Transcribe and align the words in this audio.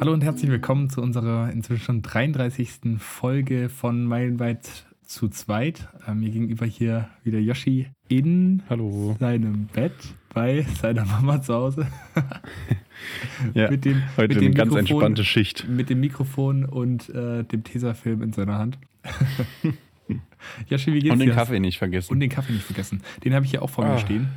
Hallo 0.00 0.12
und 0.12 0.22
herzlich 0.22 0.50
willkommen 0.50 0.90
zu 0.90 1.00
unserer 1.00 1.50
inzwischen 1.52 1.82
schon 1.84 2.02
33. 2.02 2.98
Folge 2.98 3.68
von 3.68 4.04
Meilenweit 4.04 4.86
zu 5.04 5.28
zweit. 5.28 5.88
Äh, 6.06 6.14
mir 6.14 6.30
gegenüber 6.30 6.66
hier 6.66 7.08
wieder 7.24 7.38
Yoshi 7.38 7.88
in 8.08 8.62
Hallo. 8.68 9.16
seinem 9.18 9.66
Bett 9.66 9.92
bei 10.34 10.62
seiner 10.80 11.04
Mama 11.06 11.40
zu 11.40 11.54
Hause. 11.54 11.86
ja, 13.54 13.70
mit 13.70 13.84
dem, 13.84 14.02
heute 14.16 14.28
mit 14.28 14.36
eine 14.38 14.40
dem 14.50 14.54
ganz 14.54 14.72
Mikrofon- 14.72 14.78
entspannte 14.80 15.24
Schicht. 15.24 15.66
Mit 15.68 15.90
dem 15.90 16.00
Mikrofon 16.00 16.64
und 16.64 17.08
äh, 17.10 17.44
dem 17.44 17.64
Tesafilm 17.64 18.22
in 18.22 18.32
seiner 18.32 18.58
Hand. 18.58 18.78
Yoshi, 20.68 20.92
wie 20.92 21.00
geht's 21.00 21.12
Und 21.12 21.18
den 21.20 21.28
dir? 21.30 21.34
Kaffee 21.34 21.58
nicht 21.60 21.78
vergessen. 21.78 22.12
Und 22.12 22.20
den 22.20 22.30
Kaffee 22.30 22.52
nicht 22.52 22.64
vergessen. 22.64 23.02
Den 23.24 23.34
habe 23.34 23.44
ich 23.44 23.50
hier 23.50 23.62
auch 23.62 23.70
vor 23.70 23.84
mir 23.84 23.92
Ah. 23.92 23.98
stehen. 23.98 24.28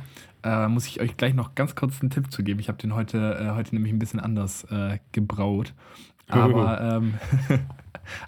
Äh, 0.42 0.68
muss 0.68 0.86
ich 0.86 1.00
euch 1.00 1.16
gleich 1.16 1.34
noch 1.34 1.54
ganz 1.54 1.74
kurz 1.74 2.00
einen 2.00 2.10
Tipp 2.10 2.30
zu 2.32 2.42
geben. 2.42 2.60
Ich 2.60 2.68
habe 2.68 2.78
den 2.78 2.94
heute, 2.94 3.38
äh, 3.38 3.54
heute 3.54 3.74
nämlich 3.74 3.92
ein 3.92 3.98
bisschen 3.98 4.20
anders 4.20 4.64
äh, 4.70 4.98
gebraut. 5.12 5.74
Aber, 6.28 6.80
ähm, 7.02 7.14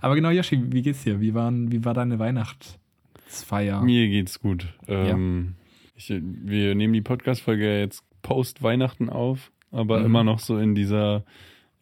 aber 0.01 0.15
genau, 0.15 0.31
Yoshi, 0.31 0.61
wie 0.73 0.83
geht's 0.83 1.05
dir? 1.05 1.21
Wie, 1.21 1.35
waren, 1.35 1.71
wie 1.73 1.85
war 1.85 1.95
deine 1.95 2.19
Weihnachtsfeier? 2.19 3.83
Mir 3.83 4.09
geht's 4.09 4.41
gut. 4.41 4.67
Ähm, 4.89 5.55
ich, 5.95 6.09
wir 6.11 6.75
nehmen 6.75 6.93
die 6.93 7.01
Podcast-Folge 7.03 7.65
ja 7.65 7.79
jetzt 7.79 8.05
post-Weihnachten 8.23 9.09
auf, 9.09 9.51
aber 9.71 10.01
Mhm. 10.01 10.07
immer 10.07 10.25
noch 10.25 10.39
so 10.41 10.59
in 10.59 10.75
dieser, 10.75 11.25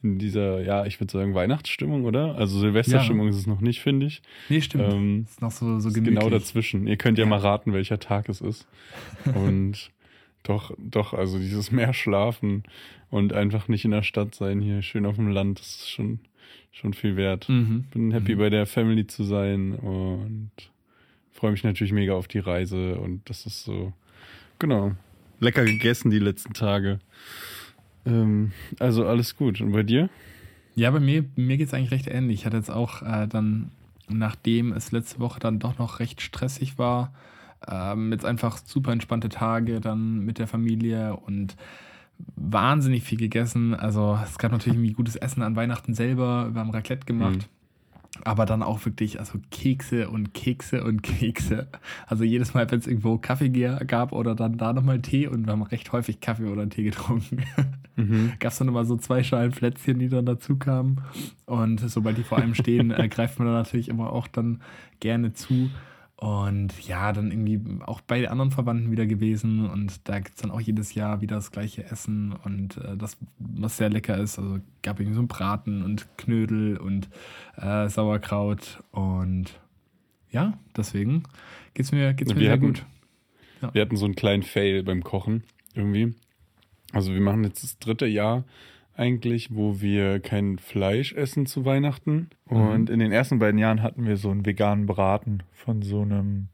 in 0.02 0.18
dieser, 0.18 0.62
ja, 0.62 0.86
ich 0.86 1.00
würde 1.00 1.12
sagen, 1.12 1.34
Weihnachtsstimmung, 1.34 2.04
oder? 2.04 2.34
Also 2.36 2.58
Silvesterstimmung 2.58 3.28
ist 3.28 3.36
es 3.36 3.46
noch 3.46 3.60
nicht, 3.60 3.80
finde 3.80 4.06
ich. 4.06 4.22
Nee, 4.48 4.60
stimmt. 4.60 4.92
Ähm, 4.92 5.26
ist 5.28 5.42
noch 5.42 5.50
so, 5.50 5.78
so 5.80 5.88
ist 5.88 5.94
gemütlich. 5.94 6.18
genau 6.18 6.30
dazwischen. 6.30 6.86
Ihr 6.86 6.96
könnt 6.96 7.18
ja, 7.18 7.24
Ja. 7.24 7.30
mal 7.30 7.38
raten, 7.40 7.72
welcher 7.72 7.98
Tag 7.98 8.28
es 8.28 8.40
ist. 8.40 8.66
Und 9.34 9.90
doch, 10.42 10.72
doch, 10.78 11.12
also 11.14 11.38
dieses 11.38 11.70
mehr 11.70 11.92
schlafen 11.92 12.64
und 13.10 13.32
einfach 13.32 13.68
nicht 13.68 13.84
in 13.84 13.90
der 13.90 14.02
Stadt 14.02 14.34
sein, 14.34 14.60
hier 14.60 14.82
schön 14.82 15.06
auf 15.06 15.16
dem 15.16 15.28
Land, 15.28 15.60
das 15.60 15.66
ist 15.68 15.90
schon, 15.90 16.20
schon 16.72 16.94
viel 16.94 17.16
wert. 17.16 17.48
Mhm. 17.48 17.84
Bin 17.92 18.10
happy 18.12 18.34
Mhm. 18.34 18.38
bei 18.38 18.50
der 18.50 18.66
Family 18.66 19.06
zu 19.06 19.24
sein 19.24 19.72
und 19.74 20.50
freue 21.32 21.52
mich 21.52 21.64
natürlich 21.64 21.92
mega 21.92 22.14
auf 22.14 22.28
die 22.28 22.38
Reise 22.38 22.96
und 22.98 23.28
das 23.28 23.46
ist 23.46 23.64
so, 23.64 23.92
genau, 24.58 24.92
lecker 25.40 25.64
gegessen 25.64 26.10
die 26.10 26.18
letzten 26.18 26.52
Tage. 26.52 27.00
Ähm, 28.06 28.52
also 28.78 29.06
alles 29.06 29.36
gut. 29.36 29.60
Und 29.60 29.72
bei 29.72 29.82
dir? 29.82 30.08
Ja, 30.74 30.90
bei 30.90 31.00
mir, 31.00 31.24
mir 31.36 31.56
geht 31.56 31.68
es 31.68 31.74
eigentlich 31.74 31.90
recht 31.90 32.06
ähnlich. 32.06 32.40
Ich 32.40 32.46
hatte 32.46 32.56
jetzt 32.56 32.70
auch 32.70 33.02
äh, 33.02 33.26
dann, 33.26 33.70
nachdem 34.08 34.72
es 34.72 34.92
letzte 34.92 35.18
Woche 35.20 35.40
dann 35.40 35.58
doch 35.58 35.78
noch 35.78 35.98
recht 36.00 36.20
stressig 36.22 36.78
war, 36.78 37.12
ähm, 37.68 38.12
jetzt 38.12 38.24
einfach 38.24 38.58
super 38.64 38.92
entspannte 38.92 39.28
Tage 39.28 39.80
dann 39.80 40.20
mit 40.20 40.38
der 40.38 40.46
Familie 40.46 41.16
und 41.16 41.56
wahnsinnig 42.36 43.02
viel 43.02 43.18
gegessen. 43.18 43.74
Also 43.74 44.18
es 44.24 44.38
gab 44.38 44.52
natürlich 44.52 44.76
irgendwie 44.76 44.92
gutes 44.92 45.16
Essen 45.16 45.42
an 45.42 45.56
Weihnachten 45.56 45.94
selber. 45.94 46.50
Wir 46.52 46.60
haben 46.60 46.70
Raclette 46.70 47.06
gemacht. 47.06 47.48
Aber 48.24 48.44
dann 48.44 48.62
auch 48.62 48.84
wirklich, 48.84 49.18
also 49.18 49.38
Kekse 49.50 50.10
und 50.10 50.34
Kekse 50.34 50.84
und 50.84 51.02
Kekse. 51.02 51.68
Also 52.06 52.24
jedes 52.24 52.52
Mal, 52.52 52.70
wenn 52.70 52.80
es 52.80 52.86
irgendwo 52.86 53.18
Kaffee 53.18 53.48
gab 53.48 54.12
oder 54.12 54.34
dann 54.34 54.58
da 54.58 54.72
nochmal 54.72 55.00
Tee 55.00 55.26
und 55.26 55.46
wir 55.46 55.52
haben 55.52 55.62
recht 55.62 55.90
häufig 55.92 56.20
Kaffee 56.20 56.46
oder 56.46 56.68
Tee 56.68 56.82
getrunken. 56.82 57.44
Mhm. 57.96 58.32
gab 58.38 58.52
es 58.52 58.58
dann 58.58 58.68
immer 58.68 58.84
so 58.84 58.96
zwei 58.96 59.22
Schalen 59.22 59.52
Plätzchen, 59.52 59.98
die 59.98 60.08
dann 60.08 60.26
dazu 60.26 60.56
kamen. 60.56 61.00
Und 61.46 61.80
sobald 61.88 62.18
die 62.18 62.24
vor 62.24 62.38
einem 62.38 62.54
stehen, 62.54 62.90
äh, 62.90 63.08
greift 63.08 63.38
man 63.38 63.46
dann 63.46 63.56
natürlich 63.56 63.88
immer 63.88 64.12
auch 64.12 64.26
dann 64.26 64.60
gerne 64.98 65.32
zu. 65.32 65.70
Und 66.20 66.86
ja, 66.86 67.12
dann 67.12 67.30
irgendwie 67.32 67.60
auch 67.86 68.02
bei 68.02 68.28
anderen 68.28 68.50
Verwandten 68.50 68.90
wieder 68.92 69.06
gewesen. 69.06 69.68
Und 69.70 70.06
da 70.08 70.18
gibt 70.18 70.36
es 70.36 70.42
dann 70.42 70.50
auch 70.50 70.60
jedes 70.60 70.94
Jahr 70.94 71.22
wieder 71.22 71.36
das 71.36 71.50
gleiche 71.50 71.84
Essen. 71.84 72.32
Und 72.44 72.76
äh, 72.76 72.96
das, 72.96 73.16
was 73.38 73.78
sehr 73.78 73.88
lecker 73.88 74.18
ist. 74.18 74.38
Also 74.38 74.58
gab 74.82 75.00
irgendwie 75.00 75.14
so 75.14 75.20
einen 75.20 75.28
Braten 75.28 75.82
und 75.82 76.06
Knödel 76.18 76.76
und 76.76 77.08
äh, 77.56 77.88
Sauerkraut. 77.88 78.82
Und 78.92 79.58
ja, 80.30 80.58
deswegen 80.76 81.22
geht's 81.72 81.90
mir, 81.90 82.12
geht's 82.12 82.34
mir 82.34 82.40
Wir 82.40 82.44
sehr 82.48 82.52
hatten- 82.52 82.66
gut. 82.66 82.84
Wir 83.72 83.82
hatten 83.82 83.96
so 83.96 84.04
einen 84.06 84.14
kleinen 84.14 84.42
Fail 84.42 84.82
beim 84.82 85.02
Kochen 85.04 85.42
irgendwie. 85.74 86.14
Also 86.92 87.12
wir 87.12 87.20
machen 87.20 87.44
jetzt 87.44 87.62
das 87.62 87.78
dritte 87.78 88.06
Jahr 88.06 88.44
eigentlich, 88.96 89.54
wo 89.54 89.80
wir 89.80 90.20
kein 90.20 90.58
Fleisch 90.58 91.12
essen 91.12 91.46
zu 91.46 91.64
Weihnachten. 91.64 92.30
Und 92.46 92.90
in 92.90 92.98
den 92.98 93.12
ersten 93.12 93.38
beiden 93.38 93.58
Jahren 93.58 93.82
hatten 93.82 94.06
wir 94.06 94.16
so 94.16 94.30
einen 94.30 94.44
veganen 94.44 94.86
Braten 94.86 95.42
von 95.52 95.82
so 95.82 96.02
einem 96.02 96.48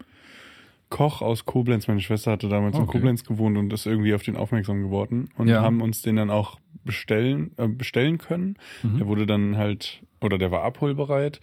Koch 0.88 1.22
aus 1.22 1.44
Koblenz. 1.44 1.88
Meine 1.88 2.00
Schwester 2.00 2.30
hatte 2.32 2.48
damals 2.48 2.76
in 2.76 2.82
Okay. 2.82 2.92
Koblenz 2.98 3.24
gewohnt 3.24 3.56
und 3.58 3.72
ist 3.72 3.86
irgendwie 3.86 4.14
auf 4.14 4.22
den 4.22 4.36
aufmerksam 4.36 4.82
geworden. 4.82 5.28
Und 5.36 5.48
Ja. 5.48 5.62
haben 5.62 5.80
uns 5.82 6.02
den 6.02 6.16
dann 6.16 6.30
auch 6.30 6.58
bestellen, 6.84 7.50
äh, 7.56 7.66
bestellen 7.66 8.19
können. 8.19 8.56
Mhm. 8.84 8.98
Der 8.98 9.06
wurde 9.08 9.26
dann 9.26 9.56
halt, 9.56 10.03
oder 10.20 10.38
der 10.38 10.53
war 10.53 10.62
abholbereit. 10.62 11.41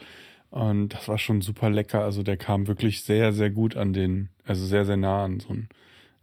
Und 0.49 0.89
das 0.93 1.07
war 1.09 1.17
schon 1.17 1.41
super 1.41 1.69
lecker. 1.69 2.03
Also 2.03 2.23
der 2.23 2.37
kam 2.37 2.67
wirklich 2.67 3.01
sehr, 3.03 3.33
sehr 3.33 3.49
gut 3.49 3.75
an 3.75 3.91
den, 3.91 4.29
also 4.45 4.65
sehr, 4.65 4.85
sehr 4.85 4.97
nah 4.97 5.25
an 5.25 5.39
so 5.41 5.49
einen 5.49 5.67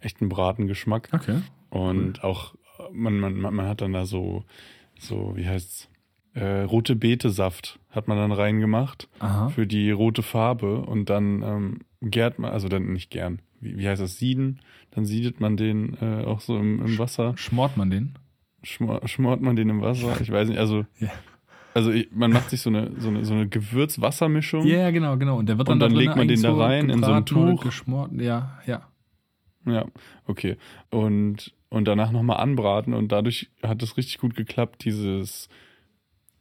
echten 0.01 0.29
Bratengeschmack. 0.31 1.11
Okay. 1.13 1.41
Und 1.69 2.25
auch, 2.25 2.55
man, 2.93 3.19
man, 3.19 3.41
man 3.41 3.67
hat 3.67 3.81
dann 3.81 3.93
da 3.93 4.05
so, 4.07 4.45
so, 4.99 5.33
wie 5.37 5.47
heißt's, 5.49 5.89
äh, 6.35 6.63
rote 6.63 6.95
Betesaft 6.95 7.81
hat 7.91 8.07
man 8.07 8.17
dann 8.17 8.31
reingemacht 8.33 9.09
Aha. 9.19 9.49
für 9.49 9.67
die 9.67 9.91
rote 9.91 10.23
Farbe 10.23 10.83
und 10.83 11.11
dann 11.11 11.43
ähm, 11.43 11.79
gärt 12.03 12.39
man, 12.39 12.53
also 12.53 12.69
dann 12.69 12.93
nicht 12.93 13.11
gern, 13.11 13.41
wie, 13.61 13.79
wie 13.79 13.89
heißt 13.89 14.01
das, 14.01 14.17
sieden? 14.19 14.61
Dann 14.93 15.05
siedet 15.05 15.41
man 15.41 15.57
den 15.57 15.97
äh, 16.01 16.25
auch 16.25 16.41
so 16.41 16.57
im, 16.57 16.85
im 16.85 16.99
Wasser, 16.99 17.37
Schmort 17.37 17.77
man 17.77 17.91
den? 17.91 18.15
schmor, 18.63 19.07
schmort 19.09 19.41
man 19.41 19.57
den 19.57 19.71
im 19.71 19.81
Wasser, 19.81 20.21
ich 20.21 20.31
weiß 20.31 20.49
nicht, 20.49 20.59
also, 20.59 20.87
Ja. 20.99 21.09
also 21.75 21.93
man 22.13 22.31
macht 22.31 22.51
sich 22.51 22.61
so 22.61 22.71
eine, 22.71 22.93
so 22.99 23.09
eine, 23.09 23.25
so 23.25 23.35
eine 23.35 23.49
Gewürz-Wassermischung. 23.49 24.67
Ja, 24.67 24.79
ja, 24.79 24.91
genau, 24.91 25.17
genau. 25.17 25.37
Und 25.37 25.49
der 25.49 25.59
wird 25.59 25.69
dann, 25.69 25.75
Und 25.75 25.81
dann 25.81 25.95
da 25.95 25.99
legt 25.99 26.17
man 26.17 26.29
den 26.29 26.43
da 26.43 26.55
rein 26.55 26.91
in 26.91 27.03
so 27.03 27.13
ein 27.13 27.27
Tuch. 27.27 27.63
Geschmort. 27.63 28.13
Ja, 28.13 28.59
ja. 28.67 28.83
Ja, 29.67 29.85
okay. 30.27 30.57
Und, 30.91 31.53
und 31.71 31.87
danach 31.89 32.13
nochmal 32.13 32.37
anbraten 32.39 32.93
und 32.93 33.11
dadurch 33.13 33.49
hat 33.63 33.83
es 33.83 33.97
richtig 33.97 34.19
gut 34.19 34.37
geklappt, 34.37 34.85
dieses 34.85 35.49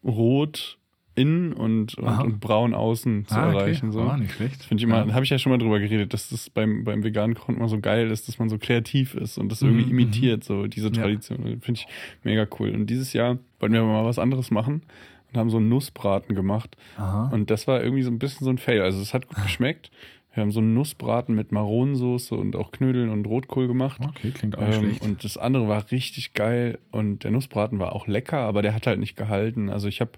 Rot 0.04 0.78
innen 1.16 1.52
und, 1.54 1.96
und, 1.96 2.20
und 2.22 2.40
braun 2.40 2.74
außen 2.74 3.26
zu 3.28 3.36
ah, 3.36 3.52
erreichen. 3.52 3.90
okay. 3.90 3.94
So. 3.94 4.02
Oh, 4.10 4.16
nicht 4.16 4.32
schlecht. 4.34 4.64
Finde 4.64 4.82
ich 4.82 4.86
immer, 4.86 5.06
Ja. 5.06 5.14
habe 5.14 5.26
ich 5.26 5.30
ja 5.30 5.38
schon 5.38 5.52
mal 5.52 5.58
drüber 5.58 5.80
geredet, 5.80 6.14
dass 6.14 6.30
das 6.30 6.50
beim, 6.50 6.86
beim 6.86 7.04
veganen 7.04 7.36
Kochen 7.36 7.58
immer 7.58 7.68
so 7.68 7.80
geil 7.80 8.10
ist, 8.10 8.28
dass 8.30 8.40
man 8.40 8.48
so 8.48 8.58
kreativ 8.58 9.16
ist 9.16 9.38
und 9.38 9.52
das 9.52 9.62
irgendwie 9.62 9.84
Mhm, 9.86 9.92
imitiert, 9.92 10.44
so 10.46 10.68
diese 10.68 10.88
Ja. 10.88 10.94
Tradition. 10.94 11.60
Finde 11.62 11.74
ich 11.82 11.88
mega 12.24 12.48
cool. 12.60 12.70
Und 12.70 12.88
dieses 12.90 13.12
Jahr 13.12 13.38
wollten 13.60 13.74
wir 13.74 13.82
aber 13.82 13.92
mal 13.92 14.06
was 14.06 14.18
anderes 14.20 14.50
machen 14.50 14.84
und 15.32 15.38
haben 15.38 15.50
so 15.50 15.58
einen 15.58 15.68
Nussbraten 15.68 16.36
gemacht. 16.36 16.78
Aha. 16.98 17.30
Und 17.34 17.50
das 17.52 17.68
war 17.68 17.84
irgendwie 17.84 18.04
so 18.04 18.12
ein 18.12 18.20
bisschen 18.20 18.46
so 18.46 18.50
ein 18.52 18.58
Fail. 18.58 18.82
Also 18.82 19.02
es 19.02 19.14
hat 19.14 19.28
gut 19.28 19.38
geschmeckt. 19.44 19.92
Wir 20.40 20.44
haben 20.44 20.52
so 20.52 20.62
einen 20.62 20.74
Nussbraten 20.74 21.36
mit 21.36 21.52
Maronensoße 21.52 22.34
und 22.34 22.56
auch 22.56 22.72
Knödeln 22.72 23.10
und 23.10 23.28
Rotkohl 23.28 23.68
gemacht. 23.68 24.00
Okay, 24.02 24.32
klingt 24.32 24.58
auch 24.58 24.62
Ähm, 24.64 24.72
schlecht. 24.86 25.02
und 25.02 25.24
das 25.26 25.38
andere 25.38 25.68
war 25.68 25.92
richtig 25.92 26.34
geil 26.34 26.80
und 26.92 27.26
der 27.26 27.32
Nussbraten 27.32 27.78
war 27.78 27.94
auch 27.94 28.08
lecker, 28.08 28.38
aber 28.40 28.62
der 28.62 28.74
hat 28.74 28.88
halt 28.88 29.00
nicht 29.02 29.18
gehalten. 29.18 29.70
Also 29.70 29.90
ich 29.90 30.00
habe 30.00 30.12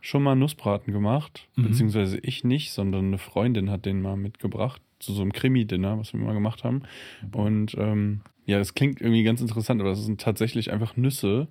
schon 0.00 0.22
mal 0.22 0.36
Nussbraten 0.36 0.92
gemacht, 0.92 1.48
Mhm. 1.56 1.64
beziehungsweise 1.64 2.18
ich 2.22 2.44
nicht, 2.44 2.70
sondern 2.70 3.06
eine 3.06 3.18
Freundin 3.18 3.68
hat 3.70 3.86
den 3.86 4.00
mal 4.02 4.16
mitgebracht 4.16 4.80
zu 5.00 5.12
so 5.12 5.22
einem 5.22 5.32
Krimi-Dinner, 5.32 5.98
was 5.98 6.12
wir 6.12 6.20
mal 6.20 6.32
gemacht 6.32 6.62
haben. 6.62 6.82
Und 7.32 7.74
ähm, 7.76 8.20
ja, 8.44 8.58
das 8.58 8.74
klingt 8.74 9.00
irgendwie 9.00 9.24
ganz 9.24 9.40
interessant, 9.40 9.80
aber 9.80 9.90
das 9.90 10.04
sind 10.04 10.20
tatsächlich 10.20 10.70
einfach 10.72 10.96
Nüsse 10.96 11.48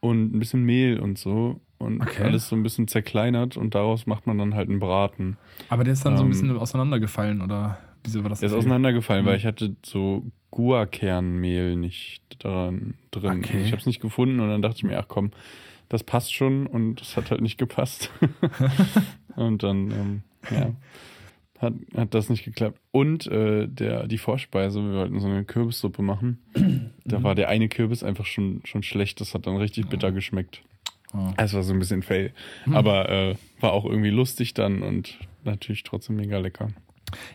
und 0.00 0.34
ein 0.34 0.38
bisschen 0.38 0.64
Mehl 0.64 1.00
und 1.00 1.16
so 1.16 1.60
und 1.78 2.00
Okay. 2.00 2.24
alles 2.24 2.48
so 2.48 2.56
ein 2.56 2.62
bisschen 2.62 2.88
zerkleinert 2.88 3.56
und 3.56 3.74
daraus 3.74 4.06
macht 4.06 4.26
man 4.26 4.38
dann 4.38 4.54
halt 4.54 4.68
einen 4.68 4.80
Braten. 4.80 5.36
Aber 5.68 5.84
der 5.84 5.92
ist 5.94 6.04
dann 6.04 6.16
so 6.16 6.22
ein 6.22 6.26
ähm, 6.26 6.30
bisschen 6.32 6.56
auseinandergefallen, 6.56 7.40
oder 7.40 7.78
wieso 8.04 8.22
war 8.22 8.30
das? 8.30 8.40
Der 8.40 8.48
ist 8.48 8.54
auseinandergefallen, 8.54 9.24
Mhm. 9.24 9.28
weil 9.28 9.36
ich 9.36 9.46
hatte 9.46 9.76
so 9.84 10.24
Guarkernmehl 10.50 11.76
nicht 11.76 12.22
daran 12.44 12.94
drin. 13.10 13.38
Okay. 13.44 13.62
Ich 13.62 13.72
habe 13.72 13.80
es 13.80 13.86
nicht 13.86 14.00
gefunden 14.00 14.40
und 14.40 14.48
dann 14.48 14.62
dachte 14.62 14.76
ich 14.78 14.84
mir, 14.84 14.98
ach 14.98 15.08
komm, 15.08 15.30
das 15.88 16.04
passt 16.04 16.34
schon 16.34 16.66
und 16.66 17.00
das 17.00 17.16
hat 17.16 17.30
halt 17.30 17.40
nicht 17.40 17.58
gepasst. 17.58 18.10
und 19.36 19.62
dann, 19.62 19.90
ähm, 19.90 20.22
ja, 20.50 20.72
hat, 21.58 21.74
hat 21.96 22.14
das 22.14 22.28
nicht 22.28 22.44
geklappt. 22.44 22.78
Und 22.92 23.26
äh, 23.26 23.66
der, 23.66 24.06
die 24.06 24.18
Vorspeise, 24.18 24.80
wir 24.82 24.98
wollten 24.98 25.18
so 25.20 25.26
eine 25.26 25.44
Kürbissuppe 25.44 26.02
machen. 26.02 26.38
Da 27.04 27.22
war 27.22 27.34
der 27.34 27.48
eine 27.48 27.68
Kürbis 27.68 28.02
einfach 28.04 28.26
schon, 28.26 28.60
schon 28.64 28.82
schlecht. 28.84 29.20
Das 29.20 29.34
hat 29.34 29.46
dann 29.46 29.56
richtig 29.56 29.88
bitter 29.88 30.12
geschmeckt. 30.12 30.62
Es 31.36 31.54
war 31.54 31.62
so 31.62 31.72
ein 31.72 31.78
bisschen 31.78 32.02
fail. 32.02 32.32
Aber 32.70 33.08
äh, 33.08 33.36
war 33.60 33.72
auch 33.72 33.84
irgendwie 33.84 34.10
lustig 34.10 34.54
dann 34.54 34.82
und 34.82 35.18
natürlich 35.44 35.82
trotzdem 35.82 36.16
mega 36.16 36.38
lecker. 36.38 36.68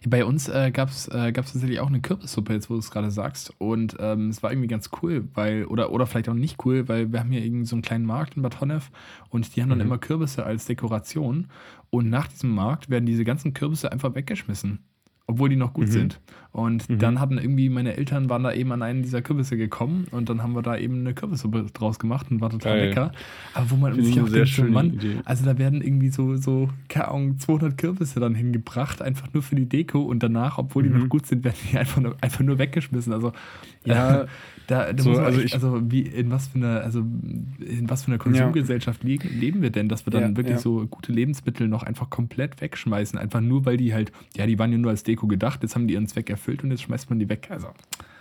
Bei 0.05 0.23
uns 0.23 0.47
äh, 0.49 0.69
gab 0.71 0.89
es 0.89 1.07
äh, 1.07 1.31
gab's 1.31 1.53
tatsächlich 1.53 1.79
auch 1.79 1.87
eine 1.87 1.99
Kürbissuppe, 1.99 2.53
jetzt 2.53 2.69
wo 2.69 2.75
du 2.75 2.79
es 2.79 2.91
gerade 2.91 3.09
sagst. 3.09 3.51
Und 3.57 3.97
ähm, 3.99 4.29
es 4.29 4.43
war 4.43 4.51
irgendwie 4.51 4.67
ganz 4.67 4.91
cool, 5.01 5.27
weil, 5.33 5.65
oder, 5.65 5.91
oder 5.91 6.05
vielleicht 6.05 6.29
auch 6.29 6.35
nicht 6.35 6.63
cool, 6.63 6.87
weil 6.87 7.11
wir 7.11 7.19
haben 7.19 7.31
hier 7.31 7.43
irgendwie 7.43 7.65
so 7.65 7.75
einen 7.75 7.81
kleinen 7.81 8.05
Markt 8.05 8.35
in 8.35 8.43
Bad 8.43 8.61
Honnef 8.61 8.91
und 9.29 9.55
die 9.55 9.63
haben 9.63 9.69
dann 9.69 9.79
Mhm. 9.79 9.85
immer 9.85 9.97
Kürbisse 9.97 10.45
als 10.45 10.65
Dekoration. 10.65 11.47
Und 11.89 12.09
nach 12.11 12.27
diesem 12.27 12.51
Markt 12.51 12.91
werden 12.91 13.07
diese 13.07 13.23
ganzen 13.25 13.55
Kürbisse 13.55 13.91
einfach 13.91 14.13
weggeschmissen. 14.13 14.79
Obwohl 15.25 15.47
die 15.49 15.55
noch 15.55 15.73
gut 15.73 15.87
Mhm. 15.87 15.91
sind. 15.91 16.19
Und 16.51 16.87
Mhm. 16.89 16.99
dann 16.99 17.19
hatten 17.19 17.37
irgendwie 17.37 17.69
meine 17.69 17.95
Eltern 17.95 18.29
waren 18.29 18.43
da 18.43 18.51
eben 18.53 18.71
an 18.73 18.81
einen 18.83 19.01
dieser 19.03 19.21
Kürbisse 19.21 19.55
gekommen 19.57 20.05
und 20.11 20.27
dann 20.29 20.43
haben 20.43 20.53
wir 20.53 20.61
da 20.61 20.77
eben 20.77 20.99
eine 20.99 21.13
Kürbissuppe 21.13 21.65
draus 21.73 21.97
gemacht 21.97 22.27
und 22.29 22.41
war 22.41 22.49
total 22.49 22.77
Geil. 22.77 22.89
lecker. 22.89 23.11
Aber 23.53 23.71
wo 23.71 23.75
man 23.77 23.93
Finde 23.93 24.05
sich 24.05 24.17
ich 24.17 24.21
auch 24.21 24.29
denkt, 24.29 24.49
so, 24.49 24.63
Mann, 24.65 24.93
Idee. 24.95 25.15
also 25.25 25.45
da 25.45 25.57
werden 25.57 25.81
irgendwie 25.81 26.09
so, 26.09 26.35
so, 26.35 26.69
keine 26.89 27.07
Ahnung, 27.07 27.39
200 27.39 27.77
Kürbisse 27.77 28.19
dann 28.19 28.35
hingebracht, 28.35 29.01
einfach 29.01 29.33
nur 29.33 29.41
für 29.41 29.55
die 29.55 29.67
Deko 29.67 30.01
und 30.01 30.21
danach, 30.21 30.57
obwohl 30.57 30.83
die 30.83 30.89
Mhm. 30.89 30.99
noch 30.99 31.09
gut 31.09 31.25
sind, 31.25 31.43
werden 31.45 31.55
die 31.71 31.77
einfach 31.77 32.01
nur, 32.01 32.17
einfach 32.21 32.41
nur 32.41 32.59
weggeschmissen. 32.59 33.13
Also, 33.13 33.31
ja, 33.85 34.25
da, 34.73 34.93
da 34.93 35.03
So, 35.03 35.11
also 35.11 35.39
echt, 35.39 35.47
ich- 35.47 35.53
also 35.53 35.79
wie, 35.91 36.01
in 36.01 36.31
was 36.31 36.47
für 36.47 36.57
einer, 36.57 36.81
also 36.81 36.99
in 36.99 37.85
was 37.89 38.03
für 38.03 38.07
einer 38.09 38.17
Konsumgesellschaft 38.17 39.03
leben, 39.03 39.29
leben 39.39 39.61
wir 39.61 39.69
denn, 39.69 39.89
dass 39.89 40.05
wir 40.05 40.11
dann 40.11 40.21
Ja, 40.31 40.37
wirklich 40.37 40.55
ja. 40.55 40.61
so 40.61 40.85
gute 40.87 41.11
Lebensmittel 41.11 41.67
noch 41.67 41.83
einfach 41.83 42.09
komplett 42.09 42.59
wegschmeißen, 42.61 43.17
einfach 43.19 43.41
nur, 43.41 43.65
weil 43.65 43.77
die 43.77 43.93
halt, 43.93 44.11
ja, 44.35 44.45
die 44.47 44.57
waren 44.59 44.71
ja 44.71 44.77
nur 44.77 44.91
als 44.91 45.03
Deko 45.03 45.27
gedacht, 45.27 45.63
jetzt 45.63 45.75
haben 45.75 45.87
die 45.87 45.93
ihren 45.93 46.07
Zweck 46.07 46.29
erfüllt 46.29 46.63
und 46.63 46.71
jetzt 46.71 46.81
schmeißt 46.83 47.09
man 47.09 47.19
die 47.19 47.29
weg. 47.29 47.47
Also, 47.49 47.67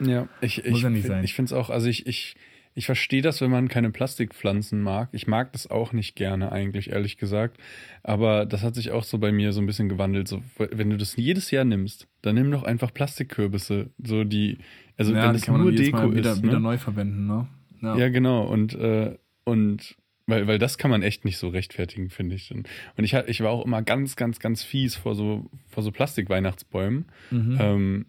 Ja, 0.00 0.28
ich, 0.40 0.58
Muss 0.68 0.78
ich, 0.78 0.82
ja 0.82 0.90
nicht 0.90 1.06
sein. 1.06 1.24
ich 1.24 1.34
finde 1.34 1.46
es 1.46 1.52
auch, 1.52 1.70
also 1.70 1.86
ich, 1.88 2.06
ich, 2.06 2.36
ich 2.74 2.86
verstehe 2.86 3.22
das, 3.22 3.40
wenn 3.40 3.50
man 3.50 3.68
keine 3.68 3.90
Plastikpflanzen 3.90 4.80
mag. 4.80 5.10
Ich 5.12 5.26
mag 5.26 5.52
das 5.52 5.70
auch 5.70 5.92
nicht 5.92 6.16
gerne 6.16 6.52
eigentlich, 6.52 6.90
ehrlich 6.90 7.18
gesagt. 7.18 7.58
Aber 8.02 8.46
das 8.46 8.62
hat 8.62 8.74
sich 8.74 8.90
auch 8.90 9.04
so 9.04 9.18
bei 9.18 9.30
mir 9.30 9.52
so 9.52 9.60
ein 9.60 9.66
bisschen 9.66 9.88
gewandelt. 9.88 10.26
So, 10.26 10.42
wenn 10.56 10.88
du 10.88 10.96
das 10.96 11.16
jedes 11.16 11.50
Jahr 11.50 11.64
nimmst, 11.64 12.08
dann 12.22 12.34
nimm 12.34 12.50
doch 12.50 12.62
einfach 12.62 12.92
Plastikkürbisse. 12.94 13.90
So 14.02 14.24
die, 14.24 14.58
also 14.96 15.14
ja, 15.14 15.26
wenn 15.26 15.34
das 15.34 15.42
kann 15.42 15.54
man 15.54 15.62
nur 15.62 15.72
Deko 15.72 16.14
wieder, 16.14 16.32
ist. 16.32 16.42
wieder 16.42 16.54
ne? 16.54 16.60
neu 16.60 16.78
verwenden, 16.78 17.26
ne? 17.26 17.46
Ja, 17.82 18.08
genau. 18.08 18.44
Und, 18.44 18.74
äh, 18.74 19.16
und 19.44 19.96
weil, 20.26 20.46
weil 20.46 20.58
das 20.58 20.78
kann 20.78 20.90
man 20.90 21.02
echt 21.02 21.24
nicht 21.24 21.36
so 21.36 21.48
rechtfertigen, 21.48 22.08
finde 22.08 22.36
ich. 22.36 22.54
Und, 22.54 22.68
ich, 22.96 23.12
ich 23.12 23.40
war 23.40 23.50
auch 23.50 23.64
immer 23.64 23.82
ganz, 23.82 24.16
ganz, 24.16 24.38
ganz 24.38 24.62
fies 24.62 24.94
vor 24.94 25.14
so, 25.14 25.50
vor 25.68 25.82
so 25.82 25.90
Plastik-Weihnachtsbäumen. 25.90 27.06
Mhm. 27.30 27.58
Ähm, 27.60 28.06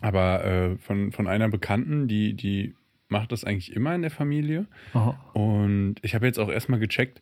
aber 0.00 0.44
äh, 0.44 0.76
von, 0.76 1.12
von 1.12 1.26
einer 1.26 1.48
Bekannten, 1.48 2.06
die, 2.06 2.34
die 2.34 2.74
macht 3.08 3.32
das 3.32 3.44
eigentlich 3.44 3.72
immer 3.74 3.94
in 3.94 4.02
der 4.02 4.10
Familie. 4.10 4.66
Aha. 4.94 5.18
Und 5.32 5.96
ich 6.02 6.14
habe 6.14 6.26
jetzt 6.26 6.38
auch 6.38 6.48
erstmal 6.48 6.80
gecheckt, 6.80 7.20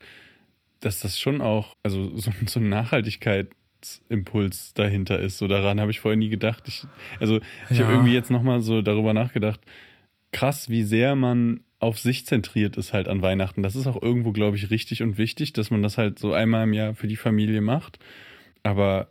dass 0.80 1.00
das 1.00 1.18
schon 1.18 1.40
auch, 1.40 1.74
also 1.82 2.16
so, 2.16 2.30
so 2.46 2.60
ein 2.60 2.68
Nachhaltigkeitsimpuls 2.68 4.74
dahinter 4.74 5.18
ist. 5.18 5.38
So 5.38 5.48
daran 5.48 5.80
habe 5.80 5.90
ich 5.90 6.00
vorher 6.00 6.16
nie 6.16 6.28
gedacht. 6.28 6.64
Ich, 6.68 6.84
also 7.20 7.40
ich 7.70 7.78
Ja. 7.78 7.84
habe 7.84 7.94
irgendwie 7.94 8.14
jetzt 8.14 8.30
nochmal 8.30 8.60
so 8.60 8.82
darüber 8.82 9.12
nachgedacht, 9.14 9.60
krass, 10.32 10.68
wie 10.68 10.82
sehr 10.82 11.14
man 11.14 11.60
auf 11.78 11.98
sich 11.98 12.24
zentriert 12.24 12.76
ist 12.78 12.94
halt 12.94 13.08
an 13.08 13.20
Weihnachten. 13.20 13.62
Das 13.62 13.76
ist 13.76 13.86
auch 13.86 14.00
irgendwo, 14.00 14.32
glaube 14.32 14.56
ich, 14.56 14.70
richtig 14.70 15.02
und 15.02 15.18
wichtig, 15.18 15.52
dass 15.52 15.70
man 15.70 15.82
das 15.82 15.98
halt 15.98 16.18
so 16.18 16.32
einmal 16.32 16.64
im 16.64 16.72
Jahr 16.72 16.94
für 16.94 17.08
die 17.08 17.16
Familie 17.16 17.60
macht. 17.60 17.98
Aber 18.62 19.08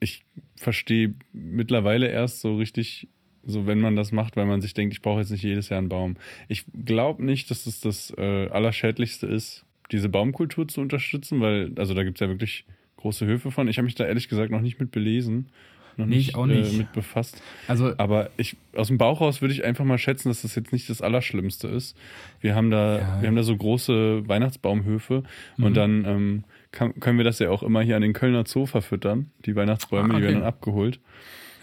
ich 0.00 0.22
verstehe 0.56 1.14
mittlerweile 1.32 2.08
erst 2.08 2.42
so 2.42 2.56
richtig, 2.56 3.08
so 3.44 3.66
wenn 3.66 3.80
man 3.80 3.96
das 3.96 4.12
macht, 4.12 4.36
weil 4.36 4.46
man 4.46 4.60
sich 4.60 4.74
denkt, 4.74 4.92
ich 4.94 5.02
brauche 5.02 5.20
jetzt 5.20 5.30
nicht 5.30 5.42
jedes 5.42 5.68
Jahr 5.68 5.78
einen 5.78 5.88
Baum. 5.88 6.16
Ich 6.48 6.64
glaube 6.84 7.24
nicht, 7.24 7.50
dass 7.50 7.66
es 7.66 7.80
das 7.80 8.12
äh, 8.18 8.48
Allerschädlichste 8.48 9.26
ist, 9.26 9.64
diese 9.92 10.08
Baumkultur 10.08 10.68
zu 10.68 10.80
unterstützen, 10.80 11.40
weil, 11.40 11.72
also 11.76 11.94
da 11.94 12.04
gibt 12.04 12.18
es 12.18 12.20
ja 12.20 12.28
wirklich 12.28 12.64
große 12.96 13.26
Höfe 13.26 13.50
von. 13.50 13.66
Ich 13.68 13.78
habe 13.78 13.86
mich 13.86 13.94
da 13.94 14.04
ehrlich 14.04 14.28
gesagt 14.28 14.50
noch 14.50 14.60
nicht 14.60 14.78
mit 14.78 14.90
belesen, 14.92 15.48
noch 15.96 16.06
Nee, 16.06 16.16
ich 16.18 16.26
nicht, 16.28 16.36
auch 16.36 16.46
nicht. 16.46 16.72
Äh, 16.74 16.76
mit 16.76 16.92
befasst. 16.92 17.42
Also, 17.66 17.92
Aber 17.98 18.30
ich, 18.36 18.56
aus 18.76 18.86
dem 18.88 18.98
Bauch 18.98 19.20
raus 19.20 19.40
würde 19.40 19.52
ich 19.54 19.64
einfach 19.64 19.84
mal 19.84 19.98
schätzen, 19.98 20.28
dass 20.28 20.42
das 20.42 20.54
jetzt 20.54 20.72
nicht 20.72 20.88
das 20.88 21.02
Allerschlimmste 21.02 21.66
ist. 21.66 21.96
Wir 22.40 22.54
haben 22.54 22.70
da, 22.70 22.98
Ja. 22.98 23.20
wir 23.22 23.28
haben 23.28 23.36
da 23.36 23.42
so 23.42 23.56
große 23.56 24.28
Weihnachtsbaumhöfe 24.28 25.24
Mhm. 25.56 25.64
und 25.64 25.76
dann 25.76 26.04
ähm, 26.04 26.44
kann, 26.72 26.98
können 27.00 27.18
wir 27.18 27.24
das 27.24 27.38
ja 27.40 27.50
auch 27.50 27.62
immer 27.64 27.82
hier 27.82 27.96
an 27.96 28.02
den 28.02 28.12
Kölner 28.12 28.44
Zoo 28.46 28.66
verfüttern. 28.66 29.30
Die 29.46 29.56
Weihnachtsbäume, 29.56 30.14
Ah, 30.14 30.16
die 30.18 30.22
werden 30.22 30.36
okay. 30.36 30.40
dann 30.40 30.48
abgeholt 30.48 31.00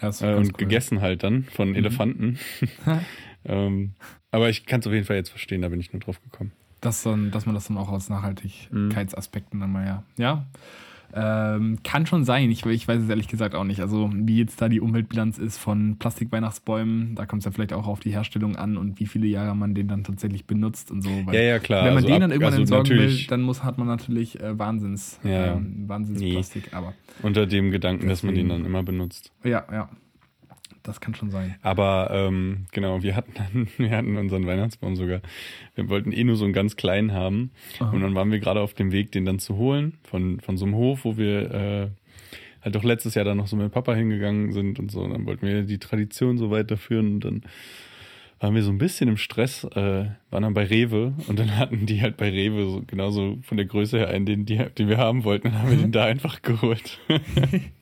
ja, 0.00 0.08
äh, 0.20 0.34
und 0.34 0.46
cool. 0.46 0.52
gegessen 0.56 1.00
halt 1.00 1.22
dann 1.22 1.44
von 1.44 1.70
Mhm. 1.70 1.74
Elefanten. 1.76 2.38
ähm, 3.44 3.94
aber 4.30 4.48
ich 4.50 4.66
kann 4.66 4.80
es 4.80 4.86
auf 4.86 4.92
jeden 4.92 5.04
Fall 5.06 5.16
jetzt 5.16 5.30
verstehen, 5.30 5.62
da 5.62 5.68
bin 5.68 5.80
ich 5.80 5.92
nur 5.92 6.00
drauf 6.00 6.20
gekommen. 6.22 6.52
dass, 6.80 7.02
dann, 7.02 7.30
dass 7.30 7.46
man 7.46 7.54
das 7.54 7.66
dann 7.68 7.76
auch 7.76 7.88
aus 7.88 8.08
Nachhaltigkeitsaspekten 8.08 9.60
dann 9.60 9.72
mal 9.72 9.86
ja. 9.86 10.02
Ja. 10.16 10.46
Ähm, 11.14 11.78
kann 11.84 12.04
schon 12.06 12.24
sein, 12.24 12.50
ich, 12.50 12.64
ich 12.66 12.86
weiß 12.86 13.02
es 13.02 13.08
ehrlich 13.08 13.28
gesagt 13.28 13.54
auch 13.54 13.64
nicht. 13.64 13.80
Also, 13.80 14.10
wie 14.14 14.36
jetzt 14.38 14.60
da 14.60 14.68
die 14.68 14.80
Umweltbilanz 14.80 15.38
ist 15.38 15.56
von 15.58 15.96
Plastikweihnachtsbäumen, 15.98 17.14
da 17.14 17.26
kommt 17.26 17.40
es 17.40 17.46
ja 17.46 17.50
vielleicht 17.50 17.72
auch 17.72 17.86
auf 17.86 18.00
die 18.00 18.10
Herstellung 18.10 18.56
an 18.56 18.76
und 18.76 19.00
wie 19.00 19.06
viele 19.06 19.26
Jahre 19.26 19.56
man 19.56 19.74
den 19.74 19.88
dann 19.88 20.04
tatsächlich 20.04 20.44
benutzt 20.46 20.90
und 20.90 21.02
so. 21.02 21.10
weil 21.24 21.34
Ja, 21.34 21.40
ja, 21.40 21.58
klar. 21.58 21.80
Wenn 21.84 21.94
man 21.94 22.04
also 22.04 22.08
den 22.08 22.20
dann 22.20 22.30
ab- 22.30 22.34
irgendwann 22.34 22.52
also 22.60 22.60
entsorgen 22.62 22.90
will, 22.98 23.26
dann 23.28 23.42
muss, 23.42 23.64
hat 23.64 23.78
man 23.78 23.86
natürlich 23.86 24.38
äh, 24.40 24.58
Wahnsinns, 24.58 25.18
Ja. 25.24 25.54
ähm, 25.56 25.84
Wahnsinnsplastik. 25.88 26.74
Aber 26.74 26.92
unter 27.22 27.46
dem 27.46 27.70
Gedanken, 27.70 28.08
dass 28.08 28.22
man 28.22 28.34
den 28.34 28.46
Deswegen- 28.48 28.62
dann 28.64 28.70
immer 28.70 28.82
benutzt. 28.82 29.32
ja, 29.44 29.64
ja, 29.72 29.88
das 30.88 31.00
kann 31.00 31.14
schon 31.14 31.30
sein. 31.30 31.56
Aber 31.62 32.08
ähm, 32.10 32.66
genau, 32.72 33.02
wir 33.02 33.14
hatten 33.14 33.68
wir 33.76 33.90
hatten 33.90 34.16
unseren 34.16 34.46
Weihnachtsbaum 34.46 34.96
sogar. 34.96 35.20
Wir 35.74 35.88
wollten 35.88 36.12
eh 36.12 36.24
nur 36.24 36.36
so 36.36 36.44
einen 36.44 36.54
ganz 36.54 36.76
kleinen 36.76 37.12
haben. 37.12 37.50
Aha. 37.78 37.90
Und 37.90 38.00
dann 38.00 38.14
waren 38.14 38.30
wir 38.30 38.40
gerade 38.40 38.60
auf 38.60 38.74
dem 38.74 38.90
Weg, 38.90 39.12
den 39.12 39.24
dann 39.24 39.38
zu 39.38 39.56
holen 39.56 39.98
von, 40.02 40.40
von 40.40 40.56
so 40.56 40.64
einem 40.64 40.74
Hof, 40.74 41.04
wo 41.04 41.16
wir 41.16 41.50
äh, 41.52 41.88
halt 42.62 42.74
doch 42.74 42.84
letztes 42.84 43.14
Jahr 43.14 43.24
dann 43.24 43.36
noch 43.36 43.46
so 43.46 43.56
mit 43.56 43.70
Papa 43.72 43.94
hingegangen 43.94 44.52
sind 44.52 44.78
und 44.78 44.90
so. 44.90 45.00
Und 45.02 45.10
dann 45.10 45.26
wollten 45.26 45.46
wir 45.46 45.62
die 45.62 45.78
Tradition 45.78 46.38
so 46.38 46.50
weiterführen 46.50 47.14
und 47.14 47.24
dann 47.24 47.42
waren 48.40 48.54
wir 48.54 48.62
so 48.62 48.70
ein 48.70 48.78
bisschen 48.78 49.08
im 49.08 49.16
Stress, 49.16 49.64
äh, 49.64 50.06
waren 50.30 50.42
dann 50.42 50.54
bei 50.54 50.64
Rewe 50.64 51.12
und 51.26 51.38
dann 51.38 51.56
hatten 51.56 51.86
die 51.86 52.00
halt 52.00 52.16
bei 52.16 52.30
Rewe 52.30 52.70
so 52.70 52.82
genauso 52.86 53.38
von 53.42 53.56
der 53.56 53.66
Größe 53.66 53.98
her 53.98 54.08
einen, 54.08 54.26
den, 54.26 54.46
die, 54.46 54.56
den 54.56 54.88
wir 54.88 54.98
haben 54.98 55.24
wollten, 55.24 55.48
dann 55.48 55.58
haben 55.58 55.70
wir 55.70 55.76
den 55.76 55.92
da 55.92 56.04
einfach 56.04 56.42
geholt. 56.42 57.00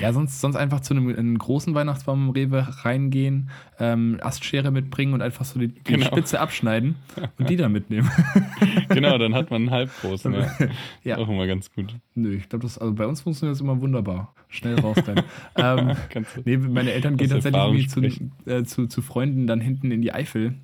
Ja, 0.00 0.12
sonst, 0.12 0.40
sonst 0.40 0.56
einfach 0.56 0.80
zu 0.80 0.94
einem, 0.94 1.08
einem 1.08 1.36
großen 1.38 1.74
Weihnachtsbaum 1.74 2.28
im 2.28 2.30
Rewe 2.30 2.66
reingehen, 2.84 3.50
ähm, 3.78 4.18
Astschere 4.22 4.70
mitbringen 4.70 5.12
und 5.12 5.22
einfach 5.22 5.44
so 5.44 5.58
die, 5.58 5.68
die 5.68 5.82
Genau. 5.84 6.06
Spitze 6.06 6.40
abschneiden 6.40 6.94
und 7.38 7.50
die 7.50 7.56
dann 7.56 7.72
mitnehmen. 7.72 8.10
genau, 8.88 9.18
dann 9.18 9.34
hat 9.34 9.50
man 9.50 9.62
einen 9.62 9.70
halbgroßen. 9.70 10.32
Ja. 10.32 10.50
Ja. 11.04 11.16
Auch 11.18 11.28
immer 11.28 11.46
ganz 11.46 11.72
gut. 11.72 11.94
Nö, 12.14 12.34
ich 12.34 12.48
glaube, 12.48 12.62
das, 12.62 12.78
also 12.78 12.92
bei 12.94 13.06
uns 13.06 13.20
funktioniert 13.22 13.54
das 13.54 13.60
immer 13.60 13.80
wunderbar. 13.80 14.34
Schnell 14.48 14.78
rausrennen. 14.78 15.24
ähm, 15.56 15.96
nee, 16.44 16.56
meine 16.56 16.92
Eltern 16.92 17.16
gehen 17.16 17.30
tatsächlich 17.30 17.88
zu, 17.88 18.02
äh, 18.46 18.64
zu, 18.64 18.86
zu 18.86 19.02
Freunden 19.02 19.46
dann 19.46 19.60
hinten 19.60 19.90
in 19.90 20.02
die 20.02 20.12
Eifel, 20.12 20.54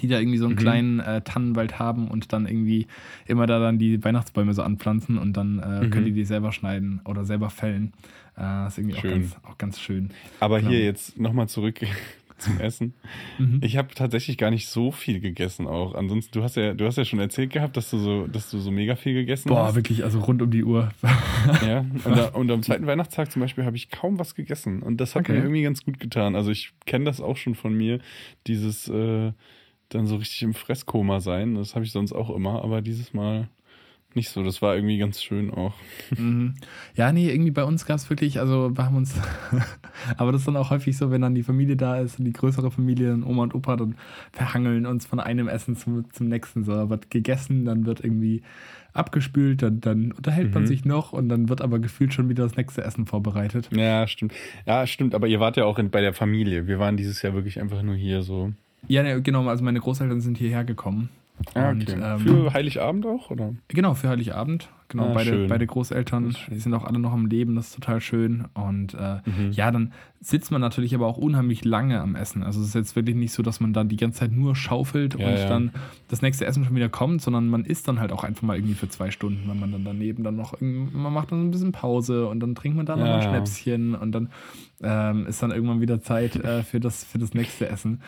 die 0.00 0.08
da 0.08 0.18
irgendwie 0.18 0.38
so 0.38 0.46
einen 0.46 0.54
Mhm. 0.54 0.58
kleinen 0.58 1.00
äh, 1.00 1.20
Tannenwald 1.22 1.78
haben 1.78 2.08
und 2.08 2.32
dann 2.32 2.46
irgendwie 2.46 2.86
immer 3.26 3.46
da 3.46 3.58
dann 3.58 3.78
die 3.78 4.02
Weihnachtsbäume 4.04 4.52
so 4.54 4.62
anpflanzen 4.62 5.18
und 5.18 5.36
dann 5.36 5.58
äh, 5.58 5.84
Mhm. 5.86 5.90
können 5.90 6.06
die 6.06 6.12
die 6.12 6.24
selber 6.24 6.52
schneiden 6.52 7.00
oder 7.04 7.24
selber 7.24 7.50
fällen. 7.50 7.92
Äh, 8.36 8.40
das 8.42 8.72
ist 8.76 8.78
irgendwie 8.78 8.96
auch 8.98 9.02
ganz, 9.02 9.36
auch 9.44 9.58
ganz 9.58 9.80
schön. 9.80 10.10
Aber 10.40 10.58
Genau. 10.58 10.70
hier 10.70 10.84
jetzt 10.84 11.18
nochmal 11.18 11.48
zurück 11.48 11.80
zum 12.38 12.60
Essen. 12.60 12.92
Mhm. 13.38 13.60
Ich 13.62 13.78
habe 13.78 13.94
tatsächlich 13.94 14.36
gar 14.36 14.50
nicht 14.50 14.68
so 14.68 14.90
viel 14.90 15.20
gegessen 15.20 15.66
auch. 15.66 15.94
Ansonsten, 15.94 16.32
du 16.38 16.42
hast 16.44 16.56
ja, 16.56 16.74
du 16.74 16.84
hast 16.84 16.98
ja 16.98 17.06
schon 17.06 17.18
erzählt 17.18 17.50
gehabt, 17.50 17.78
dass 17.78 17.88
du 17.88 17.96
so, 17.96 18.26
dass 18.26 18.50
du 18.50 18.58
so 18.58 18.70
mega 18.70 18.94
viel 18.94 19.14
gegessen 19.14 19.48
Boah, 19.48 19.68
hast. 19.68 19.74
wirklich, 19.76 20.04
also 20.04 20.18
rund 20.20 20.42
um 20.42 20.50
die 20.50 20.62
Uhr. 20.62 20.90
Ja. 21.66 21.80
Und, 22.04 22.14
da, 22.18 22.26
und 22.34 22.50
am 22.50 22.62
zweiten 22.62 22.86
Weihnachtstag 22.86 23.32
zum 23.32 23.40
Beispiel 23.40 23.64
habe 23.64 23.76
ich 23.76 23.88
kaum 23.90 24.18
was 24.18 24.34
gegessen. 24.34 24.82
Und 24.82 25.00
das 25.00 25.14
hat 25.14 25.20
Okay. 25.22 25.32
mir 25.32 25.38
irgendwie 25.38 25.62
ganz 25.62 25.82
gut 25.82 25.98
getan. 25.98 26.36
Also 26.36 26.50
ich 26.50 26.72
kenne 26.84 27.06
das 27.06 27.22
auch 27.22 27.38
schon 27.38 27.54
von 27.54 27.72
mir, 27.74 28.00
dieses 28.46 28.86
äh, 28.88 29.32
dann 29.90 30.06
so 30.06 30.16
richtig 30.16 30.42
im 30.42 30.54
Fresskoma 30.54 31.20
sein. 31.20 31.54
Das 31.54 31.74
habe 31.74 31.84
ich 31.84 31.92
sonst 31.92 32.12
auch 32.12 32.30
immer, 32.34 32.62
aber 32.62 32.82
dieses 32.82 33.14
Mal 33.14 33.48
nicht 34.14 34.30
so. 34.30 34.42
Das 34.42 34.62
war 34.62 34.74
irgendwie 34.74 34.96
ganz 34.98 35.22
schön 35.22 35.50
auch. 35.50 35.74
Mhm. 36.16 36.54
Ja, 36.94 37.12
nee, 37.12 37.30
irgendwie 37.30 37.50
bei 37.50 37.64
uns 37.64 37.84
gab 37.84 37.96
es 37.96 38.08
wirklich, 38.08 38.40
also 38.40 38.74
wir 38.74 38.84
haben 38.84 38.96
uns, 38.96 39.14
aber 40.16 40.32
das 40.32 40.40
ist 40.40 40.48
dann 40.48 40.56
auch 40.56 40.70
häufig 40.70 40.96
so, 40.96 41.10
wenn 41.10 41.20
dann 41.20 41.34
die 41.34 41.42
Familie 41.42 41.76
da 41.76 41.98
ist 42.00 42.18
und 42.18 42.24
die 42.24 42.32
größere 42.32 42.70
Familie, 42.70 43.10
dann 43.10 43.22
Oma 43.22 43.42
und 43.42 43.54
Opa, 43.54 43.76
dann 43.76 43.96
verhangeln 44.32 44.86
uns 44.86 45.04
von 45.06 45.20
einem 45.20 45.48
Essen 45.48 45.76
zum, 45.76 46.10
zum 46.12 46.28
nächsten. 46.28 46.64
So, 46.64 46.88
wird 46.88 47.10
gegessen, 47.10 47.64
dann 47.66 47.84
wird 47.84 48.02
irgendwie 48.02 48.42
abgespült, 48.94 49.60
dann, 49.60 49.80
dann 49.80 50.12
unterhält 50.12 50.54
man 50.54 50.62
Mhm. 50.62 50.66
sich 50.66 50.86
noch 50.86 51.12
und 51.12 51.28
dann 51.28 51.50
wird 51.50 51.60
aber 51.60 51.78
gefühlt 51.78 52.14
schon 52.14 52.30
wieder 52.30 52.44
das 52.44 52.56
nächste 52.56 52.82
Essen 52.82 53.04
vorbereitet. 53.04 53.68
Ja, 53.76 54.06
stimmt. 54.08 54.32
Ja, 54.64 54.86
stimmt. 54.86 55.14
Aber 55.14 55.26
ihr 55.26 55.38
wart 55.40 55.58
ja 55.58 55.66
auch 55.66 55.78
in, 55.78 55.90
bei 55.90 56.00
der 56.00 56.14
Familie. 56.14 56.66
Wir 56.66 56.78
waren 56.78 56.96
dieses 56.96 57.20
Jahr 57.20 57.34
wirklich 57.34 57.60
einfach 57.60 57.82
nur 57.82 57.94
hier 57.94 58.22
so. 58.22 58.52
Ja, 58.88 59.02
ne, 59.02 59.22
genau, 59.22 59.46
also 59.48 59.64
meine 59.64 59.80
Großeltern 59.80 60.20
sind 60.20 60.38
hierher 60.38 60.64
gekommen. 60.64 61.08
Ah, 61.52 61.68
Und, 61.68 61.82
okay. 61.82 62.00
ähm, 62.02 62.18
Für 62.20 62.54
Heiligabend 62.54 63.04
auch, 63.04 63.30
oder? 63.30 63.52
Genau, 63.68 63.92
für 63.92 64.08
Heiligabend. 64.08 64.70
Genau, 64.88 65.08
Ah, 65.08 65.12
beide, 65.14 65.30
schön. 65.30 65.48
beide 65.48 65.66
Großeltern, 65.66 66.34
die 66.50 66.58
sind 66.60 66.72
auch 66.72 66.84
alle 66.84 66.98
noch 66.98 67.12
am 67.12 67.26
Leben, 67.26 67.56
das 67.56 67.66
ist 67.68 67.74
total 67.74 68.00
schön. 68.00 68.46
Und 68.54 68.94
äh, 68.94 69.16
Mhm. 69.26 69.50
ja, 69.52 69.70
dann 69.70 69.92
sitzt 70.20 70.50
man 70.50 70.60
natürlich 70.62 70.94
aber 70.94 71.06
auch 71.06 71.18
unheimlich 71.18 71.62
lange 71.64 72.00
am 72.00 72.14
Essen. 72.14 72.42
Also 72.42 72.60
es 72.62 72.68
ist 72.68 72.74
jetzt 72.74 72.96
wirklich 72.96 73.16
nicht 73.16 73.32
so, 73.32 73.42
dass 73.42 73.60
man 73.60 73.72
dann 73.74 73.88
die 73.90 73.96
ganze 73.96 74.20
Zeit 74.20 74.32
nur 74.32 74.56
schaufelt 74.56 75.18
Ja, 75.18 75.26
und 75.28 75.34
ja. 75.36 75.46
dann 75.48 75.72
das 76.08 76.22
nächste 76.22 76.46
Essen 76.46 76.64
schon 76.64 76.74
wieder 76.76 76.88
kommt, 76.88 77.20
sondern 77.20 77.48
man 77.48 77.64
isst 77.66 77.86
dann 77.88 78.00
halt 78.00 78.12
auch 78.12 78.24
einfach 78.24 78.42
mal 78.42 78.56
irgendwie 78.56 78.74
für 78.74 78.88
zwei 78.88 79.10
Stunden, 79.10 79.46
wenn 79.48 79.58
man 79.60 79.72
dann 79.72 79.84
daneben 79.84 80.22
dann 80.22 80.36
noch, 80.36 80.54
man 80.60 81.12
macht 81.12 81.32
dann 81.32 81.48
ein 81.48 81.50
bisschen 81.50 81.72
Pause 81.72 82.28
und 82.28 82.40
dann 82.40 82.54
trinkt 82.54 82.76
man 82.78 82.86
dann 82.86 83.00
noch 83.00 83.06
Ja, 83.06 83.16
ein 83.16 83.22
ja. 83.22 83.28
Schnäpschen 83.28 83.94
und 83.94 84.12
dann 84.12 84.30
ähm, 84.82 85.26
ist 85.26 85.42
dann 85.42 85.50
irgendwann 85.50 85.80
wieder 85.80 86.00
Zeit 86.00 86.36
äh, 86.36 86.62
für, 86.62 86.80
das, 86.80 87.04
für 87.04 87.18
das 87.18 87.34
nächste 87.34 87.68
Essen. 87.68 88.00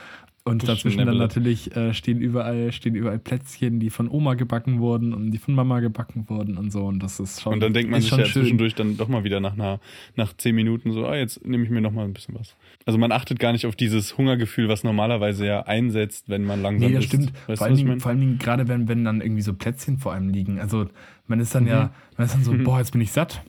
Und 0.49 0.69
dazwischen 0.69 1.05
dann 1.07 1.17
natürlich 1.19 1.77
äh, 1.77 1.95
stehen 1.95 2.21
überall, 2.21 2.73
stehen 2.73 2.95
überall 2.95 3.19
Plätzchen, 3.19 3.79
die 3.81 3.91
von 3.91 4.09
Oma 4.09 4.35
gebacken 4.35 4.81
wurden 4.81 5.13
und 5.15 5.31
die 5.31 5.39
von 5.39 5.55
Mama 5.55 5.81
gebacken 5.81 6.29
wurden 6.29 6.57
und 6.59 6.71
so. 6.73 6.85
Und 6.87 7.01
das 7.03 7.21
ist 7.21 7.41
schon. 7.41 7.53
Und 7.55 7.61
dann 7.61 7.73
denkt 7.73 7.91
man 7.91 8.01
sich 8.01 8.11
ja 8.11 8.25
schön. 8.25 8.43
zwischendurch 8.43 8.75
dann 8.75 8.97
doch 8.97 9.09
mal 9.09 9.25
wieder 9.25 9.41
nach 9.41 9.55
einer, 9.55 9.81
nach 10.17 10.33
zehn 10.37 10.55
Minuten 10.55 10.93
so, 10.93 11.07
ah, 11.07 11.17
jetzt 11.17 11.47
nehme 11.47 11.65
ich 11.65 11.71
mir 11.71 11.81
noch 11.81 11.93
mal 11.93 12.05
ein 12.05 12.13
bisschen 12.13 12.35
was. 12.39 12.55
Also 12.87 12.99
man 12.99 13.13
achtet 13.13 13.39
gar 13.39 13.53
nicht 13.53 13.67
auf 13.67 13.77
dieses 13.77 14.17
Hungergefühl, 14.19 14.69
was 14.69 14.85
normalerweise 14.85 15.47
ja 15.47 15.63
einsetzt, 15.63 16.29
wenn 16.29 16.45
man 16.45 16.63
langsam 16.63 16.89
Nee, 16.89 16.95
das 16.95 17.05
isst. 17.05 17.13
stimmt. 17.15 17.33
Weißt 17.47 17.59
vor, 17.59 17.67
allen 17.67 17.77
ich 17.77 17.85
Dingen, 17.85 18.01
vor 18.01 18.11
allen 18.11 18.21
Dingen 18.21 18.39
gerade 18.39 18.67
wenn, 18.69 18.89
wenn 18.89 19.05
dann 19.05 19.21
irgendwie 19.21 19.43
so 19.43 19.55
Plätzchen 19.55 19.99
vor 19.99 20.13
einem 20.13 20.31
liegen. 20.31 20.59
Also 20.61 20.87
man 21.27 21.41
ist 21.41 21.55
dann 21.55 21.65
Mhm. 21.65 21.69
ja, 21.69 21.93
man 22.17 22.27
ist 22.27 22.35
dann 22.35 22.45
so, 22.45 22.55
boah, 22.65 22.79
jetzt 22.79 22.93
bin 22.93 23.01
ich 23.01 23.13
satt. 23.13 23.43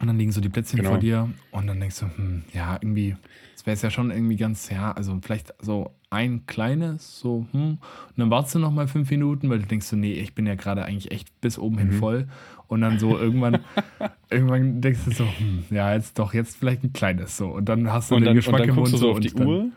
Und 0.00 0.06
dann 0.06 0.16
liegen 0.16 0.32
so 0.32 0.40
die 0.40 0.48
Plätzchen 0.48 0.78
Genau. 0.78 0.90
vor 0.92 0.98
dir 0.98 1.28
und 1.50 1.66
dann 1.66 1.78
denkst 1.78 2.00
du, 2.00 2.06
hm, 2.06 2.42
ja, 2.54 2.78
irgendwie, 2.80 3.16
das 3.60 3.66
wäre 3.66 3.74
es 3.74 3.82
ja 3.82 3.90
schon 3.90 4.10
irgendwie 4.10 4.36
ganz, 4.36 4.70
ja, 4.70 4.90
also 4.92 5.18
vielleicht 5.22 5.52
so 5.60 5.90
ein 6.08 6.46
kleines, 6.46 7.20
so, 7.20 7.46
hm. 7.52 7.72
Und 7.72 7.78
dann 8.16 8.30
wartest 8.30 8.54
du 8.54 8.58
noch 8.58 8.70
mal 8.72 8.88
fünf 8.88 9.10
Minuten, 9.10 9.50
weil 9.50 9.58
du 9.58 9.66
denkst 9.66 9.86
so, 9.86 9.96
nee, 9.96 10.14
ich 10.14 10.34
bin 10.34 10.46
ja 10.46 10.54
gerade 10.54 10.84
eigentlich 10.86 11.10
echt 11.12 11.38
bis 11.42 11.58
oben 11.58 11.74
Mhm. 11.76 11.78
hin 11.80 11.92
voll. 11.92 12.28
Und 12.68 12.80
dann 12.80 12.98
so 12.98 13.18
irgendwann, 13.18 13.58
irgendwann 14.30 14.80
denkst 14.80 15.00
du 15.04 15.10
so, 15.10 15.24
hm, 15.26 15.64
ja, 15.70 15.92
jetzt 15.92 16.18
doch, 16.18 16.32
jetzt 16.32 16.56
vielleicht 16.56 16.84
ein 16.84 16.94
kleines 16.94 17.36
so. 17.36 17.48
Und 17.48 17.68
dann 17.68 17.92
hast 17.92 18.10
du 18.10 18.14
Und 18.14 18.22
den 18.22 18.26
dann, 18.26 18.32
und 18.32 18.36
Geschmack 18.36 18.60
dann 18.60 18.68
im 18.70 18.74
guckst 18.76 18.92
Mund 18.92 19.02
du 19.02 19.06
so 19.06 19.06
so 19.06 19.12
auf 19.12 19.20
die 19.20 19.30
und 19.32 19.40
dann, 19.40 19.46
Uhr. 19.48 19.68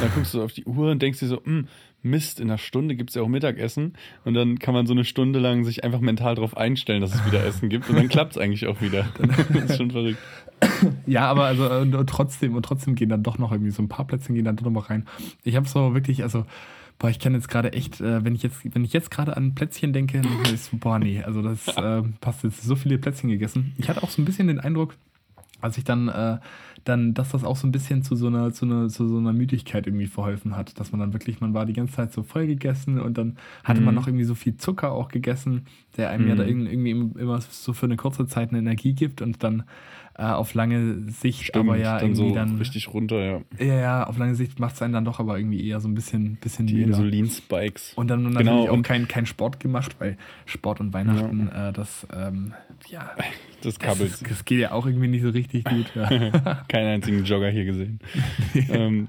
Dann 0.00 0.10
guckst 0.14 0.34
du 0.34 0.42
auf 0.42 0.52
die 0.52 0.64
Uhr 0.64 0.90
und 0.92 1.02
denkst 1.02 1.18
dir 1.18 1.26
so, 1.26 1.44
"Hm, 1.44 1.66
Mist, 2.02 2.40
in 2.40 2.50
einer 2.50 2.58
Stunde 2.58 2.96
gibt 2.96 3.10
es 3.10 3.16
ja 3.16 3.22
auch 3.22 3.28
Mittagessen. 3.28 3.94
Und 4.24 4.34
dann 4.34 4.58
kann 4.58 4.74
man 4.74 4.86
so 4.86 4.92
eine 4.92 5.04
Stunde 5.04 5.38
lang 5.38 5.64
sich 5.64 5.84
einfach 5.84 6.00
mental 6.00 6.34
darauf 6.34 6.56
einstellen, 6.56 7.00
dass 7.00 7.14
es 7.14 7.26
wieder 7.26 7.44
Essen 7.44 7.68
gibt. 7.68 7.88
Und 7.88 7.96
dann 7.96 8.08
klappt 8.08 8.32
es 8.32 8.38
eigentlich 8.38 8.66
auch 8.66 8.80
wieder. 8.80 9.06
das 9.52 9.70
ist 9.70 9.76
schon 9.76 9.90
verrückt. 9.90 10.18
Ja, 11.06 11.28
aber 11.28 11.44
also 11.44 11.66
äh, 11.68 11.80
und 11.80 12.06
trotzdem 12.08 12.54
und 12.54 12.62
trotzdem 12.64 12.94
gehen 12.94 13.08
dann 13.08 13.22
doch 13.22 13.38
noch 13.38 13.52
irgendwie 13.52 13.72
so 13.72 13.82
ein 13.82 13.88
paar 13.88 14.06
Plätzchen 14.06 14.34
gehen 14.34 14.44
dann 14.44 14.56
doch 14.56 14.64
noch 14.64 14.70
mal 14.70 14.80
rein. 14.80 15.06
Ich 15.42 15.56
habe 15.56 15.68
so 15.68 15.94
wirklich, 15.94 16.22
also 16.22 16.46
boah, 16.98 17.10
ich 17.10 17.18
kann 17.18 17.34
jetzt 17.34 17.48
gerade 17.48 17.72
echt, 17.72 18.00
äh, 18.00 18.24
wenn 18.24 18.34
ich 18.34 18.42
jetzt, 18.42 18.60
wenn 18.74 18.84
ich 18.84 18.92
jetzt 18.92 19.10
gerade 19.10 19.36
an 19.36 19.54
Plätzchen 19.54 19.92
denke, 19.92 20.20
dann 20.20 20.30
denke 20.30 20.54
ich 20.54 20.80
boah, 20.80 20.98
nee, 20.98 21.22
also 21.22 21.42
das 21.42 21.68
äh, 21.68 22.02
passt 22.20 22.44
jetzt 22.44 22.62
so 22.62 22.76
viele 22.76 22.98
Plätzchen 22.98 23.28
gegessen. 23.28 23.74
Ich 23.78 23.88
hatte 23.88 24.02
auch 24.02 24.10
so 24.10 24.22
ein 24.22 24.24
bisschen 24.24 24.46
den 24.46 24.60
Eindruck, 24.60 24.94
als 25.62 25.78
ich 25.78 25.84
dann, 25.84 26.08
äh, 26.08 26.38
dann, 26.84 27.14
dass 27.14 27.30
das 27.30 27.44
auch 27.44 27.56
so 27.56 27.66
ein 27.66 27.72
bisschen 27.72 28.02
zu 28.02 28.16
so 28.16 28.26
einer, 28.26 28.52
zu 28.52 28.64
einer, 28.66 28.88
zu 28.88 29.08
so 29.08 29.16
einer 29.18 29.32
Müdigkeit 29.32 29.86
irgendwie 29.86 30.08
verholfen 30.08 30.56
hat, 30.56 30.78
dass 30.80 30.90
man 30.92 31.00
dann 31.00 31.12
wirklich, 31.12 31.40
man 31.40 31.54
war 31.54 31.64
die 31.64 31.72
ganze 31.72 31.94
Zeit 31.94 32.12
so 32.12 32.22
voll 32.24 32.46
gegessen 32.46 33.00
und 33.00 33.16
dann 33.16 33.36
hatte 33.64 33.80
man 33.80 33.94
Mhm. 33.94 34.00
noch 34.00 34.06
irgendwie 34.08 34.24
so 34.24 34.34
viel 34.34 34.56
Zucker 34.56 34.92
auch 34.92 35.08
gegessen, 35.08 35.66
der 35.96 36.10
einem 36.10 36.26
ja 36.28 36.34
Mhm. 36.34 36.38
da 36.38 36.44
irg- 36.44 36.68
irgendwie 36.70 36.90
immer 37.20 37.40
so 37.40 37.72
für 37.72 37.86
eine 37.86 37.96
kurze 37.96 38.26
Zeit 38.26 38.50
eine 38.50 38.58
Energie 38.58 38.92
gibt 38.94 39.22
und 39.22 39.42
dann 39.44 39.62
äh, 40.18 40.22
auf 40.24 40.54
lange 40.54 41.08
Sicht 41.10 41.54
aber 41.56 41.76
ja 41.76 41.98
dann 41.98 42.10
irgendwie 42.10 42.28
so 42.28 42.34
dann, 42.34 42.56
richtig 42.58 42.92
runter, 42.92 43.18
ja. 43.24 43.40
ja, 43.58 43.74
ja, 43.80 44.04
auf 44.06 44.18
lange 44.18 44.34
Sicht 44.34 44.58
macht 44.60 44.74
es 44.74 44.82
einen 44.82 44.92
dann 44.92 45.04
doch 45.04 45.20
aber 45.20 45.38
irgendwie 45.38 45.66
eher 45.66 45.80
so 45.80 45.88
ein 45.88 45.94
bisschen, 45.94 46.36
bisschen 46.36 46.66
Die. 46.66 46.82
Insulinspikes. 46.82 47.94
Und 47.94 48.08
dann 48.08 48.22
natürlich 48.24 48.46
Genau, 48.48 48.68
auch 48.68 48.72
und- 48.72 48.82
kein, 48.82 49.08
kein 49.08 49.26
Sport 49.26 49.58
gemacht, 49.60 49.96
weil 50.00 50.16
Sport 50.46 50.80
und 50.80 50.92
Weihnachten, 50.92 51.48
äh, 51.48 51.72
das, 51.72 52.06
ähm, 52.14 52.52
ja, 52.88 53.10
Das 53.62 53.74
das, 53.74 53.78
kabbelt. 53.78 54.10
ist, 54.12 54.28
das 54.30 54.44
geht 54.44 54.58
ja 54.58 54.72
auch 54.72 54.86
irgendwie 54.86 55.06
nicht 55.08 55.22
so 55.22 55.28
richtig 55.30 55.64
gut. 55.64 55.86
Ja. 55.94 56.08
Keinen 56.68 56.88
einzigen 56.88 57.24
Jogger 57.24 57.48
hier 57.50 57.64
gesehen. 57.64 58.00
ähm, 58.68 59.08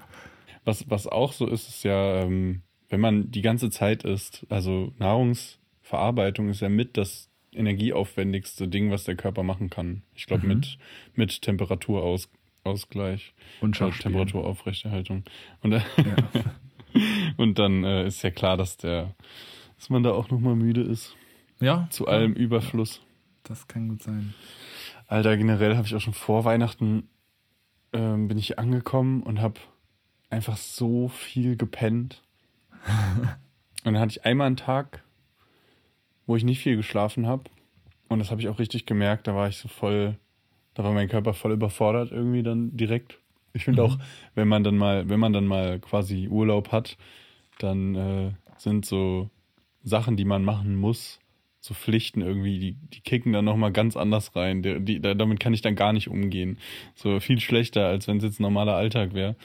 was, 0.63 0.89
was 0.89 1.07
auch 1.07 1.33
so 1.33 1.47
ist, 1.47 1.67
ist 1.67 1.83
ja, 1.83 2.21
ähm, 2.21 2.61
wenn 2.89 2.99
man 3.01 3.31
die 3.31 3.41
ganze 3.41 3.69
Zeit 3.71 4.03
isst, 4.03 4.45
also 4.49 4.93
Nahrungsverarbeitung 4.99 6.49
ist 6.49 6.61
ja 6.61 6.69
mit 6.69 6.97
das 6.97 7.29
energieaufwendigste 7.55 8.67
Ding, 8.67 8.91
was 8.91 9.03
der 9.03 9.15
Körper 9.15 9.43
machen 9.43 9.69
kann. 9.69 10.03
Ich 10.15 10.25
glaube, 10.25 10.43
Mhm. 10.43 10.49
mit, 10.55 10.77
mit 11.15 11.41
Temperaturausgleich. 11.41 13.33
Und 13.61 13.75
Schachspielen. 13.75 14.13
Temperaturaufrechterhaltung. 14.13 15.23
Und, 15.61 15.73
äh, 15.73 15.81
Ja. 15.97 16.15
und 17.37 17.59
dann 17.59 17.83
äh, 17.83 18.07
ist 18.07 18.21
ja 18.23 18.31
klar, 18.31 18.57
dass 18.57 18.77
der, 18.77 19.15
dass 19.77 19.89
man 19.89 20.03
da 20.03 20.11
auch 20.11 20.29
nochmal 20.29 20.55
müde 20.55 20.81
ist. 20.81 21.15
ja, 21.59 21.87
Zu 21.89 22.07
allem 22.07 22.33
Überfluss. 22.33 23.01
Das 23.43 23.67
kann 23.67 23.89
gut 23.89 24.01
sein. 24.03 24.33
Alter, 25.07 25.35
generell 25.37 25.75
habe 25.75 25.85
ich 25.87 25.95
auch 25.95 26.01
schon 26.01 26.13
vor 26.13 26.45
Weihnachten 26.45 27.09
ähm, 27.91 28.27
bin 28.27 28.37
ich 28.39 28.57
angekommen 28.57 29.21
und 29.21 29.39
habe 29.41 29.59
einfach 30.29 30.57
so 30.57 31.09
viel 31.09 31.55
gepennt. 31.57 32.23
und 33.83 33.93
dann 33.93 33.99
hatte 33.99 34.11
ich 34.11 34.25
einmal 34.25 34.47
einen 34.47 34.55
Tag, 34.57 35.03
wo 36.25 36.35
ich 36.35 36.43
nicht 36.43 36.59
viel 36.59 36.75
geschlafen 36.75 37.27
habe. 37.27 37.43
Und 38.09 38.19
das 38.19 38.31
habe 38.31 38.41
ich 38.41 38.47
auch 38.49 38.59
richtig 38.59 38.85
gemerkt. 38.85 39.27
Da 39.27 39.35
war 39.35 39.47
ich 39.47 39.57
so 39.57 39.67
voll, 39.67 40.17
da 40.73 40.83
war 40.83 40.93
mein 40.93 41.09
Körper 41.09 41.33
voll 41.33 41.51
überfordert 41.53 42.11
irgendwie 42.11 42.43
dann 42.43 42.75
direkt. 42.77 43.19
Ich 43.53 43.65
finde 43.65 43.81
Mhm. 43.83 43.87
auch, 43.87 43.97
wenn 44.35 44.47
man 44.47 44.63
dann 44.63 44.77
mal, 44.77 45.09
wenn 45.09 45.19
man 45.19 45.33
dann 45.33 45.45
mal 45.45 45.79
quasi 45.79 46.27
Urlaub 46.27 46.71
hat, 46.71 46.97
dann 47.59 47.95
äh, 47.95 48.31
sind 48.57 48.85
so 48.85 49.29
Sachen, 49.83 50.17
die 50.17 50.25
man 50.25 50.43
machen 50.43 50.75
muss, 50.75 51.19
so 51.59 51.73
Pflichten 51.73 52.21
irgendwie, 52.21 52.59
die, 52.59 52.71
die 52.73 53.01
kicken 53.01 53.31
dann 53.33 53.45
nochmal 53.45 53.71
ganz 53.71 53.95
anders 53.95 54.35
rein. 54.35 54.63
Die, 54.63 54.79
die, 54.79 54.99
da- 54.99 55.13
damit 55.13 55.39
kann 55.39 55.53
ich 55.53 55.61
dann 55.61 55.75
gar 55.75 55.93
nicht 55.93 56.07
umgehen. 56.09 56.57
So 56.95 57.19
viel 57.19 57.39
schlechter, 57.39 57.85
als 57.87 58.07
wenn 58.07 58.17
es 58.17 58.23
jetzt 58.23 58.39
ein 58.39 58.43
normaler 58.43 58.75
Alltag 58.75 59.13
wäre. 59.13 59.35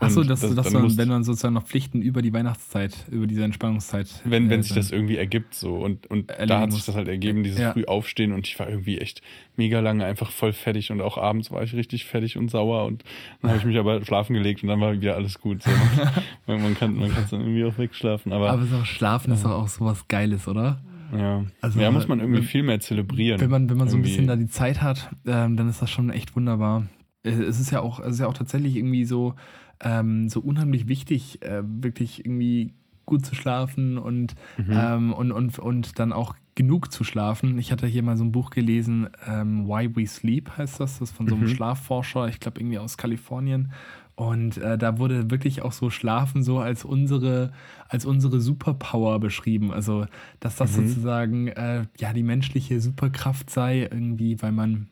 Achso, 0.00 0.22
dass, 0.24 0.40
das- 0.40 0.54
dass 0.54 0.72
wenn 0.96 1.08
man 1.08 1.24
sozusagen 1.24 1.54
noch 1.54 1.64
Pflichten 1.66 2.00
über 2.02 2.22
die 2.22 2.32
Weihnachtszeit, 2.32 2.94
über 3.10 3.26
diese 3.26 3.44
Entspannungszeit. 3.44 4.08
wenn, 4.24 4.48
wenn 4.50 4.60
äh, 4.60 4.62
sich 4.62 4.72
das 4.74 4.90
irgendwie 4.90 5.16
ergibt 5.16 5.54
so 5.54 5.76
und, 5.76 6.06
und 6.08 6.30
da 6.46 6.60
hat 6.60 6.72
sich 6.72 6.84
das 6.84 6.94
halt 6.96 7.06
ergeben, 7.08 7.42
dieses 7.44 7.60
Ja. 7.60 7.72
früh 7.72 7.84
aufstehen 7.84 8.32
und 8.32 8.46
ich 8.48 8.58
war 8.58 8.68
irgendwie 8.68 8.98
echt 8.98 9.20
mega 9.56 9.80
lange 9.80 10.04
einfach 10.04 10.30
voll 10.30 10.52
fertig 10.52 10.90
und 10.90 11.00
auch 11.02 11.18
abends 11.18 11.50
war 11.50 11.62
ich 11.62 11.74
richtig 11.74 12.06
fertig 12.06 12.36
und 12.38 12.50
sauer 12.50 12.86
und 12.86 13.04
dann 13.42 13.50
habe 13.50 13.58
ich 13.60 13.66
mich 13.66 13.78
aber 13.78 14.04
schlafen 14.04 14.34
gelegt 14.34 14.62
und 14.62 14.68
dann 14.70 14.80
war 14.80 14.92
wieder 14.94 15.14
alles 15.16 15.38
gut. 15.40 15.62
So. 15.62 15.70
man, 16.46 16.62
man 16.62 16.74
kann 16.74 16.94
man 16.96 17.12
kann 17.12 17.24
es 17.24 17.30
dann 17.30 17.40
irgendwie 17.40 17.64
auch 17.64 17.76
wegschlafen, 17.78 18.32
aber, 18.32 18.50
Aber 18.50 18.64
so 18.64 18.84
Schlafen 18.84 19.32
ist 19.32 19.44
doch 19.44 19.50
auch 19.52 19.68
sowas 19.68 20.08
Geiles, 20.08 20.48
oder? 20.48 20.80
ja. 21.12 21.44
also, 21.60 21.80
ja, 21.80 21.90
muss 21.90 22.08
man 22.08 22.20
irgendwie 22.20 22.38
wenn- 22.40 22.46
viel 22.46 22.62
mehr 22.62 22.80
zelebrieren. 22.80 23.40
Wenn 23.40 23.50
man, 23.50 23.68
wenn 23.68 23.76
man 23.76 23.88
so 23.88 23.96
ein 23.96 24.02
bisschen 24.02 24.26
da 24.26 24.36
die 24.36 24.48
Zeit 24.48 24.80
hat, 24.80 25.10
ähm, 25.26 25.56
dann 25.56 25.68
ist 25.68 25.82
das 25.82 25.90
schon 25.90 26.08
echt 26.10 26.36
wunderbar. 26.36 26.86
Äh, 27.22 27.30
Es 27.30 27.60
ist 27.60 27.70
ja 27.70 27.80
auch, 27.80 28.00
es 28.00 28.14
ist 28.14 28.20
ja 28.20 28.26
auch 28.28 28.34
tatsächlich 28.34 28.76
irgendwie 28.76 29.04
so, 29.04 29.34
ähm, 29.82 30.28
so 30.28 30.40
unheimlich 30.40 30.88
wichtig, 30.88 31.42
äh, 31.42 31.62
wirklich 31.64 32.24
irgendwie 32.24 32.74
gut 33.06 33.26
zu 33.26 33.34
schlafen 33.34 33.98
und, 33.98 34.34
Mhm. 34.56 34.72
ähm, 34.72 35.12
und, 35.12 35.32
und, 35.32 35.58
und 35.58 35.98
dann 35.98 36.12
auch 36.12 36.34
genug 36.54 36.92
zu 36.92 37.04
schlafen. 37.04 37.58
Ich 37.58 37.72
hatte 37.72 37.86
hier 37.86 38.02
mal 38.02 38.16
so 38.16 38.24
ein 38.24 38.32
Buch 38.32 38.50
gelesen, 38.50 39.08
ähm, 39.26 39.66
Why 39.66 39.94
We 39.96 40.06
Sleep 40.06 40.56
heißt 40.58 40.78
das. 40.80 40.98
Das 40.98 41.10
ist 41.10 41.16
von 41.16 41.26
so 41.28 41.34
einem 41.34 41.44
Mhm. 41.44 41.48
Schlafforscher, 41.48 42.28
ich 42.28 42.38
glaube 42.40 42.60
irgendwie 42.60 42.78
aus 42.78 42.96
Kalifornien. 42.96 43.72
Und 44.14 44.58
äh, 44.58 44.76
da 44.76 44.98
wurde 44.98 45.30
wirklich 45.30 45.62
auch 45.62 45.72
so 45.72 45.88
Schlafen 45.88 46.42
so 46.42 46.58
als 46.58 46.84
unsere, 46.84 47.52
als 47.88 48.04
unsere 48.04 48.40
Superpower 48.40 49.18
beschrieben. 49.18 49.72
Also, 49.72 50.06
dass 50.40 50.56
das 50.56 50.76
Mhm. 50.76 50.86
sozusagen 50.88 51.48
äh, 51.48 51.86
ja 51.98 52.12
die 52.12 52.22
menschliche 52.22 52.80
Superkraft 52.80 53.48
sei, 53.48 53.88
irgendwie, 53.90 54.40
weil 54.42 54.52
man 54.52 54.88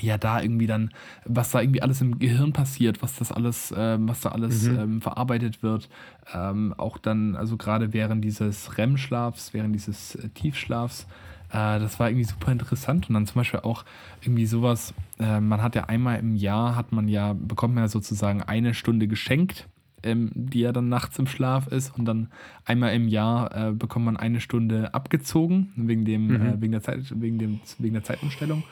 ja 0.00 0.16
da 0.18 0.40
irgendwie 0.40 0.66
dann, 0.66 0.90
was 1.26 1.50
da 1.50 1.60
irgendwie 1.60 1.82
alles 1.82 2.00
im 2.00 2.18
Gehirn 2.18 2.52
passiert, 2.52 3.02
was 3.02 3.16
das 3.16 3.30
alles, 3.30 3.72
ähm, 3.76 4.08
was 4.08 4.20
da 4.22 4.30
alles 4.30 4.68
Mhm. 4.68 4.78
ähm, 4.78 5.00
verarbeitet 5.02 5.62
wird, 5.62 5.88
ähm, 6.34 6.74
auch 6.78 6.98
dann, 6.98 7.36
also 7.36 7.56
gerade 7.56 7.92
während 7.92 8.24
dieses 8.24 8.78
REM-Schlafs, 8.78 9.52
während 9.52 9.74
dieses 9.74 10.14
äh, 10.14 10.28
Tiefschlafs, 10.30 11.06
äh, 11.50 11.78
das 11.78 12.00
war 12.00 12.08
irgendwie 12.08 12.24
super 12.24 12.50
interessant 12.52 13.08
und 13.08 13.14
dann 13.14 13.26
zum 13.26 13.40
Beispiel 13.40 13.60
auch 13.60 13.84
irgendwie 14.22 14.46
sowas, 14.46 14.94
äh, 15.20 15.40
man 15.40 15.62
hat 15.62 15.74
ja 15.74 15.84
einmal 15.84 16.18
im 16.18 16.36
Jahr, 16.36 16.74
hat 16.74 16.92
man 16.92 17.06
ja, 17.08 17.34
bekommt 17.34 17.74
man 17.74 17.84
ja 17.84 17.88
sozusagen 17.88 18.42
eine 18.42 18.72
Stunde 18.72 19.06
geschenkt, 19.08 19.68
ähm, 20.04 20.30
die 20.34 20.60
ja 20.60 20.72
dann 20.72 20.88
nachts 20.88 21.18
im 21.18 21.26
Schlaf 21.26 21.66
ist 21.68 21.96
und 21.96 22.06
dann 22.06 22.28
einmal 22.64 22.94
im 22.94 23.06
Jahr 23.08 23.68
äh, 23.68 23.72
bekommt 23.72 24.06
man 24.06 24.16
eine 24.16 24.40
Stunde 24.40 24.94
abgezogen 24.94 25.70
wegen 25.76 26.04
dem, 26.06 26.28
Mhm. 26.28 26.46
äh, 26.46 26.60
wegen 26.62 26.72
der 26.72 26.82
Zeit, 26.82 27.12
wegen 27.20 27.38
dem, 27.38 27.60
wegen 27.78 27.92
der 27.94 28.02
Zeitumstellung 28.02 28.64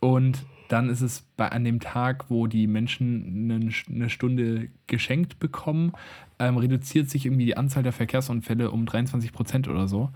und 0.00 0.44
dann 0.68 0.88
ist 0.88 1.00
es 1.00 1.22
bei 1.36 1.48
an 1.50 1.64
dem 1.64 1.80
Tag, 1.80 2.26
wo 2.30 2.46
die 2.46 2.66
Menschen 2.66 3.72
eine, 3.90 4.08
Stunde 4.08 4.68
geschenkt 4.86 5.40
bekommen, 5.40 5.92
ähm, 6.38 6.56
reduziert 6.56 7.10
sich 7.10 7.26
irgendwie 7.26 7.46
die 7.46 7.56
Anzahl 7.56 7.82
der 7.82 7.92
Verkehrsunfälle 7.92 8.70
um 8.70 8.86
23 8.86 9.32
Prozent 9.32 9.68
oder 9.68 9.88
so. 9.88 10.10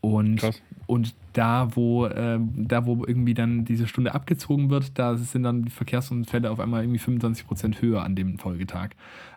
Und, 0.00 0.36
Krass. 0.36 0.62
und 0.86 1.14
da, 1.34 1.76
wo, 1.76 2.06
ähm, 2.06 2.50
da, 2.56 2.86
wo 2.86 3.04
irgendwie 3.04 3.34
dann 3.34 3.64
diese 3.64 3.86
Stunde 3.86 4.14
abgezogen 4.14 4.70
wird, 4.70 4.98
da 4.98 5.16
sind 5.16 5.42
dann 5.42 5.62
die 5.62 5.70
Verkehrsunfälle 5.70 6.50
auf 6.50 6.58
einmal 6.58 6.82
irgendwie 6.82 6.98
25 6.98 7.46
Prozent 7.46 7.82
höher 7.82 8.02
an 8.02 8.16
dem 8.16 8.38
Folgetag. 8.38 8.90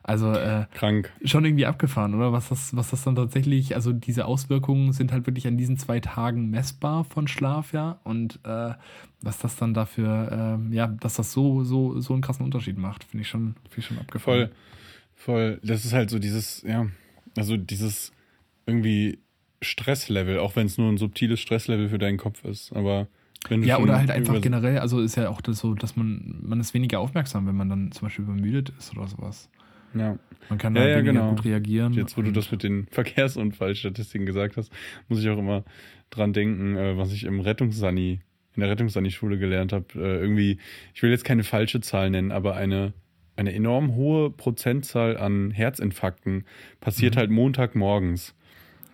Also 0.03 0.31
äh, 0.31 0.65
Krank. 0.73 1.11
schon 1.23 1.45
irgendwie 1.45 1.65
abgefahren, 1.65 2.15
oder? 2.15 2.31
Was 2.31 2.49
das, 2.49 2.75
was 2.75 2.91
das 2.91 3.03
dann 3.03 3.15
tatsächlich, 3.15 3.75
also 3.75 3.91
diese 3.91 4.25
Auswirkungen 4.25 4.93
sind 4.93 5.11
halt 5.11 5.27
wirklich 5.27 5.45
an 5.45 5.57
diesen 5.57 5.77
zwei 5.77 5.99
Tagen 5.99 6.49
messbar 6.49 7.03
von 7.03 7.27
Schlaf, 7.27 7.73
ja. 7.73 7.99
Und 8.03 8.39
äh, 8.45 8.73
was 9.21 9.37
das 9.39 9.55
dann 9.57 9.73
dafür, 9.73 10.57
ähm, 10.59 10.71
ja, 10.71 10.87
dass 10.87 11.15
das 11.15 11.33
so, 11.33 11.63
so, 11.63 11.99
so 11.99 12.13
einen 12.13 12.21
krassen 12.21 12.45
Unterschied 12.45 12.77
macht, 12.77 13.03
finde 13.03 13.21
ich 13.21 13.29
schon, 13.29 13.55
finde 13.69 13.79
ich 13.79 13.85
schon 13.85 13.99
abgefahren. 13.99 14.49
Voll, 15.15 15.35
voll. 15.35 15.59
Das 15.63 15.85
ist 15.85 15.93
halt 15.93 16.09
so 16.09 16.19
dieses, 16.19 16.63
ja, 16.63 16.87
also 17.37 17.57
dieses 17.57 18.11
irgendwie 18.65 19.19
Stresslevel, 19.63 20.39
auch 20.39 20.55
wenn 20.55 20.65
es 20.67 20.77
nur 20.77 20.89
ein 20.91 20.97
subtiles 20.97 21.39
Stresslevel 21.39 21.89
für 21.89 21.97
deinen 21.97 22.17
Kopf 22.17 22.43
ist. 22.45 22.71
Aber 22.73 23.07
Ja, 23.49 23.77
oder 23.79 23.97
halt 23.97 24.11
einfach 24.11 24.39
generell, 24.41 24.79
also 24.79 25.01
ist 25.01 25.15
ja 25.15 25.29
auch 25.29 25.41
das 25.41 25.59
so, 25.59 25.73
dass 25.73 25.95
man, 25.95 26.39
man 26.41 26.59
ist 26.59 26.73
weniger 26.73 26.99
aufmerksam, 26.99 27.47
wenn 27.47 27.55
man 27.55 27.69
dann 27.69 27.91
zum 27.91 28.05
Beispiel 28.07 28.25
übermüdet 28.25 28.71
ist 28.77 28.95
oder 28.95 29.07
sowas. 29.07 29.49
Ja. 29.93 30.17
Man 30.49 30.57
kann 30.57 30.75
Ja, 30.75 30.83
da 30.83 30.89
ja, 30.89 31.01
genau. 31.01 31.29
gut 31.35 31.45
reagieren. 31.45 31.93
Jetzt, 31.93 32.17
wo 32.17 32.21
du 32.21 32.31
das 32.31 32.51
mit 32.51 32.63
den 32.63 32.87
Verkehrsunfallstatistiken 32.91 34.25
gesagt 34.25 34.57
hast, 34.57 34.71
muss 35.07 35.19
ich 35.21 35.29
auch 35.29 35.37
immer 35.37 35.63
dran 36.09 36.33
denken, 36.33 36.75
äh, 36.77 36.97
was 36.97 37.11
ich 37.13 37.23
im 37.25 37.39
Rettungssani, 37.39 38.19
in 38.55 38.59
der 38.61 38.69
Rettungssani-Schule 38.69 39.37
gelernt 39.37 39.73
habe. 39.73 39.85
Äh, 39.95 40.19
irgendwie, 40.19 40.57
ich 40.93 41.01
will 41.03 41.11
jetzt 41.11 41.25
keine 41.25 41.43
falsche 41.43 41.81
Zahl 41.81 42.09
nennen, 42.09 42.31
aber 42.31 42.55
eine, 42.55 42.93
eine 43.35 43.53
enorm 43.53 43.95
hohe 43.95 44.29
Prozentzahl 44.29 45.17
an 45.17 45.51
Herzinfarkten 45.51 46.45
passiert 46.81 47.15
Mhm. 47.15 47.19
halt 47.19 47.31
Montagmorgens. 47.31 48.35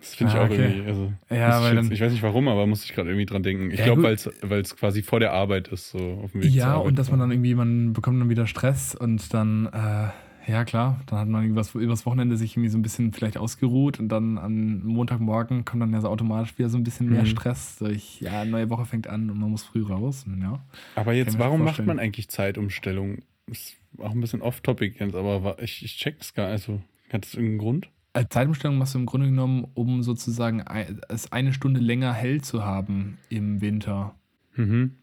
Das 0.00 0.14
finde 0.14 0.32
ich 0.32 0.38
Ah, 0.38 0.42
auch 0.44 0.50
okay. 0.50 0.70
irgendwie, 0.70 0.88
also, 0.88 1.12
Ja, 1.30 1.46
muss 1.48 1.56
ich, 1.56 1.62
weil 1.62 1.76
jetzt, 1.76 1.90
ich 1.92 2.00
weiß 2.00 2.12
nicht 2.12 2.22
warum, 2.22 2.48
aber 2.48 2.66
muss 2.66 2.84
ich 2.84 2.94
gerade 2.94 3.10
irgendwie 3.10 3.26
dran 3.26 3.42
denken. 3.42 3.70
Ich 3.70 3.78
Ja, 3.80 3.84
glaube, 3.84 4.02
weil 4.02 4.60
es 4.62 4.76
quasi 4.76 5.02
vor 5.02 5.20
der 5.20 5.32
Arbeit 5.32 5.68
ist, 5.68 5.90
so 5.90 6.20
auf 6.24 6.32
dem 6.32 6.42
Weg 6.42 6.50
Ja, 6.54 6.76
und 6.76 6.98
dass 6.98 7.10
man 7.10 7.20
dann 7.20 7.30
irgendwie, 7.30 7.54
man 7.54 7.92
bekommt 7.92 8.20
dann 8.20 8.30
wieder 8.30 8.46
Stress 8.46 8.94
und 8.94 9.32
dann, 9.34 9.66
äh, 9.66 10.08
ja 10.50 10.64
klar, 10.64 11.00
dann 11.06 11.18
hat 11.18 11.28
man 11.28 11.42
irgendwas 11.42 11.74
übers 11.74 12.06
Wochenende 12.06 12.38
sich 12.38 12.52
irgendwie 12.56 12.70
so 12.70 12.78
ein 12.78 12.82
bisschen 12.82 13.12
vielleicht 13.12 13.36
ausgeruht 13.36 14.00
und 14.00 14.08
dann 14.08 14.38
am 14.38 14.82
Montagmorgen 14.84 15.66
kommt 15.66 15.82
dann 15.82 15.92
ja 15.92 16.00
so 16.00 16.08
automatisch 16.08 16.56
wieder 16.58 16.70
so 16.70 16.78
ein 16.78 16.82
bisschen 16.82 17.10
mehr 17.10 17.22
Mhm. 17.22 17.26
Stress 17.26 17.76
durch, 17.78 18.20
ja, 18.22 18.44
neue 18.46 18.70
Woche 18.70 18.86
fängt 18.86 19.06
an 19.06 19.28
und 19.30 19.38
man 19.38 19.50
muss 19.50 19.64
früh 19.64 19.82
raus. 19.84 20.24
Und 20.26 20.40
ja. 20.40 20.60
Aber 20.94 21.12
jetzt, 21.12 21.38
warum 21.38 21.62
macht 21.62 21.84
man 21.84 21.98
eigentlich 21.98 22.28
Zeitumstellung? 22.28 23.18
Ist 23.46 23.76
auch 23.98 24.12
ein 24.12 24.20
bisschen 24.20 24.40
off-topic 24.40 24.96
jetzt, 24.98 25.14
aber 25.14 25.60
ich, 25.62 25.84
ich 25.84 25.98
check's 25.98 26.32
gar 26.32 26.44
nicht. 26.44 26.52
Also, 26.68 26.80
hat 27.12 27.24
das 27.24 27.34
irgendeinen 27.34 27.58
Grund? 27.58 27.88
Äh, 28.12 28.26
Zeitumstellung 28.28 28.78
machst 28.78 28.94
du 28.94 28.98
im 28.98 29.06
Grunde 29.06 29.26
genommen, 29.28 29.66
um 29.74 30.02
sozusagen 30.02 30.64
es 31.08 31.30
eine 31.32 31.52
Stunde 31.52 31.80
länger 31.80 32.12
hell 32.12 32.40
zu 32.40 32.64
haben 32.64 33.18
im 33.28 33.60
Winter. 33.60 34.14
Mhm. 34.56 34.96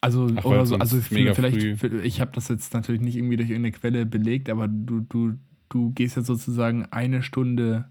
Also, 0.00 0.28
Ach, 0.36 0.44
oder 0.44 0.66
so, 0.66 0.76
also 0.76 1.00
vielleicht, 1.00 1.80
früh- 1.80 2.00
ich 2.02 2.20
habe 2.20 2.30
das 2.32 2.48
jetzt 2.48 2.72
natürlich 2.74 3.00
nicht 3.00 3.16
irgendwie 3.16 3.36
durch 3.36 3.50
irgendeine 3.50 3.72
Quelle 3.72 4.06
belegt, 4.06 4.48
aber 4.48 4.68
du, 4.68 5.00
du, 5.00 5.34
du 5.68 5.90
gehst 5.90 6.16
jetzt 6.16 6.26
sozusagen 6.26 6.84
eine 6.86 7.22
Stunde 7.22 7.86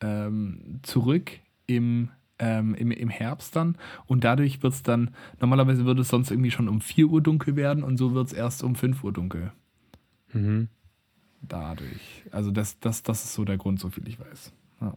ähm, 0.00 0.80
zurück 0.82 1.30
im, 1.66 2.10
ähm, 2.38 2.74
im, 2.74 2.90
im 2.90 3.08
Herbst 3.08 3.56
dann 3.56 3.76
und 4.06 4.24
dadurch 4.24 4.62
wird 4.62 4.74
es 4.74 4.82
dann, 4.82 5.10
normalerweise 5.40 5.86
würde 5.86 6.02
es 6.02 6.08
sonst 6.08 6.30
irgendwie 6.30 6.50
schon 6.50 6.68
um 6.68 6.82
4 6.82 7.06
Uhr 7.06 7.22
dunkel 7.22 7.56
werden 7.56 7.82
und 7.82 7.96
so 7.96 8.12
wird 8.12 8.26
es 8.28 8.32
erst 8.34 8.62
um 8.62 8.74
5 8.74 9.02
Uhr 9.02 9.12
dunkel. 9.12 9.52
Mhm. 10.34 10.68
Dadurch. 11.42 12.22
Also 12.30 12.50
das, 12.50 12.78
das, 12.80 13.02
das 13.02 13.24
ist 13.24 13.34
so 13.34 13.44
der 13.44 13.56
Grund, 13.56 13.80
so 13.80 13.88
viel 13.90 14.06
ich 14.08 14.18
weiß. 14.18 14.52
Ja, 14.80 14.94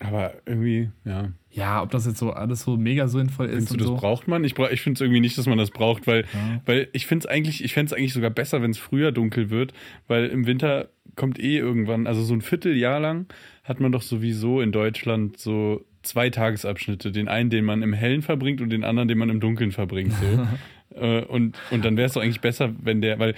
Aber 0.00 0.34
irgendwie, 0.44 0.90
ja. 1.04 1.30
ja 1.50 1.82
ob 1.82 1.90
das 1.90 2.06
jetzt 2.06 2.18
so 2.18 2.32
alles 2.32 2.62
so 2.62 2.76
mega 2.76 3.08
sinnvoll 3.08 3.46
ist 3.46 3.52
Findest 3.54 3.72
du, 3.72 3.76
das 3.78 3.86
so. 3.86 3.96
braucht 3.96 4.28
man? 4.28 4.44
Ich, 4.44 4.54
bra 4.54 4.70
ich 4.70 4.82
finde 4.82 4.98
es 4.98 5.00
irgendwie 5.00 5.20
nicht, 5.20 5.38
dass 5.38 5.46
man 5.46 5.58
das 5.58 5.70
braucht, 5.70 6.06
weil, 6.06 6.24
Ja. 6.34 6.60
weil 6.66 6.88
ich 6.92 7.06
finde 7.06 7.26
es 7.26 7.30
eigentlich, 7.30 7.64
ich 7.64 7.72
fände 7.72 7.92
es 7.92 7.98
eigentlich 7.98 8.12
sogar 8.12 8.30
besser, 8.30 8.62
wenn 8.62 8.70
es 8.70 8.78
früher 8.78 9.12
dunkel 9.12 9.50
wird, 9.50 9.72
weil 10.06 10.26
im 10.26 10.46
Winter 10.46 10.88
kommt 11.14 11.38
eh 11.38 11.56
irgendwann, 11.56 12.06
also 12.06 12.22
so 12.22 12.34
ein 12.34 12.42
Vierteljahr 12.42 13.00
lang 13.00 13.26
hat 13.64 13.80
man 13.80 13.90
doch 13.90 14.02
sowieso 14.02 14.60
in 14.60 14.70
Deutschland 14.70 15.38
so 15.38 15.84
zwei 16.02 16.30
Tagesabschnitte. 16.30 17.10
Den 17.10 17.28
einen, 17.28 17.50
den 17.50 17.64
man 17.64 17.82
im 17.82 17.92
Hellen 17.92 18.22
verbringt 18.22 18.60
und 18.60 18.70
den 18.70 18.84
anderen, 18.84 19.08
den 19.08 19.18
man 19.18 19.28
im 19.30 19.40
Dunkeln 19.40 19.72
verbringt. 19.72 20.12
So. 20.12 20.46
äh, 21.00 21.24
und, 21.24 21.56
und 21.70 21.84
dann 21.84 21.96
wäre 21.96 22.06
es 22.06 22.12
doch 22.12 22.22
eigentlich 22.22 22.40
besser, 22.40 22.72
wenn 22.80 23.00
der, 23.00 23.18
weil 23.18 23.34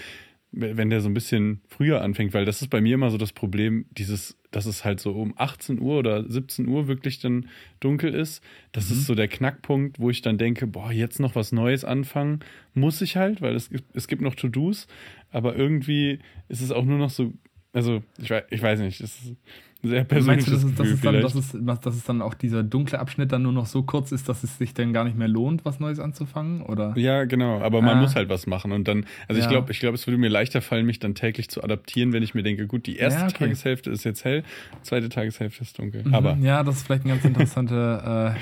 wenn 0.50 0.88
der 0.90 1.00
so 1.02 1.08
ein 1.08 1.14
bisschen 1.14 1.60
früher 1.68 2.00
anfängt, 2.02 2.32
weil 2.32 2.44
das 2.46 2.62
ist 2.62 2.68
bei 2.68 2.80
mir 2.80 2.94
immer 2.94 3.10
so 3.10 3.18
das 3.18 3.32
Problem, 3.32 3.84
dieses, 3.90 4.36
dass 4.50 4.64
es 4.66 4.84
halt 4.84 4.98
so 4.98 5.12
um 5.12 5.34
18 5.36 5.78
Uhr 5.80 5.98
oder 5.98 6.28
17 6.28 6.66
Uhr 6.68 6.88
wirklich 6.88 7.20
dann 7.20 7.48
dunkel 7.80 8.14
ist. 8.14 8.42
Das 8.72 8.90
ist 8.90 9.04
so 9.06 9.14
der 9.14 9.28
Knackpunkt, 9.28 9.98
wo 9.98 10.08
ich 10.08 10.22
dann 10.22 10.38
denke, 10.38 10.66
boah, 10.66 10.90
jetzt 10.90 11.20
noch 11.20 11.34
was 11.34 11.52
Neues 11.52 11.84
anfangen, 11.84 12.40
muss 12.74 13.02
ich 13.02 13.16
halt, 13.16 13.42
weil 13.42 13.54
es, 13.54 13.68
gibt- 13.68 13.94
es 13.94 14.08
gibt 14.08 14.22
noch 14.22 14.34
To-Dos, 14.34 14.86
aber 15.30 15.54
irgendwie 15.54 16.18
ist 16.48 16.62
es 16.62 16.70
auch 16.72 16.84
nur 16.86 16.98
noch 16.98 17.10
so, 17.10 17.34
also 17.72 18.02
ich 18.20 18.30
weiß, 18.30 18.44
ich 18.50 18.62
weiß 18.62 18.80
nicht, 18.80 19.00
das 19.02 19.10
ist 19.18 19.36
ein 19.84 19.88
sehr 19.90 19.98
Meinst 20.00 20.08
persönliches 20.08 20.46
du, 20.46 20.52
dass 20.54 20.64
es, 20.64 20.74
dass, 20.74 20.88
Gefühl 20.90 20.94
es 20.94 21.00
dann, 21.00 21.20
dass, 21.22 21.34
es, 21.78 21.80
dass 21.84 21.94
es 21.96 22.04
dann 22.04 22.22
auch 22.22 22.34
dieser 22.34 22.62
dunkle 22.64 22.98
Abschnitt 22.98 23.30
dann 23.30 23.42
nur 23.42 23.52
noch 23.52 23.66
so 23.66 23.82
kurz 23.84 24.10
ist, 24.10 24.28
dass 24.28 24.42
es 24.42 24.58
sich 24.58 24.74
dann 24.74 24.92
gar 24.92 25.04
nicht 25.04 25.16
mehr 25.16 25.28
lohnt, 25.28 25.64
was 25.64 25.78
Neues 25.78 26.00
anzufangen? 26.00 26.62
Oder? 26.62 26.94
Ja, 26.96 27.24
genau, 27.26 27.60
aber 27.60 27.80
man 27.82 27.98
Ah. 27.98 28.00
muss 28.00 28.16
halt 28.16 28.28
was 28.28 28.46
machen 28.48 28.72
und 28.72 28.88
dann, 28.88 29.06
also 29.28 29.38
ich 29.38 29.44
Ja. 29.44 29.50
glaube, 29.50 29.70
ich 29.70 29.78
glaube, 29.78 29.94
es 29.94 30.06
würde 30.06 30.18
mir 30.18 30.28
leichter 30.30 30.62
fallen, 30.62 30.84
mich 30.86 30.98
dann 30.98 31.14
täglich 31.14 31.48
zu 31.48 31.62
adaptieren, 31.62 32.12
wenn 32.12 32.22
ich 32.24 32.34
mir 32.34 32.42
denke, 32.42 32.66
gut, 32.66 32.86
die 32.86 32.96
erste 32.96 33.20
Ja, 33.20 33.26
okay. 33.28 33.38
Tageshälfte 33.44 33.90
ist 33.90 34.04
jetzt 34.04 34.24
hell, 34.24 34.42
zweite 34.82 35.08
Tageshälfte 35.10 35.62
ist 35.62 35.78
dunkel. 35.78 36.02
Mhm, 36.04 36.14
Aber 36.14 36.36
Ja, 36.40 36.64
das 36.64 36.78
ist 36.78 36.86
vielleicht 36.86 37.04
ein 37.04 37.08
ganz 37.10 37.24
interessanter, 37.26 38.34
äh, 38.36 38.40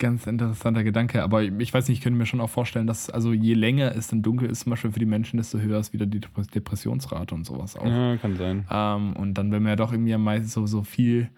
ganz 0.00 0.26
interessanter 0.26 0.82
Gedanke. 0.82 1.22
Aber 1.22 1.42
ich 1.44 1.72
weiß 1.72 1.86
nicht, 1.88 1.98
ich 1.98 2.02
könnte 2.02 2.18
mir 2.18 2.26
schon 2.26 2.40
auch 2.40 2.50
vorstellen, 2.50 2.88
dass 2.88 3.08
also 3.08 3.32
je 3.32 3.54
länger 3.54 3.94
es 3.94 4.08
dann 4.08 4.22
dunkel 4.22 4.50
ist, 4.50 4.60
zum 4.62 4.70
Beispiel 4.70 4.90
für 4.90 4.98
die 4.98 5.06
Menschen, 5.06 5.36
desto 5.36 5.58
höher 5.60 5.78
ist 5.78 5.92
wieder 5.92 6.06
die 6.06 6.18
Dep- 6.18 6.50
Depressionsrate 6.52 7.32
und 7.34 7.44
sowas 7.46 7.76
auch. 7.76 7.86
ja, 7.86 8.16
kann 8.16 8.36
sein. 8.36 8.66
Ähm, 8.68 9.12
und 9.14 9.34
dann 9.34 9.52
will 9.52 9.60
man 9.60 9.68
ja 9.70 9.76
doch 9.76 9.92
irgendwie 9.92 10.14
am 10.14 10.24
meisten 10.24 10.48
so, 10.48 10.66
so 10.66 10.82
viel 10.82 11.28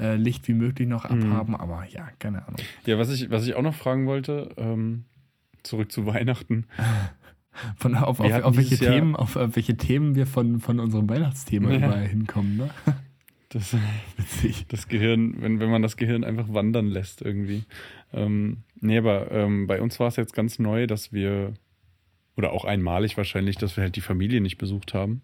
äh, 0.00 0.16
Licht 0.16 0.48
wie 0.48 0.54
möglich 0.54 0.88
noch 0.88 1.08
Mhm. 1.10 1.32
abhaben. 1.32 1.54
Aber 1.56 1.84
ja, 1.90 2.08
keine 2.18 2.46
Ahnung. 2.46 2.56
Ja, 2.86 2.96
was 2.98 3.10
ich, 3.12 3.30
was 3.30 3.46
ich 3.46 3.54
auch 3.54 3.62
noch 3.62 3.74
fragen 3.74 4.06
wollte, 4.06 4.48
ähm, 4.56 5.04
zurück 5.62 5.92
zu 5.92 6.06
Weihnachten. 6.06 6.64
Von, 7.76 7.94
auf, 7.96 8.18
auf, 8.18 8.32
auf, 8.44 8.56
welche 8.56 8.78
Themen, 8.78 9.14
auf, 9.14 9.36
welche 9.36 9.76
Themen 9.76 10.14
wir 10.14 10.26
von, 10.26 10.58
von 10.58 10.80
unserem 10.80 11.06
Weihnachtsthema 11.10 11.70
Ja. 11.70 11.76
überall 11.76 12.06
hinkommen, 12.08 12.56
ne? 12.56 12.70
Das, 13.50 13.76
Witzig. 14.16 14.64
das 14.68 14.88
Gehirn, 14.88 15.34
wenn, 15.42 15.60
wenn 15.60 15.70
man 15.70 15.82
das 15.82 15.98
Gehirn 15.98 16.24
einfach 16.24 16.46
wandern 16.48 16.86
lässt 16.86 17.20
irgendwie. 17.20 17.64
Ähm, 18.12 18.58
nee, 18.80 18.98
aber 18.98 19.30
ähm, 19.30 19.66
bei 19.66 19.80
uns 19.80 19.98
war 20.00 20.08
es 20.08 20.16
jetzt 20.16 20.34
ganz 20.34 20.58
neu, 20.58 20.86
dass 20.86 21.12
wir, 21.12 21.54
oder 22.36 22.52
auch 22.52 22.64
einmalig 22.64 23.16
wahrscheinlich, 23.16 23.56
dass 23.56 23.76
wir 23.76 23.84
halt 23.84 23.96
die 23.96 24.00
Familie 24.00 24.40
nicht 24.40 24.58
besucht 24.58 24.94
haben 24.94 25.22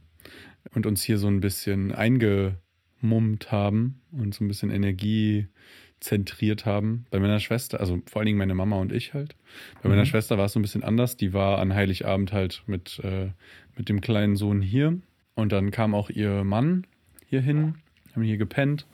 und 0.74 0.87
uns 0.87 1.03
hier 1.03 1.18
so 1.18 1.29
ein 1.29 1.40
bisschen 1.40 1.92
eingemummt 1.92 3.51
haben 3.53 4.01
und 4.12 4.35
so 4.35 4.44
ein 4.44 4.48
bisschen 4.48 4.70
Energie 4.70 5.46
zentriert 6.01 6.64
haben. 6.64 7.07
Bei 7.11 7.18
meiner 7.18 7.40
Schwester, 7.40 7.81
also 7.81 8.01
vor 8.07 8.20
allen 8.20 8.27
Dingen 8.27 8.38
meine 8.38 8.55
Mama 8.55 8.77
und 8.77 8.92
ich 8.92 9.14
halt. 9.14 9.35
Bei 9.83 9.88
meiner 9.88 10.03
Mhm. 10.03 10.07
Schwester 10.07 10.38
war 10.38 10.46
es 10.46 10.53
so 10.53 10.59
ein 10.61 10.62
bisschen 10.62 10.85
anders. 10.85 11.16
Die 11.16 11.33
war 11.33 11.59
an 11.59 11.74
Heiligabend 11.74 12.33
halt 12.33 12.62
mit, 12.66 13.01
äh, 13.03 13.31
mit 13.77 13.88
dem 13.88 14.01
kleinen 14.01 14.37
Sohn 14.37 14.62
hier. 14.62 14.98
Und 15.35 15.53
dann 15.53 15.70
kam 15.70 15.94
auch 15.94 16.09
ihr 16.11 16.44
Mann 16.44 16.87
hier 17.27 17.40
hin, 17.40 17.74
haben 18.14 18.22
hier 18.22 18.37
gepennt. 18.38 18.87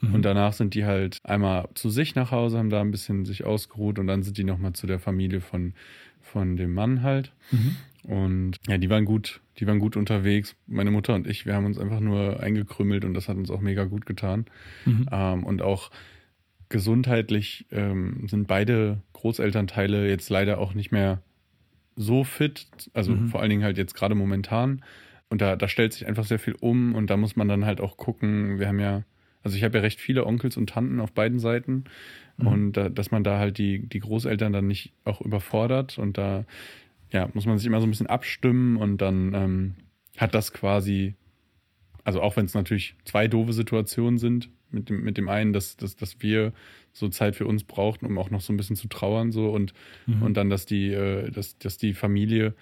Mhm. 0.00 0.14
Und 0.14 0.22
danach 0.24 0.52
sind 0.52 0.74
die 0.74 0.84
halt 0.84 1.18
einmal 1.24 1.68
zu 1.74 1.90
sich 1.90 2.14
nach 2.14 2.30
Hause, 2.30 2.58
haben 2.58 2.70
da 2.70 2.80
ein 2.80 2.90
bisschen 2.90 3.24
sich 3.24 3.44
ausgeruht 3.44 3.98
und 3.98 4.06
dann 4.06 4.22
sind 4.22 4.38
die 4.38 4.44
nochmal 4.44 4.72
zu 4.72 4.86
der 4.86 4.98
Familie 4.98 5.40
von, 5.40 5.74
von 6.20 6.56
dem 6.56 6.72
Mann 6.74 7.02
halt. 7.02 7.32
Mhm. 7.50 7.76
Und 8.04 8.56
ja, 8.66 8.78
die 8.78 8.88
waren 8.88 9.04
gut, 9.04 9.40
die 9.58 9.66
waren 9.66 9.78
gut 9.78 9.96
unterwegs. 9.96 10.56
Meine 10.66 10.90
Mutter 10.90 11.14
und 11.14 11.26
ich, 11.26 11.44
wir 11.44 11.54
haben 11.54 11.66
uns 11.66 11.78
einfach 11.78 12.00
nur 12.00 12.40
eingekrümmelt 12.40 13.04
und 13.04 13.12
das 13.12 13.28
hat 13.28 13.36
uns 13.36 13.50
auch 13.50 13.60
mega 13.60 13.84
gut 13.84 14.06
getan. 14.06 14.46
Mhm. 14.86 15.06
Ähm, 15.12 15.44
und 15.44 15.60
auch 15.60 15.90
gesundheitlich 16.70 17.66
ähm, 17.70 18.26
sind 18.28 18.46
beide 18.46 19.02
Großelternteile 19.12 20.08
jetzt 20.08 20.30
leider 20.30 20.58
auch 20.58 20.72
nicht 20.74 20.92
mehr 20.92 21.20
so 21.96 22.24
fit, 22.24 22.66
also 22.94 23.12
Mhm. 23.12 23.28
vor 23.28 23.40
allen 23.40 23.50
Dingen 23.50 23.64
halt 23.64 23.76
jetzt 23.76 23.94
gerade 23.94 24.14
momentan. 24.14 24.82
Und 25.28 25.42
da, 25.42 25.56
da 25.56 25.68
stellt 25.68 25.92
sich 25.92 26.06
einfach 26.06 26.24
sehr 26.24 26.38
viel 26.38 26.54
um 26.58 26.94
und 26.94 27.08
da 27.10 27.16
muss 27.16 27.36
man 27.36 27.48
dann 27.48 27.66
halt 27.66 27.80
auch 27.80 27.96
gucken. 27.96 28.58
Wir 28.58 28.68
haben 28.68 28.80
ja, 28.80 29.02
also 29.42 29.56
ich 29.56 29.64
habe 29.64 29.78
ja 29.78 29.82
recht 29.82 30.00
viele 30.00 30.26
Onkels 30.26 30.56
und 30.56 30.68
Tanten 30.70 31.00
auf 31.00 31.12
beiden 31.12 31.38
Seiten 31.38 31.84
Mhm. 32.36 32.46
und 32.46 32.72
da, 32.72 32.88
dass 32.88 33.10
man 33.10 33.22
da 33.24 33.38
halt 33.38 33.58
die, 33.58 33.86
die 33.86 34.00
Großeltern 34.00 34.52
dann 34.52 34.66
nicht 34.66 34.92
auch 35.04 35.20
überfordert 35.20 35.98
und 35.98 36.16
da 36.18 36.44
ja, 37.12 37.28
muss 37.34 37.44
man 37.46 37.58
sich 37.58 37.66
immer 37.66 37.80
so 37.80 37.86
ein 37.86 37.90
bisschen 37.90 38.06
abstimmen 38.06 38.76
und 38.76 38.98
dann 38.98 39.34
ähm, 39.34 39.74
hat 40.16 40.34
das 40.34 40.52
quasi, 40.52 41.14
also 42.04 42.22
auch 42.22 42.36
wenn 42.36 42.46
es 42.46 42.54
natürlich 42.54 42.94
zwei 43.04 43.26
doofe 43.28 43.52
Situationen 43.52 44.18
sind, 44.18 44.48
mit 44.70 44.88
dem, 44.88 45.02
mit 45.02 45.16
dem 45.18 45.28
einen, 45.28 45.52
dass, 45.52 45.76
dass, 45.76 45.96
dass 45.96 46.22
wir 46.22 46.52
so 46.92 47.08
Zeit 47.08 47.34
für 47.36 47.46
uns 47.46 47.64
brauchten, 47.64 48.06
um 48.06 48.16
auch 48.18 48.30
noch 48.30 48.40
so 48.40 48.52
ein 48.52 48.56
bisschen 48.56 48.76
zu 48.76 48.86
trauern, 48.88 49.32
so 49.32 49.50
und, 49.50 49.74
Mhm. 50.06 50.22
und 50.22 50.36
dann, 50.36 50.48
dass 50.50 50.66
die, 50.66 50.92
äh, 50.92 51.30
dass, 51.30 51.58
dass 51.58 51.76
die 51.78 51.92
Familie, 51.94 52.54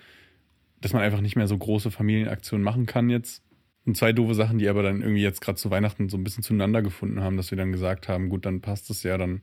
dass 0.81 0.93
man 0.95 1.03
einfach 1.03 1.21
nicht 1.21 1.37
mehr 1.37 1.47
so 1.47 1.59
große 1.59 1.91
Familienaktionen 1.91 2.65
machen 2.65 2.87
kann 2.87 3.11
jetzt. 3.11 3.43
Und 3.89 3.97
zwei 3.97 4.13
doofe 4.13 4.35
Sachen, 4.35 4.59
die 4.59 4.69
aber 4.69 4.83
dann 4.83 5.01
irgendwie 5.01 5.23
jetzt 5.23 5.41
gerade 5.41 5.57
zu 5.57 5.71
Weihnachten 5.71 6.11
so 6.11 6.19
ein 6.19 6.23
bisschen 6.23 6.43
zueinander 6.43 6.83
gefunden 6.83 7.23
haben, 7.23 7.39
dass 7.39 7.51
wir 7.51 7.57
dann 7.57 7.73
gesagt 7.73 8.07
haben, 8.07 8.29
gut, 8.29 8.45
dann 8.45 8.61
passt 8.61 8.91
es 8.91 9.03
ja, 9.03 9.17
dann 9.17 9.41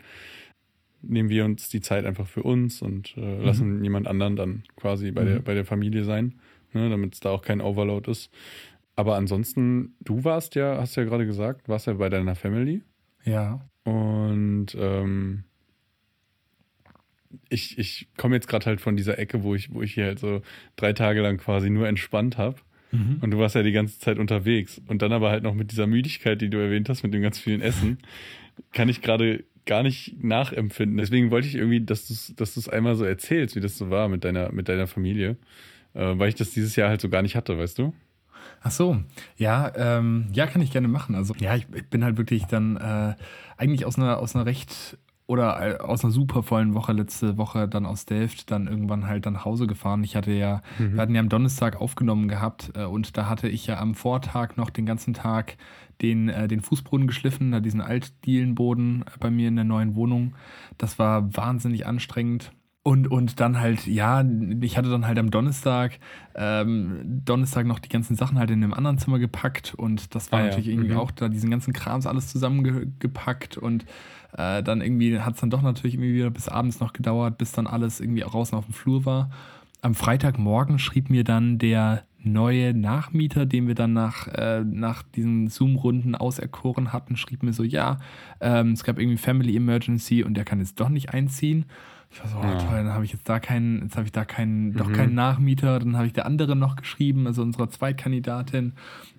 nehmen 1.02 1.30
wir 1.30 1.46
uns 1.46 1.68
die 1.70 1.82
Zeit 1.82 2.06
einfach 2.06 2.28
für 2.28 2.44
uns 2.44 2.84
und 2.84 3.18
äh, 3.18 3.44
lassen 3.44 3.84
jemand 3.84 4.08
anderen 4.08 4.36
dann 4.36 4.64
quasi 4.76 5.10
bei, 5.12 5.24
der, 5.24 5.40
Mhm. 5.40 5.44
bei 5.46 5.56
der 5.56 5.66
Familie 5.66 6.04
sein, 6.04 6.36
ne, 6.74 6.92
damit 6.92 7.16
es 7.16 7.22
da 7.22 7.32
auch 7.32 7.42
kein 7.42 7.60
Overload 7.60 8.10
ist. 8.12 8.30
Aber 8.96 9.16
ansonsten, 9.16 9.96
du 10.02 10.24
warst 10.24 10.54
ja, 10.54 10.78
hast 10.80 10.96
ja 10.96 11.06
gerade 11.06 11.26
gesagt, 11.26 11.68
warst 11.68 11.88
ja 11.88 11.94
bei 11.94 12.10
deiner 12.10 12.36
Family 12.36 12.84
Ja. 13.24 13.60
und 13.84 14.68
ähm, 14.78 15.44
ich, 17.50 17.78
ich 17.80 18.08
komme 18.16 18.36
jetzt 18.36 18.48
gerade 18.48 18.68
halt 18.68 18.80
von 18.82 18.96
dieser 18.96 19.18
Ecke, 19.20 19.42
wo 19.44 19.56
ich, 19.56 19.74
wo 19.74 19.82
ich 19.82 19.96
hier 19.96 20.06
halt 20.06 20.20
so 20.20 20.42
drei 20.76 20.94
Tage 20.94 21.22
lang 21.22 21.38
quasi 21.38 21.70
nur 21.72 21.88
entspannt 21.88 22.38
habe. 22.38 22.58
Mhm. 22.92 23.18
Und 23.22 23.32
du 23.32 23.38
warst 23.40 23.56
ja 23.56 23.64
die 23.64 23.72
ganze 23.72 24.00
Zeit 24.00 24.20
unterwegs. 24.20 24.82
Und 24.88 25.02
dann 25.02 25.12
aber 25.12 25.30
halt 25.30 25.44
noch 25.44 25.54
mit 25.54 25.72
dieser 25.72 25.88
Müdigkeit, 25.88 26.42
die 26.42 26.50
du 26.50 26.58
erwähnt 26.58 26.90
hast, 26.90 27.04
mit 27.04 27.14
dem 27.14 27.22
ganz 27.22 27.40
vielen 27.40 27.62
Essen, 27.62 28.00
kann 28.72 28.90
ich 28.90 29.02
gerade 29.02 29.44
gar 29.66 29.84
nicht 29.84 30.24
nachempfinden. 30.24 30.98
Deswegen 30.98 31.32
wollte 31.32 31.48
ich 31.48 31.56
irgendwie, 31.56 31.82
dass 31.82 32.08
du 32.08 32.14
es 32.14 32.34
dass 32.36 32.54
du's 32.54 32.70
einmal 32.70 32.96
so 32.96 33.04
erzählst, 33.04 33.56
wie 33.56 33.62
das 33.62 33.78
so 33.78 33.90
war 33.90 34.10
mit 34.10 34.24
deiner, 34.24 34.52
mit 34.52 34.70
deiner 34.70 34.88
Familie. 34.88 35.38
Äh, 35.94 36.20
weil 36.20 36.30
ich 36.30 36.36
das 36.36 36.52
dieses 36.52 36.76
Jahr 36.76 36.90
halt 36.90 37.02
so 37.02 37.10
gar 37.10 37.22
nicht 37.22 37.36
hatte, 37.36 37.58
weißt 37.58 37.80
du? 37.80 37.94
Ach 38.62 38.72
so, 38.72 39.04
ja, 39.38 39.72
ähm, 39.76 40.28
ja, 40.34 40.48
kann 40.48 40.62
ich 40.62 40.72
gerne 40.72 40.88
machen. 40.88 41.16
Also 41.16 41.34
ja, 41.40 41.56
ich, 41.56 41.68
ich 41.74 41.88
bin 41.88 42.04
halt 42.04 42.18
wirklich 42.18 42.46
dann 42.46 42.78
äh, 42.78 43.16
eigentlich 43.58 43.86
aus 43.86 43.98
einer, 43.98 44.20
aus 44.20 44.36
einer 44.36 44.46
recht 44.46 44.98
oder 45.28 45.84
aus 45.88 46.04
einer 46.04 46.12
super 46.12 46.44
vollen 46.44 46.74
Woche 46.76 46.94
letzte 46.94 47.38
Woche 47.38 47.68
dann 47.68 47.86
aus 47.86 48.06
Delft 48.06 48.52
dann 48.52 48.68
irgendwann 48.68 49.08
halt 49.08 49.26
dann 49.26 49.34
nach 49.34 49.46
Hause 49.46 49.66
gefahren. 49.66 50.04
Ich 50.04 50.16
hatte 50.16 50.32
ja, 50.32 50.62
mhm. 50.78 50.94
wir 50.94 51.02
hatten 51.02 51.16
ja 51.16 51.22
am 51.22 51.30
Donnerstag 51.30 51.82
aufgenommen 51.82 52.28
gehabt 52.28 52.72
äh, 52.76 52.86
und 52.86 53.18
da 53.18 53.28
hatte 53.28 53.50
ich 53.50 53.66
ja 53.66 53.80
am 53.80 53.96
Vortag 53.96 54.56
noch 54.56 54.70
den 54.70 54.86
ganzen 54.86 55.14
Tag 55.14 55.58
den, 56.02 56.30
äh, 56.30 56.48
den 56.48 56.62
Fußboden 56.62 57.08
geschliffen, 57.08 57.64
diesen 57.64 57.82
Altdielenboden 57.82 59.06
bei 59.20 59.32
mir 59.32 59.48
in 59.48 59.56
der 59.56 59.66
neuen 59.66 59.96
Wohnung. 59.96 60.36
Das 60.78 61.00
war 61.00 61.36
wahnsinnig 61.36 61.88
anstrengend. 61.88 62.52
Und, 62.88 63.10
und 63.10 63.40
dann 63.40 63.60
halt, 63.60 63.88
ja, 63.88 64.24
ich 64.62 64.78
hatte 64.78 64.92
dann 64.92 65.08
halt 65.08 65.18
am 65.18 65.32
Donnerstag, 65.32 65.98
ähm, 66.36 67.02
Donnerstag 67.26 67.66
noch 67.66 67.80
die 67.80 67.90
ganzen 67.90 68.16
Sachen 68.16 68.38
halt 68.38 68.52
in 68.52 68.64
einem 68.64 68.76
anderen 68.76 69.00
Zimmer 69.00 69.18
gepackt 69.18 69.74
und 69.74 70.14
das 70.14 70.32
war 70.32 70.42
ah, 70.42 70.44
natürlich 70.44 70.68
ja. 70.68 70.74
irgendwie 70.74 70.92
mhm. 70.92 71.00
auch 71.00 71.10
da 71.10 71.28
diesen 71.28 71.50
ganzen 71.50 71.74
Krams 71.74 72.06
alles 72.06 72.28
zusammengepackt 72.28 73.58
und 73.58 73.86
äh, 74.38 74.64
dann 74.64 74.82
irgendwie 74.82 75.20
hat 75.20 75.36
es 75.36 75.42
dann 75.42 75.50
doch 75.50 75.62
natürlich 75.62 75.96
irgendwie 75.96 76.16
wieder 76.16 76.30
bis 76.30 76.48
abends 76.48 76.80
noch 76.80 76.94
gedauert, 76.94 77.38
bis 77.38 77.52
dann 77.52 77.68
alles 77.68 78.00
irgendwie 78.00 78.22
draußen 78.22 78.58
auf 78.58 78.66
dem 78.66 78.74
Flur 78.74 79.06
war. 79.06 79.30
Am 79.82 79.96
Freitagmorgen 79.96 80.80
schrieb 80.80 81.10
mir 81.10 81.24
dann 81.24 81.58
der 81.58 82.04
neue 82.26 82.74
Nachmieter, 82.74 83.46
den 83.46 83.68
wir 83.68 83.76
dann 83.76 83.94
nach, 83.94 84.28
äh, 84.28 84.64
nach 84.64 85.04
diesen 85.04 85.48
Zoom-Runden 85.48 86.16
auserkoren 86.16 86.92
hatten, 86.92 87.18
schrieb 87.18 87.44
mir 87.44 87.54
so, 87.54 87.64
ja, 87.64 88.00
ähm, 88.42 88.72
es 88.72 88.84
gab 88.84 89.00
irgendwie 89.00 89.18
Family 89.18 89.56
Emergency 89.56 90.24
und 90.24 90.34
der 90.34 90.44
kann 90.44 90.60
jetzt 90.60 90.80
doch 90.80 90.90
nicht 90.90 91.14
einziehen. 91.14 91.66
Ich 92.12 92.20
war 92.22 92.28
so, 92.30 92.38
oh, 92.38 92.68
toll, 92.68 92.84
dann 92.84 92.94
habe 92.94 93.06
ich 93.06 93.12
jetzt 93.12 93.30
da 93.30 93.40
keinen, 93.40 93.84
jetzt 93.84 93.96
habe 93.96 94.06
ich 94.06 94.12
da 94.12 94.26
keinen, 94.26 94.70
mhm. 94.70 94.78
doch 94.78 94.92
keinen 94.92 95.14
Nachmieter, 95.14 95.80
dann 95.80 95.96
habe 95.98 96.08
ich 96.08 96.14
der 96.14 96.26
andere 96.26 96.56
noch 96.56 96.76
geschrieben, 96.76 97.28
also 97.28 97.42
unsere 97.42 97.70
Zweitkandidatin, 97.70 98.74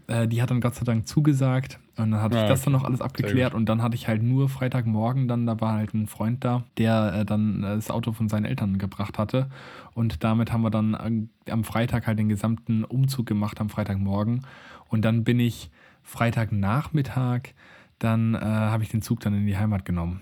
äh, 0.08 0.28
die 0.28 0.42
hat 0.42 0.50
dann 0.50 0.60
Gott 0.60 0.74
sei 0.74 0.84
Dank 0.84 1.06
zugesagt. 1.06 1.78
Und 1.96 2.10
dann 2.10 2.20
hatte 2.20 2.36
ja, 2.36 2.44
ich 2.44 2.48
das 2.48 2.62
dann 2.62 2.72
noch 2.72 2.84
alles 2.84 3.00
abgeklärt 3.00 3.54
und 3.54 3.66
dann 3.68 3.82
hatte 3.82 3.94
ich 3.94 4.06
halt 4.06 4.22
nur 4.22 4.48
Freitagmorgen 4.48 5.28
dann, 5.28 5.46
da 5.46 5.58
war 5.60 5.72
halt 5.72 5.94
ein 5.94 6.06
Freund 6.06 6.44
da, 6.44 6.64
der 6.76 7.14
äh, 7.14 7.24
dann 7.24 7.64
äh, 7.64 7.74
das 7.74 7.90
Auto 7.90 8.12
von 8.12 8.28
seinen 8.28 8.44
Eltern 8.44 8.78
gebracht 8.78 9.18
hatte. 9.18 9.48
Und 9.94 10.22
damit 10.22 10.52
haben 10.52 10.62
wir 10.62 10.70
dann 10.70 11.28
äh, 11.46 11.50
am 11.50 11.64
Freitag 11.64 12.06
halt 12.06 12.18
den 12.18 12.28
gesamten 12.28 12.84
Umzug 12.84 13.26
gemacht 13.26 13.60
am 13.60 13.70
Freitagmorgen. 13.70 14.42
Und 14.88 15.04
dann 15.04 15.24
bin 15.24 15.40
ich 15.40 15.70
Freitagnachmittag, 16.02 17.54
dann 17.98 18.34
äh, 18.34 18.38
habe 18.38 18.82
ich 18.82 18.90
den 18.90 19.02
Zug 19.02 19.20
dann 19.20 19.34
in 19.34 19.46
die 19.46 19.56
Heimat 19.56 19.84
genommen. 19.84 20.20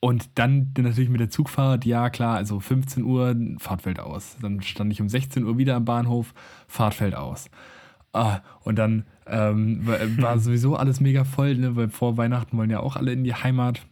Und 0.00 0.38
dann 0.38 0.72
natürlich 0.78 1.10
mit 1.10 1.20
der 1.20 1.30
Zugfahrt, 1.30 1.84
ja 1.84 2.08
klar, 2.10 2.36
also 2.36 2.60
15 2.60 3.02
Uhr, 3.02 3.34
Fahrtfeld 3.58 3.98
aus. 3.98 4.36
Dann 4.40 4.62
stand 4.62 4.92
ich 4.92 5.00
um 5.00 5.08
16 5.08 5.44
Uhr 5.44 5.58
wieder 5.58 5.74
am 5.74 5.84
Bahnhof, 5.84 6.34
Fahrtfeld 6.68 7.16
aus. 7.16 7.50
Ah, 8.18 8.42
und 8.64 8.76
dann 8.76 9.04
ähm, 9.28 9.86
war 10.18 10.40
sowieso 10.40 10.74
alles 10.74 11.00
mega 11.00 11.22
voll, 11.22 11.54
ne, 11.54 11.76
weil 11.76 11.88
vor 11.88 12.16
Weihnachten 12.16 12.58
wollen 12.58 12.68
ja 12.70 12.80
auch 12.80 12.96
alle 12.96 13.12
in 13.12 13.22
die 13.22 13.32
Heimat. 13.32 13.82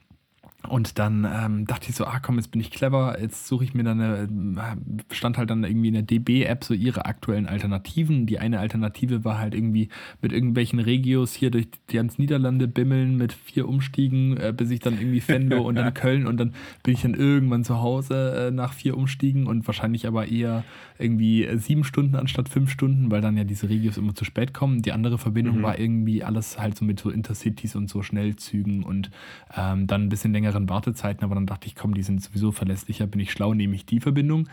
Und 0.67 0.99
dann 0.99 1.27
ähm, 1.31 1.67
dachte 1.67 1.91
ich 1.91 1.97
so, 1.97 2.05
ah 2.05 2.21
komm, 2.21 2.37
jetzt 2.37 2.51
bin 2.51 2.61
ich 2.61 2.71
clever, 2.71 3.21
jetzt 3.21 3.47
suche 3.47 3.65
ich 3.65 3.75
mir 3.75 3.85
dann 3.85 4.01
eine, 4.01 4.23
äh, 4.23 5.15
stand 5.15 5.39
halt 5.39 5.51
dann 5.51 5.65
irgendwie 5.65 5.89
in 5.89 5.95
der 5.95 6.03
DB-App 6.03 6.65
so 6.65 6.75
ihre 6.75 7.07
aktuellen 7.07 7.47
Alternativen. 7.47 8.27
Die 8.27 8.39
eine 8.39 8.61
Alternative 8.61 9.25
war 9.25 9.39
halt 9.39 9.55
irgendwie 9.55 9.89
mit 10.23 10.33
irgendwelchen 10.33 10.79
Regios 10.79 11.33
hier 11.33 11.51
durch 11.51 11.69
die 11.91 11.97
ganz 11.97 12.19
Niederlande 12.19 12.69
bimmeln 12.69 13.17
mit 13.17 13.33
vier 13.33 13.69
Umstiegen, 13.69 14.37
äh, 14.37 14.53
bis 14.57 14.71
ich 14.71 14.81
dann 14.81 14.99
irgendwie 14.99 15.21
Fendo 15.21 15.63
und 15.63 15.77
dann 15.77 15.95
Köln 15.95 16.27
und 16.27 16.39
dann 16.39 16.53
bin 16.83 16.95
ich 16.95 17.03
dann 17.03 17.15
irgendwann 17.15 17.65
zu 17.65 17.81
Hause 17.81 18.49
äh, 18.49 18.51
nach 18.51 18.73
vier 18.73 18.97
Umstiegen 18.97 19.47
und 19.47 19.67
wahrscheinlich 19.67 20.07
aber 20.07 20.29
eher 20.29 20.65
irgendwie 20.99 21.49
sieben 21.59 21.85
Stunden 21.85 22.17
anstatt 22.17 22.49
fünf 22.49 22.71
Stunden, 22.71 23.11
weil 23.11 23.21
dann 23.21 23.37
ja 23.37 23.45
diese 23.45 23.69
Regios 23.69 23.99
immer 23.99 24.15
zu 24.15 24.25
spät 24.25 24.55
kommen. 24.55 24.83
Die 24.83 24.93
andere 24.93 25.19
Verbindung 25.19 25.59
mhm. 25.59 25.63
war 25.63 25.79
irgendwie 25.79 26.25
alles 26.25 26.59
halt 26.59 26.77
so 26.77 26.85
mit 26.85 27.01
so 27.01 27.11
Intercities 27.11 27.77
und 27.77 27.89
so 27.89 28.03
Schnellzügen 28.03 28.83
und 28.83 29.11
ähm, 29.57 29.87
dann 29.87 30.05
ein 30.05 30.09
bisschen 30.09 30.33
längere 30.33 30.56
längeren 30.57 30.69
Wartezeiten, 30.69 31.25
aber 31.25 31.35
dann 31.35 31.47
dachte 31.47 31.67
ich, 31.67 31.75
komm, 31.75 31.95
die 31.95 32.03
sind 32.03 32.23
sowieso 32.23 32.53
verlässlicher, 32.53 33.07
bin 33.07 33.21
ich 33.21 33.33
schlau, 33.33 33.55
nehme 33.55 33.75
ich 33.75 33.87
die 33.87 34.01
Verbindung. 34.01 34.49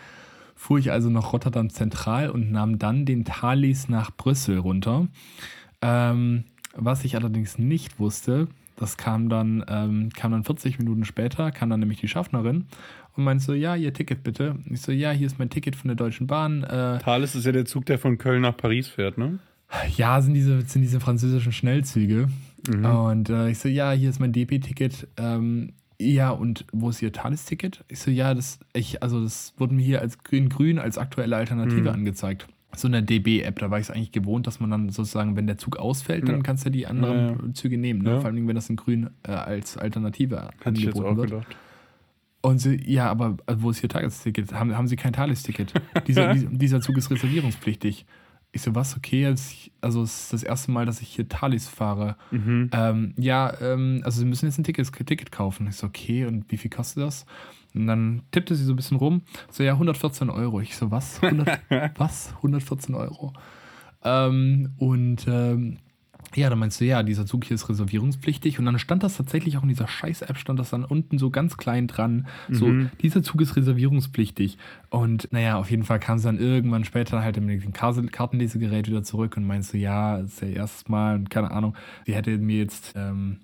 Fuhr 0.56 0.78
ich 0.78 0.92
also 0.92 1.10
nach 1.10 1.34
Rotterdam 1.34 1.70
Zentral 1.70 2.30
und 2.30 2.52
nahm 2.52 2.78
dann 2.78 3.06
den 3.06 3.26
Thalys 3.26 3.90
nach 3.90 4.12
Brüssel 4.12 4.60
runter. 4.60 5.08
Ähm, 5.82 6.44
was 6.76 7.04
ich 7.06 7.16
allerdings 7.16 7.58
nicht 7.58 8.00
wusste, 8.00 8.48
das 8.76 8.98
kam 8.98 9.30
dann, 9.30 9.64
ähm, 9.68 10.10
kam 10.16 10.32
dann 10.32 10.44
40 10.44 10.80
Minuten 10.80 11.06
später, 11.06 11.52
kam 11.52 11.70
dann 11.70 11.80
nämlich 11.80 12.00
die 12.00 12.08
Schaffnerin 12.08 12.66
und 13.16 13.24
meinte 13.24 13.44
so, 13.44 13.54
ja, 13.54 13.76
ihr 13.76 13.94
Ticket 13.94 14.24
bitte. 14.24 14.56
Ich 14.70 14.82
so, 14.82 14.92
ja, 14.92 15.12
hier 15.12 15.28
ist 15.28 15.40
mein 15.40 15.50
Ticket 15.50 15.76
von 15.76 15.88
der 15.88 15.96
Deutschen 15.96 16.28
Bahn. 16.28 16.64
Äh, 16.64 17.00
Thales 17.00 17.36
ist 17.36 17.46
ja 17.46 17.52
der 17.52 17.66
Zug, 17.66 17.86
der 17.86 18.00
von 18.00 18.18
Köln 18.18 18.42
nach 18.42 18.58
Paris 18.58 18.88
fährt, 18.88 19.18
ne? 19.18 19.40
Ja, 19.96 20.22
sind 20.22 20.36
diese, 20.36 20.62
sind 20.62 20.84
diese 20.84 21.00
französischen 21.00 21.52
Schnellzüge. 21.52 22.28
Mhm. 22.68 22.86
Und 22.86 23.30
äh, 23.30 23.50
ich 23.50 23.60
so, 23.60 23.68
ja, 23.70 23.92
hier 23.92 24.10
ist 24.10 24.20
mein 24.20 24.32
DP-Ticket. 24.32 25.08
Ähm, 25.18 25.74
ja, 26.12 26.32
und 26.32 26.66
wo 26.72 26.90
ist 26.90 27.02
Ihr 27.02 27.12
Thalys-Ticket? 27.12 27.84
Ich 27.88 28.00
so, 28.00 28.12
ja, 28.12 28.34
das, 28.34 28.60
ich, 28.74 29.02
also 29.02 29.22
das 29.22 29.54
wurde 29.58 29.74
mir 29.74 29.84
hier 29.84 30.02
als 30.02 30.20
grün-grün 30.24 30.80
als 30.80 30.98
aktuelle 30.98 31.36
Alternative 31.36 31.82
mhm. 31.82 31.88
angezeigt. 31.88 32.48
So 32.76 32.88
eine 32.88 33.04
DB-App, 33.04 33.60
da 33.60 33.70
war 33.70 33.80
ich 33.80 33.88
es 33.88 33.92
eigentlich 33.92 34.12
gewohnt, 34.12 34.48
dass 34.48 34.60
man 34.60 34.72
dann 34.72 34.90
sozusagen, 34.90 35.36
wenn 35.36 35.46
der 35.46 35.58
Zug 35.58 35.78
ausfällt, 35.78 36.28
ja. 36.28 36.34
dann 36.34 36.42
kannst 36.42 36.66
du 36.66 36.72
die 36.72 36.88
anderen 36.88 37.18
ja, 37.18 37.32
ja. 37.32 37.54
Züge 37.54 37.78
nehmen. 37.78 38.02
Ne? 38.02 38.20
Vor 38.20 38.26
allem, 38.30 38.48
wenn 38.48 38.56
das 38.56 38.70
in 38.70 38.76
grün 38.76 39.12
äh, 39.24 39.32
als 39.32 39.78
Alternative 39.78 40.36
Hätte 40.36 40.70
angeboten 40.70 40.76
ich 40.76 40.86
jetzt 40.86 41.00
auch 41.00 41.16
wird. 41.16 41.30
Gedacht. 41.30 41.56
Und 42.42 42.60
sie, 42.60 42.82
ja, 42.86 43.10
aber 43.10 43.38
äh, 43.46 43.56
wo 43.58 43.70
ist 43.70 43.82
Ihr 43.82 43.90
Tagesticket? 43.90 44.54
Haben, 44.54 44.76
haben 44.76 44.88
Sie 44.88 44.96
kein 44.96 45.14
Thalys-Ticket? 45.14 45.74
dieser, 46.08 46.34
dieser 46.52 46.82
Zug 46.82 46.98
ist 46.98 47.10
reservierungspflichtig. 47.10 48.06
Ich 48.56 48.62
so, 48.62 48.76
was, 48.76 48.96
okay, 48.96 49.26
also 49.82 50.04
es 50.04 50.24
ist 50.26 50.34
das 50.34 50.44
erste 50.44 50.70
Mal, 50.72 50.86
dass 50.86 51.02
ich 51.02 51.10
hier 51.10 51.28
Thalys 51.28 51.68
fahre. 51.68 52.16
Mhm. 52.30 52.70
Ähm, 52.72 53.14
ja, 53.18 53.60
ähm, 53.60 54.02
also 54.06 54.20
Sie 54.20 54.26
müssen 54.26 54.46
jetzt 54.46 54.60
ein 54.60 54.64
Ticket, 54.64 54.92
Ticket 55.08 55.32
kaufen. 55.32 55.68
Ich 55.68 55.78
so, 55.78 55.88
okay, 55.88 56.26
und 56.26 56.46
wie 56.52 56.58
viel 56.58 56.70
kostet 56.70 57.04
das? 57.04 57.26
Und 57.74 57.88
dann 57.88 58.22
tippte 58.32 58.54
sie 58.54 58.64
so 58.64 58.74
ein 58.74 58.76
bisschen 58.76 58.98
rum. 58.98 59.24
So, 59.50 59.64
ja, 59.64 59.74
114 59.74 60.30
Euro. 60.30 60.62
Ich 60.62 60.78
so, 60.78 60.92
was? 60.92 61.22
100, 61.24 61.62
was? 61.98 62.32
114 62.38 62.94
Euro. 62.94 63.34
Ähm, 64.04 64.74
und 64.78 65.26
ähm, 65.28 65.80
ja, 66.36 66.50
dann 66.50 66.60
meinst 66.60 66.80
du, 66.82 66.86
ja, 66.86 67.04
dieser 67.04 67.26
Zug 67.26 67.46
hier 67.46 67.56
ist 67.56 67.70
reservierungspflichtig. 67.70 68.60
Und 68.60 68.66
dann 68.66 68.80
stand 68.80 69.04
das 69.04 69.18
tatsächlich 69.18 69.58
auch 69.58 69.64
in 69.64 69.70
dieser 69.70 69.88
Scheiß-App, 69.88 70.38
stand 70.38 70.60
das 70.60 70.70
dann 70.70 70.86
unten 70.86 71.18
so 71.18 71.30
ganz 71.30 71.58
klein 71.58 71.88
dran. 71.88 72.28
So, 72.50 72.68
mhm. 72.68 72.90
dieser 73.02 73.24
Zug 73.24 73.42
ist 73.42 73.56
reservierungspflichtig. 73.56 74.58
Und 74.90 75.32
naja, 75.32 75.58
auf 75.58 75.70
jeden 75.72 75.84
Fall 75.84 76.00
kam 76.00 76.18
sie 76.18 76.26
dann 76.26 76.40
irgendwann 76.40 76.86
später 76.86 77.22
halt 77.22 77.40
mit 77.40 77.64
dem 77.64 77.74
Kartenlesegerät 77.74 78.88
wieder 78.88 79.04
zurück 79.04 79.38
und 79.38 79.46
meinst 79.46 79.74
du, 79.74 79.78
ja, 79.78 80.20
das 80.20 80.34
ist 80.34 80.42
ja 80.42 80.48
erstes 80.50 80.88
Mal 80.88 81.16
und 81.16 81.30
keine 81.30 81.52
Ahnung, 81.52 81.76
sie 82.06 82.14
hätte 82.14 82.38
mir 82.38 82.58
jetzt 82.58 82.94
ähm, 82.96 83.38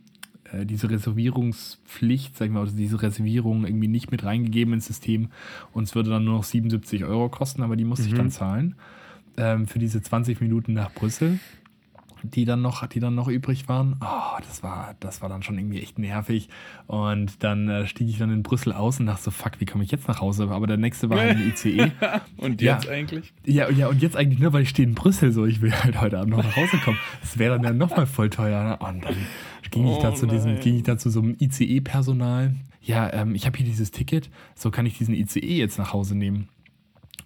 äh, 0.51 0.65
diese 0.65 0.89
Reservierungspflicht, 0.89 2.37
sag 2.37 2.47
ich 2.47 2.51
mal, 2.51 2.61
also 2.61 2.75
diese 2.75 3.01
Reservierung 3.01 3.65
irgendwie 3.65 3.87
nicht 3.87 4.11
mit 4.11 4.23
reingegeben 4.23 4.73
ins 4.73 4.85
System. 4.85 5.29
Und 5.73 5.83
es 5.83 5.95
würde 5.95 6.09
dann 6.09 6.23
nur 6.23 6.35
noch 6.35 6.43
77 6.43 7.05
Euro 7.05 7.29
kosten, 7.29 7.63
aber 7.63 7.75
die 7.75 7.85
musste 7.85 8.05
mhm. 8.05 8.11
ich 8.11 8.17
dann 8.17 8.31
zahlen. 8.31 8.75
Ähm, 9.37 9.67
für 9.67 9.79
diese 9.79 10.01
20 10.01 10.41
Minuten 10.41 10.73
nach 10.73 10.91
Brüssel 10.91 11.39
die 12.23 12.45
dann 12.45 12.61
noch, 12.61 12.85
die 12.87 12.99
dann 12.99 13.15
noch 13.15 13.27
übrig 13.27 13.67
waren. 13.67 13.95
Oh, 14.01 14.39
das 14.47 14.63
war, 14.63 14.95
das 14.99 15.21
war 15.21 15.29
dann 15.29 15.43
schon 15.43 15.57
irgendwie 15.57 15.81
echt 15.81 15.99
nervig. 15.99 16.49
Und 16.87 17.43
dann 17.43 17.69
äh, 17.69 17.87
stieg 17.87 18.09
ich 18.09 18.17
dann 18.17 18.31
in 18.31 18.43
Brüssel 18.43 18.73
aus 18.73 18.99
und 18.99 19.05
dachte 19.05 19.23
so, 19.23 19.31
fuck, 19.31 19.59
wie 19.59 19.65
komme 19.65 19.83
ich 19.83 19.91
jetzt 19.91 20.07
nach 20.07 20.21
Hause? 20.21 20.49
Aber 20.49 20.67
der 20.67 20.77
nächste 20.77 21.09
war 21.09 21.19
halt 21.19 21.37
ein 21.37 21.49
ICE. 21.53 21.91
und 22.37 22.61
jetzt 22.61 22.85
ja, 22.85 22.91
eigentlich? 22.91 23.33
Ja, 23.45 23.69
ja, 23.69 23.87
und 23.87 24.01
jetzt 24.01 24.15
eigentlich 24.15 24.39
nur, 24.39 24.53
weil 24.53 24.63
ich 24.63 24.69
stehe 24.69 24.87
in 24.87 24.95
Brüssel 24.95 25.31
so, 25.31 25.45
ich 25.45 25.61
will 25.61 25.71
halt 25.71 25.99
heute 25.99 26.19
Abend 26.19 26.31
noch 26.31 26.43
nach 26.43 26.55
Hause 26.55 26.77
kommen. 26.77 26.97
Das 27.21 27.37
wäre 27.37 27.55
dann 27.55 27.63
ja 27.63 27.73
nochmal 27.73 28.05
voll 28.05 28.29
teuer. 28.29 28.63
Ne? 28.63 28.77
Und 28.77 29.03
dann 29.03 29.15
ging 29.71 29.85
oh, 29.85 29.95
ich 29.95 30.01
da 30.01 30.13
zu 30.13 30.27
diesem, 30.27 30.59
ging 30.59 30.75
ich 30.75 30.83
da 30.83 30.97
zu 30.97 31.09
so 31.09 31.21
einem 31.21 31.35
ICE-Personal. 31.39 32.55
Ja, 32.81 33.11
ähm, 33.13 33.35
ich 33.35 33.45
habe 33.45 33.57
hier 33.57 33.65
dieses 33.65 33.91
Ticket, 33.91 34.29
so 34.55 34.71
kann 34.71 34.85
ich 34.85 34.97
diesen 34.97 35.13
ICE 35.13 35.57
jetzt 35.57 35.77
nach 35.77 35.93
Hause 35.93 36.15
nehmen. 36.15 36.49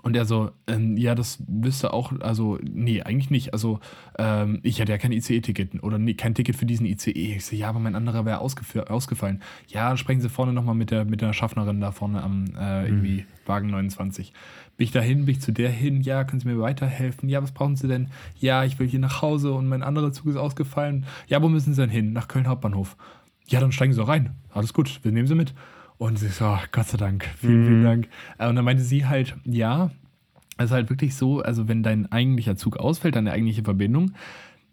Und 0.04 0.18
er 0.18 0.26
so, 0.26 0.52
ähm, 0.68 0.98
ja, 0.98 1.16
das 1.16 1.42
wüsste 1.48 1.94
auch, 1.94 2.12
also, 2.20 2.60
nee, 2.62 3.02
eigentlich 3.02 3.30
nicht. 3.30 3.54
Also, 3.54 3.80
ähm, 4.20 4.60
ich 4.62 4.82
hatte 4.82 4.92
ja 4.92 4.98
kein 4.98 5.13
ICE-Ticket 5.13 5.82
oder 5.82 5.98
nee, 5.98 6.13
kein 6.13 6.36
Ticket 6.36 6.58
für 6.58 6.66
diesen 6.66 6.86
ICE. 6.86 7.38
Ich 7.38 7.46
so, 7.46 7.56
ja, 7.56 7.70
aber 7.70 7.80
mein 7.80 7.96
anderer 7.96 8.26
wäre 8.26 8.42
ausgefallen. 8.42 9.42
Ja, 9.70 9.96
sprechen 9.96 10.20
Sie 10.20 10.28
vorne 10.28 10.52
nochmal 10.52 10.76
mit 10.76 10.92
der, 10.92 11.06
mit 11.06 11.22
der 11.22 11.32
Schaffnerin 11.32 11.80
da 11.80 11.94
vorne 11.94 12.22
am 12.22 12.48
äh, 12.60 12.86
irgendwie 12.86 13.22
mhm. 13.22 13.48
Wagen 13.48 13.70
29. 13.70 14.34
Bin 14.76 14.84
ich 14.84 14.92
dahin, 14.92 15.26
bin 15.26 15.36
ich 15.36 15.42
zu 15.42 15.54
der 15.54 15.70
hin, 15.70 16.02
ja, 16.02 16.26
können 16.26 16.42
Sie 16.42 16.50
mir 16.50 16.60
weiterhelfen? 16.60 17.30
Ja, 17.30 17.42
was 17.42 17.54
brauchen 17.54 17.78
Sie 17.78 17.88
denn? 17.88 18.10
Ja, 18.38 18.66
ich 18.66 18.80
will 18.80 18.89
hier 18.89 19.00
nach 19.00 19.22
Hause 19.22 19.54
und 19.54 19.70
mein 19.70 19.84
anderer 19.84 20.12
Zug 20.12 20.26
ist 20.26 20.36
ausgefallen. 20.36 21.06
Ja, 21.28 21.42
wo 21.42 21.48
müssen 21.48 21.74
Sie 21.74 21.82
denn 21.82 21.89
hin? 21.89 22.12
Nach 22.12 22.28
Köln 22.28 22.48
Hauptbahnhof. 22.48 22.98
Ja, 23.48 23.62
dann 23.62 23.72
steigen 23.72 23.94
Sie 23.94 24.00
doch 24.00 24.10
rein. 24.10 24.36
Alles 24.52 24.74
gut, 24.74 25.00
wir 25.04 25.13
nehmen 25.13 25.28
Sie 25.28 25.36
mit. 25.36 25.54
Und 26.04 26.20
sie 26.20 26.28
so, 26.28 26.58
Gott 26.74 26.88
sei 26.88 26.98
Dank, 26.98 27.30
vielen, 27.38 27.62
mhm. 27.62 27.66
vielen 27.66 27.84
Dank. 27.84 28.10
Äh, 28.38 28.50
und 28.50 28.58
dann 28.58 28.66
meinte 28.66 28.84
sie 28.84 29.06
halt, 29.06 29.38
ja, 29.46 29.89
es 30.58 30.66
ist 30.66 30.72
halt 30.72 30.89
wirklich 30.89 31.16
so, 31.16 31.39
also 31.39 31.70
wenn 31.70 31.82
dein 31.82 32.12
eigentlicher 32.12 32.58
Zug 32.58 32.76
ausfällt, 32.76 33.16
deine 33.16 33.32
eigentliche 33.32 33.63
Verbindung, 33.63 34.12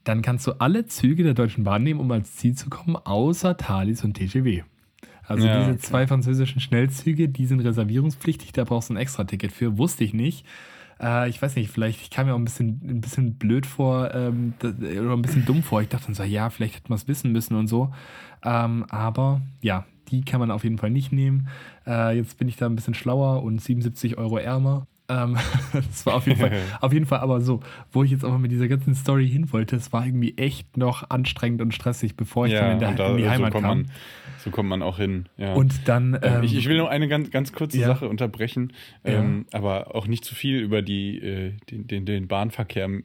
dann 0.02 0.22
kannst 0.22 0.48
du 0.48 0.54
alle 0.54 0.86
Züge 0.86 1.22
der 1.22 1.34
Deutschen 1.34 1.62
Bahn 1.62 1.84
nehmen, 1.84 2.00
um 2.00 2.10
als 2.10 2.34
Ziel 2.34 2.56
zu 2.56 2.68
kommen, 2.68 2.96
außer 2.96 3.56
Thalys 3.56 4.02
und 4.02 4.14
TGW. 4.14 4.64
Also 5.22 5.46
ja, 5.46 5.60
diese 5.60 5.70
okay. 5.70 5.78
zwei 5.78 6.08
französischen 6.08 6.60
Schnellzüge, 6.60 7.28
die 7.28 7.46
sind 7.46 7.60
reservierungspflichtig, 7.60 8.50
da 8.50 8.64
brauchst 8.64 8.90
du 8.90 8.94
ein 8.94 8.96
Extra-Ticket 8.96 9.52
für, 9.52 9.78
wusste 9.78 10.02
ich 10.02 10.12
nicht. 10.12 10.44
Äh, 11.00 11.28
ich 11.28 11.40
weiß 11.40 11.54
nicht, 11.54 11.70
vielleicht, 11.70 12.00
ich 12.02 12.10
kam 12.10 12.26
mir 12.26 12.34
auch 12.34 12.38
ein 12.38 12.44
bisschen, 12.44 12.80
ein 12.82 13.00
bisschen 13.00 13.34
blöd 13.34 13.66
vor 13.66 14.12
ähm, 14.16 14.54
oder 14.60 15.12
ein 15.12 15.22
bisschen 15.22 15.46
dumm 15.46 15.62
vor. 15.62 15.80
Ich 15.80 15.90
dachte 15.90 16.06
dann 16.06 16.16
so, 16.16 16.24
ja, 16.24 16.50
vielleicht 16.50 16.74
hätte 16.74 16.88
man 16.88 16.96
es 16.96 17.06
wissen 17.06 17.30
müssen 17.30 17.54
und 17.54 17.68
so. 17.68 17.94
Ähm, 18.44 18.84
aber 18.88 19.42
ja, 19.60 19.86
die 20.10 20.22
kann 20.22 20.40
man 20.40 20.50
auf 20.50 20.64
jeden 20.64 20.78
Fall 20.78 20.90
nicht 20.90 21.12
nehmen. 21.12 21.48
Äh, 21.86 22.16
jetzt 22.16 22.38
bin 22.38 22.48
ich 22.48 22.56
da 22.56 22.66
ein 22.66 22.76
bisschen 22.76 22.94
schlauer 22.94 23.42
und 23.42 23.60
77 23.60 24.18
Euro 24.18 24.38
ärmer. 24.38 24.86
Ähm, 25.10 25.36
das 25.72 26.06
war 26.06 26.14
auf 26.14 26.26
jeden, 26.26 26.38
Fall, 26.38 26.52
auf 26.80 26.92
jeden 26.92 27.06
Fall 27.06 27.18
aber 27.18 27.40
so, 27.40 27.60
wo 27.92 28.04
ich 28.04 28.10
jetzt 28.10 28.24
aber 28.24 28.38
mit 28.38 28.52
dieser 28.52 28.68
ganzen 28.68 28.94
Story 28.94 29.28
hin 29.28 29.52
wollte, 29.52 29.76
es 29.76 29.92
war 29.92 30.06
irgendwie 30.06 30.36
echt 30.38 30.76
noch 30.76 31.10
anstrengend 31.10 31.60
und 31.60 31.74
stressig, 31.74 32.16
bevor 32.16 32.46
ich 32.46 32.52
ja, 32.52 32.60
dann 32.60 32.72
in, 32.72 32.78
der, 32.78 32.92
da, 32.92 33.10
in 33.10 33.16
die 33.18 33.28
Heimat 33.28 33.52
so 33.52 33.58
kam. 33.60 33.78
Man, 33.78 33.90
so 34.38 34.50
kommt 34.50 34.68
man 34.68 34.82
auch 34.82 34.98
hin. 34.98 35.28
Ja. 35.36 35.54
Und 35.54 35.88
dann. 35.88 36.18
Ähm, 36.22 36.42
ich, 36.44 36.56
ich, 36.56 36.68
will 36.68 36.78
noch 36.78 36.88
eine 36.88 37.08
ganz, 37.08 37.30
ganz 37.30 37.52
kurze 37.52 37.78
ja. 37.78 37.88
Sache 37.88 38.08
unterbrechen, 38.08 38.72
ähm, 39.04 39.46
aber 39.52 39.94
auch 39.94 40.06
nicht 40.06 40.24
zu 40.24 40.34
viel 40.34 40.60
über 40.60 40.80
die, 40.80 41.18
äh, 41.18 41.52
den, 41.70 41.86
den, 41.88 42.06
den 42.06 42.28
Bahnverkehr 42.28 42.88
äh, 42.88 43.02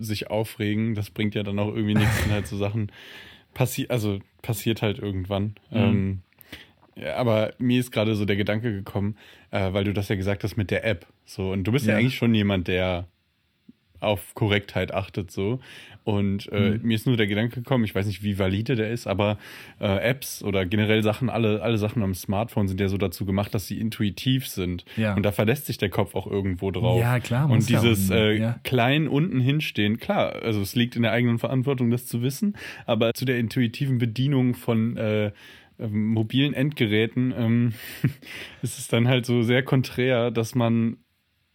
sich 0.00 0.30
aufregen. 0.30 0.94
Das 0.94 1.10
bringt 1.10 1.34
ja 1.34 1.42
dann 1.42 1.58
auch 1.58 1.68
irgendwie 1.68 1.94
nichts, 1.94 2.24
wenn 2.24 2.32
halt 2.32 2.46
so 2.46 2.56
Sachen 2.56 2.90
passiert, 3.54 3.90
also 3.90 4.18
passiert 4.42 4.82
halt 4.82 4.98
irgendwann. 4.98 5.54
Mhm. 5.70 5.76
Ähm, 5.76 6.20
ja, 6.96 7.16
aber 7.16 7.54
mir 7.58 7.80
ist 7.80 7.90
gerade 7.90 8.14
so 8.14 8.24
der 8.24 8.36
Gedanke 8.36 8.72
gekommen, 8.72 9.16
äh, 9.50 9.72
weil 9.72 9.84
du 9.84 9.92
das 9.92 10.08
ja 10.08 10.16
gesagt 10.16 10.44
hast 10.44 10.56
mit 10.56 10.70
der 10.70 10.84
App. 10.84 11.06
So, 11.24 11.50
und 11.50 11.64
du 11.64 11.72
bist 11.72 11.86
ja, 11.86 11.92
ja 11.92 11.98
eigentlich 11.98 12.16
schon 12.16 12.34
jemand, 12.34 12.68
der 12.68 13.06
auf 14.00 14.34
Korrektheit 14.34 14.92
achtet 14.92 15.30
so. 15.30 15.60
Und 16.04 16.52
äh, 16.52 16.72
mhm. 16.72 16.80
mir 16.82 16.94
ist 16.94 17.06
nur 17.06 17.16
der 17.16 17.26
Gedanke 17.26 17.56
gekommen, 17.56 17.84
ich 17.84 17.94
weiß 17.94 18.06
nicht, 18.06 18.22
wie 18.22 18.38
valide 18.38 18.76
der 18.76 18.90
ist, 18.90 19.06
aber 19.06 19.38
äh, 19.80 19.86
Apps 19.86 20.42
oder 20.42 20.66
generell 20.66 21.02
Sachen, 21.02 21.30
alle, 21.30 21.62
alle 21.62 21.78
Sachen 21.78 22.02
am 22.02 22.14
Smartphone 22.14 22.68
sind 22.68 22.78
ja 22.78 22.88
so 22.88 22.98
dazu 22.98 23.24
gemacht, 23.24 23.54
dass 23.54 23.66
sie 23.66 23.80
intuitiv 23.80 24.46
sind. 24.46 24.84
Ja. 24.98 25.14
Und 25.14 25.22
da 25.22 25.32
verlässt 25.32 25.64
sich 25.64 25.78
der 25.78 25.88
Kopf 25.88 26.14
auch 26.14 26.26
irgendwo 26.26 26.70
drauf. 26.70 27.00
Ja, 27.00 27.20
klar. 27.20 27.48
Und 27.48 27.66
dieses 27.70 28.10
ja 28.10 28.16
äh, 28.16 28.38
ja. 28.38 28.60
klein 28.64 29.08
unten 29.08 29.40
hinstehen, 29.40 29.98
klar, 29.98 30.42
also 30.42 30.60
es 30.60 30.74
liegt 30.74 30.94
in 30.94 31.02
der 31.02 31.12
eigenen 31.12 31.38
Verantwortung, 31.38 31.90
das 31.90 32.06
zu 32.06 32.20
wissen, 32.20 32.54
aber 32.84 33.14
zu 33.14 33.24
der 33.24 33.38
intuitiven 33.38 33.96
Bedienung 33.96 34.54
von 34.54 34.98
äh, 34.98 35.32
ähm, 35.78 36.08
mobilen 36.08 36.54
Endgeräten 36.54 37.34
ähm, 37.36 37.72
ist 38.62 38.78
es 38.78 38.88
dann 38.88 39.08
halt 39.08 39.26
so 39.26 39.42
sehr 39.42 39.62
konträr, 39.62 40.30
dass 40.30 40.54
man 40.54 41.03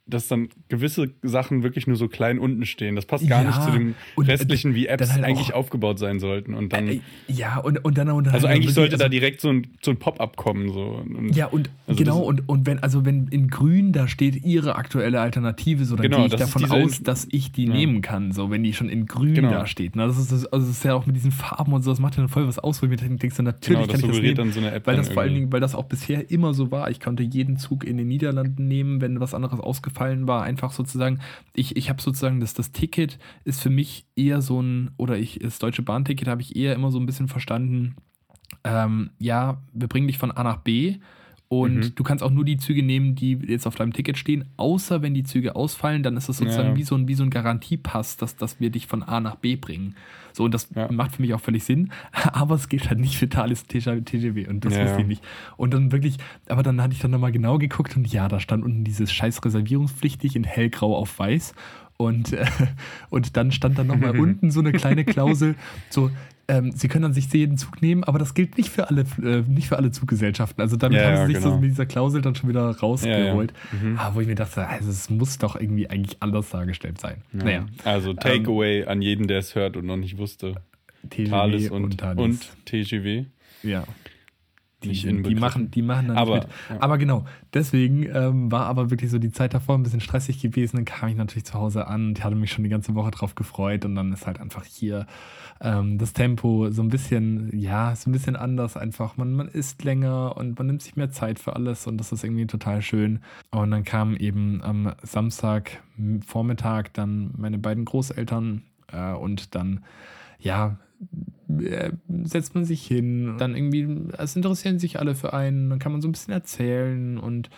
dass 0.09 0.27
dann 0.27 0.49
gewisse 0.67 1.11
Sachen 1.21 1.63
wirklich 1.63 1.87
nur 1.87 1.95
so 1.95 2.07
klein 2.07 2.39
unten 2.39 2.65
stehen. 2.65 2.95
Das 2.95 3.05
passt 3.05 3.27
gar 3.27 3.43
ja, 3.43 3.47
nicht 3.47 3.63
zu 3.63 3.71
dem 3.71 3.95
restlichen, 4.17 4.75
wie 4.75 4.87
Apps 4.87 5.11
halt 5.11 5.23
eigentlich 5.23 5.53
aufgebaut 5.53 5.99
sein 5.99 6.19
sollten. 6.19 6.53
Und 6.53 6.73
dann, 6.73 6.87
äh, 6.87 7.01
ja, 7.27 7.57
und, 7.57 7.83
und 7.83 7.97
dann. 7.97 8.09
Und 8.09 8.27
dann 8.27 8.33
also 8.33 8.47
eigentlich 8.47 8.73
sollte 8.73 8.93
also, 8.93 9.05
da 9.05 9.09
direkt 9.09 9.41
so 9.41 9.49
ein, 9.49 9.67
so 9.81 9.91
ein 9.91 9.97
Pop-up 9.97 10.35
kommen. 10.37 10.71
So. 10.71 11.03
Und, 11.05 11.35
ja, 11.35 11.47
und 11.47 11.69
also 11.87 12.03
genau, 12.03 12.19
und, 12.19 12.47
und 12.49 12.65
wenn, 12.65 12.79
also 12.79 13.05
wenn 13.05 13.27
in 13.27 13.47
grün 13.49 13.91
da 13.91 14.07
steht 14.07 14.43
ihre 14.43 14.75
aktuelle 14.75 15.21
Alternative, 15.21 15.85
so 15.85 15.95
dann 15.95 16.03
genau, 16.03 16.17
gehe 16.17 16.27
ich 16.27 16.35
davon 16.35 16.65
aus, 16.65 17.01
dass 17.01 17.27
ich 17.31 17.51
die 17.51 17.65
ja. 17.65 17.73
nehmen 17.73 18.01
kann, 18.01 18.31
so 18.31 18.51
wenn 18.51 18.63
die 18.63 18.73
schon 18.73 18.89
in 18.89 19.05
grün 19.05 19.35
genau. 19.35 19.51
da 19.51 19.67
steht. 19.67 19.95
Na, 19.95 20.07
das, 20.07 20.17
ist, 20.17 20.31
das, 20.31 20.45
also 20.45 20.65
das 20.65 20.77
ist 20.77 20.83
ja 20.83 20.93
auch 20.93 21.05
mit 21.05 21.15
diesen 21.15 21.31
Farben 21.31 21.73
und 21.73 21.83
so, 21.83 21.91
das 21.91 21.99
macht 21.99 22.17
ja 22.17 22.27
voll 22.27 22.47
was 22.47 22.59
aus, 22.59 22.81
wo 22.81 22.85
ich 22.85 22.89
mir 22.89 22.97
denke, 22.97 23.29
so, 23.31 23.43
natürlich 23.43 23.79
genau, 23.79 23.91
kann 23.91 23.99
ich 23.99 24.07
das 24.07 24.21
nehmen. 24.21 24.35
Dann 24.35 24.51
so 24.51 24.59
eine 24.59 24.71
App 24.71 24.87
weil 24.87 24.97
das 24.97 25.09
vor 25.09 25.21
allen 25.21 25.33
Dingen, 25.33 25.51
weil 25.51 25.59
das 25.59 25.75
auch 25.75 25.85
bisher 25.85 26.29
immer 26.31 26.53
so 26.53 26.71
war. 26.71 26.89
Ich 26.89 26.99
konnte 26.99 27.23
jeden 27.23 27.57
Zug 27.57 27.85
in 27.85 27.97
den 27.97 28.07
Niederlanden 28.07 28.67
nehmen, 28.67 29.01
wenn 29.01 29.19
was 29.19 29.33
anderes 29.33 29.59
ausgefallen 29.59 29.98
war, 30.27 30.43
einfach 30.43 30.71
so 30.71 30.83
sozusagen, 30.83 31.19
ich, 31.55 31.75
ich 31.75 31.89
habe 31.89 32.01
sozusagen 32.01 32.39
das, 32.39 32.53
das 32.53 32.71
Ticket 32.71 33.19
ist 33.43 33.61
für 33.61 33.69
mich 33.69 34.05
eher 34.15 34.41
so 34.41 34.61
ein, 34.61 34.91
oder 34.97 35.17
ich, 35.17 35.39
das 35.39 35.59
Deutsche 35.59 35.81
Bahnticket 35.81 36.27
habe 36.27 36.41
ich 36.41 36.55
eher 36.55 36.73
immer 36.73 36.91
so 36.91 36.99
ein 36.99 37.05
bisschen 37.05 37.27
verstanden, 37.27 37.95
ähm, 38.63 39.11
ja, 39.19 39.61
wir 39.73 39.87
bringen 39.87 40.07
dich 40.07 40.17
von 40.17 40.31
A 40.31 40.43
nach 40.43 40.57
B 40.57 40.97
und 41.47 41.75
mhm. 41.75 41.95
du 41.95 42.03
kannst 42.03 42.23
auch 42.23 42.29
nur 42.29 42.45
die 42.45 42.57
Züge 42.57 42.83
nehmen, 42.83 43.15
die 43.15 43.33
jetzt 43.33 43.65
auf 43.65 43.75
deinem 43.75 43.91
Ticket 43.93 44.17
stehen, 44.17 44.45
außer 44.57 45.01
wenn 45.01 45.15
die 45.15 45.23
Züge 45.23 45.55
ausfallen, 45.55 46.03
dann 46.03 46.15
ist 46.15 46.29
das 46.29 46.37
sozusagen 46.37 46.69
ja. 46.69 46.75
wie, 46.77 46.83
so 46.83 46.95
ein, 46.95 47.07
wie 47.07 47.15
so 47.15 47.23
ein 47.23 47.31
Garantiepass, 47.31 48.17
dass, 48.17 48.35
dass 48.35 48.59
wir 48.59 48.69
dich 48.69 48.87
von 48.87 49.01
A 49.01 49.19
nach 49.19 49.35
B 49.35 49.55
bringen. 49.55 49.95
So, 50.39 50.45
und 50.45 50.53
das 50.53 50.69
ja. 50.73 50.89
macht 50.89 51.17
für 51.17 51.21
mich 51.21 51.33
auch 51.33 51.41
völlig 51.41 51.65
Sinn, 51.65 51.91
aber 52.31 52.55
es 52.55 52.69
geht 52.69 52.89
halt 52.89 52.97
nicht 52.97 53.17
für 53.17 53.27
Thales 53.27 53.65
TGW 53.65 54.47
und 54.47 54.63
das 54.63 54.73
ja. 54.73 54.85
wusste 54.85 55.01
ich 55.01 55.07
nicht. 55.07 55.21
Und 55.57 55.73
dann 55.73 55.91
wirklich, 55.91 56.15
aber 56.47 56.63
dann 56.63 56.81
hatte 56.81 56.93
ich 56.93 57.01
dann 57.01 57.11
nochmal 57.11 57.33
genau 57.33 57.57
geguckt 57.57 57.97
und 57.97 58.07
ja, 58.07 58.29
da 58.29 58.39
stand 58.39 58.63
unten 58.63 58.85
dieses 58.85 59.11
scheiß 59.11 59.43
reservierungspflichtig 59.43 60.37
in 60.37 60.45
hellgrau 60.45 60.95
auf 60.95 61.19
weiß 61.19 61.53
und, 61.97 62.31
äh, 62.31 62.45
und 63.09 63.35
dann 63.35 63.51
stand 63.51 63.77
da 63.77 63.83
nochmal 63.83 64.11
unten 64.17 64.49
so 64.49 64.61
eine 64.61 64.71
kleine 64.71 65.03
Klausel, 65.03 65.55
so, 65.89 66.09
ähm, 66.49 66.71
sie 66.71 66.87
können 66.87 67.03
dann 67.03 67.13
sich 67.13 67.31
jeden 67.31 67.57
Zug 67.57 67.81
nehmen, 67.81 68.03
aber 68.03 68.17
das 68.17 68.33
gilt 68.33 68.57
nicht 68.57 68.69
für 68.69 68.89
alle, 68.89 69.05
äh, 69.23 69.43
nicht 69.47 69.67
für 69.67 69.77
alle 69.77 69.91
Zuggesellschaften. 69.91 70.61
Also 70.61 70.77
damit 70.77 70.99
ja, 70.99 71.05
haben 71.05 71.27
sie 71.27 71.33
sich 71.33 71.43
genau. 71.43 71.55
so 71.55 71.61
mit 71.61 71.69
dieser 71.69 71.85
Klausel 71.85 72.21
dann 72.21 72.35
schon 72.35 72.49
wieder 72.49 72.71
rausgeholt. 72.71 73.53
Ja, 73.53 73.77
ja. 73.77 73.89
Mhm. 73.89 73.97
Ah, 73.99 74.11
wo 74.15 74.21
ich 74.21 74.27
mir 74.27 74.35
dachte, 74.35 74.67
also 74.67 74.89
es 74.89 75.09
muss 75.09 75.37
doch 75.37 75.55
irgendwie 75.55 75.89
eigentlich 75.89 76.17
anders 76.21 76.49
dargestellt 76.49 76.99
sein. 76.99 77.21
Naja. 77.31 77.67
Also 77.83 78.13
Takeaway 78.13 78.81
ähm, 78.81 78.89
an 78.89 79.01
jeden, 79.01 79.27
der 79.27 79.39
es 79.39 79.53
hört 79.53 79.77
und 79.77 79.85
noch 79.85 79.97
nicht 79.97 80.17
wusste. 80.17 80.55
TGW 81.09 81.29
Thales 81.29 81.69
und, 81.69 81.83
und, 81.83 81.97
Thales. 81.99 82.17
und 82.17 82.65
TGW. 82.65 83.25
Ja. 83.63 83.83
Die, 84.83 84.93
die, 84.93 85.35
machen, 85.35 85.71
die 85.71 85.81
machen 85.81 86.07
dann 86.07 86.17
aber, 86.17 86.35
mit. 86.35 86.47
Ja. 86.69 86.77
Aber 86.79 86.97
genau, 86.97 87.25
deswegen 87.53 88.03
ähm, 88.03 88.49
war 88.49 88.65
aber 88.65 88.89
wirklich 88.89 89.11
so 89.11 89.19
die 89.19 89.31
Zeit 89.31 89.53
davor 89.53 89.75
ein 89.75 89.83
bisschen 89.83 89.99
stressig 89.99 90.41
gewesen. 90.41 90.77
Dann 90.77 90.85
kam 90.85 91.09
ich 91.09 91.17
natürlich 91.17 91.43
zu 91.43 91.55
Hause 91.55 91.87
an 91.87 92.09
und 92.09 92.23
hatte 92.23 92.35
mich 92.35 92.51
schon 92.51 92.63
die 92.63 92.69
ganze 92.69 92.95
Woche 92.95 93.11
drauf 93.11 93.35
gefreut. 93.35 93.83
Und 93.83 93.95
dann 93.95 94.13
ist 94.13 94.25
halt 94.25 94.39
einfach 94.39 94.63
hier 94.63 95.05
ähm, 95.59 95.97
das 95.97 96.13
Tempo 96.13 96.69
so 96.71 96.81
ein 96.81 96.87
bisschen, 96.87 97.49
ja, 97.57 97.93
so 97.95 98.09
ein 98.09 98.13
bisschen 98.13 98.37
anders 98.37 98.77
einfach. 98.77 99.17
Man, 99.17 99.33
man 99.33 99.49
isst 99.49 99.83
länger 99.83 100.37
und 100.37 100.57
man 100.57 100.67
nimmt 100.67 100.81
sich 100.81 100.95
mehr 100.95 101.11
Zeit 101.11 101.39
für 101.39 101.57
alles 101.57 101.85
und 101.85 101.97
das 101.97 102.13
ist 102.13 102.23
irgendwie 102.23 102.47
total 102.47 102.81
schön. 102.81 103.19
Und 103.51 103.71
dann 103.71 103.83
kamen 103.83 104.15
eben 104.15 104.61
am 104.63 104.93
Samstag 105.03 105.83
Vormittag 106.25 106.93
dann 106.93 107.33
meine 107.37 107.57
beiden 107.57 107.83
Großeltern 107.83 108.63
äh, 108.91 109.11
und 109.11 109.55
dann, 109.55 109.83
ja, 110.39 110.77
setzt 112.25 112.55
man 112.55 112.65
sich 112.65 112.85
hin, 112.85 113.35
dann 113.37 113.55
irgendwie, 113.55 113.87
es 114.17 114.35
interessieren 114.35 114.79
sich 114.79 114.99
alle 114.99 115.15
für 115.15 115.33
einen, 115.33 115.69
dann 115.69 115.79
kann 115.79 115.91
man 115.91 116.01
so 116.01 116.07
ein 116.07 116.11
bisschen 116.11 116.33
erzählen 116.33 117.17
und 117.17 117.49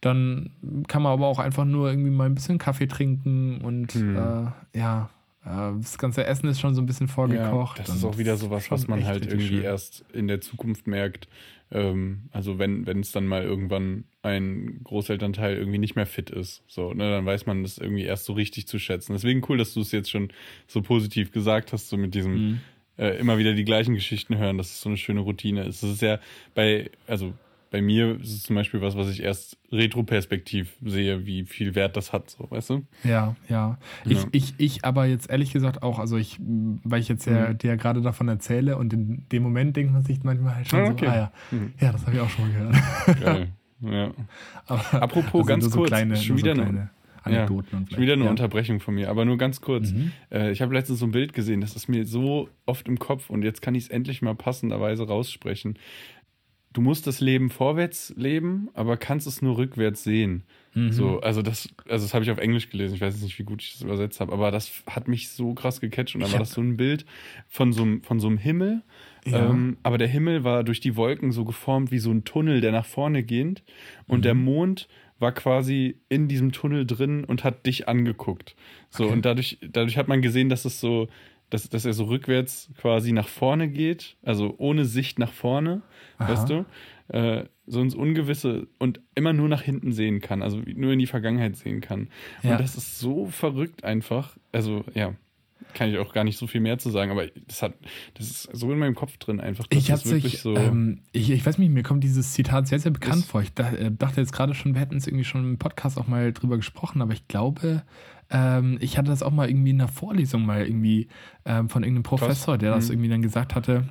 dann 0.00 0.50
kann 0.88 1.02
man 1.02 1.12
aber 1.12 1.26
auch 1.26 1.38
einfach 1.38 1.64
nur 1.64 1.88
irgendwie 1.88 2.10
mal 2.10 2.26
ein 2.26 2.34
bisschen 2.34 2.58
Kaffee 2.58 2.86
trinken 2.86 3.60
und 3.62 3.92
hm. 3.92 4.16
äh, 4.16 4.78
ja, 4.78 5.10
das 5.44 5.98
ganze 5.98 6.24
Essen 6.24 6.48
ist 6.48 6.58
schon 6.58 6.74
so 6.74 6.80
ein 6.80 6.86
bisschen 6.86 7.08
vorgekocht. 7.08 7.78
Ja, 7.78 7.84
das 7.84 7.96
ist 7.96 8.04
auch 8.04 8.16
wieder 8.16 8.38
sowas, 8.38 8.70
was 8.70 8.88
man 8.88 9.04
halt 9.04 9.26
irgendwie 9.26 9.48
schön. 9.48 9.62
erst 9.62 10.04
in 10.12 10.26
der 10.26 10.40
Zukunft 10.40 10.86
merkt. 10.86 11.28
Ähm, 11.70 12.30
also 12.32 12.58
wenn 12.58 12.86
wenn 12.86 13.00
es 13.00 13.12
dann 13.12 13.26
mal 13.26 13.42
irgendwann 13.42 14.04
ein 14.22 14.80
Großelternteil 14.84 15.56
irgendwie 15.56 15.78
nicht 15.78 15.96
mehr 15.96 16.06
fit 16.06 16.30
ist, 16.30 16.62
so, 16.66 16.94
ne, 16.94 17.10
dann 17.10 17.26
weiß 17.26 17.44
man 17.44 17.62
das 17.62 17.76
irgendwie 17.76 18.04
erst 18.04 18.24
so 18.24 18.32
richtig 18.32 18.66
zu 18.66 18.78
schätzen. 18.78 19.12
Deswegen 19.12 19.42
cool, 19.48 19.58
dass 19.58 19.74
du 19.74 19.80
es 19.80 19.92
jetzt 19.92 20.10
schon 20.10 20.30
so 20.66 20.80
positiv 20.80 21.30
gesagt 21.30 21.74
hast, 21.74 21.90
so 21.90 21.98
mit 21.98 22.14
diesem 22.14 22.32
mhm. 22.32 22.60
Äh, 22.98 23.18
immer 23.18 23.38
wieder 23.38 23.54
die 23.54 23.64
gleichen 23.64 23.94
Geschichten 23.94 24.36
hören, 24.36 24.58
dass 24.58 24.70
es 24.70 24.80
so 24.80 24.88
eine 24.88 24.98
schöne 24.98 25.20
Routine 25.20 25.64
ist. 25.64 25.82
Das 25.82 25.90
ist 25.90 26.02
ja 26.02 26.18
bei, 26.54 26.90
also 27.06 27.34
bei 27.74 27.82
mir 27.82 28.20
ist 28.20 28.32
es 28.32 28.42
zum 28.44 28.54
Beispiel 28.54 28.80
was, 28.80 28.96
was 28.96 29.10
ich 29.10 29.20
erst 29.20 29.58
retroperspektiv 29.72 30.76
sehe, 30.84 31.26
wie 31.26 31.44
viel 31.44 31.74
Wert 31.74 31.96
das 31.96 32.12
hat, 32.12 32.30
so, 32.30 32.48
weißt 32.48 32.70
du? 32.70 32.86
Ja, 33.02 33.34
ja. 33.48 33.78
Ich, 34.04 34.22
ja. 34.22 34.28
ich, 34.30 34.54
ich 34.58 34.84
aber 34.84 35.06
jetzt 35.06 35.28
ehrlich 35.28 35.52
gesagt 35.52 35.82
auch, 35.82 35.98
also 35.98 36.16
ich, 36.16 36.38
weil 36.38 37.00
ich 37.00 37.08
jetzt 37.08 37.26
ja 37.26 37.48
mhm. 37.48 37.58
dir 37.58 37.76
gerade 37.76 38.00
davon 38.00 38.28
erzähle 38.28 38.76
und 38.76 38.92
in 38.92 39.26
dem 39.32 39.42
Moment 39.42 39.76
denkt 39.76 39.92
man 39.92 40.04
sich 40.04 40.22
manchmal 40.22 40.54
halt 40.54 40.68
schon 40.68 40.80
ah, 40.80 40.90
okay. 40.90 41.04
so, 41.04 41.10
ah 41.10 41.16
ja, 41.16 41.32
mhm. 41.50 41.72
ja, 41.80 41.90
das 41.90 42.06
habe 42.06 42.14
ich 42.14 42.22
auch 42.22 42.30
schon 42.30 42.46
mal 42.46 42.52
gehört. 42.52 43.20
Geil. 43.20 43.48
Ja. 43.80 44.10
Aber, 44.66 45.02
Apropos 45.02 45.44
ganz 45.44 45.64
so 45.64 45.70
kurz, 45.70 45.88
kleine, 45.88 46.16
schon 46.16 46.38
wieder 46.38 46.54
so 46.54 46.62
eine, 46.62 46.90
Anekdoten. 47.24 47.82
Ja, 47.82 47.94
schon 47.94 48.02
wieder 48.02 48.12
eine 48.14 48.24
ja. 48.24 48.30
Unterbrechung 48.30 48.80
von 48.80 48.94
mir, 48.94 49.10
aber 49.10 49.24
nur 49.24 49.38
ganz 49.38 49.60
kurz. 49.60 49.92
Mhm. 49.92 50.12
Äh, 50.30 50.52
ich 50.52 50.62
habe 50.62 50.74
letztens 50.74 50.98
so 50.98 51.06
ein 51.06 51.12
Bild 51.12 51.32
gesehen, 51.32 51.60
das 51.60 51.74
ist 51.74 51.88
mir 51.88 52.06
so 52.06 52.48
oft 52.66 52.88
im 52.88 52.98
Kopf 52.98 53.30
und 53.30 53.42
jetzt 53.42 53.62
kann 53.62 53.74
ich 53.74 53.84
es 53.84 53.88
endlich 53.90 54.22
mal 54.22 54.34
passenderweise 54.34 55.06
raussprechen 55.06 55.78
du 56.74 56.80
musst 56.80 57.06
das 57.06 57.20
Leben 57.20 57.48
vorwärts 57.48 58.12
leben, 58.16 58.68
aber 58.74 58.98
kannst 58.98 59.26
es 59.26 59.40
nur 59.40 59.56
rückwärts 59.56 60.04
sehen. 60.04 60.42
Mhm. 60.74 60.92
So, 60.92 61.20
also 61.20 61.40
das, 61.40 61.68
also 61.88 62.04
das 62.04 62.12
habe 62.12 62.24
ich 62.24 62.30
auf 62.30 62.38
Englisch 62.38 62.68
gelesen. 62.68 62.96
Ich 62.96 63.00
weiß 63.00 63.14
jetzt 63.14 63.22
nicht, 63.22 63.38
wie 63.38 63.44
gut 63.44 63.62
ich 63.62 63.72
das 63.72 63.82
übersetzt 63.82 64.20
habe, 64.20 64.32
aber 64.32 64.50
das 64.50 64.82
hat 64.88 65.08
mich 65.08 65.30
so 65.30 65.54
krass 65.54 65.80
gecatcht. 65.80 66.16
Und 66.16 66.22
dann 66.22 66.32
war 66.32 66.40
das 66.40 66.50
so 66.50 66.60
ein 66.60 66.76
Bild 66.76 67.06
von 67.48 67.72
so, 67.72 67.86
von 68.02 68.20
so 68.20 68.26
einem 68.26 68.38
Himmel. 68.38 68.82
Ja. 69.24 69.48
Ähm, 69.48 69.78
aber 69.84 69.98
der 69.98 70.08
Himmel 70.08 70.44
war 70.44 70.64
durch 70.64 70.80
die 70.80 70.96
Wolken 70.96 71.30
so 71.30 71.44
geformt 71.44 71.92
wie 71.92 71.98
so 71.98 72.10
ein 72.10 72.24
Tunnel, 72.24 72.60
der 72.60 72.72
nach 72.72 72.86
vorne 72.86 73.22
geht. 73.22 73.62
Und 74.06 74.18
mhm. 74.18 74.22
der 74.22 74.34
Mond 74.34 74.88
war 75.18 75.32
quasi 75.32 76.00
in 76.08 76.28
diesem 76.28 76.52
Tunnel 76.52 76.86
drin 76.86 77.24
und 77.24 77.44
hat 77.44 77.66
dich 77.66 77.88
angeguckt. 77.88 78.56
So, 78.90 79.04
okay. 79.04 79.12
und 79.12 79.24
dadurch, 79.24 79.58
dadurch 79.60 79.96
hat 79.96 80.08
man 80.08 80.22
gesehen, 80.22 80.48
dass 80.48 80.64
es 80.64 80.80
so, 80.80 81.08
dass, 81.50 81.68
dass 81.68 81.84
er 81.84 81.92
so 81.92 82.04
rückwärts 82.04 82.70
quasi 82.78 83.12
nach 83.12 83.28
vorne 83.28 83.68
geht, 83.68 84.16
also 84.22 84.54
ohne 84.58 84.84
Sicht 84.84 85.18
nach 85.18 85.32
vorne, 85.32 85.82
Aha. 86.18 86.32
weißt 86.32 86.50
du? 86.50 86.64
Äh, 87.08 87.44
so 87.66 87.80
ins 87.80 87.94
Ungewisse 87.94 88.66
und 88.78 89.00
immer 89.14 89.32
nur 89.32 89.48
nach 89.48 89.62
hinten 89.62 89.92
sehen 89.92 90.20
kann, 90.20 90.42
also 90.42 90.60
nur 90.66 90.92
in 90.92 90.98
die 90.98 91.06
Vergangenheit 91.06 91.56
sehen 91.56 91.80
kann. 91.80 92.08
Ja. 92.42 92.52
Und 92.52 92.60
das 92.60 92.76
ist 92.76 92.98
so 92.98 93.26
verrückt 93.26 93.84
einfach. 93.84 94.36
Also, 94.52 94.84
ja. 94.94 95.14
Kann 95.72 95.88
ich 95.88 95.98
auch 95.98 96.12
gar 96.12 96.24
nicht 96.24 96.38
so 96.38 96.46
viel 96.46 96.60
mehr 96.60 96.78
zu 96.78 96.90
sagen, 96.90 97.10
aber 97.10 97.26
das 97.46 97.62
hat, 97.62 97.74
das 98.14 98.30
ist 98.30 98.48
so 98.52 98.70
in 98.72 98.78
meinem 98.78 98.94
Kopf 98.94 99.16
drin 99.18 99.40
einfach. 99.40 99.66
Das 99.66 99.78
ich 99.78 99.90
hab's 99.90 100.06
wirklich 100.06 100.40
so. 100.40 100.56
Ähm, 100.56 101.00
ich, 101.12 101.30
ich 101.30 101.44
weiß 101.44 101.58
nicht, 101.58 101.70
mir 101.70 101.82
kommt 101.82 102.04
dieses 102.04 102.32
Zitat 102.32 102.68
sehr, 102.68 102.78
sehr 102.78 102.92
bekannt 102.92 103.24
vor. 103.24 103.42
Ich 103.42 103.52
äh, 103.58 103.90
dachte 103.90 104.20
jetzt 104.20 104.32
gerade 104.32 104.54
schon, 104.54 104.74
wir 104.74 104.80
hätten 104.80 104.96
es 104.96 105.06
irgendwie 105.06 105.24
schon 105.24 105.44
im 105.44 105.58
Podcast 105.58 105.98
auch 105.98 106.06
mal 106.06 106.32
drüber 106.32 106.56
gesprochen, 106.56 107.02
aber 107.02 107.12
ich 107.12 107.26
glaube, 107.28 107.82
ähm, 108.30 108.78
ich 108.80 108.98
hatte 108.98 109.08
das 109.08 109.22
auch 109.22 109.32
mal 109.32 109.48
irgendwie 109.48 109.70
in 109.70 109.80
einer 109.80 109.88
Vorlesung 109.88 110.46
mal 110.46 110.66
irgendwie 110.66 111.08
ähm, 111.44 111.68
von 111.68 111.82
irgendeinem 111.82 112.04
Professor, 112.04 112.58
der 112.58 112.72
das 112.74 112.86
mhm. 112.86 112.94
irgendwie 112.94 113.10
dann 113.10 113.22
gesagt 113.22 113.54
hatte 113.54 113.84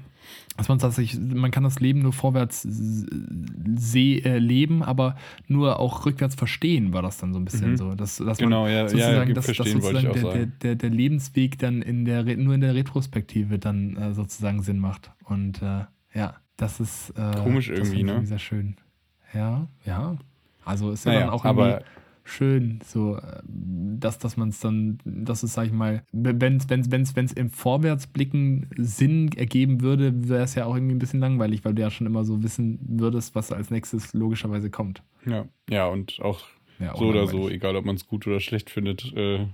dass 0.58 0.68
man 0.68 0.78
sagt, 0.80 1.00
man 1.20 1.50
kann 1.50 1.64
das 1.64 1.80
Leben 1.80 2.02
nur 2.02 2.14
vorwärts 2.14 2.66
äh, 2.66 4.38
leben, 4.38 4.84
aber 4.84 5.16
nur 5.48 5.80
auch 5.80 6.06
rückwärts 6.06 6.36
verstehen, 6.36 6.94
war 6.94 7.02
das 7.02 7.18
dann 7.18 7.34
so 7.34 7.40
ein 7.40 7.46
bisschen 7.46 7.72
mhm. 7.72 7.78
so. 7.78 7.96
Dass, 7.96 8.18
dass 8.18 8.38
genau, 8.38 8.64
man 8.64 8.72
ja, 8.72 8.88
sozusagen, 8.88 9.30
ja, 9.30 9.34
dass, 9.34 9.48
dass 9.48 9.58
sozusagen 9.58 10.14
der, 10.14 10.34
der, 10.34 10.46
der, 10.46 10.76
der, 10.76 10.90
Lebensweg 10.90 11.58
dann 11.58 11.82
in 11.82 12.06
der 12.06 12.24
nur 12.38 12.54
in 12.54 12.62
der 12.62 12.76
Retrospektive 12.76 13.58
dann 13.58 13.98
äh, 13.98 14.14
sozusagen 14.14 14.62
Sinn 14.62 14.78
macht. 14.78 15.12
Und 15.24 15.62
äh, 15.64 15.86
ja, 16.14 16.36
das 16.58 16.80
ist 16.80 17.12
äh, 17.18 17.36
komisch 17.42 17.70
irgendwie, 17.70 18.04
ne? 18.04 18.26
Sehr 18.26 18.40
schön. 18.40 18.76
Ja, 19.34 19.68
ja. 19.86 20.18
Also 20.66 20.92
ist 20.92 21.06
ja 21.06 21.14
naja, 21.14 21.26
dann 21.26 21.34
auch 21.34 21.46
irgendwie 21.46 21.84
schön, 22.24 22.80
so, 22.86 23.20
dass, 23.44 24.18
dass 24.18 24.38
man 24.38 24.50
es 24.50 24.60
dann, 24.60 25.00
dass 25.06 25.44
es, 25.44 25.54
sag 25.54 25.68
ich 25.68 25.74
mal, 25.74 26.04
wenn 26.12 26.58
es 26.58 26.70
wenn's, 26.70 26.90
wenn's, 26.92 27.16
wenn's 27.16 27.34
im 27.34 27.50
Vorwärtsblicken 27.50 28.70
Sinn 28.78 29.32
ergeben 29.36 29.82
würde, 29.82 30.30
wäre 30.30 30.44
es 30.44 30.56
ja 30.56 30.66
auch 30.66 30.76
irgendwie 30.76 30.96
ein 30.96 31.00
bisschen 31.00 31.20
langweilig, 31.20 31.66
weil 31.66 31.74
du 31.74 31.82
ja 31.82 31.92
schon 31.92 32.08
immer 32.08 32.24
so 32.24 32.44
wissen 32.44 32.80
würdest, 32.82 33.36
was 33.36 33.52
als 33.52 33.70
nächstes 33.72 34.14
logischerweise 34.14 34.70
kommt. 34.70 35.04
Ja, 35.26 35.46
ja, 35.70 35.88
und 35.88 36.20
auch 36.22 36.42
ja, 36.80 36.96
so 36.96 37.06
oder 37.06 37.28
so, 37.28 37.50
egal 37.50 37.76
ob 37.76 37.86
man 37.86 37.96
es 37.96 38.08
gut 38.08 38.26
oder 38.28 38.40
schlecht 38.40 38.70
findet, 38.70 39.14
äh, 39.16 39.46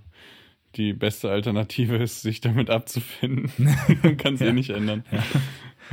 die 0.75 0.93
beste 0.93 1.29
Alternative 1.31 1.95
ist, 1.97 2.21
sich 2.21 2.41
damit 2.41 2.69
abzufinden. 2.69 3.51
man 4.03 4.17
kann 4.17 4.35
es 4.35 4.39
ja. 4.41 4.47
eh 4.47 4.53
nicht 4.53 4.69
ändern. 4.69 5.03
Ja. 5.11 5.23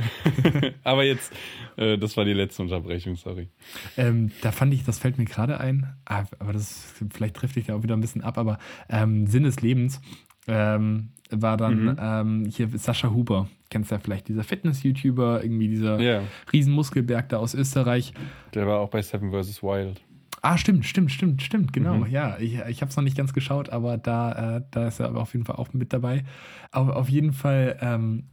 Aber 0.83 1.03
jetzt, 1.03 1.33
äh, 1.75 1.97
das 1.97 2.17
war 2.17 2.25
die 2.25 2.33
letzte 2.33 2.61
Unterbrechung, 2.61 3.15
sorry. 3.15 3.49
Ähm, 3.97 4.31
da 4.41 4.51
fand 4.51 4.73
ich, 4.73 4.83
das 4.83 4.99
fällt 4.99 5.17
mir 5.17 5.25
gerade 5.25 5.59
ein, 5.59 5.95
ah, 6.05 6.25
aber 6.39 6.53
das 6.53 6.93
vielleicht 7.09 7.35
trifft 7.35 7.55
dich 7.55 7.67
da 7.67 7.75
auch 7.75 7.83
wieder 7.83 7.95
ein 7.95 8.01
bisschen 8.01 8.23
ab, 8.23 8.37
aber 8.37 8.59
ähm, 8.89 9.27
Sinn 9.27 9.43
des 9.43 9.61
Lebens 9.61 10.01
ähm, 10.47 11.09
war 11.29 11.57
dann 11.57 11.83
mhm. 11.83 11.97
Ähm, 11.99 12.45
hier 12.45 12.69
Sascha 12.77 13.09
Huber. 13.11 13.47
Kennst 13.69 13.91
du 13.91 13.95
ja 13.95 14.01
vielleicht, 14.01 14.29
dieser 14.29 14.43
Fitness-YouTuber, 14.43 15.43
irgendwie 15.43 15.67
dieser 15.67 15.99
yeah. 15.99 16.23
Riesenmuskelberg 16.53 17.27
da 17.29 17.37
aus 17.37 17.53
Österreich. 17.53 18.13
Der 18.53 18.65
war 18.65 18.79
auch 18.79 18.89
bei 18.89 19.01
Seven 19.01 19.31
vs. 19.31 19.61
Wild. 19.61 20.01
Ah, 20.41 20.57
stimmt, 20.57 20.85
stimmt, 20.85 21.11
stimmt, 21.11 21.41
stimmt, 21.41 21.73
genau. 21.73 21.95
Mhm. 21.95 22.07
Ja, 22.07 22.37
ich, 22.39 22.59
ich 22.69 22.81
habe 22.81 22.89
es 22.89 22.95
noch 22.95 23.03
nicht 23.03 23.17
ganz 23.17 23.33
geschaut, 23.33 23.69
aber 23.69 23.97
da, 23.97 24.57
äh, 24.57 24.61
da 24.71 24.87
ist 24.87 24.99
er 24.99 25.07
aber 25.07 25.21
auf 25.21 25.33
jeden 25.33 25.45
Fall 25.45 25.57
auch 25.57 25.73
mit 25.73 25.91
dabei. 25.91 26.23
Aber 26.71 26.95
auf 26.95 27.09
jeden 27.09 27.33
Fall 27.33 27.77
ähm, 27.81 28.25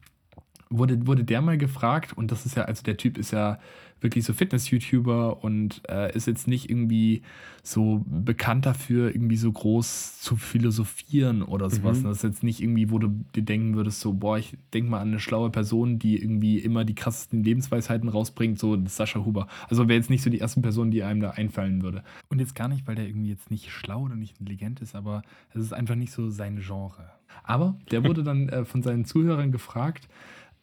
wurde, 0.78 1.06
wurde 1.06 1.24
der 1.24 1.40
mal 1.40 1.58
gefragt, 1.58 2.12
und 2.16 2.30
das 2.30 2.46
ist 2.46 2.56
ja, 2.56 2.64
also 2.64 2.82
der 2.82 2.96
Typ 2.96 3.18
ist 3.18 3.30
ja 3.30 3.58
wirklich 4.00 4.24
so 4.24 4.34
Fitness-YouTuber 4.34 5.42
und 5.42 5.80
äh, 5.88 6.14
ist 6.14 6.26
jetzt 6.26 6.46
nicht 6.46 6.68
irgendwie 6.68 7.22
so 7.62 8.04
bekannt 8.06 8.66
dafür, 8.66 9.08
irgendwie 9.08 9.38
so 9.38 9.50
groß 9.50 10.20
zu 10.20 10.36
philosophieren 10.36 11.42
oder 11.42 11.70
sowas. 11.70 12.00
Mhm. 12.00 12.04
Das 12.04 12.18
ist 12.18 12.22
jetzt 12.22 12.42
nicht 12.42 12.60
irgendwie, 12.60 12.90
wo 12.90 12.98
du 12.98 13.08
dir 13.34 13.42
denken 13.42 13.74
würdest, 13.74 14.00
so, 14.00 14.12
boah, 14.12 14.36
ich 14.36 14.58
denk 14.74 14.90
mal 14.90 15.00
an 15.00 15.08
eine 15.08 15.20
schlaue 15.20 15.48
Person, 15.48 15.98
die 15.98 16.20
irgendwie 16.20 16.58
immer 16.58 16.84
die 16.84 16.94
krassesten 16.94 17.42
Lebensweisheiten 17.42 18.10
rausbringt, 18.10 18.58
so 18.58 18.78
Sascha 18.86 19.24
Huber. 19.24 19.46
Also 19.70 19.88
wäre 19.88 19.98
jetzt 19.98 20.10
nicht 20.10 20.22
so 20.22 20.28
die 20.28 20.38
erste 20.38 20.60
Person, 20.60 20.90
die 20.90 21.02
einem 21.02 21.20
da 21.20 21.30
einfallen 21.30 21.80
würde. 21.82 22.04
Und 22.28 22.40
jetzt 22.40 22.54
gar 22.54 22.68
nicht, 22.68 22.86
weil 22.86 22.96
der 22.96 23.08
irgendwie 23.08 23.30
jetzt 23.30 23.50
nicht 23.50 23.70
schlau 23.70 24.02
oder 24.02 24.16
nicht 24.16 24.38
intelligent 24.38 24.82
ist, 24.82 24.94
aber 24.94 25.22
es 25.54 25.62
ist 25.62 25.72
einfach 25.72 25.94
nicht 25.94 26.12
so 26.12 26.28
sein 26.28 26.60
Genre. 26.60 27.10
Aber 27.42 27.76
der 27.90 28.04
wurde 28.04 28.22
dann 28.22 28.50
äh, 28.50 28.64
von 28.66 28.82
seinen 28.82 29.06
Zuhörern 29.06 29.50
gefragt, 29.50 30.08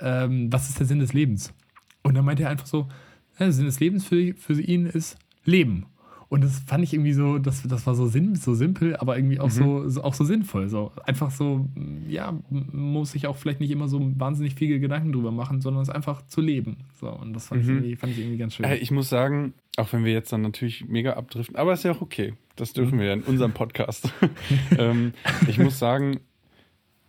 ähm, 0.02 0.52
was 0.52 0.70
ist 0.70 0.80
der 0.80 0.86
Sinn 0.86 1.00
des 1.00 1.14
Lebens? 1.14 1.54
Und 2.04 2.16
dann 2.16 2.26
meinte 2.26 2.44
er 2.44 2.50
einfach 2.50 2.68
so, 2.68 2.88
ja, 3.40 3.46
der 3.46 3.52
Sinn 3.52 3.66
des 3.66 3.80
Lebens 3.80 4.06
für, 4.06 4.34
für 4.34 4.60
ihn 4.60 4.86
ist 4.86 5.18
Leben. 5.46 5.86
Und 6.32 6.46
das 6.46 6.60
fand 6.60 6.82
ich 6.82 6.94
irgendwie 6.94 7.12
so, 7.12 7.40
das, 7.40 7.62
das 7.64 7.86
war 7.86 7.94
so, 7.94 8.08
sinn, 8.08 8.36
so 8.36 8.54
simpel, 8.54 8.96
aber 8.96 9.18
irgendwie 9.18 9.42
auch, 9.42 9.48
mhm. 9.48 9.50
so, 9.50 9.90
so, 9.90 10.04
auch 10.06 10.14
so 10.14 10.24
sinnvoll. 10.24 10.70
So 10.70 10.94
einfach 11.04 11.30
so, 11.30 11.68
ja, 12.08 12.34
muss 12.50 13.16
ich 13.16 13.28
auch 13.28 13.36
vielleicht 13.36 13.60
nicht 13.60 13.70
immer 13.70 13.90
so 13.90 14.00
wahnsinnig 14.18 14.56
viele 14.56 14.80
Gedanken 14.80 15.12
drüber 15.12 15.32
machen, 15.32 15.60
sondern 15.60 15.84
es 15.84 15.90
einfach 15.90 16.26
zu 16.28 16.40
leben. 16.40 16.78
So, 17.02 17.10
und 17.10 17.34
das 17.34 17.48
fand, 17.48 17.66
mhm. 17.66 17.84
ich, 17.84 18.00
fand 18.00 18.14
ich 18.14 18.20
irgendwie 18.20 18.38
ganz 18.38 18.56
schön. 18.56 18.66
Äh, 18.66 18.78
ich 18.78 18.92
muss 18.92 19.10
sagen, 19.10 19.54
auch 19.76 19.92
wenn 19.92 20.06
wir 20.06 20.14
jetzt 20.14 20.32
dann 20.32 20.42
natürlich 20.42 20.88
mega 20.88 21.14
abdriften, 21.14 21.58
aber 21.58 21.74
ist 21.74 21.84
ja 21.84 21.92
auch 21.92 22.02
okay. 22.02 22.34
Das 22.56 22.72
dürfen 22.72 22.96
mhm. 22.96 23.00
wir 23.02 23.08
ja 23.08 23.14
in 23.14 23.24
unserem 23.24 23.52
Podcast. 23.52 24.14
ähm, 24.78 25.12
ich 25.50 25.60
muss 25.60 25.80
sagen, 25.80 26.22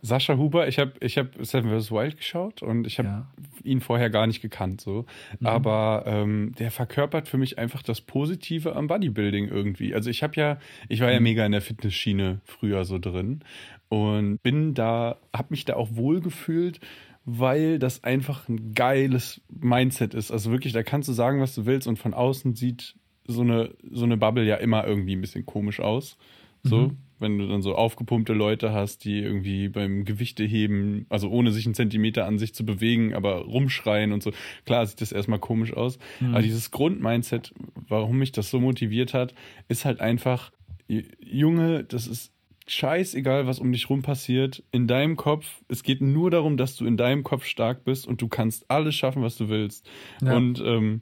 Sascha 0.05 0.37
Huber, 0.37 0.67
ich 0.67 0.79
habe 0.79 0.91
ich 0.99 1.17
hab 1.17 1.33
Seven 1.45 1.79
vs. 1.79 1.89
Wild 1.89 2.17
geschaut 2.17 2.61
und 2.61 2.85
ich 2.85 2.99
habe 2.99 3.07
ja. 3.07 3.27
ihn 3.63 3.79
vorher 3.79 4.09
gar 4.09 4.27
nicht 4.27 4.41
gekannt, 4.41 4.81
so. 4.81 5.05
Mhm. 5.39 5.47
Aber 5.47 6.03
ähm, 6.05 6.51
der 6.59 6.71
verkörpert 6.71 7.29
für 7.29 7.37
mich 7.37 7.57
einfach 7.57 7.81
das 7.81 8.01
Positive 8.01 8.75
am 8.75 8.87
Bodybuilding 8.87 9.47
irgendwie. 9.47 9.95
Also 9.95 10.09
ich 10.09 10.21
habe 10.21 10.35
ja, 10.35 10.59
ich 10.89 10.99
war 10.99 11.09
ja 11.09 11.19
mhm. 11.19 11.23
mega 11.23 11.45
in 11.45 11.53
der 11.53 11.61
Fitnessschiene 11.61 12.41
früher 12.43 12.83
so 12.83 12.99
drin 12.99 13.45
und 13.87 14.43
bin 14.43 14.73
da, 14.73 15.19
habe 15.33 15.47
mich 15.51 15.63
da 15.63 15.77
auch 15.77 15.95
wohl 15.95 16.19
gefühlt, 16.19 16.81
weil 17.23 17.79
das 17.79 18.03
einfach 18.03 18.49
ein 18.49 18.73
geiles 18.73 19.39
Mindset 19.47 20.15
ist. 20.15 20.31
Also 20.31 20.51
wirklich, 20.51 20.73
da 20.73 20.83
kannst 20.83 21.07
du 21.07 21.13
sagen, 21.13 21.39
was 21.39 21.55
du 21.55 21.65
willst 21.65 21.87
und 21.87 21.97
von 21.97 22.13
außen 22.13 22.55
sieht 22.55 22.95
so 23.25 23.39
eine, 23.39 23.73
so 23.89 24.03
eine 24.03 24.17
Bubble 24.17 24.43
ja 24.43 24.57
immer 24.57 24.85
irgendwie 24.85 25.15
ein 25.15 25.21
bisschen 25.21 25.45
komisch 25.45 25.79
aus. 25.79 26.17
So, 26.61 26.89
mhm 26.89 26.97
wenn 27.19 27.37
du 27.37 27.47
dann 27.47 27.61
so 27.61 27.75
aufgepumpte 27.75 28.33
Leute 28.33 28.73
hast, 28.73 29.05
die 29.05 29.19
irgendwie 29.19 29.69
beim 29.69 30.05
Gewichte 30.05 30.43
heben, 30.43 31.05
also 31.09 31.29
ohne 31.29 31.51
sich 31.51 31.65
einen 31.65 31.75
Zentimeter 31.75 32.25
an 32.25 32.39
sich 32.39 32.53
zu 32.53 32.65
bewegen, 32.65 33.13
aber 33.13 33.37
rumschreien 33.37 34.11
und 34.11 34.23
so. 34.23 34.31
Klar 34.65 34.85
sieht 34.85 35.01
das 35.01 35.11
erstmal 35.11 35.39
komisch 35.39 35.73
aus. 35.73 35.97
Mhm. 36.19 36.33
Aber 36.33 36.41
dieses 36.41 36.71
Grundmindset, 36.71 37.53
warum 37.87 38.17
mich 38.17 38.31
das 38.31 38.49
so 38.49 38.59
motiviert 38.59 39.13
hat, 39.13 39.33
ist 39.67 39.85
halt 39.85 39.99
einfach, 40.01 40.51
Junge, 40.87 41.83
das 41.83 42.07
ist 42.07 42.33
scheißegal, 42.67 43.45
was 43.45 43.59
um 43.59 43.71
dich 43.71 43.89
rum 43.89 44.01
passiert, 44.01 44.63
in 44.71 44.87
deinem 44.87 45.15
Kopf, 45.15 45.63
es 45.67 45.83
geht 45.83 46.01
nur 46.01 46.31
darum, 46.31 46.57
dass 46.57 46.75
du 46.75 46.85
in 46.85 46.97
deinem 46.97 47.23
Kopf 47.23 47.45
stark 47.45 47.83
bist 47.83 48.07
und 48.07 48.21
du 48.21 48.27
kannst 48.27 48.69
alles 48.69 48.95
schaffen, 48.95 49.21
was 49.21 49.37
du 49.37 49.49
willst. 49.49 49.89
Ja. 50.21 50.35
Und, 50.35 50.61
ähm, 50.65 51.01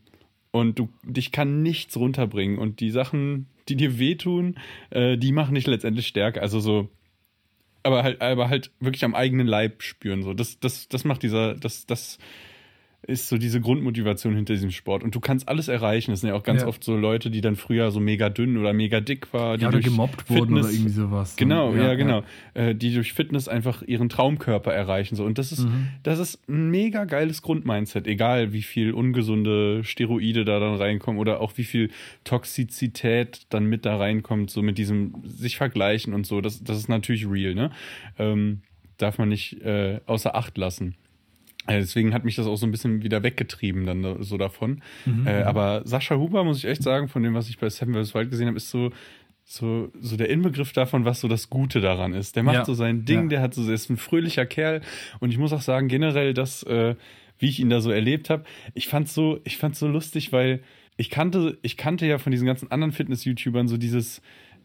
und 0.51 0.79
du, 0.79 0.89
dich 1.03 1.31
kann 1.31 1.63
nichts 1.63 1.97
runterbringen. 1.97 2.57
Und 2.57 2.79
die 2.79 2.91
Sachen, 2.91 3.47
die 3.69 3.75
dir 3.75 3.99
wehtun, 3.99 4.55
äh, 4.89 5.17
die 5.17 5.31
machen 5.31 5.55
dich 5.55 5.67
letztendlich 5.67 6.07
stärker. 6.07 6.41
Also 6.41 6.59
so, 6.59 6.89
aber 7.83 8.03
halt, 8.03 8.21
aber 8.21 8.49
halt 8.49 8.71
wirklich 8.79 9.03
am 9.03 9.15
eigenen 9.15 9.47
Leib 9.47 9.81
spüren. 9.81 10.23
So, 10.23 10.33
das, 10.33 10.59
das, 10.59 10.87
das 10.87 11.03
macht 11.03 11.23
dieser, 11.23 11.55
das, 11.55 11.85
das 11.85 12.19
ist 13.07 13.29
so 13.29 13.39
diese 13.39 13.59
Grundmotivation 13.59 14.35
hinter 14.35 14.53
diesem 14.53 14.69
Sport. 14.69 15.03
Und 15.03 15.15
du 15.15 15.19
kannst 15.19 15.49
alles 15.49 15.67
erreichen. 15.67 16.11
Das 16.11 16.21
sind 16.21 16.29
ja 16.29 16.35
auch 16.35 16.43
ganz 16.43 16.61
ja. 16.61 16.67
oft 16.67 16.83
so 16.83 16.95
Leute, 16.95 17.31
die 17.31 17.41
dann 17.41 17.55
früher 17.55 17.89
so 17.89 17.99
mega 17.99 18.29
dünn 18.29 18.57
oder 18.57 18.73
mega 18.73 19.01
dick 19.01 19.33
waren. 19.33 19.57
Die 19.57 19.63
ja, 19.63 19.69
oder 19.69 19.79
gemobbt 19.79 20.21
Fitness, 20.21 20.39
wurden 20.39 20.57
oder 20.57 20.69
irgendwie 20.69 20.89
sowas. 20.89 21.35
Genau, 21.35 21.73
ja, 21.73 21.83
ja 21.83 21.93
genau. 21.95 22.23
Äh, 22.53 22.75
die 22.75 22.93
durch 22.93 23.13
Fitness 23.13 23.47
einfach 23.47 23.81
ihren 23.81 24.07
Traumkörper 24.07 24.71
erreichen. 24.71 25.15
So. 25.15 25.25
Und 25.25 25.39
das 25.39 25.51
ist, 25.51 25.65
mhm. 25.65 25.87
das 26.03 26.19
ist 26.19 26.47
ein 26.47 26.69
mega 26.69 27.05
geiles 27.05 27.41
Grundmindset. 27.41 28.05
Egal, 28.05 28.53
wie 28.53 28.61
viel 28.61 28.93
ungesunde 28.93 29.83
Steroide 29.83 30.45
da 30.45 30.59
dann 30.59 30.75
reinkommen 30.75 31.19
oder 31.19 31.41
auch 31.41 31.57
wie 31.57 31.63
viel 31.63 31.89
Toxizität 32.23 33.47
dann 33.49 33.65
mit 33.65 33.85
da 33.85 33.97
reinkommt, 33.97 34.51
so 34.51 34.61
mit 34.61 34.77
diesem 34.77 35.15
sich 35.25 35.57
vergleichen 35.57 36.13
und 36.13 36.27
so. 36.27 36.39
Das, 36.39 36.63
das 36.63 36.77
ist 36.77 36.87
natürlich 36.87 37.27
real, 37.27 37.55
ne? 37.55 37.71
Ähm, 38.19 38.61
darf 38.97 39.17
man 39.17 39.29
nicht 39.29 39.59
äh, 39.63 40.01
außer 40.05 40.35
Acht 40.35 40.55
lassen. 40.59 40.95
Äh, 41.67 41.79
deswegen 41.79 42.13
hat 42.13 42.25
mich 42.25 42.35
das 42.35 42.47
auch 42.47 42.55
so 42.55 42.65
ein 42.65 42.71
bisschen 42.71 43.03
wieder 43.03 43.23
weggetrieben 43.23 43.85
dann 43.85 44.23
so 44.23 44.37
davon. 44.37 44.81
Mhm, 45.05 45.27
äh, 45.27 45.43
aber 45.43 45.83
Sascha 45.85 46.15
Huber, 46.15 46.43
muss 46.43 46.57
ich 46.57 46.65
echt 46.65 46.83
sagen, 46.83 47.07
von 47.07 47.21
dem, 47.23 47.33
was 47.33 47.49
ich 47.49 47.59
bei 47.59 47.69
Seven 47.69 47.93
vs. 47.93 48.15
Wild 48.15 48.31
gesehen 48.31 48.47
habe, 48.47 48.57
ist 48.57 48.69
so, 48.69 48.91
so, 49.43 49.91
so 49.99 50.17
der 50.17 50.29
Inbegriff 50.29 50.73
davon, 50.73 51.05
was 51.05 51.21
so 51.21 51.27
das 51.27 51.49
Gute 51.49 51.81
daran 51.81 52.13
ist. 52.13 52.35
Der 52.35 52.43
macht 52.43 52.55
ja, 52.55 52.65
so 52.65 52.73
sein 52.73 53.05
Ding, 53.05 53.23
ja. 53.23 53.27
der 53.27 53.41
hat 53.41 53.53
so, 53.53 53.65
der 53.65 53.75
ist 53.75 53.89
ein 53.89 53.97
fröhlicher 53.97 54.45
Kerl. 54.45 54.81
Und 55.19 55.29
ich 55.31 55.37
muss 55.37 55.53
auch 55.53 55.61
sagen, 55.61 55.87
generell, 55.87 56.33
dass, 56.33 56.63
äh, 56.63 56.95
wie 57.37 57.49
ich 57.49 57.59
ihn 57.59 57.69
da 57.69 57.81
so 57.81 57.91
erlebt 57.91 58.29
habe, 58.29 58.43
ich 58.73 58.87
fand's 58.87 59.13
so, 59.13 59.39
ich 59.43 59.57
fand's 59.57 59.79
so 59.79 59.87
lustig, 59.87 60.31
weil 60.31 60.61
ich 60.97 61.09
kannte, 61.09 61.57
ich 61.61 61.77
kannte 61.77 62.05
ja 62.05 62.17
von 62.17 62.31
diesen 62.31 62.45
ganzen 62.45 62.71
anderen 62.71 62.91
Fitness-YouTubern 62.91 63.67
so 63.67 63.77
dieses, 63.77 64.21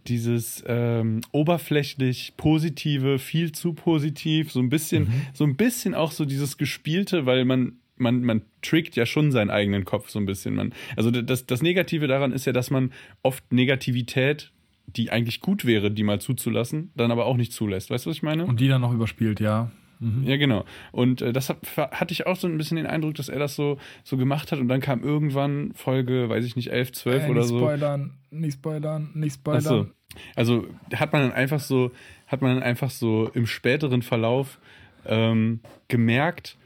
dieses 0.09 0.64
ähm, 0.66 1.21
oberflächlich 1.33 2.35
positive, 2.37 3.19
viel 3.19 3.53
zu 3.53 3.73
positiv, 3.73 4.53
so 4.53 4.61
ein 4.61 4.69
bisschen, 4.69 5.05
mhm. 5.05 5.23
so 5.33 5.45
ein 5.45 5.57
bisschen 5.57 5.95
auch 5.95 6.12
so 6.12 6.25
dieses 6.25 6.57
Gespielte, 6.57 7.27
weil 7.27 7.45
man 7.45 7.79
man, 7.99 8.23
man 8.23 8.42
trickt 8.61 8.95
ja 8.97 9.07
schon 9.07 9.33
seinen 9.33 9.49
eigenen 9.49 9.87
Kopf 9.87 10.11
so 10.11 10.19
ein 10.19 10.27
bisschen. 10.27 10.54
Man, 10.54 10.75
also 10.96 11.11
das, 11.11 11.46
das 11.46 11.63
Negative 11.63 12.07
daran 12.07 12.33
ist 12.33 12.44
ja, 12.44 12.52
dass 12.52 12.71
man 12.71 12.92
oft 13.23 13.52
Negativität, 13.52 14.52
die 14.87 15.11
eigentlich 15.11 15.40
gut 15.40 15.65
wäre, 15.65 15.90
die 15.90 16.02
mal 16.02 16.21
zuzulassen, 16.21 16.90
dann 16.94 17.11
aber 17.11 17.25
auch 17.25 17.37
nicht 17.37 17.52
zulässt. 17.52 17.88
Weißt 17.90 18.07
du, 18.07 18.11
was 18.11 18.19
ich 18.19 18.23
meine? 18.23 18.44
Und 18.44 18.61
die 18.61 18.69
dann 18.69 18.83
noch 18.83 18.92
überspielt, 18.92 19.40
ja. 19.40 19.71
Mhm. 19.99 20.25
Ja, 20.25 20.37
genau. 20.37 20.65
Und 20.92 21.23
äh, 21.23 21.33
das 21.33 21.49
hat, 21.49 21.59
hatte 21.77 22.13
ich 22.13 22.27
auch 22.27 22.37
so 22.37 22.47
ein 22.47 22.59
bisschen 22.59 22.77
den 22.77 22.87
Eindruck, 22.87 23.15
dass 23.15 23.29
er 23.29 23.38
das 23.38 23.57
so, 23.57 23.79
so 24.05 24.17
gemacht 24.17 24.53
hat 24.53 24.59
und 24.59 24.69
dann 24.69 24.81
kam 24.81 25.03
irgendwann 25.03 25.73
Folge, 25.75 26.29
weiß 26.29 26.44
ich 26.44 26.57
nicht, 26.57 26.71
11, 26.71 26.92
12 26.92 27.23
Äh, 27.25 27.31
oder 27.31 27.40
nicht 27.40 27.49
so. 27.49 27.59
spoilern, 27.59 28.13
nicht 28.31 28.55
spoilern, 28.55 29.11
nicht 29.15 29.35
spoilern. 29.35 29.59
Achso. 29.65 29.87
Also 30.35 30.67
hat 30.94 31.13
man 31.13 31.23
dann 31.23 31.33
einfach 31.33 31.61
so, 31.61 31.92
hat 32.27 32.42
man 32.42 32.55
dann 32.55 32.63
einfach 32.63 32.90
so 32.90 33.31
im 33.35 33.47
späteren 33.47 34.03
Verlauf 34.03 34.59
ähm, 35.07 35.61
gemerkt, 35.88 36.57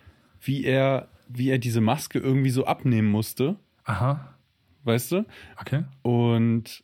wie 0.42 0.64
er, 0.64 1.08
wie 1.28 1.50
er 1.50 1.58
diese 1.58 1.80
Maske 1.80 2.18
irgendwie 2.18 2.50
so 2.50 2.64
abnehmen 2.66 3.08
musste, 3.08 3.56
Aha, 3.84 4.34
weißt 4.84 5.12
du? 5.12 5.24
okay. 5.60 5.84
Und 6.02 6.82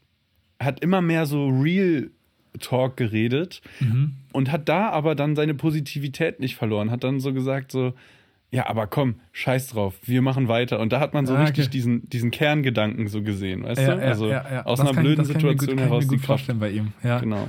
hat 0.61 0.81
immer 0.81 1.01
mehr 1.03 1.27
so 1.27 1.49
Real 1.49 2.11
Talk 2.59 2.97
geredet 2.97 3.61
Mhm. 3.81 4.15
und 4.33 4.51
hat 4.53 4.69
da 4.69 4.91
aber 4.91 5.15
dann 5.15 5.37
seine 5.37 5.55
Positivität 5.55 6.41
nicht 6.41 6.57
verloren, 6.57 6.91
hat 6.91 7.05
dann 7.05 7.21
so 7.21 7.33
gesagt 7.33 7.73
so, 7.73 7.95
ja, 8.53 8.69
aber 8.69 8.87
komm, 8.87 9.17
scheiß 9.33 9.69
drauf, 9.69 9.95
wir 10.05 10.23
machen 10.23 10.47
weiter. 10.49 10.79
Und 10.81 10.93
da 10.93 11.01
hat 11.01 11.15
man 11.15 11.27
so 11.27 11.35
Ah, 11.35 11.43
richtig 11.43 11.65
okay. 11.67 11.73
diesen, 11.73 12.09
diesen 12.09 12.31
Kerngedanken 12.31 13.09
so 13.09 13.23
gesehen, 13.23 13.65
weißt 13.65 13.81
Ja, 13.83 13.95
du? 13.97 14.01
ja, 14.01 14.07
Also 14.07 14.29
ja, 14.29 14.45
ja. 14.51 14.65
aus 14.65 14.79
Das 14.79 14.87
einer 14.87 14.95
kann- 14.95 15.05
blöden 15.05 15.25
kann 15.27 15.37
ich 15.37 15.43
mir 15.43 15.51
Situation 15.51 15.69
gut, 15.71 15.79
kann 15.79 15.89
heraus 15.89 16.05
ich 16.05 16.11
mir 16.11 16.17
die 16.17 16.21
gut 16.21 16.27
Kraft. 16.27 16.41
vorstellen 16.47 16.59
bei 16.61 16.71
ihm. 16.71 16.93
Ja. 17.03 17.19
Genau. 17.19 17.49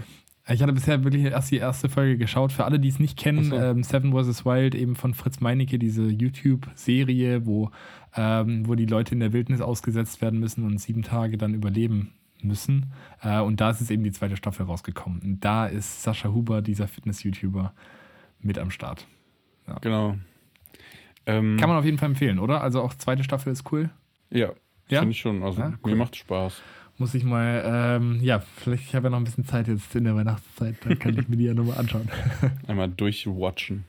Ich 0.49 0.61
hatte 0.63 0.71
bisher 0.71 1.03
wirklich 1.03 1.25
erst 1.25 1.51
die 1.51 1.57
erste 1.57 1.89
Folge 1.89 2.17
geschaut. 2.17 2.53
Für 2.53 2.63
alle, 2.63 2.79
die 2.79 2.87
es 2.87 2.99
nicht 2.99 3.17
kennen, 3.19 3.43
so. 3.43 3.55
ähm, 3.57 3.83
Seven 3.83 4.13
vs. 4.13 4.45
Wild, 4.45 4.75
eben 4.75 4.95
von 4.95 5.13
Fritz 5.13 5.41
Meinecke, 5.41 5.77
diese 5.77 6.03
YouTube-Serie, 6.07 7.45
wo, 7.45 7.69
ähm, 8.15 8.67
wo 8.67 8.75
die 8.75 8.85
Leute 8.85 9.13
in 9.13 9.19
der 9.19 9.33
Wildnis 9.33 9.61
ausgesetzt 9.61 10.21
werden 10.21 10.39
müssen 10.39 10.65
und 10.65 10.79
sieben 10.79 11.03
Tage 11.03 11.37
dann 11.37 11.53
überleben 11.53 12.11
müssen. 12.41 12.87
Äh, 13.21 13.39
und 13.39 13.59
da 13.61 13.69
ist 13.71 13.81
es 13.81 13.89
eben 13.89 14.03
die 14.03 14.11
zweite 14.11 14.35
Staffel 14.37 14.65
rausgekommen. 14.65 15.19
Und 15.21 15.39
da 15.45 15.65
ist 15.67 16.03
Sascha 16.03 16.29
Huber, 16.29 16.61
dieser 16.61 16.87
Fitness-YouTuber, 16.87 17.73
mit 18.41 18.57
am 18.59 18.71
Start. 18.71 19.07
Genau. 19.81 20.15
Ähm, 21.25 21.57
Kann 21.59 21.67
man 21.69 21.77
auf 21.77 21.85
jeden 21.85 21.97
Fall 21.97 22.09
empfehlen, 22.09 22.39
oder? 22.39 22.61
Also 22.61 22.81
auch 22.81 22.93
zweite 22.93 23.23
Staffel 23.23 23.51
ist 23.51 23.69
cool. 23.71 23.89
ja, 24.29 24.51
Ja? 24.87 24.99
finde 24.99 25.11
ich 25.11 25.19
schon. 25.19 25.43
Also 25.43 25.59
Ja, 25.61 25.73
cool. 25.83 25.91
mir 25.91 25.97
macht 25.97 26.15
Spaß. 26.15 26.61
Muss 26.99 27.13
ich 27.13 27.23
mal, 27.25 27.63
ähm, 27.65 28.19
ja, 28.21 28.39
vielleicht, 28.39 28.85
ich 28.85 28.95
habe 28.95 29.05
ja 29.07 29.09
noch 29.11 29.17
ein 29.19 29.23
bisschen 29.23 29.45
Zeit 29.45 29.67
jetzt 29.67 29.93
in 29.95 30.05
der 30.05 30.15
Weihnachtszeit, 30.15 30.77
dann 30.83 30.97
kann 30.97 31.15
ich 31.17 31.27
mir 31.27 31.37
die 31.37 31.43
ja 31.43 31.53
nochmal 31.53 31.77
anschauen. 31.77 32.09
Einmal 32.67 32.89
durchwatchen. 32.89 33.83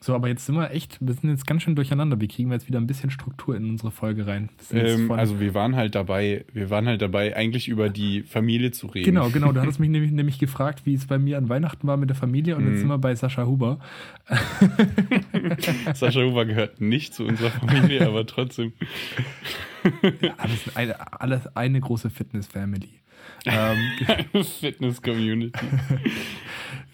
So, 0.00 0.14
aber 0.14 0.28
jetzt 0.28 0.46
sind 0.46 0.54
wir 0.54 0.70
echt, 0.70 0.96
wir 1.00 1.12
sind 1.12 1.28
jetzt 1.28 1.44
ganz 1.44 1.62
schön 1.64 1.74
durcheinander. 1.74 2.20
Wie 2.20 2.28
kriegen 2.28 2.50
wir 2.50 2.54
jetzt 2.54 2.68
wieder 2.68 2.78
ein 2.80 2.86
bisschen 2.86 3.10
Struktur 3.10 3.56
in 3.56 3.68
unsere 3.68 3.90
Folge 3.90 4.28
rein? 4.28 4.48
Ähm, 4.72 5.10
also 5.10 5.40
wir 5.40 5.54
waren 5.54 5.74
halt 5.74 5.96
dabei, 5.96 6.44
wir 6.52 6.70
waren 6.70 6.86
halt 6.86 7.02
dabei, 7.02 7.34
eigentlich 7.34 7.66
über 7.66 7.88
die 7.88 8.22
Familie 8.22 8.70
zu 8.70 8.86
reden. 8.86 9.06
genau, 9.06 9.28
genau. 9.30 9.50
Du 9.50 9.60
hattest 9.60 9.80
mich 9.80 9.90
nämlich, 9.90 10.12
nämlich 10.12 10.38
gefragt, 10.38 10.82
wie 10.84 10.94
es 10.94 11.06
bei 11.06 11.18
mir 11.18 11.36
an 11.36 11.48
Weihnachten 11.48 11.84
war 11.88 11.96
mit 11.96 12.10
der 12.10 12.16
Familie 12.16 12.54
und 12.54 12.62
Mhm. 12.64 12.70
jetzt 12.70 12.78
sind 12.80 12.88
wir 12.88 12.98
bei 12.98 13.12
Sascha 13.16 13.44
Huber. 13.44 13.80
Sascha 15.94 16.20
Huber 16.22 16.44
gehört 16.46 16.80
nicht 16.80 17.14
zu 17.14 17.24
unserer 17.24 17.50
Familie, 17.50 18.06
aber 18.06 18.24
trotzdem. 18.24 18.72
Ja, 20.20 20.34
alles 20.38 20.76
eine, 20.76 21.20
alles 21.20 21.56
eine 21.56 21.80
große 21.80 22.10
Fitness-Family. 22.10 22.88
ähm, 23.46 24.44
Fitness-Community. 24.44 25.52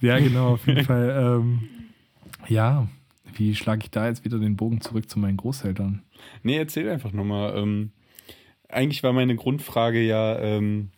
ja, 0.01 0.19
genau, 0.19 0.55
auf 0.55 0.67
jeden 0.67 0.85
Fall. 0.85 1.41
Ähm, 1.43 1.69
ja, 2.49 2.89
wie 3.35 3.55
schlage 3.55 3.83
ich 3.85 3.91
da 3.91 4.07
jetzt 4.07 4.25
wieder 4.25 4.39
den 4.39 4.57
Bogen 4.57 4.81
zurück 4.81 5.09
zu 5.09 5.19
meinen 5.19 5.37
Großeltern? 5.37 6.03
Nee, 6.43 6.57
erzähl 6.57 6.89
einfach 6.91 7.13
nochmal. 7.13 7.57
Ähm, 7.57 7.93
eigentlich 8.69 9.03
war 9.03 9.13
meine 9.13 9.37
Grundfrage 9.37 10.01
ja, 10.03 10.39
ähm, 10.39 10.91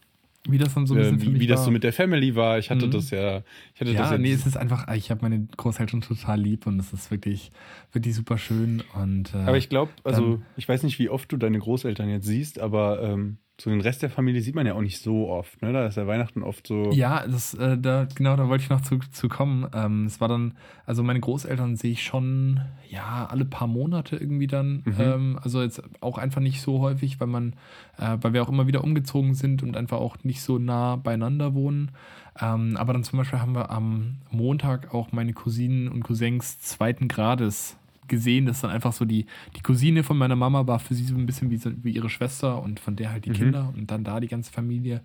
Wie 0.49 0.59
das 0.59 0.75
dann 0.75 0.87
so 0.87 0.95
ein 0.95 0.99
äh, 0.99 1.03
bisschen 1.03 1.19
für 1.21 1.33
wie, 1.35 1.41
wie 1.41 1.47
das 1.47 1.65
so 1.65 1.71
mit 1.71 1.83
der 1.85 1.93
Family 1.93 2.35
war. 2.37 2.59
Ich 2.59 2.71
hatte 2.71 2.87
Mhm. 2.87 2.91
das 2.93 3.11
ja, 3.11 3.43
ich 3.75 3.81
hatte 3.81 3.95
das 3.95 4.11
Ja, 4.11 4.13
ja 4.13 4.19
nee, 4.19 4.33
es 4.33 4.47
ist 4.47 4.57
einfach, 4.57 4.87
ich 4.95 5.11
habe 5.11 5.23
meine 5.23 5.47
Großeltern 5.57 6.01
total 6.03 6.41
lieb 6.41 6.67
und 6.67 6.79
es 6.79 6.93
ist 6.93 7.11
wirklich, 7.11 7.51
wirklich 7.93 8.15
super 8.15 8.39
schön. 8.39 8.83
Und, 8.95 9.35
äh, 9.35 9.39
Aber 9.39 9.57
ich 9.59 9.69
glaube, 9.69 9.93
also 10.05 10.43
ich 10.57 10.69
weiß 10.69 10.83
nicht, 10.85 10.99
wie 10.99 11.09
oft 11.09 11.31
du 11.33 11.37
deine 11.37 11.59
Großeltern 11.59 12.09
jetzt 12.09 12.27
siehst, 12.27 12.59
aber 12.61 13.03
ähm, 13.03 13.39
so 13.59 13.71
den 13.71 13.81
Rest 13.81 14.03
der 14.03 14.11
Familie 14.11 14.43
sieht 14.43 14.55
man 14.55 14.67
ja 14.67 14.75
auch 14.75 14.83
nicht 14.83 15.01
so 15.01 15.29
oft. 15.29 15.63
Ne? 15.63 15.73
Da 15.73 15.87
ist 15.87 15.97
ja 15.97 16.07
Weihnachten 16.07 16.43
oft 16.43 16.67
so. 16.67 16.91
Ja, 16.93 17.27
das, 17.27 17.55
äh, 17.55 17.79
da, 17.79 18.07
genau, 18.15 18.37
da 18.37 18.49
wollte 18.49 18.65
ich 18.65 18.71
noch 18.71 18.83
zu, 18.83 18.99
zu 18.99 19.29
kommen. 19.29 19.67
Ähm, 19.75 20.05
es 20.05 20.21
war 20.21 20.29
dann, 20.29 20.53
also 20.85 21.03
meine 21.03 21.21
Großeltern 21.21 21.77
sehe 21.77 21.93
ich 21.93 22.03
schon, 22.03 22.61
ja, 22.91 23.27
alle 23.31 23.47
paar 23.47 23.67
Monate 23.67 24.17
irgendwie 24.17 24.47
dann. 24.47 24.83
Mhm. 24.85 24.95
Ähm, 24.99 25.39
also 25.43 25.63
jetzt 25.63 25.83
auch 26.03 26.19
einfach 26.19 26.43
nicht 26.43 26.61
so 26.61 26.81
häufig, 26.81 27.19
weil 27.19 27.29
man, 27.29 27.55
äh, 27.99 28.19
weil 28.21 28.35
wir 28.35 28.43
auch 28.43 28.51
immer 28.51 28.67
wieder 28.67 28.85
umgezogen 28.85 29.35
sind 29.35 29.63
und 29.63 29.75
einfach 29.75 29.99
auch 29.99 30.19
nicht 30.23 30.43
so 30.43 30.59
nah 30.59 30.97
beieinander 30.97 31.55
wohnen. 31.55 31.93
Ähm, 32.39 32.77
aber 32.77 32.93
dann 32.93 33.05
zum 33.05 33.19
Beispiel 33.19 33.41
haben 33.41 33.55
wir 33.55 33.71
am 33.71 34.19
Montag 34.31 34.93
auch 34.93 35.13
meine 35.13 35.33
Cousinen 35.33 35.89
und 35.89 36.03
Cousins 36.03 36.61
zweiten 36.61 37.09
Grades 37.09 37.79
gesehen. 38.09 38.47
Das 38.47 38.57
ist 38.59 38.65
dann 38.65 38.71
einfach 38.71 38.93
so 38.93 39.05
die, 39.05 39.27
die 39.57 39.61
Cousine 39.63 40.03
von 40.03 40.17
meiner 40.19 40.37
Mama 40.37 40.67
war 40.67 40.79
für 40.79 40.95
sie 40.95 41.05
so 41.05 41.15
ein 41.17 41.27
bisschen 41.27 41.51
wie, 41.51 41.57
so- 41.57 41.73
wie 41.83 41.91
ihre 41.91 42.09
Schwester 42.11 42.63
und 42.63 42.81
von 42.81 42.97
der 42.97 43.13
halt 43.13 43.25
die 43.25 43.31
Mhm. 43.31 43.35
Kinder 43.35 43.73
und 43.77 43.91
dann 43.91 44.05
da 44.05 44.21
die 44.21 44.29
ganze 44.29 44.53
Familie. 44.53 45.03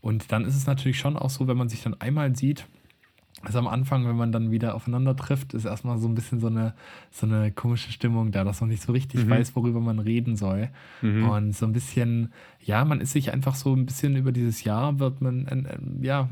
Und 0.00 0.32
dann 0.32 0.44
ist 0.44 0.56
es 0.56 0.66
natürlich 0.66 0.98
schon 0.98 1.16
auch 1.16 1.30
so, 1.30 1.46
wenn 1.48 1.56
man 1.56 1.68
sich 1.68 1.82
dann 1.82 1.94
einmal 2.00 2.34
sieht, 2.36 2.66
also 3.44 3.58
am 3.58 3.66
Anfang, 3.66 4.06
wenn 4.06 4.14
man 4.16 4.30
dann 4.30 4.52
wieder 4.52 4.74
aufeinander 4.76 5.16
trifft, 5.16 5.52
ist 5.54 5.64
erstmal 5.64 5.98
so 5.98 6.06
ein 6.06 6.14
bisschen 6.14 6.38
so 6.38 6.46
eine, 6.46 6.74
so 7.10 7.26
eine 7.26 7.50
komische 7.50 7.90
Stimmung 7.90 8.30
da, 8.30 8.44
dass 8.44 8.60
man 8.60 8.70
nicht 8.70 8.82
so 8.82 8.92
richtig 8.92 9.24
Mhm. 9.24 9.30
weiß, 9.30 9.56
worüber 9.56 9.80
man 9.80 9.98
reden 9.98 10.36
soll. 10.36 10.68
Mhm. 11.00 11.28
Und 11.28 11.52
so 11.56 11.66
ein 11.66 11.72
bisschen, 11.72 12.32
ja, 12.64 12.84
man 12.84 13.00
ist 13.00 13.12
sich 13.12 13.32
einfach 13.32 13.56
so 13.56 13.74
ein 13.74 13.84
bisschen 13.86 14.14
über 14.16 14.30
dieses 14.30 14.62
Jahr, 14.62 15.00
wird 15.00 15.20
man, 15.20 15.98
ja, 16.02 16.28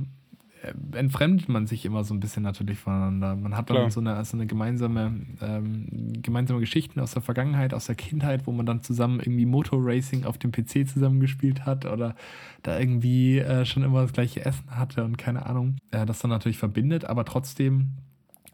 entfremdet 0.92 1.48
man 1.48 1.66
sich 1.66 1.84
immer 1.84 2.04
so 2.04 2.12
ein 2.12 2.20
bisschen 2.20 2.42
natürlich 2.42 2.78
voneinander. 2.78 3.34
Man 3.34 3.56
hat 3.56 3.70
dann 3.70 3.90
so 3.90 4.00
eine, 4.00 4.24
so 4.24 4.36
eine 4.36 4.46
gemeinsame, 4.46 5.20
ähm, 5.40 5.86
gemeinsame 6.22 6.60
Geschichten 6.60 7.00
aus 7.00 7.12
der 7.12 7.22
Vergangenheit, 7.22 7.72
aus 7.72 7.86
der 7.86 7.94
Kindheit, 7.94 8.46
wo 8.46 8.52
man 8.52 8.66
dann 8.66 8.82
zusammen 8.82 9.20
irgendwie 9.20 9.46
Motorracing 9.46 10.24
auf 10.24 10.38
dem 10.38 10.52
PC 10.52 10.86
zusammengespielt 10.88 11.64
hat 11.66 11.86
oder 11.86 12.14
da 12.62 12.78
irgendwie 12.78 13.38
äh, 13.38 13.64
schon 13.64 13.82
immer 13.82 14.02
das 14.02 14.12
gleiche 14.12 14.44
Essen 14.44 14.70
hatte 14.70 15.04
und 15.04 15.16
keine 15.16 15.46
Ahnung. 15.46 15.76
Äh, 15.90 16.04
das 16.04 16.18
dann 16.18 16.30
natürlich 16.30 16.58
verbindet, 16.58 17.04
aber 17.04 17.24
trotzdem 17.24 17.92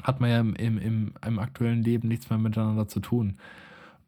hat 0.03 0.21
man 0.21 0.31
ja 0.31 0.41
im, 0.41 0.55
im, 0.55 0.79
im, 0.79 1.13
im 1.27 1.39
aktuellen 1.39 1.83
Leben 1.83 2.07
nichts 2.09 2.31
mehr 2.31 2.39
miteinander 2.39 2.87
zu 2.87 3.01
tun. 3.01 3.37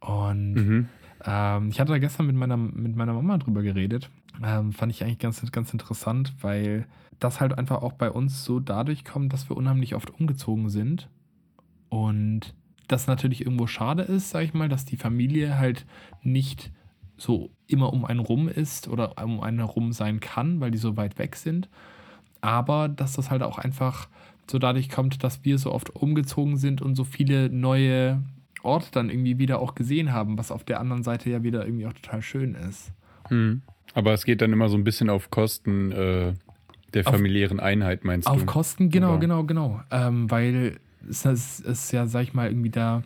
Und 0.00 0.54
Mhm. 0.54 0.88
ähm, 1.24 1.68
ich 1.70 1.80
hatte 1.80 1.92
da 1.92 1.98
gestern 1.98 2.26
mit 2.26 2.36
meiner, 2.36 2.56
mit 2.56 2.94
meiner 2.94 3.14
Mama 3.14 3.38
drüber 3.38 3.62
geredet. 3.62 4.10
Ähm, 4.44 4.72
fand 4.72 4.92
ich 4.92 5.02
eigentlich 5.02 5.18
ganz, 5.18 5.50
ganz 5.50 5.72
interessant, 5.72 6.32
weil 6.40 6.86
das 7.18 7.40
halt 7.40 7.56
einfach 7.56 7.82
auch 7.82 7.92
bei 7.92 8.10
uns 8.10 8.44
so 8.44 8.60
dadurch 8.60 9.04
kommt, 9.04 9.32
dass 9.32 9.48
wir 9.48 9.56
unheimlich 9.56 9.94
oft 9.94 10.10
umgezogen 10.10 10.68
sind. 10.68 11.08
Und 11.88 12.54
das 12.86 13.06
natürlich 13.06 13.42
irgendwo 13.42 13.66
schade 13.66 14.02
ist, 14.02 14.30
sag 14.30 14.44
ich 14.44 14.54
mal, 14.54 14.68
dass 14.68 14.84
die 14.84 14.96
Familie 14.96 15.58
halt 15.58 15.86
nicht 16.22 16.72
so 17.16 17.50
immer 17.66 17.92
um 17.92 18.04
einen 18.04 18.20
rum 18.20 18.48
ist 18.48 18.88
oder 18.88 19.22
um 19.22 19.40
einen 19.40 19.58
herum 19.58 19.92
sein 19.92 20.20
kann, 20.20 20.60
weil 20.60 20.70
die 20.70 20.78
so 20.78 20.96
weit 20.96 21.18
weg 21.18 21.36
sind. 21.36 21.68
Aber 22.40 22.88
dass 22.88 23.14
das 23.14 23.30
halt 23.30 23.42
auch 23.42 23.58
einfach 23.58 24.08
so 24.50 24.58
dadurch 24.58 24.88
kommt, 24.88 25.22
dass 25.24 25.44
wir 25.44 25.58
so 25.58 25.72
oft 25.72 25.94
umgezogen 25.94 26.56
sind 26.56 26.80
und 26.80 26.94
so 26.94 27.04
viele 27.04 27.50
neue 27.50 28.22
Orte 28.62 28.88
dann 28.92 29.10
irgendwie 29.10 29.38
wieder 29.38 29.60
auch 29.60 29.74
gesehen 29.74 30.12
haben, 30.12 30.38
was 30.38 30.50
auf 30.50 30.64
der 30.64 30.80
anderen 30.80 31.02
Seite 31.02 31.30
ja 31.30 31.42
wieder 31.42 31.64
irgendwie 31.64 31.86
auch 31.86 31.92
total 31.92 32.22
schön 32.22 32.54
ist. 32.54 32.92
Mhm. 33.30 33.62
Aber 33.94 34.12
es 34.12 34.24
geht 34.24 34.40
dann 34.40 34.52
immer 34.52 34.68
so 34.68 34.76
ein 34.76 34.84
bisschen 34.84 35.10
auf 35.10 35.30
Kosten 35.30 35.92
äh, 35.92 36.34
der 36.94 37.06
Auf- 37.06 37.12
familiären 37.14 37.60
Einheit, 37.60 38.04
meinst 38.04 38.28
Auf 38.28 38.40
du? 38.40 38.46
Kosten, 38.46 38.90
genau, 38.90 39.12
Oder? 39.12 39.18
genau, 39.20 39.44
genau. 39.44 39.80
Ähm, 39.90 40.30
weil 40.30 40.78
es 41.08 41.24
es 41.24 41.60
ist 41.60 41.92
ja, 41.92 42.06
sag 42.06 42.22
ich 42.22 42.34
mal, 42.34 42.48
irgendwie 42.48 42.70
da. 42.70 43.02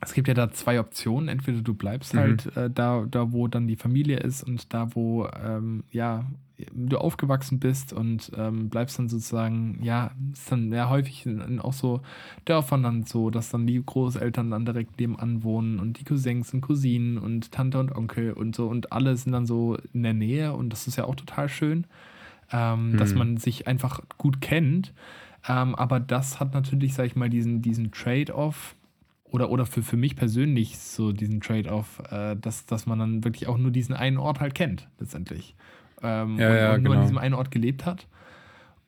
Es 0.00 0.12
gibt 0.14 0.28
ja 0.28 0.34
da 0.34 0.52
zwei 0.52 0.78
Optionen. 0.78 1.28
Entweder 1.28 1.60
du 1.60 1.74
bleibst 1.74 2.14
Mhm. 2.14 2.18
halt 2.18 2.56
äh, 2.56 2.70
da, 2.70 3.04
da, 3.10 3.32
wo 3.32 3.48
dann 3.48 3.66
die 3.66 3.74
Familie 3.76 4.18
ist 4.18 4.44
und 4.44 4.72
da, 4.72 4.94
wo 4.94 5.26
ähm, 5.44 5.82
ja, 5.90 6.24
du 6.72 6.98
aufgewachsen 6.98 7.58
bist 7.58 7.92
und 7.92 8.30
ähm, 8.36 8.68
bleibst 8.68 8.98
dann 8.98 9.08
sozusagen, 9.08 9.80
ja, 9.82 10.12
ist 10.32 10.52
dann 10.52 10.70
ja 10.72 10.88
häufig 10.88 11.26
in, 11.26 11.40
in 11.40 11.58
auch 11.60 11.72
so 11.72 12.00
Dörfern 12.44 12.82
dann 12.84 13.02
so, 13.04 13.30
dass 13.30 13.50
dann 13.50 13.66
die 13.66 13.82
Großeltern 13.84 14.50
dann 14.52 14.64
direkt 14.64 15.00
nebenan 15.00 15.42
wohnen 15.42 15.80
und 15.80 15.98
die 15.98 16.04
Cousins 16.04 16.54
und 16.54 16.60
Cousinen 16.60 17.18
und 17.18 17.50
Tante 17.50 17.80
und 17.80 17.90
Onkel 17.92 18.32
und 18.32 18.54
so 18.54 18.68
und 18.68 18.92
alle 18.92 19.16
sind 19.16 19.32
dann 19.32 19.46
so 19.46 19.76
in 19.92 20.02
der 20.04 20.14
Nähe 20.14 20.52
und 20.52 20.70
das 20.70 20.86
ist 20.86 20.96
ja 20.96 21.04
auch 21.04 21.16
total 21.16 21.48
schön, 21.48 21.86
ähm, 22.52 22.96
dass 22.96 23.12
Mhm. 23.12 23.18
man 23.18 23.36
sich 23.36 23.66
einfach 23.66 24.00
gut 24.18 24.40
kennt. 24.40 24.92
Ähm, 25.48 25.74
aber 25.74 26.00
das 26.00 26.40
hat 26.40 26.54
natürlich, 26.54 26.94
sag 26.94 27.06
ich 27.06 27.16
mal, 27.16 27.28
diesen, 27.30 27.62
diesen 27.62 27.90
Trade-off 27.92 28.74
oder, 29.24 29.50
oder 29.50 29.66
für, 29.66 29.82
für 29.82 29.96
mich 29.96 30.16
persönlich 30.16 30.78
so 30.78 31.12
diesen 31.12 31.40
Trade-off, 31.40 32.02
äh, 32.10 32.34
dass, 32.36 32.66
dass 32.66 32.86
man 32.86 32.98
dann 32.98 33.24
wirklich 33.24 33.46
auch 33.46 33.58
nur 33.58 33.70
diesen 33.70 33.94
einen 33.94 34.16
Ort 34.18 34.40
halt 34.40 34.54
kennt, 34.54 34.88
letztendlich. 34.98 35.54
Ähm, 36.02 36.38
Ja, 36.38 36.50
und, 36.50 36.56
ja, 36.58 36.74
und 36.74 36.82
nur 36.82 36.92
an 36.94 36.98
genau. 36.98 37.02
diesem 37.02 37.18
einen 37.18 37.34
Ort 37.34 37.50
gelebt 37.50 37.84
hat. 37.86 38.06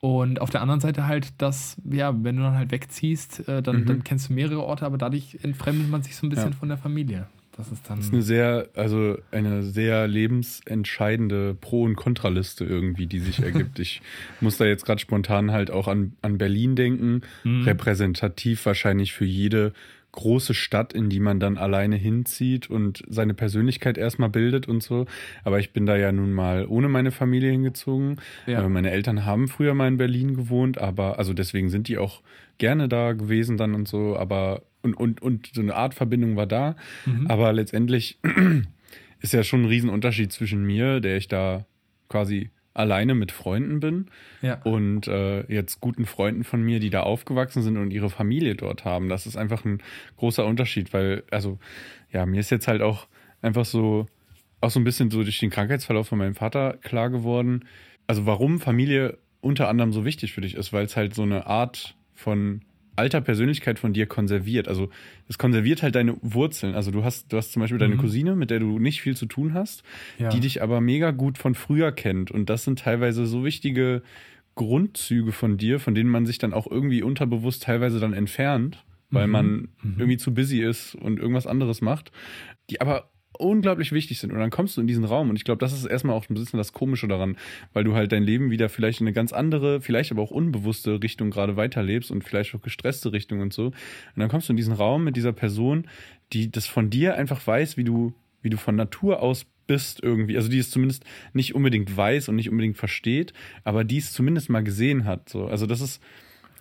Und 0.00 0.40
auf 0.40 0.48
der 0.48 0.62
anderen 0.62 0.80
Seite 0.80 1.06
halt, 1.06 1.40
dass, 1.42 1.76
ja, 1.84 2.14
wenn 2.24 2.36
du 2.36 2.42
dann 2.42 2.54
halt 2.54 2.70
wegziehst, 2.72 3.46
äh, 3.48 3.62
dann, 3.62 3.80
Mhm. 3.82 3.86
dann 3.86 4.04
kennst 4.04 4.30
du 4.30 4.32
mehrere 4.32 4.62
Orte, 4.64 4.86
aber 4.86 4.96
dadurch 4.96 5.38
entfremdet 5.42 5.88
man 5.88 6.02
sich 6.02 6.16
so 6.16 6.26
ein 6.26 6.30
bisschen 6.30 6.52
Ja. 6.52 6.58
von 6.58 6.68
der 6.68 6.78
Familie. 6.78 7.26
Das 7.56 7.70
ist 7.72 7.88
dann. 7.88 7.98
Das 7.98 8.06
ist 8.06 8.12
eine 8.12 8.22
sehr, 8.22 8.68
also 8.74 9.18
eine 9.32 9.62
sehr 9.62 10.06
lebensentscheidende 10.06 11.54
Pro- 11.54 11.82
und 11.82 11.96
Kontraliste 11.96 12.64
irgendwie, 12.64 13.06
die 13.06 13.18
sich 13.18 13.40
ergibt. 13.42 13.78
ich 13.78 14.02
muss 14.40 14.56
da 14.56 14.64
jetzt 14.64 14.84
gerade 14.86 15.00
spontan 15.00 15.50
halt 15.50 15.70
auch 15.70 15.88
an, 15.88 16.12
an 16.22 16.38
Berlin 16.38 16.76
denken. 16.76 17.22
Mhm. 17.44 17.62
Repräsentativ 17.62 18.64
wahrscheinlich 18.66 19.12
für 19.12 19.24
jede 19.24 19.72
große 20.12 20.54
Stadt, 20.54 20.92
in 20.92 21.08
die 21.08 21.20
man 21.20 21.40
dann 21.40 21.56
alleine 21.56 21.96
hinzieht 21.96 22.68
und 22.68 23.02
seine 23.08 23.34
Persönlichkeit 23.34 23.98
erstmal 23.98 24.28
bildet 24.28 24.68
und 24.68 24.82
so. 24.82 25.06
Aber 25.44 25.58
ich 25.60 25.72
bin 25.72 25.86
da 25.86 25.96
ja 25.96 26.12
nun 26.12 26.32
mal 26.32 26.66
ohne 26.66 26.88
meine 26.88 27.10
Familie 27.10 27.50
hingezogen. 27.50 28.20
Ja. 28.46 28.68
Meine 28.68 28.90
Eltern 28.90 29.24
haben 29.24 29.48
früher 29.48 29.74
mal 29.74 29.88
in 29.88 29.96
Berlin 29.96 30.34
gewohnt, 30.34 30.78
aber 30.78 31.18
also 31.18 31.32
deswegen 31.32 31.68
sind 31.68 31.88
die 31.88 31.98
auch 31.98 32.22
gerne 32.58 32.88
da 32.88 33.12
gewesen 33.12 33.56
dann 33.56 33.74
und 33.74 33.88
so, 33.88 34.16
aber 34.16 34.62
und, 34.82 34.94
und, 34.94 35.22
und 35.22 35.50
so 35.52 35.60
eine 35.60 35.74
Art 35.74 35.94
Verbindung 35.94 36.36
war 36.36 36.46
da. 36.46 36.76
Mhm. 37.06 37.26
Aber 37.26 37.52
letztendlich 37.52 38.18
ist 39.20 39.32
ja 39.32 39.42
schon 39.42 39.62
ein 39.62 39.68
Riesenunterschied 39.68 40.32
zwischen 40.32 40.64
mir, 40.64 41.00
der 41.00 41.16
ich 41.16 41.28
da 41.28 41.66
quasi 42.08 42.50
alleine 42.74 43.14
mit 43.14 43.32
Freunden 43.32 43.80
bin 43.80 44.06
ja. 44.42 44.60
und 44.62 45.08
äh, 45.08 45.42
jetzt 45.52 45.80
guten 45.80 46.06
Freunden 46.06 46.44
von 46.44 46.62
mir, 46.62 46.80
die 46.80 46.90
da 46.90 47.02
aufgewachsen 47.02 47.62
sind 47.62 47.76
und 47.76 47.90
ihre 47.90 48.10
Familie 48.10 48.54
dort 48.54 48.84
haben. 48.84 49.08
Das 49.08 49.26
ist 49.26 49.36
einfach 49.36 49.64
ein 49.64 49.82
großer 50.16 50.46
Unterschied, 50.46 50.92
weil, 50.92 51.24
also, 51.30 51.58
ja, 52.12 52.26
mir 52.26 52.40
ist 52.40 52.50
jetzt 52.50 52.68
halt 52.68 52.82
auch 52.82 53.08
einfach 53.42 53.64
so, 53.64 54.06
auch 54.60 54.70
so 54.70 54.78
ein 54.78 54.84
bisschen 54.84 55.10
so 55.10 55.22
durch 55.22 55.38
den 55.38 55.50
Krankheitsverlauf 55.50 56.08
von 56.08 56.18
meinem 56.18 56.34
Vater 56.34 56.78
klar 56.82 57.10
geworden, 57.10 57.64
also 58.06 58.26
warum 58.26 58.60
Familie 58.60 59.18
unter 59.40 59.68
anderem 59.68 59.92
so 59.92 60.04
wichtig 60.04 60.32
für 60.32 60.40
dich 60.40 60.54
ist, 60.54 60.72
weil 60.72 60.84
es 60.84 60.96
halt 60.96 61.14
so 61.14 61.22
eine 61.22 61.46
Art 61.46 61.96
von 62.14 62.62
alter 62.96 63.20
Persönlichkeit 63.20 63.78
von 63.78 63.92
dir 63.92 64.06
konserviert. 64.06 64.68
Also 64.68 64.90
es 65.28 65.38
konserviert 65.38 65.82
halt 65.82 65.94
deine 65.94 66.16
Wurzeln. 66.22 66.74
Also 66.74 66.90
du 66.90 67.04
hast, 67.04 67.32
du 67.32 67.36
hast 67.36 67.52
zum 67.52 67.60
Beispiel 67.60 67.78
deine 67.78 67.94
mhm. 67.94 68.00
Cousine, 68.00 68.36
mit 68.36 68.50
der 68.50 68.60
du 68.60 68.78
nicht 68.78 69.00
viel 69.00 69.16
zu 69.16 69.26
tun 69.26 69.54
hast, 69.54 69.82
ja. 70.18 70.28
die 70.28 70.40
dich 70.40 70.62
aber 70.62 70.80
mega 70.80 71.10
gut 71.10 71.38
von 71.38 71.54
früher 71.54 71.92
kennt. 71.92 72.30
Und 72.30 72.50
das 72.50 72.64
sind 72.64 72.78
teilweise 72.80 73.26
so 73.26 73.44
wichtige 73.44 74.02
Grundzüge 74.54 75.32
von 75.32 75.56
dir, 75.56 75.80
von 75.80 75.94
denen 75.94 76.10
man 76.10 76.26
sich 76.26 76.38
dann 76.38 76.52
auch 76.52 76.66
irgendwie 76.70 77.02
unterbewusst 77.02 77.62
teilweise 77.62 78.00
dann 78.00 78.12
entfernt, 78.12 78.84
weil 79.10 79.26
mhm. 79.26 79.32
man 79.32 79.46
mhm. 79.82 79.94
irgendwie 79.98 80.18
zu 80.18 80.34
busy 80.34 80.60
ist 80.60 80.94
und 80.94 81.18
irgendwas 81.18 81.46
anderes 81.46 81.80
macht, 81.80 82.12
die 82.68 82.80
aber 82.80 83.10
unglaublich 83.38 83.92
wichtig 83.92 84.18
sind. 84.18 84.32
Und 84.32 84.38
dann 84.38 84.50
kommst 84.50 84.76
du 84.76 84.80
in 84.80 84.86
diesen 84.86 85.04
Raum 85.04 85.30
und 85.30 85.36
ich 85.36 85.44
glaube, 85.44 85.58
das 85.58 85.72
ist 85.72 85.84
erstmal 85.84 86.16
auch 86.16 86.28
ein 86.28 86.34
bisschen 86.34 86.58
das 86.58 86.72
Komische 86.72 87.08
daran, 87.08 87.36
weil 87.72 87.84
du 87.84 87.94
halt 87.94 88.12
dein 88.12 88.22
Leben 88.22 88.50
wieder 88.50 88.68
vielleicht 88.68 89.00
in 89.00 89.06
eine 89.06 89.14
ganz 89.14 89.32
andere, 89.32 89.80
vielleicht 89.80 90.12
aber 90.12 90.22
auch 90.22 90.30
unbewusste 90.30 91.02
Richtung 91.02 91.30
gerade 91.30 91.56
weiterlebst 91.56 92.10
und 92.10 92.22
vielleicht 92.22 92.54
auch 92.54 92.62
gestresste 92.62 93.12
Richtung 93.12 93.40
und 93.40 93.52
so. 93.52 93.66
Und 93.66 93.74
dann 94.16 94.28
kommst 94.28 94.48
du 94.48 94.52
in 94.52 94.56
diesen 94.56 94.74
Raum 94.74 95.04
mit 95.04 95.16
dieser 95.16 95.32
Person, 95.32 95.86
die 96.32 96.50
das 96.50 96.66
von 96.66 96.90
dir 96.90 97.16
einfach 97.16 97.44
weiß, 97.46 97.76
wie 97.76 97.84
du, 97.84 98.12
wie 98.42 98.50
du 98.50 98.56
von 98.56 98.76
Natur 98.76 99.22
aus 99.22 99.46
bist 99.66 100.02
irgendwie. 100.02 100.36
Also 100.36 100.48
die 100.48 100.58
es 100.58 100.70
zumindest 100.70 101.04
nicht 101.32 101.54
unbedingt 101.54 101.96
weiß 101.96 102.28
und 102.28 102.34
nicht 102.34 102.50
unbedingt 102.50 102.76
versteht, 102.76 103.32
aber 103.62 103.84
die 103.84 103.98
es 103.98 104.12
zumindest 104.12 104.50
mal 104.50 104.64
gesehen 104.64 105.04
hat. 105.04 105.28
So. 105.28 105.46
Also 105.46 105.66
das 105.66 105.80
ist, 105.80 106.02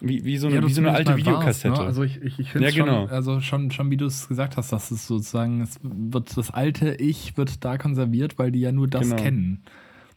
wie, 0.02 0.24
wie 0.24 0.38
so 0.38 0.48
eine, 0.48 0.58
ja, 0.58 0.68
wie 0.68 0.72
so 0.72 0.82
eine 0.82 0.92
alte 0.92 1.18
Videokassette. 1.18 1.70
Warst, 1.70 1.82
ne? 1.82 1.88
Also 1.88 2.04
ich, 2.04 2.22
ich, 2.22 2.40
ich 2.40 2.52
finde 2.52 2.70
ja, 2.70 2.74
genau. 2.74 3.08
schon, 3.08 3.16
also 3.16 3.42
schon, 3.42 3.72
schon 3.72 3.92
wie 3.92 3.98
du 3.98 4.06
es 4.06 4.28
gesagt 4.28 4.58
hast, 4.58 4.72
dass 4.72 4.92
es 4.92 5.08
sozusagen, 5.08 5.62
es 5.62 5.80
wird 5.84 6.38
das 6.38 6.52
alte 6.52 6.96
Ich 6.96 7.38
wird 7.38 7.64
da 7.66 7.78
konserviert, 7.78 8.38
weil 8.38 8.52
die 8.52 8.60
ja 8.60 8.72
nur 8.72 8.88
das 8.88 9.10
genau. 9.10 9.16
kennen. 9.16 9.64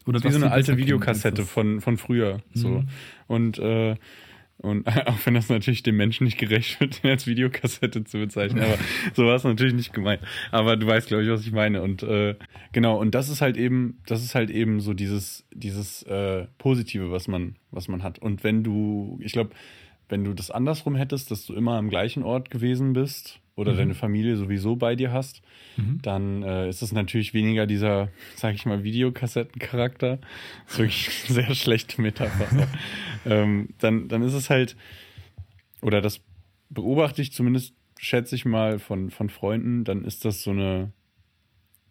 Oder 0.06 0.22
wie 0.24 0.30
so 0.30 0.36
eine 0.36 0.50
alte 0.50 0.76
Videokassette 0.76 1.44
von, 1.44 1.80
von 1.80 1.96
früher. 1.96 2.40
Mhm. 2.54 2.58
So. 2.58 2.84
Und 3.28 3.58
äh, 3.58 3.96
und 4.62 4.86
auch 5.06 5.18
wenn 5.24 5.34
das 5.34 5.48
natürlich 5.48 5.82
dem 5.82 5.96
Menschen 5.96 6.24
nicht 6.24 6.38
gerecht 6.38 6.80
wird, 6.80 7.04
als 7.04 7.26
Videokassette 7.26 8.04
zu 8.04 8.18
bezeichnen, 8.18 8.62
aber 8.62 8.78
so 9.14 9.26
war 9.26 9.34
es 9.34 9.44
natürlich 9.44 9.74
nicht 9.74 9.92
gemeint. 9.92 10.22
Aber 10.50 10.76
du 10.76 10.86
weißt, 10.86 11.08
glaube 11.08 11.24
ich, 11.24 11.30
was 11.30 11.42
ich 11.42 11.52
meine. 11.52 11.82
Und 11.82 12.02
äh, 12.02 12.36
genau, 12.72 12.98
und 12.98 13.14
das 13.14 13.28
ist 13.28 13.40
halt 13.40 13.56
eben, 13.56 13.98
das 14.06 14.22
ist 14.22 14.34
halt 14.34 14.50
eben 14.50 14.80
so 14.80 14.94
dieses, 14.94 15.44
dieses 15.52 16.02
äh, 16.04 16.46
Positive, 16.58 17.10
was 17.10 17.28
man, 17.28 17.56
was 17.70 17.88
man 17.88 18.02
hat. 18.02 18.18
Und 18.18 18.44
wenn 18.44 18.62
du, 18.62 19.18
ich 19.22 19.32
glaube, 19.32 19.50
wenn 20.08 20.24
du 20.24 20.32
das 20.32 20.50
andersrum 20.50 20.94
hättest, 20.94 21.30
dass 21.30 21.46
du 21.46 21.54
immer 21.54 21.76
am 21.76 21.88
gleichen 21.88 22.22
Ort 22.22 22.50
gewesen 22.50 22.92
bist 22.92 23.41
oder 23.55 23.72
mhm. 23.72 23.76
deine 23.76 23.94
Familie 23.94 24.36
sowieso 24.36 24.76
bei 24.76 24.96
dir 24.96 25.12
hast, 25.12 25.42
mhm. 25.76 26.00
dann 26.03 26.42
äh, 26.42 26.68
ist 26.68 26.82
es 26.82 26.92
natürlich 26.92 27.34
weniger 27.34 27.66
dieser, 27.66 28.09
sag 28.34 28.55
ich 28.55 28.64
mal, 28.66 28.82
Videokassettencharakter. 28.82 30.18
Das 30.64 30.74
ist 30.74 30.78
wirklich 30.78 31.11
eine 31.26 31.34
sehr 31.34 31.55
schlechte 31.55 32.00
Metapher. 32.00 32.68
ähm, 33.26 33.68
dann, 33.78 34.09
dann 34.09 34.22
ist 34.22 34.34
es 34.34 34.48
halt, 34.48 34.76
oder 35.82 36.00
das 36.00 36.20
beobachte 36.70 37.20
ich 37.20 37.32
zumindest, 37.32 37.74
schätze 37.98 38.34
ich 38.34 38.44
mal, 38.44 38.78
von, 38.78 39.11
von 39.11 39.28
Freunden, 39.28 39.84
dann 39.84 40.05
ist 40.05 40.24
das 40.24 40.42
so 40.42 40.50
eine, 40.50 40.92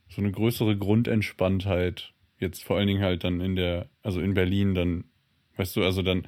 so 0.09 0.22
eine 0.22 0.32
größere 0.32 0.78
Grundentspanntheit. 0.78 2.14
Jetzt 2.39 2.64
vor 2.64 2.78
allen 2.78 2.88
Dingen 2.88 3.03
halt 3.03 3.24
dann 3.24 3.39
in 3.39 3.55
der, 3.55 3.88
also 4.01 4.20
in 4.20 4.34
Berlin 4.34 4.74
dann, 4.74 5.05
weißt 5.57 5.76
du, 5.76 5.84
also 5.84 6.01
dann 6.01 6.28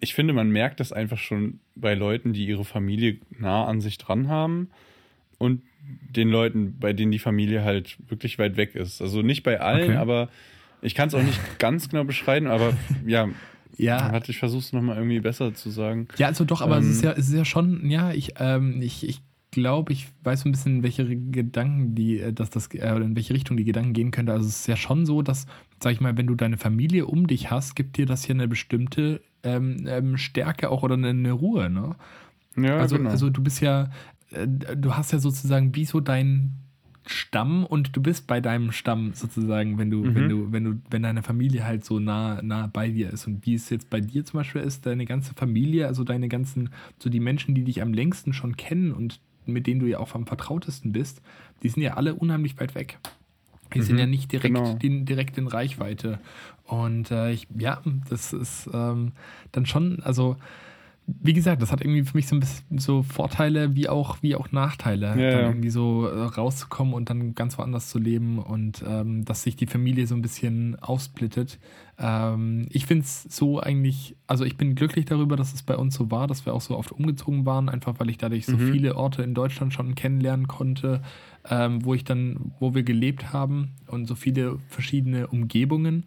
ich 0.00 0.14
finde, 0.14 0.32
man 0.32 0.50
merkt 0.50 0.80
das 0.80 0.92
einfach 0.92 1.18
schon 1.18 1.60
bei 1.74 1.94
Leuten, 1.94 2.32
die 2.32 2.46
ihre 2.46 2.64
Familie 2.64 3.18
nah 3.38 3.64
an 3.66 3.80
sich 3.80 3.98
dran 3.98 4.28
haben 4.28 4.70
und 5.38 5.62
den 5.84 6.28
Leuten, 6.28 6.78
bei 6.78 6.92
denen 6.92 7.12
die 7.12 7.18
Familie 7.18 7.64
halt 7.64 7.96
wirklich 8.08 8.38
weit 8.38 8.56
weg 8.56 8.74
ist. 8.74 9.00
Also 9.00 9.22
nicht 9.22 9.42
bei 9.42 9.60
allen, 9.60 9.90
okay. 9.90 9.96
aber 9.96 10.28
ich 10.80 10.94
kann 10.94 11.08
es 11.08 11.14
auch 11.14 11.22
nicht 11.22 11.40
ganz 11.58 11.88
genau 11.88 12.04
beschreiben, 12.04 12.46
aber 12.46 12.76
ja. 13.06 13.28
Ja. 13.78 14.12
Warte, 14.12 14.30
ich 14.30 14.38
versuche 14.38 14.60
es 14.60 14.72
nochmal 14.72 14.96
irgendwie 14.96 15.20
besser 15.20 15.54
zu 15.54 15.70
sagen. 15.70 16.06
Ja, 16.18 16.26
also 16.26 16.44
doch, 16.44 16.60
aber 16.60 16.76
ähm, 16.76 16.82
es, 16.82 16.90
ist 16.90 17.04
ja, 17.04 17.12
es 17.12 17.28
ist 17.28 17.34
ja 17.34 17.44
schon, 17.44 17.88
ja, 17.88 18.12
ich, 18.12 18.34
ähm, 18.38 18.82
ich, 18.82 19.08
ich 19.08 19.22
glaube, 19.50 19.92
ich 19.92 20.08
weiß 20.24 20.40
so 20.40 20.48
ein 20.48 20.52
bisschen, 20.52 20.76
in 20.76 20.82
welche 20.82 21.06
Gedanken 21.06 21.94
die, 21.94 22.18
äh, 22.18 22.32
dass 22.32 22.50
das, 22.50 22.66
äh, 22.68 22.96
in 22.96 23.16
welche 23.16 23.32
Richtung 23.32 23.56
die 23.56 23.64
Gedanken 23.64 23.92
gehen 23.92 24.10
könnte. 24.10 24.32
Also 24.32 24.46
es 24.46 24.60
ist 24.60 24.66
ja 24.66 24.76
schon 24.76 25.06
so, 25.06 25.22
dass, 25.22 25.46
sag 25.80 25.92
ich 25.92 26.00
mal, 26.00 26.16
wenn 26.16 26.26
du 26.26 26.34
deine 26.34 26.58
Familie 26.58 27.06
um 27.06 27.26
dich 27.26 27.50
hast, 27.50 27.74
gibt 27.74 27.96
dir 27.96 28.06
das 28.06 28.24
hier 28.24 28.34
eine 28.34 28.48
bestimmte 28.48 29.22
ähm, 29.42 29.84
ähm, 29.86 30.16
Stärke 30.16 30.70
auch 30.70 30.82
oder 30.82 30.94
eine, 30.94 31.08
eine 31.08 31.32
Ruhe, 31.32 31.70
ne? 31.70 31.96
Ja, 32.56 32.78
also, 32.78 32.96
genau. 32.96 33.10
also 33.10 33.30
du 33.30 33.42
bist 33.42 33.60
ja, 33.60 33.90
äh, 34.30 34.46
du 34.46 34.94
hast 34.94 35.12
ja 35.12 35.18
sozusagen 35.18 35.74
wie 35.74 35.84
so 35.84 36.00
dein 36.00 36.52
Stamm 37.06 37.66
und 37.66 37.96
du 37.96 38.02
bist 38.02 38.26
bei 38.26 38.40
deinem 38.40 38.70
Stamm 38.70 39.12
sozusagen, 39.14 39.78
wenn 39.78 39.90
du, 39.90 40.04
mhm. 40.04 40.14
wenn 40.14 40.28
du, 40.28 40.52
wenn 40.52 40.64
du, 40.64 40.80
wenn 40.90 41.02
deine 41.02 41.22
Familie 41.22 41.64
halt 41.64 41.84
so 41.84 41.98
nah, 41.98 42.40
nah 42.42 42.68
bei 42.68 42.90
dir 42.90 43.10
ist. 43.10 43.26
Und 43.26 43.44
wie 43.44 43.54
es 43.54 43.70
jetzt 43.70 43.90
bei 43.90 44.00
dir 44.00 44.24
zum 44.24 44.38
Beispiel 44.38 44.62
ist, 44.62 44.86
deine 44.86 45.04
ganze 45.04 45.34
Familie, 45.34 45.88
also 45.88 46.04
deine 46.04 46.28
ganzen, 46.28 46.70
so 46.98 47.10
die 47.10 47.20
Menschen, 47.20 47.54
die 47.54 47.64
dich 47.64 47.82
am 47.82 47.92
längsten 47.92 48.32
schon 48.32 48.56
kennen 48.56 48.92
und 48.92 49.20
mit 49.46 49.66
denen 49.66 49.80
du 49.80 49.86
ja 49.86 49.98
auch 49.98 50.14
am 50.14 50.26
vertrautesten 50.26 50.92
bist, 50.92 51.20
die 51.62 51.68
sind 51.68 51.82
ja 51.82 51.94
alle 51.94 52.14
unheimlich 52.14 52.58
weit 52.60 52.76
weg. 52.76 52.98
Die 53.74 53.80
mhm, 53.80 53.84
sind 53.84 53.98
ja 53.98 54.06
nicht 54.06 54.32
direkt, 54.32 54.54
genau. 54.54 54.78
in, 54.82 55.04
direkt 55.04 55.38
in 55.38 55.46
Reichweite. 55.46 56.18
Und 56.64 57.10
äh, 57.10 57.32
ich, 57.32 57.48
ja, 57.58 57.82
das 58.08 58.32
ist 58.32 58.68
ähm, 58.72 59.12
dann 59.52 59.66
schon, 59.66 60.02
also 60.02 60.36
wie 61.06 61.32
gesagt, 61.32 61.60
das 61.62 61.72
hat 61.72 61.80
irgendwie 61.80 62.04
für 62.04 62.16
mich 62.16 62.28
so 62.28 62.36
ein 62.36 62.40
bisschen 62.40 62.78
so 62.78 63.02
Vorteile 63.02 63.74
wie 63.74 63.88
auch, 63.88 64.18
wie 64.22 64.36
auch 64.36 64.52
Nachteile, 64.52 65.08
ja, 65.08 65.14
dann 65.14 65.20
ja. 65.20 65.48
irgendwie 65.48 65.70
so 65.70 66.06
äh, 66.06 66.22
rauszukommen 66.22 66.94
und 66.94 67.10
dann 67.10 67.34
ganz 67.34 67.58
woanders 67.58 67.88
zu 67.88 67.98
leben 67.98 68.38
und 68.38 68.84
ähm, 68.86 69.24
dass 69.24 69.42
sich 69.42 69.56
die 69.56 69.66
Familie 69.66 70.06
so 70.06 70.14
ein 70.14 70.22
bisschen 70.22 70.78
aufsplittet. 70.80 71.58
Ähm, 71.98 72.66
ich 72.70 72.86
finde 72.86 73.04
es 73.04 73.24
so 73.24 73.60
eigentlich, 73.60 74.16
also 74.26 74.44
ich 74.44 74.56
bin 74.56 74.74
glücklich 74.76 75.04
darüber, 75.04 75.36
dass 75.36 75.52
es 75.52 75.62
bei 75.62 75.76
uns 75.76 75.94
so 75.94 76.10
war, 76.10 76.28
dass 76.28 76.46
wir 76.46 76.54
auch 76.54 76.60
so 76.60 76.76
oft 76.76 76.92
umgezogen 76.92 77.46
waren, 77.46 77.68
einfach 77.68 77.98
weil 77.98 78.08
ich 78.08 78.18
dadurch 78.18 78.46
so 78.46 78.56
mhm. 78.56 78.72
viele 78.72 78.96
Orte 78.96 79.22
in 79.22 79.34
Deutschland 79.34 79.74
schon 79.74 79.94
kennenlernen 79.96 80.46
konnte, 80.46 81.02
ähm, 81.48 81.84
wo 81.84 81.94
ich 81.94 82.04
dann, 82.04 82.52
wo 82.60 82.74
wir 82.74 82.82
gelebt 82.82 83.32
haben 83.32 83.72
und 83.86 84.06
so 84.06 84.14
viele 84.14 84.58
verschiedene 84.68 85.26
Umgebungen. 85.26 86.06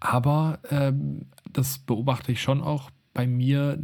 Aber 0.00 0.60
ähm, 0.70 1.26
das 1.52 1.78
beobachte 1.78 2.32
ich 2.32 2.40
schon 2.40 2.60
auch 2.60 2.90
bei 3.14 3.26
mir, 3.26 3.78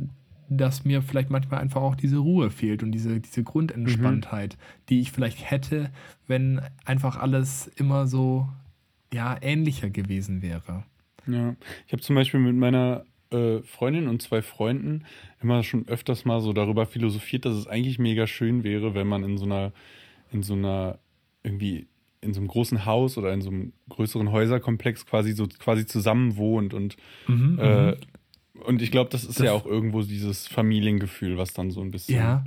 dass 0.48 0.84
mir 0.84 1.02
vielleicht 1.02 1.30
manchmal 1.30 1.60
einfach 1.60 1.82
auch 1.82 1.94
diese 1.94 2.18
Ruhe 2.18 2.50
fehlt 2.50 2.82
und 2.82 2.92
diese, 2.92 3.20
diese 3.20 3.42
Grundentspanntheit, 3.42 4.56
mhm. 4.56 4.84
die 4.88 5.00
ich 5.00 5.10
vielleicht 5.10 5.50
hätte, 5.50 5.90
wenn 6.26 6.60
einfach 6.84 7.16
alles 7.16 7.66
immer 7.66 8.06
so 8.06 8.48
ja, 9.12 9.36
ähnlicher 9.40 9.90
gewesen 9.90 10.42
wäre. 10.42 10.84
Ja, 11.26 11.56
ich 11.86 11.92
habe 11.92 12.02
zum 12.02 12.16
Beispiel 12.16 12.40
mit 12.40 12.56
meiner 12.56 13.04
äh, 13.30 13.62
Freundin 13.62 14.08
und 14.08 14.20
zwei 14.22 14.42
Freunden 14.42 15.04
immer 15.42 15.62
schon 15.62 15.88
öfters 15.88 16.24
mal 16.24 16.40
so 16.40 16.52
darüber 16.52 16.86
philosophiert, 16.86 17.44
dass 17.44 17.54
es 17.54 17.66
eigentlich 17.66 17.98
mega 17.98 18.26
schön 18.26 18.64
wäre, 18.64 18.94
wenn 18.94 19.06
man 19.06 19.24
in 19.24 19.38
so 19.38 19.46
einer, 19.46 19.72
in 20.34 20.42
so 20.42 20.54
einer 20.54 20.98
irgendwie 21.42 21.86
in 22.20 22.32
so 22.32 22.40
einem 22.40 22.48
großen 22.48 22.86
Haus 22.86 23.18
oder 23.18 23.32
in 23.32 23.42
so 23.42 23.50
einem 23.50 23.72
größeren 23.90 24.32
Häuserkomplex 24.32 25.06
quasi 25.06 25.32
so 25.32 25.46
quasi 25.46 25.86
zusammen 25.86 26.36
wohnt 26.36 26.74
und 26.74 26.96
mhm, 27.28 27.58
äh, 27.60 27.90
mhm. 27.92 27.96
Und 28.64 28.82
ich 28.82 28.90
glaube, 28.90 29.10
das 29.10 29.24
ist 29.24 29.40
das 29.40 29.46
ja 29.46 29.52
auch 29.52 29.66
irgendwo 29.66 30.02
dieses 30.02 30.46
Familiengefühl, 30.46 31.36
was 31.36 31.52
dann 31.52 31.70
so 31.70 31.80
ein 31.80 31.90
bisschen. 31.90 32.16
Ja. 32.16 32.44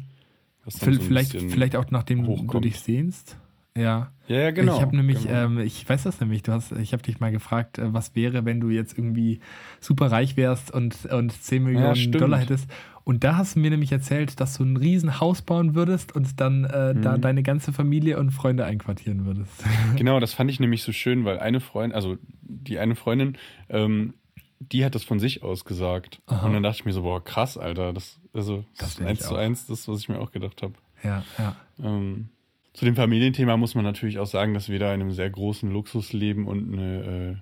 Vielleicht, 0.67 1.31
so 1.31 1.39
vielleicht 1.47 1.75
auch 1.75 1.89
nachdem 1.91 2.27
hochkommt. 2.27 2.53
du 2.53 2.59
dich 2.61 2.79
sehnst. 2.79 3.37
Ja. 3.75 4.11
Ja, 4.27 4.39
ja, 4.39 4.51
genau. 4.51 4.75
Ich 4.75 4.81
habe 4.81 4.95
nämlich, 4.95 5.23
genau. 5.23 5.45
ähm, 5.45 5.59
ich 5.59 5.87
weiß 5.87 6.03
das 6.03 6.19
nämlich, 6.19 6.43
du 6.43 6.51
hast, 6.51 6.73
ich 6.73 6.91
habe 6.91 7.03
dich 7.03 7.19
mal 7.19 7.31
gefragt, 7.31 7.77
äh, 7.77 7.93
was 7.93 8.15
wäre, 8.15 8.43
wenn 8.43 8.59
du 8.59 8.69
jetzt 8.69 8.97
irgendwie 8.97 9.39
super 9.79 10.11
reich 10.11 10.35
wärst 10.35 10.71
und, 10.71 11.05
und 11.05 11.31
10 11.31 11.63
Millionen 11.63 11.95
stimmt. 11.95 12.19
Dollar 12.19 12.39
hättest. 12.39 12.69
Und 13.07 13.23
da 13.23 13.37
hast 13.37 13.55
du 13.55 13.59
mir 13.61 13.69
nämlich 13.69 13.93
erzählt, 13.93 14.41
dass 14.41 14.57
du 14.57 14.65
ein 14.65 14.75
riesen 14.75 15.21
Haus 15.21 15.41
bauen 15.41 15.75
würdest 15.75 16.13
und 16.13 16.41
dann 16.41 16.65
äh, 16.65 16.93
da 16.93 17.15
Mhm. 17.15 17.21
deine 17.21 17.41
ganze 17.41 17.71
Familie 17.71 18.19
und 18.19 18.31
Freunde 18.31 18.65
einquartieren 18.65 19.25
würdest. 19.25 19.63
Genau, 19.95 20.19
das 20.19 20.33
fand 20.33 20.51
ich 20.51 20.59
nämlich 20.59 20.83
so 20.83 20.91
schön, 20.91 21.23
weil 21.23 21.39
eine 21.39 21.61
Freundin, 21.61 21.95
also 21.95 22.17
die 22.41 22.79
eine 22.79 22.95
Freundin, 22.95 23.37
ähm, 23.69 24.13
die 24.59 24.83
hat 24.83 24.93
das 24.93 25.05
von 25.05 25.19
sich 25.19 25.41
aus 25.41 25.63
gesagt. 25.63 26.21
Aha. 26.25 26.45
Und 26.47 26.51
dann 26.51 26.63
dachte 26.63 26.79
ich 26.79 26.85
mir 26.85 26.91
so, 26.91 27.03
boah, 27.03 27.23
krass, 27.23 27.57
Alter. 27.57 27.93
Das, 27.93 28.19
also, 28.33 28.65
Das 28.77 28.95
das 28.95 28.99
ist 28.99 29.05
eins 29.07 29.19
zu 29.25 29.35
eins 29.35 29.67
das, 29.67 29.87
was 29.87 29.99
ich 29.99 30.09
mir 30.09 30.19
auch 30.19 30.31
gedacht 30.31 30.61
habe. 30.61 30.73
ja, 31.01 31.23
ja. 31.37 31.55
Ähm, 31.81 32.27
zu 32.73 32.83
dem 32.83 32.95
Familienthema 32.97 33.55
muss 33.55 33.73
man 33.73 33.85
natürlich 33.85 34.19
auch 34.19 34.27
sagen, 34.27 34.53
dass 34.53 34.67
wir 34.67 34.79
da 34.79 34.93
in 34.93 34.99
einem 34.99 35.11
sehr 35.13 35.29
großen 35.29 35.71
Luxus 35.71 36.11
leben 36.11 36.45
und 36.45 36.73
eine 36.73 37.03
äh, 37.03 37.35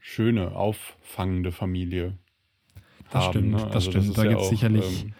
schöne, 0.00 0.56
auffangende 0.56 1.52
Familie 1.52 2.18
Das 3.10 3.24
haben. 3.24 3.32
stimmt, 3.32 3.50
ne? 3.52 3.56
das 3.58 3.74
Also 3.74 3.90
stimmt. 3.90 4.04
ist 4.08 4.18
Da 4.18 4.22
ja 4.24 4.28
gibt's 4.30 4.44
auch, 4.46 4.50
sicherlich 4.50 5.02
ähm, 5.04 5.12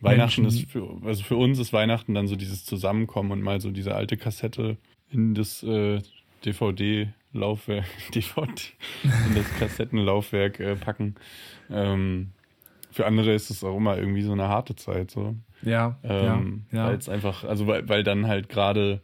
Weihnachten 0.00 0.42
Menschen- 0.42 0.62
ist 0.64 0.70
für, 0.70 0.88
also 1.04 1.22
für 1.24 1.36
uns 1.36 1.58
ist 1.58 1.72
Weihnachten 1.72 2.14
dann 2.14 2.28
so 2.28 2.36
dieses 2.36 2.64
Zusammenkommen 2.64 3.32
und 3.32 3.42
mal 3.42 3.60
so 3.60 3.70
diese 3.70 3.94
alte 3.94 4.16
Kassette 4.16 4.76
in 5.10 5.34
das 5.34 5.62
äh, 5.64 6.00
DVD-Laufwerk, 6.44 7.84
DVD, 8.14 8.62
in 9.02 9.34
das 9.34 9.58
Kassettenlaufwerk 9.58 10.60
äh, 10.60 10.76
packen. 10.76 11.14
Ähm, 11.70 12.30
für 12.90 13.06
andere 13.06 13.32
ist 13.34 13.50
es 13.50 13.62
auch 13.64 13.76
immer 13.76 13.96
irgendwie 13.98 14.22
so 14.22 14.32
eine 14.32 14.48
harte 14.48 14.74
Zeit. 14.76 15.10
So. 15.10 15.34
Ja, 15.62 15.98
Ähm, 16.02 16.64
ja, 16.72 16.84
Weil 16.84 16.92
ja. 16.92 16.98
es 16.98 17.08
einfach, 17.08 17.44
also 17.44 17.66
weil, 17.66 17.88
weil 17.88 18.02
dann 18.02 18.26
halt 18.26 18.48
gerade 18.48 19.02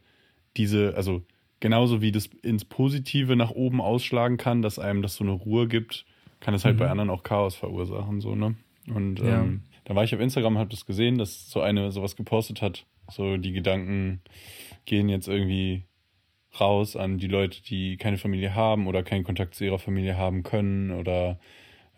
diese, 0.56 0.94
also 0.96 1.22
genauso 1.60 2.00
wie 2.00 2.12
das 2.12 2.26
ins 2.26 2.64
Positive 2.64 3.36
nach 3.36 3.50
oben 3.50 3.80
ausschlagen 3.80 4.36
kann, 4.36 4.62
dass 4.62 4.78
einem 4.78 5.02
das 5.02 5.16
so 5.16 5.24
eine 5.24 5.32
Ruhe 5.32 5.66
gibt, 5.68 6.04
kann 6.44 6.54
es 6.54 6.64
halt 6.64 6.76
Mhm. 6.76 6.80
bei 6.80 6.90
anderen 6.90 7.10
auch 7.10 7.22
Chaos 7.22 7.56
verursachen, 7.56 8.20
so, 8.20 8.34
ne? 8.36 8.54
Und 8.94 9.18
Ja. 9.20 9.42
ähm, 9.42 9.62
da 9.84 9.94
war 9.94 10.04
ich 10.04 10.14
auf 10.14 10.20
Instagram, 10.20 10.58
hab 10.58 10.70
das 10.70 10.84
gesehen, 10.86 11.18
dass 11.18 11.50
so 11.50 11.60
eine 11.60 11.90
sowas 11.90 12.16
gepostet 12.16 12.60
hat, 12.62 12.86
so 13.10 13.36
die 13.38 13.52
Gedanken 13.52 14.20
gehen 14.84 15.08
jetzt 15.08 15.26
irgendwie 15.26 15.84
raus 16.60 16.94
an 16.96 17.18
die 17.18 17.26
Leute, 17.26 17.62
die 17.62 17.96
keine 17.96 18.18
Familie 18.18 18.54
haben 18.54 18.86
oder 18.86 19.02
keinen 19.02 19.24
Kontakt 19.24 19.54
zu 19.54 19.64
ihrer 19.64 19.78
Familie 19.78 20.16
haben 20.16 20.42
können 20.42 20.90
oder 20.92 21.38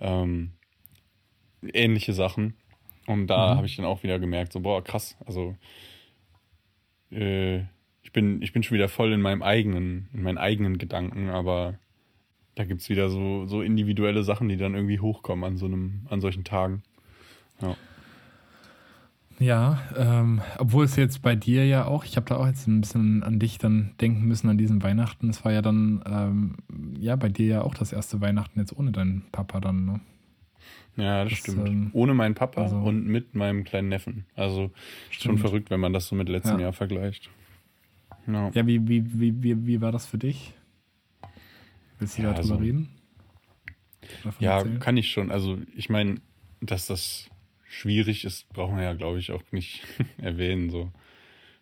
ähm, 0.00 0.52
ähnliche 1.74 2.12
Sachen. 2.12 2.54
Und 3.06 3.26
da 3.26 3.50
Mhm. 3.50 3.56
habe 3.56 3.66
ich 3.66 3.76
dann 3.76 3.84
auch 3.84 4.02
wieder 4.02 4.18
gemerkt, 4.18 4.52
so, 4.52 4.60
boah, 4.60 4.82
krass, 4.82 5.16
also 5.26 5.56
äh, 7.10 7.58
ich, 8.02 8.12
bin, 8.12 8.40
ich 8.42 8.52
bin 8.52 8.62
schon 8.62 8.76
wieder 8.76 8.88
voll 8.88 9.12
in 9.12 9.20
meinem 9.20 9.42
eigenen, 9.42 10.08
in 10.12 10.22
meinen 10.22 10.38
eigenen 10.38 10.78
Gedanken, 10.78 11.30
aber 11.30 11.78
da 12.56 12.64
gibt 12.64 12.80
es 12.80 12.88
wieder 12.88 13.08
so, 13.08 13.46
so 13.46 13.62
individuelle 13.62 14.24
Sachen, 14.24 14.48
die 14.48 14.56
dann 14.56 14.74
irgendwie 14.74 14.98
hochkommen 14.98 15.44
an 15.44 15.56
so 15.56 15.66
einem, 15.66 16.00
an 16.10 16.20
solchen 16.20 16.42
Tagen. 16.42 16.82
Ja. 17.62 17.76
Ja, 19.38 19.82
ähm, 19.96 20.40
obwohl 20.58 20.86
es 20.86 20.96
jetzt 20.96 21.20
bei 21.20 21.36
dir 21.36 21.66
ja 21.66 21.84
auch, 21.84 22.04
ich 22.06 22.16
habe 22.16 22.26
da 22.26 22.36
auch 22.38 22.46
jetzt 22.46 22.66
ein 22.66 22.80
bisschen 22.80 23.22
an 23.22 23.38
dich 23.38 23.58
dann 23.58 23.92
denken 24.00 24.24
müssen 24.26 24.48
an 24.48 24.56
diesen 24.56 24.82
Weihnachten. 24.82 25.28
Es 25.28 25.44
war 25.44 25.52
ja 25.52 25.60
dann, 25.60 26.02
ähm, 26.10 26.54
ja, 26.98 27.16
bei 27.16 27.28
dir 27.28 27.46
ja 27.46 27.62
auch 27.62 27.74
das 27.74 27.92
erste 27.92 28.22
Weihnachten 28.22 28.58
jetzt 28.58 28.74
ohne 28.76 28.92
deinen 28.92 29.24
Papa 29.32 29.60
dann, 29.60 29.84
ne? 29.84 30.00
Ja, 30.96 31.24
das, 31.24 31.32
Das, 31.34 31.40
stimmt. 31.40 31.68
ähm, 31.68 31.90
Ohne 31.92 32.14
meinen 32.14 32.34
Papa 32.34 32.62
also- 32.62 32.78
und 32.78 33.06
mit 33.06 33.34
meinem 33.34 33.64
kleinen 33.64 33.90
Neffen. 33.90 34.24
Also 34.34 34.70
schon 35.10 35.20
Stimmt. 35.36 35.40
verrückt, 35.40 35.68
wenn 35.70 35.80
man 35.80 35.92
das 35.92 36.08
so 36.08 36.16
mit 36.16 36.30
letztem 36.30 36.54
Ja. 36.58 36.62
Jahr 36.66 36.72
vergleicht. 36.72 37.28
Ja. 38.26 38.48
Ja, 38.54 38.66
wie, 38.66 38.88
wie, 38.88 39.04
wie, 39.20 39.42
wie, 39.42 39.66
wie 39.66 39.80
war 39.82 39.92
das 39.92 40.06
für 40.06 40.16
dich? 40.16 40.54
Willst 41.98 42.18
du 42.18 42.22
Ja, 42.22 42.28
darüber 42.32 42.38
also- 42.54 42.54
reden? 42.56 42.88
Ja, 44.38 44.58
erzählen? 44.58 44.78
kann 44.80 44.96
ich 44.96 45.10
schon. 45.10 45.30
Also 45.30 45.58
ich 45.74 45.88
meine, 45.88 46.20
dass 46.60 46.86
das 46.86 47.28
schwierig 47.68 48.24
ist, 48.24 48.48
brauchen 48.50 48.76
wir 48.76 48.84
ja, 48.84 48.94
glaube 48.94 49.18
ich, 49.18 49.32
auch 49.32 49.42
nicht 49.50 49.82
erwähnen. 50.18 50.70
So. 50.70 50.92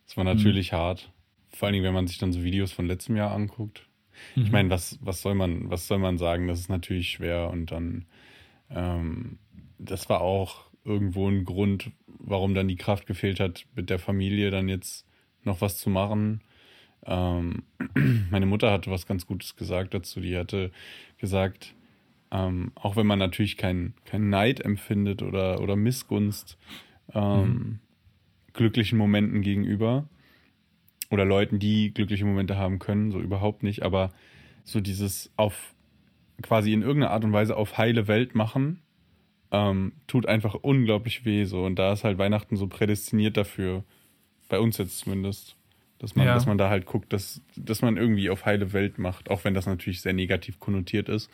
Es 0.06 0.16
war 0.16 0.24
natürlich 0.24 0.72
hart. 0.72 1.10
Vor 1.50 1.66
allen 1.66 1.72
Dingen, 1.74 1.84
wenn 1.84 1.94
man 1.94 2.06
sich 2.06 2.18
dann 2.18 2.32
so 2.32 2.42
Videos 2.42 2.72
von 2.72 2.86
letztem 2.86 3.16
Jahr 3.16 3.32
anguckt. 3.32 3.86
Ich 4.36 4.44
Mhm. 4.46 4.50
meine, 4.52 4.70
was, 4.70 4.98
was 5.00 5.22
soll 5.22 5.34
man, 5.34 5.70
was 5.70 5.86
soll 5.88 5.98
man 5.98 6.18
sagen? 6.18 6.46
Das 6.46 6.60
ist 6.60 6.68
natürlich 6.68 7.10
schwer 7.10 7.50
und 7.50 7.70
dann, 7.72 8.04
ähm, 8.70 9.38
das 9.78 10.08
war 10.08 10.20
auch 10.20 10.66
irgendwo 10.84 11.28
ein 11.28 11.44
Grund, 11.44 11.90
warum 12.06 12.54
dann 12.54 12.68
die 12.68 12.76
Kraft 12.76 13.06
gefehlt 13.06 13.40
hat, 13.40 13.64
mit 13.74 13.90
der 13.90 13.98
Familie 13.98 14.50
dann 14.50 14.68
jetzt 14.68 15.06
noch 15.42 15.60
was 15.62 15.78
zu 15.78 15.90
machen. 15.90 16.42
Ähm, 17.06 17.62
meine 18.30 18.46
Mutter 18.46 18.70
hatte 18.70 18.90
was 18.90 19.06
ganz 19.06 19.26
Gutes 19.26 19.56
gesagt 19.56 19.94
dazu. 19.94 20.20
Die 20.20 20.36
hatte 20.36 20.70
gesagt, 21.18 21.74
ähm, 22.30 22.72
auch 22.74 22.96
wenn 22.96 23.06
man 23.06 23.18
natürlich 23.18 23.56
keinen 23.56 23.94
kein 24.04 24.28
Neid 24.28 24.60
empfindet 24.60 25.22
oder, 25.22 25.60
oder 25.60 25.76
Missgunst 25.76 26.58
ähm, 27.12 27.78
glücklichen 28.52 28.98
Momenten 28.98 29.42
gegenüber 29.42 30.08
oder 31.10 31.24
Leuten, 31.24 31.58
die 31.58 31.92
glückliche 31.92 32.24
Momente 32.24 32.56
haben 32.56 32.78
können, 32.78 33.10
so 33.10 33.20
überhaupt 33.20 33.62
nicht, 33.62 33.82
aber 33.82 34.12
so 34.64 34.80
dieses 34.80 35.30
auf 35.36 35.74
quasi 36.42 36.72
in 36.72 36.82
irgendeiner 36.82 37.12
Art 37.12 37.24
und 37.24 37.32
Weise 37.32 37.56
auf 37.56 37.78
heile 37.78 38.08
Welt 38.08 38.34
machen, 38.34 38.80
ähm, 39.52 39.92
tut 40.06 40.26
einfach 40.26 40.54
unglaublich 40.54 41.24
weh 41.24 41.44
so. 41.44 41.64
Und 41.64 41.78
da 41.78 41.92
ist 41.92 42.04
halt 42.04 42.18
Weihnachten 42.18 42.56
so 42.56 42.66
prädestiniert 42.66 43.36
dafür, 43.36 43.84
bei 44.48 44.58
uns 44.58 44.78
jetzt 44.78 44.98
zumindest, 44.98 45.56
dass 45.98 46.16
man, 46.16 46.26
Ja. 46.26 46.34
dass 46.34 46.46
man 46.46 46.58
da 46.58 46.68
halt 46.68 46.86
guckt, 46.86 47.12
dass, 47.12 47.40
dass 47.56 47.82
man 47.82 47.96
irgendwie 47.96 48.30
auf 48.30 48.44
heile 48.44 48.72
Welt 48.72 48.98
macht, 48.98 49.30
auch 49.30 49.44
wenn 49.44 49.54
das 49.54 49.66
natürlich 49.66 50.00
sehr 50.00 50.12
negativ 50.12 50.58
konnotiert 50.60 51.08
ist. 51.08 51.30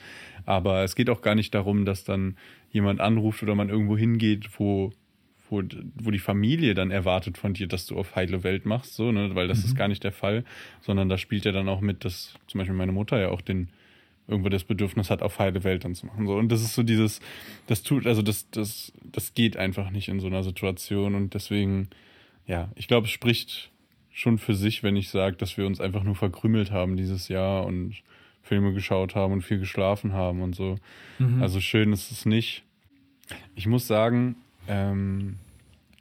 Aber 0.47 0.85
es 0.85 0.95
geht 0.95 1.11
auch 1.11 1.23
gar 1.23 1.35
nicht 1.35 1.55
darum, 1.55 1.85
dass 1.85 2.05
dann 2.05 2.37
jemand 2.71 3.01
anruft 3.01 3.43
oder 3.43 3.55
man 3.55 3.69
irgendwo 3.69 3.97
hingeht, 3.97 4.59
wo, 4.59 4.93
wo, 5.49 5.63
wo 5.95 6.11
die 6.11 6.19
Familie 6.21 6.75
dann 6.75 6.91
erwartet 6.91 7.37
von 7.39 7.55
dir, 7.55 7.67
dass 7.67 7.87
du 7.87 7.97
auf 7.99 8.15
heile 8.15 8.45
Welt 8.45 8.67
machst, 8.67 8.95
so, 8.95 9.11
ne? 9.11 9.35
Weil 9.35 9.49
das 9.49 9.65
ist 9.65 9.75
gar 9.75 9.89
nicht 9.89 10.05
der 10.05 10.13
Fall, 10.13 10.45
sondern 10.81 11.09
da 11.09 11.19
spielt 11.19 11.45
ja 11.45 11.53
dann 11.53 11.69
auch 11.69 11.81
mit, 11.81 12.05
dass 12.05 12.35
zum 12.47 12.59
Beispiel 12.59 12.77
meine 12.77 12.93
Mutter 12.93 13.19
ja 13.21 13.31
auch 13.31 13.41
den 13.41 13.69
irgendwo 14.29 14.49
das 14.49 14.63
Bedürfnis 14.63 15.11
hat, 15.11 15.23
auf 15.23 15.41
heile 15.41 15.65
Welt 15.65 15.85
dann 15.85 15.97
zu 15.97 16.07
machen. 16.07 16.25
So. 16.29 16.37
Und 16.37 16.53
das 16.53 16.61
ist 16.63 16.75
so 16.77 16.85
dieses, 16.85 17.19
das 17.67 17.83
tut, 17.83 18.07
also 18.07 18.23
das, 18.23 18.49
das, 18.51 18.93
das 19.03 19.35
geht 19.35 19.57
einfach 19.57 19.91
nicht 19.91 20.09
in 20.09 20.21
so 20.21 20.29
einer 20.29 20.45
Situation. 20.45 21.17
Und 21.17 21.35
deswegen, 21.35 21.89
ja, 22.47 22.71
ich 22.77 22.87
glaube, 22.87 23.07
es 23.09 23.11
spricht 23.11 23.73
schon 24.21 24.39
für 24.39 24.55
sich, 24.55 24.83
wenn 24.83 24.97
ich 24.97 25.09
sage, 25.09 25.37
dass 25.37 25.57
wir 25.57 25.67
uns 25.67 25.81
einfach 25.81 26.03
nur 26.03 26.15
verkrümelt 26.15 26.71
haben 26.71 26.97
dieses 26.97 27.29
Jahr 27.29 27.65
und 27.65 27.95
Filme 28.43 28.75
geschaut 28.75 29.15
haben 29.15 29.33
und 29.33 29.43
viel 29.43 29.59
geschlafen 29.59 30.13
haben 30.13 30.43
und 30.43 30.55
so. 30.55 30.77
Mhm. 31.19 31.43
Also 31.43 31.61
schön 31.61 31.93
ist 31.93 32.11
es 32.11 32.27
nicht. 32.27 32.63
Ich 33.55 33.67
muss 33.67 33.87
sagen, 33.87 34.37
ähm, 34.69 35.39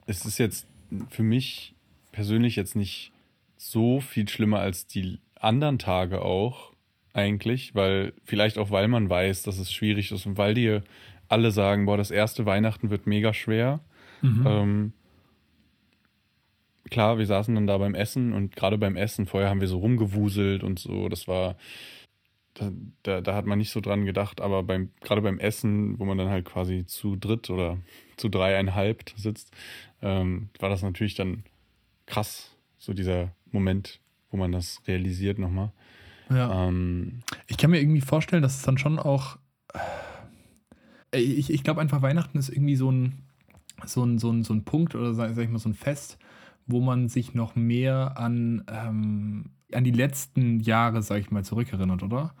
es 0.06 0.26
ist 0.26 0.38
jetzt 0.38 0.66
für 1.08 1.22
mich 1.22 1.74
persönlich 2.12 2.56
jetzt 2.56 2.76
nicht 2.76 3.12
so 3.56 4.00
viel 4.00 4.28
schlimmer 4.28 4.58
als 4.58 4.86
die 4.86 5.18
anderen 5.36 5.78
Tage 5.78 6.20
auch 6.22 6.72
eigentlich, 7.14 7.74
weil 7.74 8.12
vielleicht 8.24 8.58
auch 8.58 8.70
weil 8.70 8.88
man 8.88 9.08
weiß, 9.08 9.44
dass 9.44 9.58
es 9.58 9.72
schwierig 9.72 10.12
ist 10.12 10.26
und 10.26 10.36
weil 10.36 10.54
dir 10.54 10.82
alle 11.28 11.52
sagen, 11.52 11.86
boah, 11.86 11.96
das 11.96 12.10
erste 12.10 12.44
Weihnachten 12.44 12.90
wird 12.90 13.06
mega 13.06 13.32
schwer. 13.32 13.80
Mhm. 14.20 14.46
Ähm, 14.46 14.92
klar, 16.90 17.18
wir 17.18 17.26
saßen 17.26 17.54
dann 17.54 17.66
da 17.66 17.78
beim 17.78 17.94
Essen 17.94 18.32
und 18.32 18.54
gerade 18.56 18.78
beim 18.78 18.96
Essen, 18.96 19.26
vorher 19.26 19.48
haben 19.50 19.60
wir 19.60 19.68
so 19.68 19.78
rumgewuselt 19.78 20.62
und 20.62 20.78
so, 20.78 21.08
das 21.08 21.28
war, 21.28 21.56
da, 22.54 22.70
da, 23.02 23.20
da 23.20 23.34
hat 23.34 23.46
man 23.46 23.58
nicht 23.58 23.70
so 23.70 23.80
dran 23.80 24.04
gedacht, 24.04 24.40
aber 24.40 24.62
beim, 24.62 24.90
gerade 25.00 25.22
beim 25.22 25.38
Essen, 25.38 25.98
wo 25.98 26.04
man 26.04 26.18
dann 26.18 26.28
halt 26.28 26.44
quasi 26.44 26.84
zu 26.86 27.16
dritt 27.16 27.48
oder 27.50 27.78
zu 28.16 28.28
dreieinhalb 28.28 29.10
sitzt, 29.16 29.52
ähm, 30.02 30.50
war 30.58 30.68
das 30.68 30.82
natürlich 30.82 31.14
dann 31.14 31.44
krass, 32.06 32.56
so 32.78 32.92
dieser 32.92 33.32
Moment, 33.52 34.00
wo 34.30 34.36
man 34.36 34.52
das 34.52 34.82
realisiert 34.86 35.38
nochmal. 35.38 35.72
ja. 36.30 36.68
Ähm, 36.68 37.22
Ich 37.46 37.56
kann 37.56 37.70
mir 37.70 37.80
irgendwie 37.80 38.00
vorstellen, 38.00 38.42
dass 38.42 38.56
es 38.56 38.62
dann 38.62 38.78
schon 38.78 38.98
auch. 38.98 39.38
äh, 41.12 41.18
Ich, 41.20 41.50
ich 41.50 41.62
glaube 41.62 41.80
einfach, 41.80 42.02
Weihnachten 42.02 42.38
ist 42.38 42.48
irgendwie 42.48 42.76
so 42.76 42.90
ein, 42.90 43.22
so 43.86 44.04
ein, 44.04 44.18
so 44.18 44.30
ein, 44.30 44.44
so 44.44 44.52
ein 44.54 44.64
Punkt 44.64 44.94
oder 44.94 45.14
sag, 45.14 45.34
sag 45.34 45.44
ich 45.44 45.50
mal 45.50 45.58
so 45.58 45.68
ein 45.68 45.74
Fest, 45.74 46.18
wo 46.66 46.80
man 46.80 47.08
sich 47.08 47.34
noch 47.34 47.56
mehr 47.56 48.18
an, 48.18 48.64
ähm, 48.72 49.46
an 49.72 49.84
die 49.84 49.90
letzten 49.92 50.60
Jahre, 50.60 51.02
sag 51.02 51.18
ich 51.20 51.30
mal, 51.30 51.44
zurückerinnert, 51.44 52.02
oder? 52.02 52.34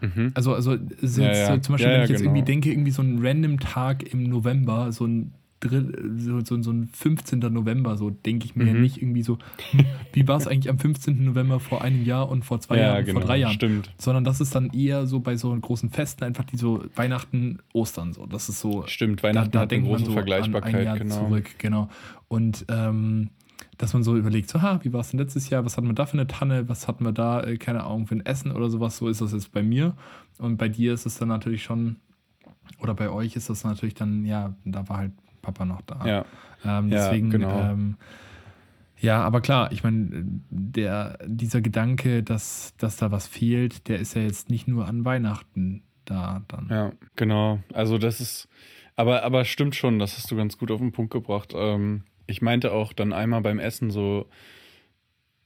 mhm. 0.00 0.30
Also, 0.34 0.54
also 0.54 0.76
so 1.02 1.22
Ja, 1.22 1.28
jetzt, 1.28 1.48
ja. 1.48 1.60
zum 1.60 1.74
Beispiel, 1.74 1.86
Ja, 1.88 1.92
wenn 1.92 1.98
ja, 2.00 2.04
ich 2.04 2.10
jetzt 2.10 2.20
genau. 2.22 2.30
irgendwie 2.32 2.44
denke, 2.44 2.70
irgendwie 2.70 2.90
so 2.90 3.02
ein 3.02 3.18
random 3.20 3.60
Tag 3.60 4.02
im 4.12 4.24
November, 4.24 4.92
so 4.92 5.04
ein 5.06 5.32
so, 6.16 6.40
so, 6.42 6.62
so 6.62 6.70
ein 6.70 6.88
15. 6.90 7.38
November, 7.40 7.98
so 7.98 8.08
denke 8.08 8.46
ich 8.46 8.56
mir 8.56 8.64
ja 8.66 8.72
Mhm. 8.72 8.80
nicht 8.80 9.02
irgendwie 9.02 9.22
so, 9.22 9.36
wie 10.14 10.26
war 10.26 10.38
es 10.38 10.46
eigentlich 10.46 10.70
am 10.70 10.78
15. 10.78 11.22
November 11.22 11.60
vor 11.60 11.82
einem 11.82 12.02
Jahr 12.02 12.30
und 12.30 12.46
vor 12.46 12.60
zwei 12.60 12.78
ja, 12.78 12.82
Jahren 12.94 13.04
genau, 13.04 13.20
vor 13.20 13.26
drei 13.28 13.36
Jahren? 13.36 13.52
stimmt. 13.52 13.90
sondern 13.98 14.24
das 14.24 14.40
ist 14.40 14.54
dann 14.54 14.70
eher 14.70 15.06
so 15.06 15.20
bei 15.20 15.36
so 15.36 15.54
großen 15.54 15.90
Festen 15.90 16.24
einfach 16.24 16.44
die 16.44 16.56
so 16.56 16.82
Weihnachten, 16.96 17.58
Ostern 17.74 18.14
so. 18.14 18.24
Das 18.24 18.48
ist 18.48 18.58
so. 18.60 18.84
Stimmt, 18.86 19.22
Weihnachten 19.22 19.48
hat 19.48 19.54
eine 19.58 19.66
denkt 19.68 19.86
man 19.86 19.96
große 19.96 20.06
so 20.06 20.12
Vergleichbarkeit, 20.14 20.72
an 20.74 20.80
ein 20.80 20.86
Jahr 20.86 20.98
genau. 20.98 21.14
zurück, 21.28 21.50
genau. 21.58 21.90
Und 22.28 22.64
ähm, 22.70 23.28
dass 23.78 23.92
man 23.92 24.02
so 24.02 24.16
überlegt, 24.16 24.48
so, 24.50 24.62
ha, 24.62 24.80
wie 24.82 24.92
war 24.92 25.00
es 25.00 25.10
denn 25.10 25.20
letztes 25.20 25.50
Jahr? 25.50 25.64
Was 25.64 25.76
hatten 25.76 25.86
wir 25.86 25.94
da 25.94 26.06
für 26.06 26.14
eine 26.14 26.26
Tanne? 26.26 26.68
Was 26.68 26.88
hatten 26.88 27.04
wir 27.04 27.12
da, 27.12 27.42
äh, 27.42 27.56
keine 27.56 27.84
Ahnung, 27.84 28.06
für 28.06 28.14
ein 28.14 28.24
Essen 28.26 28.52
oder 28.52 28.70
sowas? 28.70 28.96
So 28.98 29.08
ist 29.08 29.20
das 29.20 29.32
jetzt 29.32 29.52
bei 29.52 29.62
mir. 29.62 29.94
Und 30.38 30.56
bei 30.56 30.68
dir 30.68 30.94
ist 30.94 31.06
es 31.06 31.18
dann 31.18 31.28
natürlich 31.28 31.62
schon, 31.62 31.96
oder 32.80 32.94
bei 32.94 33.10
euch 33.10 33.36
ist 33.36 33.50
das 33.50 33.64
natürlich 33.64 33.94
dann, 33.94 34.24
ja, 34.24 34.54
da 34.64 34.88
war 34.88 34.98
halt 34.98 35.12
Papa 35.42 35.64
noch 35.64 35.82
da. 35.82 36.06
Ja. 36.06 36.24
Ähm, 36.64 36.88
Ja, 36.90 37.06
deswegen, 37.06 37.30
genau. 37.30 37.58
ähm, 37.58 37.96
ja, 38.98 39.22
aber 39.22 39.40
klar, 39.40 39.72
ich 39.72 39.82
meine, 39.82 40.24
der, 40.50 41.18
dieser 41.26 41.62
Gedanke, 41.62 42.22
dass, 42.22 42.74
dass 42.76 42.98
da 42.98 43.10
was 43.10 43.26
fehlt, 43.26 43.88
der 43.88 43.98
ist 43.98 44.14
ja 44.14 44.22
jetzt 44.22 44.50
nicht 44.50 44.68
nur 44.68 44.86
an 44.86 45.06
Weihnachten 45.06 45.82
da 46.04 46.42
dann. 46.48 46.68
Ja, 46.68 46.92
genau. 47.16 47.60
Also 47.72 47.96
das 47.96 48.20
ist, 48.20 48.48
aber, 48.96 49.22
aber 49.22 49.46
stimmt 49.46 49.74
schon, 49.74 49.98
das 49.98 50.18
hast 50.18 50.30
du 50.30 50.36
ganz 50.36 50.58
gut 50.58 50.70
auf 50.70 50.80
den 50.80 50.92
Punkt 50.92 51.12
gebracht. 51.12 51.54
Ähm, 51.56 52.02
ich 52.30 52.40
meinte 52.42 52.72
auch 52.72 52.92
dann 52.92 53.12
einmal 53.12 53.40
beim 53.42 53.58
Essen 53.58 53.90
so, 53.90 54.26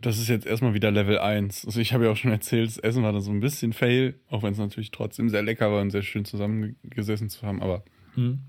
das 0.01 0.19
ist 0.19 0.29
jetzt 0.29 0.47
erstmal 0.47 0.75
wieder 0.75 0.91
Level 0.91 1.19
1. 1.19 1.65
Also 1.67 1.81
ich 1.81 1.93
habe 1.93 2.05
ja 2.05 2.11
auch 2.11 2.17
schon 2.17 2.31
erzählt, 2.31 2.67
das 2.69 2.79
Essen 2.79 3.03
war 3.03 3.13
dann 3.13 3.23
so 3.23 3.31
ein 3.31 3.41
bisschen 3.41 3.73
fail, 3.73 4.15
auch 4.29 4.43
wenn 4.43 4.53
es 4.53 4.59
natürlich 4.59 4.91
trotzdem 4.91 5.29
sehr 5.29 5.43
lecker 5.43 5.71
war 5.73 5.81
und 5.81 5.91
sehr 5.91 6.03
schön 6.03 6.25
zusammengesessen 6.25 7.29
zu 7.31 7.47
haben, 7.47 7.63
aber 7.63 7.85
Hm. 8.15 8.41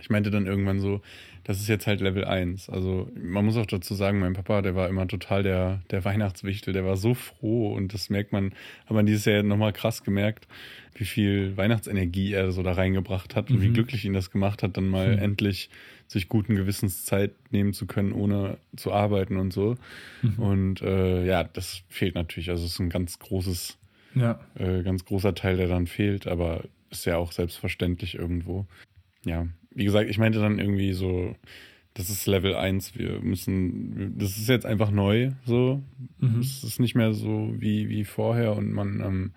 ich 0.00 0.10
meinte 0.10 0.30
dann 0.30 0.46
irgendwann 0.46 0.80
so, 0.80 1.00
das 1.44 1.60
ist 1.60 1.68
jetzt 1.68 1.86
halt 1.86 2.00
Level 2.00 2.24
1. 2.24 2.70
Also 2.70 3.10
man 3.20 3.44
muss 3.44 3.56
auch 3.56 3.66
dazu 3.66 3.94
sagen, 3.94 4.20
mein 4.20 4.32
Papa, 4.32 4.62
der 4.62 4.74
war 4.74 4.88
immer 4.88 5.06
total 5.06 5.42
der, 5.42 5.82
der 5.90 6.04
Weihnachtswichtel, 6.04 6.72
der 6.72 6.84
war 6.84 6.96
so 6.96 7.14
froh 7.14 7.72
und 7.74 7.92
das 7.92 8.08
merkt 8.10 8.32
man, 8.32 8.52
hat 8.86 8.92
man 8.92 9.06
dieses 9.06 9.24
Jahr 9.26 9.42
nochmal 9.42 9.72
krass 9.72 10.02
gemerkt, 10.04 10.48
wie 10.94 11.04
viel 11.04 11.56
Weihnachtsenergie 11.56 12.32
er 12.32 12.52
so 12.52 12.62
da 12.62 12.72
reingebracht 12.72 13.34
hat 13.36 13.50
und 13.50 13.60
wie 13.60 13.68
Mhm. 13.68 13.74
glücklich 13.74 14.04
ihn 14.04 14.12
das 14.12 14.30
gemacht 14.30 14.62
hat, 14.62 14.76
dann 14.76 14.88
mal 14.88 15.12
Mhm. 15.16 15.22
endlich 15.22 15.68
sich 16.12 16.28
guten 16.28 16.54
Gewissens 16.54 17.04
Zeit 17.04 17.32
nehmen 17.50 17.72
zu 17.72 17.86
können, 17.86 18.12
ohne 18.12 18.58
zu 18.76 18.92
arbeiten 18.92 19.36
und 19.36 19.52
so. 19.52 19.76
Mhm. 20.22 20.38
Und 20.38 20.82
äh, 20.82 21.24
ja, 21.26 21.44
das 21.44 21.82
fehlt 21.88 22.14
natürlich. 22.14 22.50
Also 22.50 22.64
es 22.64 22.72
ist 22.72 22.78
ein 22.80 22.90
ganz 22.90 23.18
großes 23.18 23.78
Ja. 24.14 24.40
äh, 24.54 24.82
ganz 24.82 25.04
großer 25.04 25.34
Teil, 25.34 25.56
der 25.56 25.68
dann 25.68 25.86
fehlt, 25.86 26.26
aber 26.26 26.64
ist 26.90 27.06
ja 27.06 27.16
auch 27.16 27.32
selbstverständlich 27.32 28.14
irgendwo. 28.16 28.66
Ja, 29.24 29.46
wie 29.70 29.84
gesagt, 29.84 30.10
ich 30.10 30.18
meinte 30.18 30.38
dann 30.40 30.58
irgendwie 30.58 30.92
so, 30.92 31.34
das 31.94 32.10
ist 32.10 32.26
Level 32.26 32.54
1, 32.54 32.98
wir 32.98 33.20
müssen, 33.20 34.18
das 34.18 34.36
ist 34.36 34.48
jetzt 34.48 34.66
einfach 34.66 34.90
neu, 34.90 35.30
so. 35.46 35.82
Mhm. 36.18 36.40
Es 36.40 36.62
ist 36.64 36.80
nicht 36.80 36.94
mehr 36.94 37.12
so 37.14 37.54
wie, 37.58 37.88
wie 37.88 38.04
vorher 38.04 38.54
und 38.56 38.72
man, 38.72 39.00
ähm, 39.00 39.30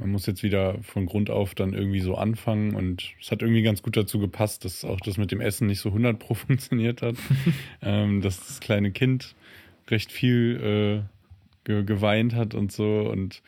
man 0.00 0.10
muss 0.10 0.26
jetzt 0.26 0.42
wieder 0.42 0.82
von 0.82 1.06
Grund 1.06 1.30
auf 1.30 1.54
dann 1.54 1.72
irgendwie 1.74 2.00
so 2.00 2.16
anfangen 2.16 2.74
und 2.74 3.12
es 3.20 3.30
hat 3.30 3.42
irgendwie 3.42 3.62
ganz 3.62 3.82
gut 3.82 3.96
dazu 3.96 4.18
gepasst, 4.18 4.64
dass 4.64 4.84
auch 4.84 4.98
das 5.00 5.16
mit 5.18 5.30
dem 5.30 5.40
Essen 5.40 5.66
nicht 5.68 5.78
so 5.80 5.90
100 5.90 6.18
pro 6.18 6.34
funktioniert 6.46 7.02
hat, 7.02 7.16
ähm, 7.82 8.20
dass 8.22 8.38
das 8.46 8.60
kleine 8.60 8.90
Kind 8.90 9.34
recht 9.88 10.10
viel 10.10 11.04
äh, 11.04 11.08
ge 11.64 11.84
geweint 11.84 12.34
hat 12.34 12.54
und 12.54 12.72
so 12.72 13.08
und 13.10 13.42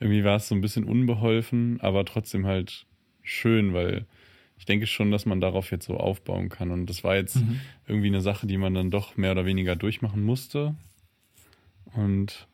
irgendwie 0.00 0.24
war 0.24 0.36
es 0.36 0.48
so 0.48 0.54
ein 0.54 0.60
bisschen 0.60 0.84
unbeholfen, 0.84 1.80
aber 1.80 2.04
trotzdem 2.04 2.46
halt 2.46 2.86
schön, 3.22 3.74
weil 3.74 4.06
ich 4.58 4.64
denke 4.64 4.86
schon, 4.86 5.10
dass 5.10 5.26
man 5.26 5.40
darauf 5.40 5.70
jetzt 5.70 5.86
so 5.86 5.96
aufbauen 5.96 6.48
kann 6.48 6.70
und 6.70 6.86
das 6.86 7.04
war 7.04 7.16
jetzt 7.16 7.36
Mhm. 7.36 7.60
irgendwie 7.86 8.08
eine 8.08 8.20
Sache, 8.20 8.46
die 8.46 8.56
man 8.58 8.74
dann 8.74 8.90
doch 8.90 9.16
mehr 9.16 9.32
oder 9.32 9.44
weniger 9.44 9.76
durchmachen 9.76 10.22
musste 10.24 10.74
und 11.94 12.46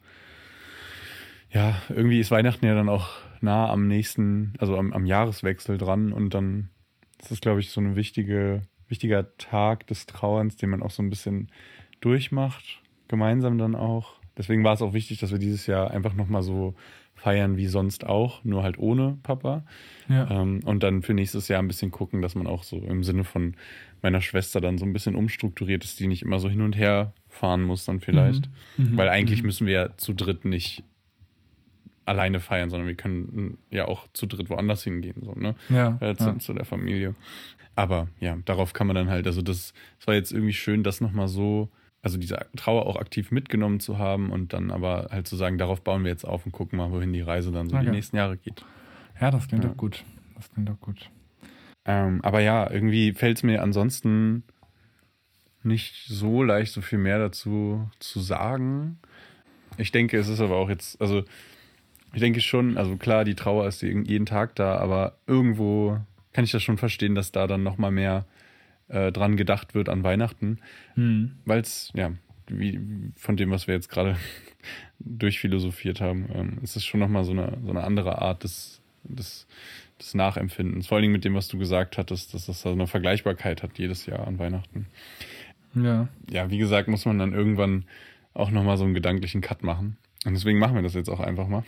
ja, 1.55 1.81
irgendwie 1.89 2.21
ist 2.21 2.31
Weihnachten 2.31 2.67
ja 2.67 2.75
dann 2.75 2.89
auch 2.89 3.09
nah 3.41 3.71
am 3.71 3.87
nächsten, 3.87 4.53
also 4.59 4.77
am, 4.77 4.93
am 4.93 5.07
Jahreswechsel 5.07 5.79
dran 5.79 6.13
und 6.13 6.35
dann 6.35 6.71
ist 7.21 7.31
das, 7.31 7.41
glaube 7.41 7.61
ich, 7.61 7.71
so 7.71 7.81
ein 7.81 7.97
wichtige, 7.97 8.63
wichtiger 8.89 9.37
Tag 9.39 9.87
des 9.87 10.07
Trauerns, 10.07 10.57
den 10.57 10.71
man 10.71 10.83
auch 10.83 10.91
so 10.91 11.03
ein 11.03 11.11
bisschen 11.11 11.51
durchmacht, 12.01 12.83
gemeinsam 13.09 13.57
dann 13.57 13.75
auch. 13.75 14.15
Deswegen 14.37 14.65
war 14.65 14.75
es 14.75 14.83
auch 14.83 14.93
wichtig, 14.93 15.21
dass 15.21 15.31
wir 15.31 15.39
dieses 15.39 15.67
Jahr 15.67 15.91
einfach 15.91 16.15
nochmal 16.15 16.43
so 16.43 16.75
feiern 17.15 17.57
wie 17.57 17.67
sonst 17.67 18.05
auch, 18.05 18.43
nur 18.45 18.65
halt 18.65 18.79
ohne 18.79 19.17
Papa. 19.23 19.65
Ja. 20.09 20.29
Ähm, 20.31 20.61
und 20.65 20.83
dann 20.83 21.03
für 21.03 21.15
nächstes 21.15 21.47
Jahr 21.49 21.63
ein 21.63 21.69
bisschen 21.69 21.93
gucken, 21.93 22.21
dass 22.21 22.35
man 22.35 22.47
auch 22.49 22.65
so 22.65 22.79
im 22.79 23.05
Sinne 23.05 23.23
von 23.25 23.55
meiner 24.03 24.21
Schwester 24.21 24.61
dann 24.61 24.77
so 24.77 24.85
ein 24.85 24.93
bisschen 24.93 25.15
umstrukturiert 25.15 25.85
ist, 25.85 26.01
die 26.01 26.09
nicht 26.09 26.23
immer 26.23 26.41
so 26.41 26.51
hin 26.51 26.61
und 26.61 26.77
her 26.77 27.13
fahren 27.29 27.63
muss 27.63 27.85
dann 27.85 28.01
vielleicht. 28.01 28.51
Mhm. 28.77 28.97
Weil 28.99 29.09
eigentlich 29.09 29.41
Mhm. 29.43 29.47
müssen 29.47 29.67
wir 29.67 29.73
ja 29.73 29.97
zu 29.97 30.13
dritt 30.13 30.45
nicht 30.45 30.83
alleine 32.07 32.41
feiern, 32.41 32.71
sondern 32.71 32.87
wir 32.89 32.95
können 32.97 33.59
ja 33.71 33.87
auch 33.89 34.07
zu 34.13 34.27
dritt 34.27 34.51
woanders 34.51 34.85
hingehen, 34.85 35.23
so, 35.23 35.33
ne? 35.33 35.55
Ja. 35.69 35.97
Äh, 36.01 36.17
zu, 36.17 36.25
ja. 36.27 36.39
zu 36.39 36.53
der 36.53 36.65
Familie. 36.65 37.15
Aber 37.77 38.09
ja, 38.21 38.37
darauf 38.45 38.73
kann 38.73 38.87
man 38.87 38.95
dann 38.97 39.09
halt, 39.11 39.27
also 39.27 39.43
das, 39.43 39.73
das 39.99 40.07
war 40.07 40.15
jetzt 40.15 40.33
irgendwie 40.33 40.53
schön, 40.53 40.83
das 40.85 41.01
nochmal 41.01 41.29
so, 41.29 41.69
also 42.03 42.19
diese 42.19 42.47
Trauer 42.57 42.87
auch 42.87 42.97
aktiv 42.97 43.31
mitgenommen 43.31 43.81
zu 43.81 43.99
haben 43.99 44.31
und 44.31 44.53
dann 44.53 44.71
aber 44.71 45.09
halt 45.11 45.27
zu 45.27 45.37
sagen, 45.37 45.59
darauf 45.59 45.81
bauen 45.83 46.05
wir 46.05 46.11
jetzt 46.11 46.25
auf 46.25 46.45
und 46.47 46.53
gucken 46.53 46.77
mal, 46.77 46.93
wohin 46.93 47.13
die 47.13 47.23
Reise 47.23 47.51
dann 47.51 47.69
so 47.69 47.77
Okay. 47.77 47.87
die 47.87 47.91
nächsten 47.93 48.17
Jahre 48.17 48.37
geht. 48.37 48.65
ja, 49.21 49.31
das 49.31 49.49
klingt 49.49 49.65
Ja. 49.65 49.71
doch 49.71 49.77
gut. 49.77 50.05
Das 50.37 50.51
klingt 50.53 50.69
doch 50.69 50.81
gut. 50.81 51.11
Ähm, 51.87 52.21
aber 52.23 52.41
ja, 52.41 52.71
irgendwie 52.71 53.13
fällt 53.13 53.39
es 53.39 53.43
mir 53.43 53.63
ansonsten 53.63 54.43
nicht 55.63 56.07
so 56.09 56.43
leicht, 56.43 56.73
so 56.73 56.81
viel 56.83 56.99
mehr 56.99 57.19
dazu 57.19 57.89
zu 57.99 58.21
sagen. 58.21 58.99
Ich 59.79 59.93
denke, 59.93 60.19
es 60.19 60.29
ist 60.29 60.41
aber 60.41 60.57
auch 60.57 60.69
jetzt, 60.69 61.01
also 61.01 61.25
ich 62.15 62.21
denke 62.21 62.41
schon, 62.41 62.77
also 62.79 62.97
klar, 62.97 63.25
die 63.25 63.35
Trauer 63.35 63.67
ist 63.69 63.83
jeden 63.83 64.27
Tag 64.27 64.55
da, 64.55 64.77
aber 64.79 65.17
irgendwo 65.27 65.99
kann 66.33 66.45
ich 66.45 66.53
das 66.53 66.63
schon 66.63 66.79
verstehen, 66.79 67.15
dass 67.15 67.33
da 67.33 67.47
dann 67.47 67.63
nochmal 67.63 67.91
mehr 67.91 68.25
äh, 68.89 69.13
dran 69.13 69.37
gedacht 69.37 69.75
wird 69.75 69.89
an 69.89 70.03
Weihnachten, 70.05 70.59
Mhm. 70.97 71.33
weil 71.45 71.61
es, 71.61 71.91
ja, 71.95 72.13
wie 72.49 72.79
von 73.17 73.37
dem, 73.37 73.51
was 73.51 73.67
wir 73.67 73.75
jetzt 73.75 73.89
gerade 73.89 74.17
durchphilosophiert 74.99 76.01
haben, 76.01 76.27
ähm, 76.35 76.59
ist 76.63 76.77
es 76.77 76.85
schon 76.85 77.01
nochmal 77.01 77.25
so 77.25 77.33
eine, 77.33 77.59
so 77.65 77.71
eine 77.71 77.85
andere 77.85 78.21
Art 78.23 78.45
des, 78.45 78.81
des, 79.05 79.47
des 80.01 80.15
Nachempfindens. 80.15 80.87
Vor 80.87 80.97
allen 80.97 81.03
Dingen 81.03 81.13
mit 81.13 81.25
dem, 81.25 81.35
was 81.35 81.49
du 81.49 81.59
gesagt 81.59 81.99
hattest, 81.99 82.35
dass 82.35 82.47
das 82.47 82.61
so 82.63 82.71
eine 82.71 82.87
Vergleichbarkeit 82.87 83.63
hat 83.63 83.79
jedes 83.79 84.07
Jahr 84.07 84.27
an 84.27 84.39
Weihnachten. 84.39 84.87
Ja. 85.75 86.09
Ja, 86.31 86.51
wie 86.51 86.59
gesagt, 86.59 86.89
muss 86.89 87.05
man 87.05 87.19
dann 87.19 87.33
irgendwann 87.33 87.85
auch 88.33 88.51
nochmal 88.51 88.77
so 88.77 88.85
einen 88.85 88.95
gedanklichen 88.95 89.41
Cut 89.41 89.63
machen. 89.63 89.97
Und 90.25 90.35
deswegen 90.35 90.59
machen 90.59 90.75
wir 90.75 90.83
das 90.83 90.95
jetzt 90.95 91.09
auch 91.11 91.21
einfach 91.21 91.49
mal. 91.49 91.65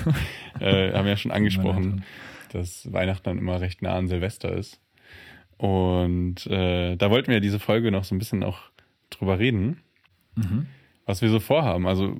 äh, 0.60 0.92
haben 0.92 1.06
ja 1.06 1.16
schon 1.16 1.30
angesprochen, 1.30 2.04
dass 2.52 2.92
Weihnachten 2.92 3.24
dann 3.24 3.38
immer 3.38 3.60
recht 3.60 3.82
nah 3.82 3.94
an 3.94 4.08
Silvester 4.08 4.52
ist. 4.52 4.80
Und 5.56 6.46
äh, 6.48 6.96
da 6.96 7.10
wollten 7.10 7.28
wir 7.28 7.34
ja 7.34 7.40
diese 7.40 7.60
Folge 7.60 7.92
noch 7.92 8.04
so 8.04 8.14
ein 8.14 8.18
bisschen 8.18 8.42
auch 8.42 8.58
drüber 9.10 9.38
reden, 9.38 9.78
Mhm. 10.34 10.66
was 11.04 11.20
wir 11.20 11.28
so 11.28 11.40
vorhaben. 11.40 11.86
Also 11.86 12.16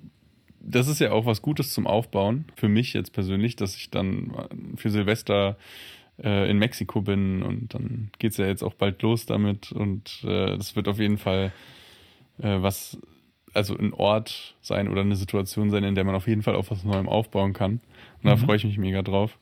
das 0.60 0.86
ist 0.86 1.00
ja 1.00 1.12
auch 1.12 1.24
was 1.26 1.40
Gutes 1.42 1.72
zum 1.72 1.86
Aufbauen, 1.86 2.44
für 2.56 2.68
mich 2.68 2.92
jetzt 2.92 3.12
persönlich, 3.12 3.56
dass 3.56 3.74
ich 3.74 3.90
dann 3.90 4.32
für 4.76 4.90
Silvester 4.90 5.56
äh, 6.22 6.50
in 6.50 6.58
Mexiko 6.58 7.00
bin 7.00 7.42
und 7.42 7.74
dann 7.74 8.10
geht's 8.18 8.36
ja 8.36 8.46
jetzt 8.46 8.62
auch 8.62 8.74
bald 8.74 9.00
los 9.02 9.24
damit 9.26 9.72
und 9.72 10.22
äh, 10.24 10.56
das 10.56 10.76
wird 10.76 10.88
auf 10.88 10.98
jeden 10.98 11.16
Fall 11.18 11.52
äh, 12.38 12.60
was, 12.60 12.98
also 13.54 13.76
ein 13.76 13.92
Ort 13.92 14.54
sein 14.62 14.88
oder 14.88 15.00
eine 15.02 15.16
Situation 15.16 15.70
sein, 15.70 15.84
in 15.84 15.94
der 15.94 16.04
man 16.04 16.14
auf 16.14 16.26
jeden 16.26 16.42
Fall 16.42 16.54
auf 16.56 16.70
was 16.70 16.84
Neuem 16.84 17.08
aufbauen 17.08 17.52
kann. 17.52 17.72
Und 18.22 18.24
da 18.30 18.36
Mhm. 18.36 18.40
freue 18.40 18.56
ich 18.56 18.64
mich 18.64 18.78
mega 18.78 19.02
drauf. 19.02 19.38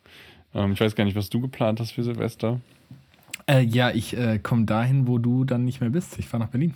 Ähm, 0.55 0.73
ich 0.73 0.81
weiß 0.81 0.95
gar 0.97 1.05
nicht, 1.05 1.17
was 1.17 1.31
du 1.31 1.41
geplant 1.41 1.81
hast 1.81 1.93
für 1.93 2.03
Silvester. 2.03 2.61
Äh, 3.49 3.63
ja, 3.63 3.91
ich 3.91 4.17
äh, 4.17 4.39
komme 4.39 4.65
dahin, 4.65 5.07
wo 5.07 5.19
du 5.19 5.45
dann 5.45 5.65
nicht 5.65 5.81
mehr 5.81 5.91
bist. 5.91 6.19
Ich 6.19 6.29
fahre 6.29 6.43
nach 6.45 6.51
Berlin. 6.51 6.75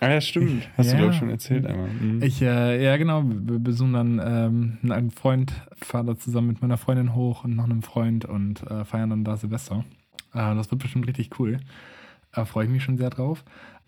Ah 0.00 0.10
ja, 0.10 0.20
stimmt. 0.20 0.68
Hast 0.76 0.88
du, 0.90 0.92
Ja. 0.92 0.98
glaube 0.98 1.12
ich, 1.12 1.18
schon 1.18 1.30
erzählt 1.30 1.66
einmal. 1.66 1.88
Mhm. 1.88 2.22
Ich, 2.22 2.42
äh, 2.42 2.82
ja 2.84 2.96
genau, 2.96 3.22
wir 3.24 3.58
besuchen 3.58 3.92
dann 3.92 4.20
ähm, 4.22 4.78
einen 4.92 5.10
Freund, 5.12 5.52
fahre 5.76 6.04
da 6.04 6.18
zusammen 6.18 6.48
mit 6.48 6.60
meiner 6.62 6.76
Freundin 6.78 7.14
hoch 7.14 7.44
und 7.44 7.54
noch 7.56 7.64
einem 7.64 7.82
Freund 7.82 8.24
und 8.24 8.62
äh, 8.70 8.84
feiern 8.84 9.10
dann 9.10 9.24
da 9.24 9.36
Silvester. 9.36 9.84
Äh, 10.34 10.54
das 10.56 10.70
wird 10.70 10.82
bestimmt 10.82 11.06
richtig 11.06 11.30
cool. 11.38 11.58
Da 12.32 12.44
freue 12.44 12.64
ich 12.64 12.70
mich 12.70 12.82
schon 12.82 12.98
sehr 12.98 13.10
drauf. 13.10 13.44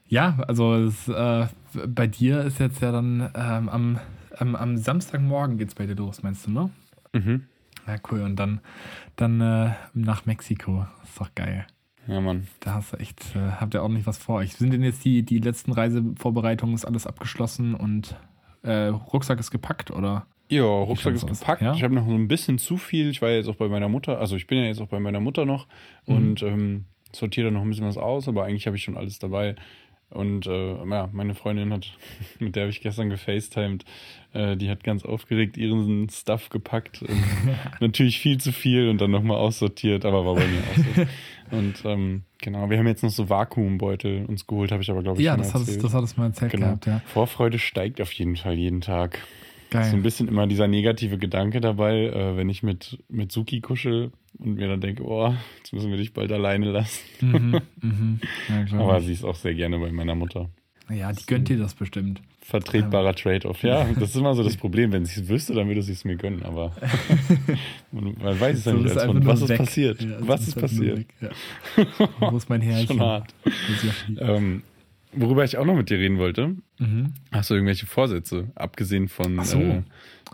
Ja, 0.09 0.39
also 0.47 0.75
es, 0.75 1.09
äh, 1.09 1.47
bei 1.87 2.07
dir 2.07 2.43
ist 2.43 2.59
jetzt 2.61 2.81
ja 2.81 2.93
dann 2.93 3.29
ähm, 3.35 3.69
am, 3.69 3.99
am, 4.39 4.55
am 4.55 4.77
Samstagmorgen 4.77 5.59
geht's 5.59 5.75
bei 5.75 5.87
dir 5.87 5.97
los, 5.97 6.23
meinst 6.23 6.47
du, 6.47 6.51
ne? 6.53 6.71
Mhm. 7.13 7.45
Ja, 7.87 7.97
cool. 8.11 8.23
Und 8.23 8.37
dann, 8.37 8.61
dann 9.17 9.41
äh, 9.41 9.71
nach 9.95 10.27
Mexiko. 10.27 10.87
Ist 11.05 11.21
doch 11.21 11.35
geil. 11.35 11.67
Ja, 12.07 12.21
Mann. 12.21 12.47
Da 12.61 12.75
hast 12.75 12.93
du 12.93 12.97
echt, 12.99 13.35
äh, 13.35 13.53
habt 13.61 13.75
ihr 13.75 13.83
ordentlich 13.83 14.07
was 14.07 14.19
vor 14.19 14.37
euch. 14.37 14.55
Sind 14.55 14.73
denn 14.73 14.83
jetzt 14.83 15.05
die, 15.05 15.23
die 15.25 15.39
letzten 15.39 15.73
Reisevorbereitungen, 15.73 16.75
ist 16.75 16.85
alles 16.85 17.07
abgeschlossen 17.07 17.75
und 17.75 18.17
äh, 18.63 18.87
Rucksack 18.87 19.41
ist 19.41 19.51
gepackt 19.51 19.91
oder? 19.91 20.27
Ja, 20.49 20.63
Rucksack 20.65 21.15
ist 21.15 21.27
gepackt. 21.27 21.63
Ja? 21.63 21.75
Ich 21.75 21.83
habe 21.83 21.95
noch 21.95 22.07
so 22.07 22.15
ein 22.15 22.29
bisschen 22.29 22.59
zu 22.59 22.77
viel. 22.77 23.11
Ich 23.11 23.23
war 23.23 23.31
ja 23.31 23.37
jetzt 23.37 23.49
auch 23.49 23.57
bei 23.57 23.69
meiner 23.69 23.89
Mutter, 23.89 24.19
also 24.21 24.37
ich 24.37 24.47
bin 24.47 24.59
ja 24.59 24.65
jetzt 24.67 24.81
auch 24.81 24.87
bei 24.89 25.01
meiner 25.01 25.19
Mutter 25.21 25.45
noch 25.45 25.67
Mhm. 26.07 26.15
und 26.17 26.43
ähm, 26.43 26.85
sortiere 27.13 27.49
da 27.49 27.51
noch 27.53 27.63
ein 27.63 27.69
bisschen 27.69 27.87
was 27.87 27.97
aus, 27.99 28.29
aber 28.29 28.45
eigentlich 28.45 28.67
habe 28.69 28.77
ich 28.77 28.85
schon 28.85 28.97
alles 28.97 29.19
dabei. 29.19 29.57
Und 30.11 30.47
äh, 30.47 30.77
ja, 30.89 31.09
meine 31.13 31.35
Freundin 31.35 31.73
hat, 31.73 31.91
mit 32.39 32.55
der 32.55 32.63
habe 32.63 32.71
ich 32.71 32.81
gestern 32.81 33.11
gefacetimed, 33.11 33.85
äh, 34.33 34.57
die 34.57 34.71
hat 34.71 34.85
ganz 34.85 35.05
aufgeregt 35.05 35.57
ihren 35.57 36.09
Stuff 36.09 36.49
gepackt. 36.49 37.03
Und 37.03 37.11
natürlich 37.81 38.21
viel 38.21 38.39
zu 38.39 38.53
viel 38.53 38.89
und 38.89 39.01
dann 39.01 39.11
nochmal 39.11 39.39
aussortiert, 39.39 40.05
aber 40.05 40.25
war 40.25 40.35
bei 40.37 40.47
mir 40.47 40.61
auch 40.61 40.77
so. 40.77 41.57
Und 41.57 41.85
ähm, 41.85 42.23
genau, 42.39 42.71
wir 42.71 42.79
haben 42.79 42.87
jetzt 42.87 43.03
noch 43.03 43.11
so 43.11 43.29
Vakuumbeutel 43.29 44.25
uns 44.27 44.47
geholt, 44.47 44.73
habe 44.73 44.83
ich 44.83 44.91
aber, 44.91 45.03
glaube 45.03 45.21
ich, 45.21 45.25
ja, 45.25 45.37
das 45.37 45.55
erzählt. 45.55 45.83
das 45.83 45.95
hat 45.95 46.05
es 46.05 46.17
mal 46.17 46.27
erzählt 46.27 46.53
genau. 46.53 46.67
gehabt, 46.67 46.87
ja. 46.87 47.01
Vorfreude 47.07 47.59
steigt 47.59 48.01
auf 48.01 48.13
jeden 48.13 48.37
Fall 48.37 48.55
jeden 48.55 48.81
Tag. 48.81 49.21
Geil. 49.71 49.85
So 49.91 49.97
ein 49.97 50.03
bisschen 50.03 50.29
immer 50.29 50.47
dieser 50.47 50.69
negative 50.69 51.19
Gedanke 51.19 51.61
dabei, 51.61 52.05
äh, 52.07 52.37
wenn 52.37 52.49
ich 52.49 52.63
mit, 52.63 52.99
mit 53.09 53.33
Suki 53.33 53.61
kuschel 53.61 54.13
und 54.39 54.55
mir 54.57 54.69
dann 54.69 54.81
denke, 54.81 55.03
oh, 55.05 55.35
jetzt 55.59 55.73
müssen 55.73 55.91
wir 55.91 55.97
dich 55.99 56.13
bald 56.13 56.31
alleine 56.33 56.71
lassen. 56.71 57.01
Mhm, 57.21 57.61
mhm. 57.81 58.21
Ja, 58.71 58.79
Aber 58.79 59.01
sie 59.01 59.13
ist 59.13 59.25
auch 59.25 59.35
sehr 59.35 59.55
gerne 59.55 59.79
bei 59.79 59.91
meiner 59.91 60.15
Mutter. 60.15 60.49
ja, 60.89 61.13
die 61.13 61.27
gönnt 61.27 61.49
dir 61.49 61.59
das 61.59 61.75
bestimmt. 61.75 62.21
Vertretbarer 62.43 63.13
Trade-off. 63.17 63.65
Ja, 63.65 63.85
das 63.99 64.11
ist 64.11 64.17
immer 64.17 64.35
so 64.35 64.45
das 64.45 64.57
Problem. 64.65 64.93
Wenn 64.93 65.05
sie 65.05 65.21
es 65.23 65.29
wüsste, 65.29 65.53
dann 65.55 65.67
würde 65.67 65.83
sie 65.83 65.91
es 65.93 66.05
mir 66.05 66.15
gönnen. 66.15 66.45
Aber 66.45 66.71
man, 67.91 68.15
man 68.23 68.39
weiß 68.39 68.59
es 68.59 68.65
ja 68.67 68.71
So, 68.73 68.79
nicht 68.79 68.91
ist 68.93 68.99
als 68.99 69.13
nur 69.13 69.27
Was 69.27 69.43
ist 69.43 69.49
weg. 69.49 69.59
passiert? 69.59 70.01
Ja, 70.03 70.17
Was 70.21 70.41
es 70.43 70.49
ist 70.49 70.61
passiert? 70.61 71.07
Ja. 71.21 71.31
Wo 72.31 72.37
ist 72.37 72.49
mein 72.49 72.61
Herrchen? 72.61 72.87
Schon 72.87 73.01
hart. 73.01 73.35
Ja. 74.15 74.37
Ähm, 74.37 74.63
worüber 75.17 75.45
ich 75.45 75.57
auch 75.59 75.65
noch 75.65 75.75
mit 75.77 75.91
dir 75.91 75.99
reden 75.99 76.19
wollte, 76.19 76.57
Mhm. 76.79 77.15
hast 77.33 77.51
du 77.51 77.55
irgendwelche 77.55 77.87
Vorsätze, 77.87 78.51
abgesehen 78.55 79.09
von 79.09 79.43
so. 79.45 79.59
äh, 79.61 79.83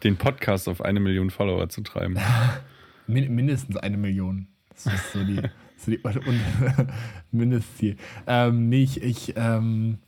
den 0.02 0.16
Podcast 0.16 0.68
auf 0.68 0.80
eine 0.82 1.00
Million 1.00 1.30
Follower 1.30 1.68
zu 1.68 1.82
treiben? 1.82 2.16
Min 3.06 3.34
mindestens 3.34 3.76
eine 3.76 3.96
Million. 3.96 4.48
Das 4.70 4.86
ist 4.86 5.12
so 5.12 5.24
die, 5.24 5.40
so 5.76 5.90
die 5.90 6.00
Mindestziel. 7.32 7.96
Ähm, 8.26 8.68
nee, 8.68 8.82
ich, 8.84 9.02
ich 9.02 9.34
ähm, 9.36 9.98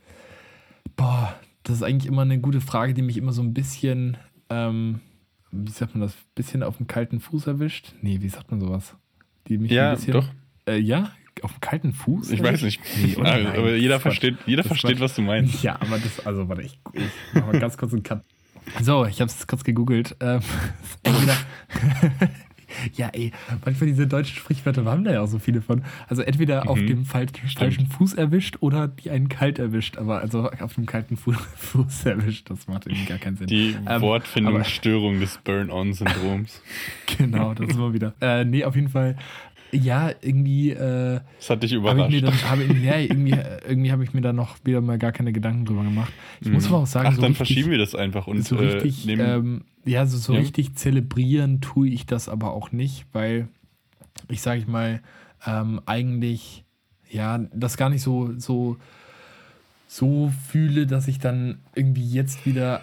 boah, 0.97 1.35
das 1.63 1.77
ist 1.77 1.83
eigentlich 1.83 2.07
immer 2.07 2.23
eine 2.23 2.39
gute 2.41 2.61
Frage, 2.61 2.95
die 2.95 3.03
mich 3.03 3.17
immer 3.17 3.33
so 3.33 3.43
ein 3.43 3.55
bisschen, 3.55 4.17
ähm, 4.51 5.01
wie 5.51 5.71
sagt 5.71 5.95
man 5.95 6.03
das, 6.03 6.15
bisschen 6.35 6.63
auf 6.63 6.77
dem 6.77 6.87
kalten 6.87 7.21
Fuß 7.21 7.47
erwischt. 7.47 7.95
Nee, 8.03 8.19
wie 8.21 8.29
sagt 8.29 8.51
man 8.51 8.61
sowas? 8.61 8.95
Die 9.49 9.59
mich 9.59 9.73
Ja, 9.73 9.91
ein 9.91 9.97
bisschen, 9.97 10.13
doch. 10.15 10.29
Äh, 10.67 10.79
ja, 10.79 11.11
auf 11.45 11.53
dem 11.53 11.61
kalten 11.61 11.93
Fuß? 11.93 12.31
Ich 12.31 12.43
weiß 12.43 12.63
nicht. 12.63 12.81
Nee, 13.03 13.17
oder? 13.17 13.35
aber, 13.35 13.77
jeder 13.77 14.01
versteht, 14.01 14.37
jeder 14.47 14.63
Das 14.63 14.69
versteht 14.69 15.01
was 15.01 15.15
du 15.15 15.23
meinst. 15.23 15.63
Ja, 15.63 15.75
aber 15.81 15.99
das, 15.99 16.25
also 16.27 16.49
warte, 16.49 16.63
ich, 16.63 16.79
ich 16.93 17.03
mach 17.35 17.47
mal 17.47 17.59
ganz 17.61 17.77
kurz 17.77 17.93
einen 17.93 18.03
Cut. 18.03 18.23
So, 18.81 19.05
ich 19.05 19.21
habe 19.21 19.31
es 19.31 19.47
kurz 19.47 19.63
gegoogelt. 19.63 20.17
Ähm, 20.21 20.41
entweder, 21.03 21.37
ja, 22.97 23.09
ey, 23.13 23.31
manchmal 23.65 23.89
diese 23.89 24.07
deutschen 24.07 24.37
Sprichwörter, 24.37 24.85
wir 24.85 24.91
haben 24.91 25.05
da 25.05 25.13
ja 25.13 25.21
auch 25.21 25.27
so 25.29 25.39
viele 25.39 25.61
von. 25.61 25.83
Also 26.09 26.23
entweder 26.23 26.69
auf 26.69 26.79
Mhm, 26.81 26.87
dem 26.87 27.05
fal 27.05 27.27
falschen 27.57 27.87
Fuß 27.87 28.15
erwischt 28.15 28.57
oder 28.61 28.89
die 28.89 29.11
einen 29.11 29.29
kalt 29.29 29.59
erwischt. 29.59 29.97
Aber 29.99 30.21
also 30.21 30.51
auf 30.51 30.75
dem 30.75 30.87
kalten 30.87 31.17
Fu 31.17 31.33
Fuß 31.57 32.07
erwischt, 32.07 32.49
das 32.51 32.67
macht 32.67 32.87
irgendwie 32.87 33.05
gar 33.05 33.19
keinen 33.19 33.37
Sinn. 33.37 33.47
Die 33.47 33.77
Ähm, 33.87 34.01
Wortfindungsstörung 34.01 35.21
des 35.21 35.39
Burn-On-Syndroms. 35.45 36.63
Genau, 37.19 37.55
das 37.55 37.69
ist 37.69 37.77
immer 37.77 37.93
wieder. 37.93 38.15
Äh, 38.21 38.45
nee, 38.45 38.65
auf 38.65 38.75
jeden 38.77 38.89
Fall. 38.89 39.17
Ja, 39.75 40.11
irgendwie 40.23 40.71
äh, 40.71 41.21
Das 41.39 41.51
hat 41.51 41.63
dich 41.63 41.73
ich 41.73 41.79
überrascht. 41.79 42.11
mir 42.11 42.23
dann, 42.23 42.35
habe, 42.49 42.65
ja, 42.65 42.97
irgendwie, 42.99 43.33
äh, 43.33 43.59
irgendwie 43.69 43.91
habe 43.93 44.05
ich 44.05 44.15
mir 44.15 44.21
da 44.21 44.33
noch 44.33 44.57
wieder 44.65 44.81
mal 44.81 44.99
gar 44.99 45.13
keine 45.13 45.33
Gedanken 45.33 45.65
drüber 45.65 45.83
gemacht. 45.83 46.13
Ich 46.41 46.51
muss 46.51 46.67
aber 46.67 46.79
auch 46.79 46.87
sagen, 46.87 47.09
Ach, 47.11 47.15
so 47.17 47.23
dann 47.23 47.33
richtig, 47.33 47.47
verschieben 47.49 47.71
wir 47.71 47.79
das 47.79 47.95
einfach 47.95 48.27
und 48.27 48.45
so 48.45 48.57
richtig, 48.57 49.09
äh, 49.09 49.13
ähm, 49.15 49.65
ja, 49.85 50.07
so, 50.07 50.17
so 50.19 50.33
Ja. 50.35 50.39
richtig 50.41 50.77
zelebrieren 50.77 51.61
tue 51.61 51.89
ich 51.89 52.07
das 52.07 52.29
aber 52.29 52.53
auch 52.53 52.73
nicht, 52.73 53.07
weil 53.13 53.49
ich 54.29 54.41
sage 54.43 54.61
ich 54.61 54.67
mal, 54.67 55.01
ähm, 55.47 55.81
eigentlich, 55.87 56.65
ja, 57.11 57.39
das 57.53 57.77
gar 57.77 57.91
nicht 57.91 58.03
so, 58.03 58.31
so, 58.39 58.77
so 59.87 60.33
fühle, 60.49 60.87
dass 60.87 61.09
ich 61.09 61.19
dann 61.19 61.59
irgendwie 61.75 62.09
jetzt 62.09 62.47
wieder. 62.47 62.83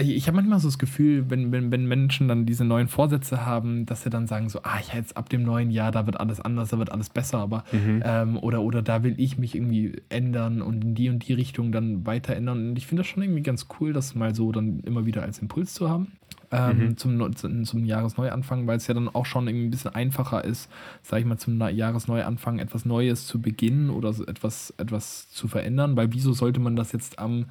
Ich 0.00 0.26
habe 0.26 0.36
manchmal 0.36 0.58
so 0.58 0.68
das 0.68 0.78
Gefühl, 0.78 1.28
wenn, 1.28 1.52
wenn, 1.52 1.70
wenn 1.70 1.84
Menschen 1.84 2.26
dann 2.26 2.46
diese 2.46 2.64
neuen 2.64 2.88
Vorsätze 2.88 3.44
haben, 3.44 3.84
dass 3.84 4.02
sie 4.02 4.08
dann 4.10 4.26
sagen 4.26 4.48
so, 4.48 4.60
ah, 4.62 4.78
ja, 4.88 4.94
jetzt 4.98 5.18
ab 5.18 5.28
dem 5.28 5.42
neuen 5.42 5.70
Jahr, 5.70 5.92
da 5.92 6.06
wird 6.06 6.18
alles 6.18 6.40
anders, 6.40 6.70
da 6.70 6.78
wird 6.78 6.90
alles 6.92 7.10
besser, 7.10 7.38
aber 7.38 7.64
Mhm. 7.72 8.02
ähm, 8.04 8.36
oder, 8.38 8.62
oder 8.62 8.80
da 8.80 9.02
will 9.02 9.14
ich 9.18 9.36
mich 9.36 9.54
irgendwie 9.54 10.00
ändern 10.08 10.62
und 10.62 10.82
in 10.82 10.94
die 10.94 11.10
und 11.10 11.28
die 11.28 11.34
Richtung 11.34 11.72
dann 11.72 12.06
weiter 12.06 12.34
ändern. 12.34 12.70
Und 12.70 12.76
ich 12.78 12.86
finde 12.86 13.02
das 13.02 13.08
schon 13.08 13.22
irgendwie 13.22 13.42
ganz 13.42 13.66
cool, 13.80 13.92
das 13.92 14.14
mal 14.14 14.34
so 14.34 14.50
dann 14.50 14.80
immer 14.80 15.04
wieder 15.04 15.22
als 15.22 15.40
Impuls 15.40 15.74
zu 15.74 15.90
haben. 15.90 16.12
Ähm, 16.50 16.78
Mhm. 16.88 16.96
zum, 16.98 17.36
zum, 17.36 17.64
zum 17.64 17.84
Jahresneuanfang, 17.84 18.66
weil 18.66 18.76
es 18.76 18.86
ja 18.86 18.92
dann 18.94 19.08
auch 19.08 19.24
schon 19.26 19.46
irgendwie 19.48 19.66
ein 19.68 19.70
bisschen 19.70 19.94
einfacher 19.94 20.44
ist, 20.44 20.70
sag 21.02 21.20
ich 21.20 21.24
mal, 21.26 21.38
zum 21.38 21.58
Jahresneuanfang 21.60 22.58
etwas 22.58 22.84
Neues 22.84 23.26
zu 23.26 23.40
beginnen 23.40 23.88
oder 23.90 24.12
so 24.12 24.26
etwas, 24.26 24.72
etwas 24.78 25.30
zu 25.30 25.48
verändern, 25.48 25.96
weil 25.96 26.12
wieso 26.12 26.32
sollte 26.34 26.60
man 26.60 26.76
das 26.76 26.92
jetzt 26.92 27.18
am 27.18 27.46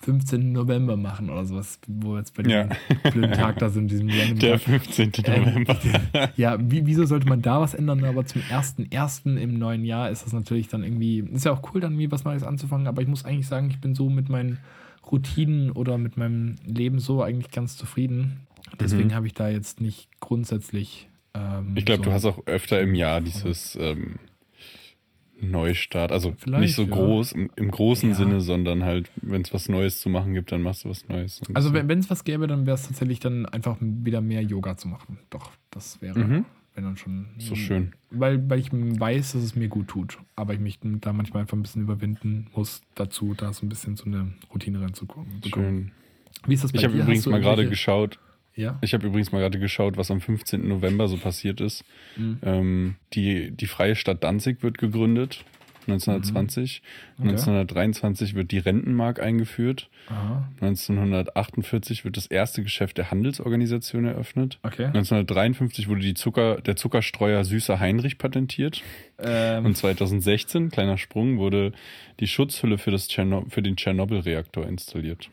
15. 0.00 0.52
November 0.52 0.96
machen 0.96 1.30
oder 1.30 1.44
sowas, 1.46 1.80
wo 1.88 2.12
wir 2.12 2.18
jetzt 2.18 2.34
bei 2.34 2.42
diesem 2.42 2.68
Ja. 3.04 3.10
blöden 3.10 3.32
Tag 3.32 3.58
da 3.58 3.68
sind, 3.70 3.90
diesem 3.90 4.08
random 4.10 4.38
der 4.38 4.52
Tag. 4.52 4.60
15. 4.62 5.12
Ähm, 5.24 5.44
November. 5.44 5.78
Ja, 6.36 6.56
wie, 6.60 6.86
wieso 6.86 7.04
sollte 7.06 7.26
man 7.28 7.42
da 7.42 7.60
was 7.60 7.74
ändern? 7.74 8.04
Aber 8.04 8.24
zum 8.26 8.42
1.1. 8.42 9.36
im 9.36 9.58
neuen 9.58 9.84
Jahr 9.84 10.10
ist 10.10 10.24
das 10.24 10.32
natürlich 10.32 10.68
dann 10.68 10.82
irgendwie, 10.84 11.20
ist 11.32 11.44
ja 11.44 11.52
auch 11.52 11.62
cool, 11.74 11.80
dann 11.80 11.92
irgendwie 11.92 12.10
was 12.12 12.24
Neues 12.24 12.42
anzufangen, 12.42 12.86
aber 12.86 13.02
ich 13.02 13.08
muss 13.08 13.24
eigentlich 13.24 13.46
sagen, 13.48 13.70
ich 13.70 13.80
bin 13.80 13.94
so 13.94 14.08
mit 14.10 14.28
meinen 14.28 14.58
Routinen 15.10 15.70
oder 15.70 15.98
mit 15.98 16.16
meinem 16.16 16.56
Leben 16.66 16.98
so 16.98 17.22
eigentlich 17.22 17.50
ganz 17.52 17.76
zufrieden. 17.76 18.40
Deswegen 18.80 19.08
Mhm. 19.08 19.14
habe 19.14 19.26
ich 19.26 19.34
da 19.34 19.48
jetzt 19.48 19.80
nicht 19.80 20.08
grundsätzlich. 20.20 21.08
Ähm, 21.34 21.72
Ich 21.76 21.84
glaube, 21.84 21.98
so, 22.04 22.10
du 22.10 22.12
hast 22.12 22.24
auch 22.24 22.46
öfter 22.46 22.80
im 22.80 22.94
Jahr 22.94 23.20
dieses 23.20 23.76
ähm, 23.80 24.16
Neustart. 25.40 26.12
Also 26.12 26.34
Vielleicht, 26.38 26.60
nicht 26.62 26.74
so 26.74 26.82
ja. 26.82 26.88
groß 26.90 27.32
im, 27.32 27.50
im 27.56 27.70
großen 27.70 28.10
Ja. 28.10 28.14
Sinne, 28.14 28.40
sondern 28.40 28.84
halt, 28.84 29.10
wenn 29.16 29.42
es 29.42 29.52
was 29.52 29.68
Neues 29.68 30.00
zu 30.00 30.08
machen 30.08 30.34
gibt, 30.34 30.50
dann 30.52 30.62
machst 30.62 30.84
du 30.84 30.88
was 30.88 31.06
Neues. 31.08 31.40
Also, 31.54 31.68
so. 31.68 31.74
wenn 31.74 31.98
es 31.98 32.10
was 32.10 32.24
gäbe, 32.24 32.46
dann 32.46 32.66
wäre 32.66 32.74
es 32.74 32.86
tatsächlich 32.86 33.20
dann 33.20 33.46
einfach 33.46 33.76
wieder 33.80 34.20
mehr 34.20 34.42
Yoga 34.42 34.76
zu 34.76 34.88
machen. 34.88 35.18
Doch, 35.30 35.50
das 35.70 36.00
wäre, 36.00 36.18
Mhm. 36.18 36.44
wenn 36.74 36.84
dann 36.84 36.96
schon. 36.96 37.26
so 37.38 37.54
schön. 37.54 37.92
Weil, 38.10 38.48
weil 38.48 38.58
ich 38.60 38.70
weiß, 38.72 39.32
dass 39.32 39.42
es 39.42 39.56
mir 39.56 39.68
gut 39.68 39.88
tut. 39.88 40.18
Aber 40.36 40.54
ich 40.54 40.60
mich 40.60 40.78
da 40.82 41.12
manchmal 41.12 41.42
einfach 41.42 41.56
ein 41.56 41.62
bisschen 41.62 41.82
überwinden 41.82 42.46
muss, 42.54 42.82
dazu 42.94 43.34
da 43.34 43.52
so 43.52 43.66
ein 43.66 43.68
bisschen 43.68 43.96
so 43.96 44.04
eine 44.06 44.32
Routine 44.52 44.80
reinzukommen. 44.80 45.40
Schön. 45.44 45.92
Wie 46.46 46.54
ist 46.54 46.64
das 46.64 46.72
bei 46.72 46.78
Ich 46.78 46.84
habe 46.84 46.96
übrigens 46.98 47.26
mal 47.26 47.40
gerade 47.40 47.68
geschaut, 47.68 48.18
Ja. 48.56 48.78
ich 48.80 48.94
habe 48.94 49.06
übrigens 49.06 49.32
mal 49.32 49.40
gerade 49.40 49.58
geschaut, 49.58 49.96
was 49.96 50.10
am 50.10 50.20
15. 50.20 50.66
November 50.66 51.08
so 51.08 51.16
passiert 51.18 51.60
ist. 51.60 51.84
Mhm. 52.16 52.38
Ähm, 52.42 52.94
die, 53.12 53.50
die 53.50 53.66
Freie 53.66 53.94
Stadt 53.94 54.24
Danzig 54.24 54.62
wird 54.62 54.78
gegründet, 54.78 55.44
1920. 55.88 56.82
Mhm. 57.18 57.22
Okay. 57.22 57.30
1923 57.30 58.34
wird 58.34 58.50
die 58.50 58.58
Rentenmark 58.58 59.20
eingeführt. 59.20 59.88
Aha. 60.08 60.48
1948 60.60 62.04
wird 62.04 62.16
das 62.16 62.26
erste 62.26 62.62
Geschäft 62.62 62.98
der 62.98 63.10
Handelsorganisation 63.10 64.04
eröffnet. 64.04 64.58
Okay. 64.62 64.86
1953 64.86 65.88
wurde 65.88 66.00
die 66.00 66.14
Zucker, 66.14 66.60
der 66.60 66.76
Zuckerstreuer 66.76 67.44
Süßer 67.44 67.80
Heinrich 67.80 68.18
patentiert. 68.18 68.82
Ähm, 69.18 69.66
Und 69.66 69.76
2016, 69.76 70.70
kleiner 70.70 70.98
Sprung, 70.98 71.38
wurde 71.38 71.72
die 72.20 72.26
Schutzhülle 72.26 72.78
für, 72.78 72.90
das 72.90 73.08
Tscherno 73.08 73.46
für 73.48 73.62
den 73.62 73.76
Tschernobyl-Reaktor 73.76 74.66
installiert. 74.66 75.30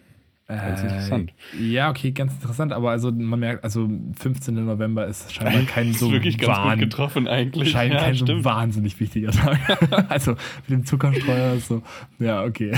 Ganz 0.58 0.80
äh, 0.82 0.84
interessant. 0.84 1.34
Ja, 1.60 1.90
okay, 1.90 2.12
ganz 2.12 2.34
interessant. 2.34 2.74
Aber 2.74 2.92
also 2.92 3.12
man 3.12 3.40
merkt, 3.40 3.64
also 3.64 3.90
15. 4.20 4.66
November 4.66 5.08
ist 5.08 5.34
scheinbar 5.34 5.64
kein 5.64 5.94
so 5.94 6.12
wirklich 6.12 6.38
ganz 6.38 6.58
wahn- 6.58 6.80
gut 6.80 6.90
getroffen 6.90 7.28
eigentlich. 7.28 7.72
Scheint 7.72 7.94
Ja, 7.94 8.00
kein 8.00 8.16
so 8.16 8.26
stimmt. 8.26 8.46
wahnsinnig 8.46 9.00
wichtiger 9.00 9.32
Tag. 9.32 10.10
also 10.10 10.32
mit 10.68 10.70
dem 10.70 10.86
Zuckerstreuer 10.86 11.54
ist 11.56 11.68
so, 11.68 11.82
ja, 12.20 12.44
okay. 12.44 12.72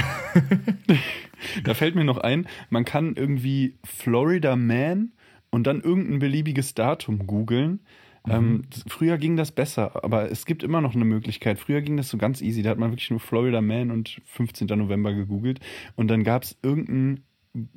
Da 1.64 1.74
fällt 1.74 1.96
mir 1.96 2.04
noch 2.04 2.18
ein, 2.18 2.48
man 2.70 2.86
kann 2.86 3.16
irgendwie 3.16 3.76
Florida 3.84 4.56
Man 4.56 5.12
und 5.50 5.68
dann 5.68 5.82
irgendein 5.82 6.20
beliebiges 6.20 6.74
Datum 6.74 7.28
googeln. 7.28 7.82
Ähm, 8.28 8.64
das- 8.72 8.84
früher 8.88 9.18
ging 9.20 9.36
das 9.38 9.52
besser, 9.52 10.04
aber 10.04 10.32
es 10.32 10.46
gibt 10.48 10.64
immer 10.64 10.82
noch 10.82 10.96
eine 10.96 11.06
Möglichkeit. 11.06 11.60
Früher 11.60 11.82
ging 11.82 11.96
das 11.98 12.10
so 12.10 12.18
ganz 12.18 12.42
easy. 12.42 12.64
Da 12.64 12.72
hat 12.72 12.80
man 12.80 12.92
wirklich 12.92 13.12
nur 13.12 13.20
Florida 13.20 13.62
Man 13.62 13.92
und 13.92 14.20
15. 14.26 14.66
November 14.80 15.14
gegoogelt. 15.14 15.60
Und 15.96 16.08
dann 16.08 16.24
gab 16.24 16.42
es 16.44 16.58
irgendeinen 16.64 17.24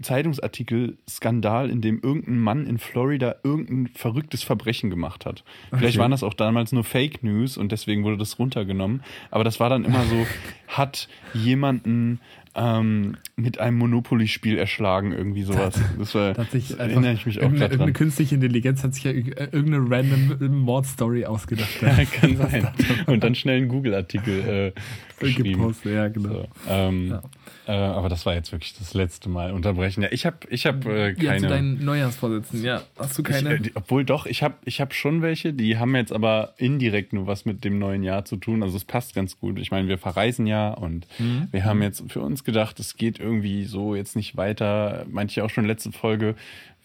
Zeitungsartikel, 0.03 0.99
Skandal, 1.09 1.71
in 1.71 1.81
dem 1.81 2.01
irgendein 2.03 2.39
Mann 2.41 2.67
in 2.67 2.79
Florida 2.79 3.37
irgendein 3.45 3.89
verrücktes 3.95 4.43
Verbrechen 4.43 4.91
gemacht 4.91 5.27
hat. 5.27 5.45
Vielleicht 5.71 5.97
Okay. 5.97 6.03
waren 6.03 6.11
das 6.11 6.23
auch 6.23 6.35
damals 6.35 6.73
nur 6.73 6.85
Fake 6.85 7.23
News 7.23 7.57
und 7.57 7.71
deswegen 7.73 8.05
wurde 8.05 8.17
das 8.19 8.39
runtergenommen. 8.39 9.03
Aber 9.31 9.45
das 9.45 9.61
war 9.61 9.71
dann 9.71 9.85
immer 9.85 10.05
so, 10.05 10.27
hat 10.69 11.09
jemanden 11.35 12.21
ähm, 12.55 13.17
mit 13.37 13.59
einem 13.61 13.79
Monopoly-Spiel 13.79 14.59
erschlagen, 14.59 15.13
irgendwie 15.13 15.43
sowas. 15.43 15.81
Das 15.99 16.15
war, 16.15 16.33
Da 16.35 16.45
sich 16.45 16.79
erinnere 16.79 17.13
ich 17.13 17.25
mich 17.27 17.39
auch 17.39 17.43
irgendeine, 17.43 17.61
gerade 17.61 17.75
irgendeine 17.75 17.93
künstliche 17.93 18.35
Intelligenz 18.35 18.83
hat 18.83 18.95
sich 18.95 19.05
ja 19.05 19.11
äh, 19.13 19.49
irgendeine 19.53 19.89
random 19.89 20.59
Mordstory 20.61 21.25
ausgedacht. 21.27 21.69
Ja, 21.83 22.05
kann 22.05 22.37
sein. 22.37 22.69
Und 23.07 23.23
dann 23.25 23.35
schnell 23.35 23.59
einen 23.59 23.69
Google-Artikel 23.69 24.73
äh, 24.77 24.81
geschrieben. 25.21 25.59
Gepostet, 25.61 25.93
ja, 25.95 26.09
genau. 26.09 26.29
So, 26.29 26.49
ähm, 26.69 27.09
Ja. 27.09 27.23
äh, 27.67 27.73
aber 27.73 28.09
das 28.09 28.25
war 28.27 28.35
jetzt 28.35 28.53
wirklich 28.53 28.75
das 28.79 28.95
letzte 28.95 29.29
Mal 29.29 29.53
unterbrechen. 29.53 30.03
Ja, 30.03 30.09
ich 30.13 30.27
habe 30.27 30.37
ich 30.49 30.67
hab, 30.67 30.85
äh, 30.87 31.09
Ja, 31.11 31.15
zu 31.17 31.27
keine. 31.27 31.47
deinen 31.49 31.85
Neujahrsvorsitzenden, 31.85 32.65
ja. 32.67 32.83
Hast 32.99 33.19
du 33.19 33.23
Ich, 33.23 33.29
keine? 33.29 33.55
äh, 33.55 33.61
die, 33.61 33.73
obwohl 33.77 34.05
doch, 34.05 34.27
ich 34.27 34.43
habe 34.43 34.55
ich 34.65 34.81
hab 34.81 34.95
schon 34.95 35.23
welche, 35.23 35.53
die 35.53 35.77
haben 35.79 35.95
jetzt 35.97 36.13
aber 36.13 36.55
indirekt 36.57 37.13
nur 37.13 37.27
was 37.27 37.45
mit 37.45 37.65
dem 37.65 37.79
neuen 37.79 38.03
Jahr 38.03 38.25
zu 38.25 38.37
tun. 38.37 38.63
Also 38.63 38.77
es 38.77 38.85
passt 38.85 39.15
ganz 39.15 39.39
gut. 39.39 39.59
Ich 39.59 39.71
meine, 39.71 39.89
wir 39.89 39.99
verreisen 39.99 40.47
ja 40.47 40.71
und 40.73 41.07
Mhm. 41.19 41.49
wir 41.51 41.65
haben 41.65 41.83
jetzt 41.83 42.03
für 42.13 42.21
uns 42.21 42.38
uns 42.39 42.45
gedacht, 42.45 42.79
es 42.79 42.97
geht 42.97 43.19
irgendwie 43.19 43.65
so 43.65 43.97
jetzt 43.97 44.15
nicht 44.15 44.37
weiter. 44.37 45.05
Manche 45.11 45.45
auch 45.45 45.51
schon 45.51 45.67
letzte 45.67 45.91
Folge, 45.91 46.37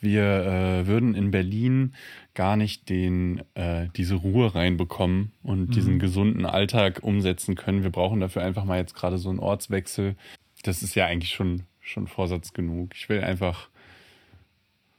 wir 0.01 0.23
äh, 0.23 0.87
würden 0.87 1.13
in 1.13 1.29
Berlin 1.29 1.93
gar 2.33 2.57
nicht 2.57 2.89
den, 2.89 3.43
äh, 3.53 3.87
diese 3.95 4.15
Ruhe 4.15 4.53
reinbekommen 4.55 5.31
und 5.43 5.69
mhm. 5.69 5.71
diesen 5.71 5.99
gesunden 5.99 6.45
Alltag 6.45 7.01
umsetzen 7.03 7.55
können. 7.55 7.83
Wir 7.83 7.91
brauchen 7.91 8.19
dafür 8.19 8.43
einfach 8.43 8.65
mal 8.65 8.79
jetzt 8.79 8.95
gerade 8.95 9.19
so 9.19 9.29
einen 9.29 9.39
Ortswechsel. 9.39 10.15
Das 10.63 10.81
ist 10.81 10.95
ja 10.95 11.05
eigentlich 11.05 11.33
schon, 11.35 11.63
schon 11.79 12.07
Vorsatz 12.07 12.53
genug. 12.53 12.95
Ich 12.95 13.07
will 13.07 13.23
einfach 13.23 13.69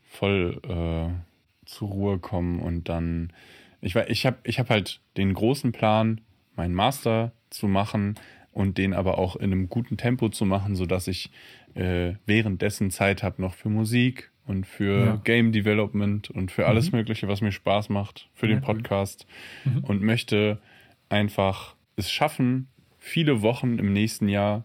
voll 0.08 0.60
äh, 0.62 1.66
zur 1.66 1.88
Ruhe 1.88 2.18
kommen 2.18 2.60
und 2.60 2.88
dann. 2.88 3.32
Ich, 3.80 3.96
ich 3.96 4.24
habe 4.24 4.38
ich 4.44 4.58
hab 4.58 4.70
halt 4.70 5.00
den 5.16 5.34
großen 5.34 5.72
Plan, 5.72 6.20
meinen 6.56 6.74
Master 6.74 7.32
zu 7.50 7.66
machen 7.66 8.14
und 8.54 8.78
den 8.78 8.94
aber 8.94 9.18
auch 9.18 9.36
in 9.36 9.52
einem 9.52 9.68
guten 9.68 9.96
Tempo 9.96 10.28
zu 10.28 10.44
machen, 10.46 10.76
sodass 10.76 11.08
ich 11.08 11.30
äh, 11.74 12.14
währenddessen 12.24 12.90
Zeit 12.90 13.22
habe 13.22 13.42
noch 13.42 13.54
für 13.54 13.68
Musik 13.68 14.30
und 14.46 14.64
für 14.66 15.04
ja. 15.04 15.16
Game 15.16 15.50
Development 15.52 16.30
und 16.30 16.52
für 16.52 16.66
alles 16.66 16.92
mhm. 16.92 16.98
Mögliche, 16.98 17.26
was 17.26 17.40
mir 17.40 17.52
Spaß 17.52 17.88
macht, 17.88 18.28
für 18.32 18.48
ja, 18.48 18.54
den 18.54 18.62
Podcast 18.62 19.26
cool. 19.66 19.72
mhm. 19.72 19.84
und 19.84 20.02
möchte 20.02 20.60
einfach 21.08 21.74
es 21.96 22.10
schaffen, 22.10 22.68
viele 22.98 23.42
Wochen 23.42 23.78
im 23.78 23.92
nächsten 23.92 24.28
Jahr 24.28 24.64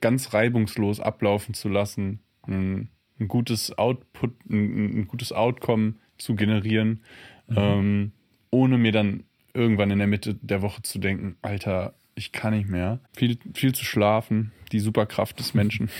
ganz 0.00 0.32
reibungslos 0.32 1.00
ablaufen 1.00 1.54
zu 1.54 1.68
lassen, 1.68 2.20
ein, 2.46 2.88
ein 3.18 3.28
gutes 3.28 3.76
Output, 3.76 4.32
ein, 4.48 5.00
ein, 5.00 5.06
gutes 5.06 5.32
Outcome 5.32 5.94
zu 6.16 6.34
generieren, 6.34 7.02
mhm. 7.46 7.56
ähm, 7.56 8.12
ohne 8.50 8.78
mir 8.78 8.92
dann 8.92 9.24
irgendwann 9.52 9.90
in 9.90 9.98
der 9.98 10.06
Mitte 10.06 10.34
der 10.34 10.62
Woche 10.62 10.80
zu 10.80 10.98
denken, 10.98 11.36
Alter, 11.42 11.94
ich 12.14 12.32
kann 12.32 12.54
nicht 12.54 12.68
mehr. 12.68 13.00
Viel, 13.16 13.38
viel 13.54 13.74
zu 13.74 13.84
schlafen, 13.84 14.52
die 14.72 14.80
Superkraft 14.80 15.38
des 15.38 15.54
Menschen. 15.54 15.90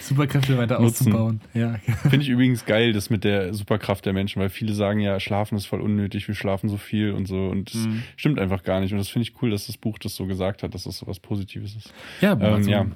Superkräfte 0.00 0.56
weiter 0.56 0.80
nutzen. 0.80 1.08
auszubauen. 1.08 1.40
Ja. 1.52 1.74
Finde 2.08 2.20
ich 2.20 2.28
übrigens 2.28 2.64
geil, 2.64 2.92
das 2.92 3.10
mit 3.10 3.24
der 3.24 3.54
Superkraft 3.54 4.06
der 4.06 4.12
Menschen, 4.12 4.40
weil 4.40 4.48
viele 4.48 4.72
sagen 4.72 5.00
ja, 5.00 5.20
Schlafen 5.20 5.56
ist 5.56 5.66
voll 5.66 5.80
unnötig, 5.80 6.28
wir 6.28 6.34
schlafen 6.34 6.68
so 6.68 6.76
viel 6.76 7.12
und 7.12 7.26
so. 7.26 7.48
Und 7.48 7.74
das 7.74 7.86
mhm. 7.86 8.02
stimmt 8.16 8.38
einfach 8.38 8.62
gar 8.62 8.80
nicht. 8.80 8.92
Und 8.92 8.98
das 8.98 9.08
finde 9.08 9.28
ich 9.28 9.42
cool, 9.42 9.50
dass 9.50 9.66
das 9.66 9.76
Buch 9.76 9.98
das 9.98 10.14
so 10.14 10.26
gesagt 10.26 10.62
hat, 10.62 10.74
dass 10.74 10.84
das 10.84 10.98
so 10.98 11.06
was 11.06 11.20
Positives 11.20 11.76
ist. 11.76 11.92
Ja, 12.20 12.32
ähm, 12.32 12.42
also, 12.42 12.70
ja. 12.70 12.86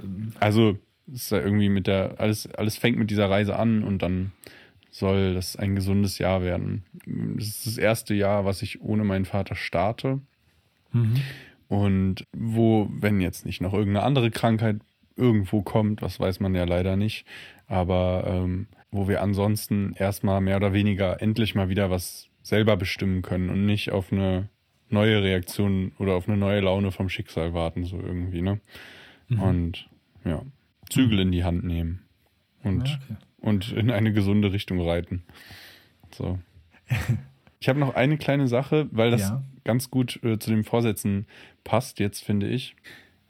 also 0.40 0.78
ist 1.12 1.32
ja 1.32 1.38
irgendwie 1.38 1.68
mit 1.68 1.86
der, 1.86 2.16
alles, 2.18 2.46
alles 2.54 2.76
fängt 2.76 2.98
mit 2.98 3.10
dieser 3.10 3.30
Reise 3.30 3.56
an 3.56 3.82
und 3.82 4.02
dann 4.02 4.32
soll 4.90 5.34
das 5.34 5.56
ein 5.56 5.74
gesundes 5.74 6.18
Jahr 6.18 6.42
werden. 6.42 6.84
Das 7.36 7.48
ist 7.48 7.66
das 7.66 7.78
erste 7.78 8.14
Jahr, 8.14 8.44
was 8.44 8.62
ich 8.62 8.82
ohne 8.82 9.04
meinen 9.04 9.24
Vater 9.24 9.54
starte. 9.54 10.20
Mhm. 10.92 11.16
Und 11.68 12.24
wo, 12.34 12.88
wenn 12.90 13.20
jetzt 13.20 13.44
nicht 13.44 13.60
noch 13.60 13.74
irgendeine 13.74 14.04
andere 14.04 14.30
Krankheit 14.30 14.80
irgendwo 15.16 15.62
kommt, 15.62 16.00
was 16.00 16.18
weiß 16.18 16.40
man 16.40 16.54
ja 16.54 16.64
leider 16.64 16.96
nicht, 16.96 17.26
aber 17.66 18.24
ähm, 18.26 18.68
wo 18.90 19.08
wir 19.08 19.22
ansonsten 19.22 19.92
erstmal 19.94 20.40
mehr 20.40 20.56
oder 20.56 20.72
weniger 20.72 21.20
endlich 21.20 21.54
mal 21.54 21.68
wieder 21.68 21.90
was 21.90 22.28
selber 22.42 22.76
bestimmen 22.76 23.20
können 23.20 23.50
und 23.50 23.66
nicht 23.66 23.92
auf 23.92 24.12
eine 24.12 24.48
neue 24.88 25.22
Reaktion 25.22 25.92
oder 25.98 26.14
auf 26.14 26.28
eine 26.28 26.38
neue 26.38 26.60
Laune 26.60 26.92
vom 26.92 27.10
Schicksal 27.10 27.52
warten, 27.52 27.84
so 27.84 27.98
irgendwie, 27.98 28.40
ne? 28.40 28.60
Mhm. 29.28 29.42
Und 29.42 29.88
ja, 30.24 30.42
Zügel 30.88 31.18
in 31.18 31.32
die 31.32 31.44
Hand 31.44 31.64
nehmen 31.64 32.00
und, 32.62 32.88
ja, 32.88 32.94
okay. 32.94 33.16
und 33.40 33.72
in 33.72 33.90
eine 33.90 34.12
gesunde 34.12 34.52
Richtung 34.52 34.80
reiten. 34.80 35.24
So. 36.10 36.38
Ich 37.60 37.68
habe 37.68 37.80
noch 37.80 37.96
eine 37.96 38.18
kleine 38.18 38.46
Sache, 38.46 38.86
weil 38.92 39.10
das 39.10 39.22
ja. 39.22 39.42
ganz 39.64 39.90
gut 39.90 40.22
äh, 40.22 40.38
zu 40.38 40.50
den 40.50 40.62
Vorsätzen 40.62 41.26
passt, 41.68 42.00
jetzt 42.00 42.24
finde 42.24 42.48
ich. 42.48 42.74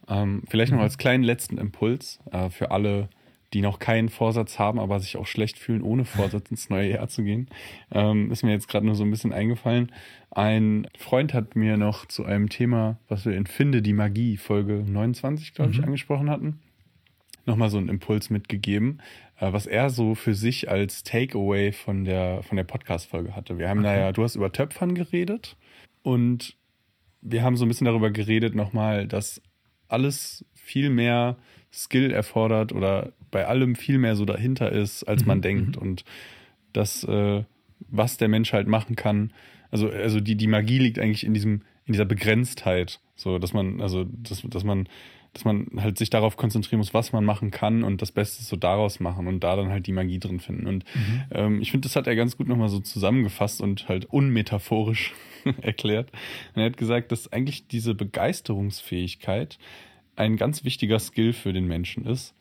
Ähm, 0.08 0.44
vielleicht 0.48 0.70
noch 0.70 0.78
mhm. 0.78 0.84
als 0.84 0.96
kleinen 0.96 1.24
letzten 1.24 1.58
Impuls 1.58 2.20
äh, 2.30 2.48
für 2.50 2.70
alle, 2.70 3.08
die 3.52 3.62
noch 3.62 3.80
keinen 3.80 4.08
Vorsatz 4.08 4.60
haben, 4.60 4.78
aber 4.78 5.00
sich 5.00 5.16
auch 5.16 5.26
schlecht 5.26 5.58
fühlen, 5.58 5.82
ohne 5.82 6.04
Vorsatz 6.04 6.48
ins 6.50 6.70
neue 6.70 6.92
Jahr 6.92 7.08
zu 7.08 7.24
gehen. 7.24 7.48
Ähm, 7.90 8.30
ist 8.30 8.44
mir 8.44 8.52
jetzt 8.52 8.68
gerade 8.68 8.86
nur 8.86 8.94
so 8.94 9.02
ein 9.02 9.10
bisschen 9.10 9.32
eingefallen. 9.32 9.90
Ein 10.30 10.86
Freund 10.96 11.34
hat 11.34 11.56
mir 11.56 11.76
noch 11.76 12.06
zu 12.06 12.24
einem 12.24 12.48
Thema, 12.48 12.96
was 13.08 13.26
wir 13.26 13.36
in 13.36 13.46
Finde 13.46 13.82
die 13.82 13.92
Magie, 13.92 14.36
Folge 14.36 14.84
29, 14.86 15.52
glaube 15.52 15.72
ich, 15.72 15.78
mhm. 15.78 15.84
angesprochen 15.84 16.30
hatten, 16.30 16.60
nochmal 17.44 17.70
so 17.70 17.78
einen 17.78 17.88
Impuls 17.88 18.30
mitgegeben, 18.30 19.02
äh, 19.40 19.52
was 19.52 19.66
er 19.66 19.90
so 19.90 20.14
für 20.14 20.34
sich 20.34 20.70
als 20.70 21.02
Takeaway 21.02 21.72
von 21.72 22.04
der, 22.04 22.44
von 22.44 22.56
der 22.56 22.64
Podcast-Folge 22.64 23.34
hatte. 23.34 23.58
Wir 23.58 23.68
haben 23.68 23.80
okay. 23.80 23.88
da 23.88 23.98
ja, 23.98 24.12
du 24.12 24.22
hast 24.22 24.36
über 24.36 24.52
Töpfern 24.52 24.94
geredet 24.94 25.56
und 26.02 26.57
wir 27.20 27.42
haben 27.42 27.56
so 27.56 27.64
ein 27.64 27.68
bisschen 27.68 27.86
darüber 27.86 28.10
geredet 28.10 28.54
nochmal, 28.54 29.06
dass 29.06 29.42
alles 29.88 30.44
viel 30.54 30.90
mehr 30.90 31.36
Skill 31.72 32.10
erfordert 32.10 32.72
oder 32.72 33.12
bei 33.30 33.46
allem 33.46 33.74
viel 33.74 33.98
mehr 33.98 34.16
so 34.16 34.24
dahinter 34.24 34.72
ist, 34.72 35.04
als 35.04 35.26
man 35.26 35.38
mhm. 35.38 35.42
denkt. 35.42 35.76
Mhm. 35.76 35.82
Und 35.82 36.04
das, 36.72 37.04
äh, 37.04 37.44
was 37.88 38.16
der 38.16 38.28
Mensch 38.28 38.52
halt 38.52 38.68
machen 38.68 38.96
kann, 38.96 39.32
also, 39.70 39.90
also 39.90 40.20
die, 40.20 40.36
die 40.36 40.46
Magie 40.46 40.78
liegt 40.78 40.98
eigentlich 40.98 41.24
in 41.24 41.34
diesem, 41.34 41.62
in 41.84 41.92
dieser 41.92 42.06
Begrenztheit. 42.06 43.00
So, 43.16 43.38
dass 43.38 43.52
man, 43.52 43.80
also, 43.80 44.04
dass, 44.04 44.42
dass 44.42 44.64
man, 44.64 44.88
dass 45.38 45.44
man 45.44 45.68
halt 45.76 45.98
sich 45.98 46.10
darauf 46.10 46.36
konzentrieren 46.36 46.78
muss, 46.78 46.94
was 46.94 47.12
man 47.12 47.24
machen 47.24 47.52
kann 47.52 47.84
und 47.84 48.02
das 48.02 48.10
Beste 48.10 48.42
so 48.42 48.56
daraus 48.56 48.98
machen 48.98 49.28
und 49.28 49.40
da 49.40 49.54
dann 49.54 49.68
halt 49.68 49.86
die 49.86 49.92
Magie 49.92 50.18
drin 50.18 50.40
finden. 50.40 50.66
Und 50.66 50.84
mhm. 50.94 51.22
ähm, 51.30 51.62
ich 51.62 51.70
finde, 51.70 51.86
das 51.86 51.94
hat 51.94 52.08
er 52.08 52.16
ganz 52.16 52.36
gut 52.36 52.48
nochmal 52.48 52.68
so 52.68 52.80
zusammengefasst 52.80 53.60
und 53.60 53.88
halt 53.88 54.06
unmetaphorisch 54.06 55.14
erklärt. 55.62 56.10
Und 56.54 56.62
er 56.62 56.66
hat 56.66 56.76
gesagt, 56.76 57.12
dass 57.12 57.32
eigentlich 57.32 57.68
diese 57.68 57.94
Begeisterungsfähigkeit 57.94 59.58
ein 60.16 60.36
ganz 60.36 60.64
wichtiger 60.64 60.98
Skill 60.98 61.32
für 61.32 61.52
den 61.52 61.68
Menschen 61.68 62.04
ist. 62.04 62.34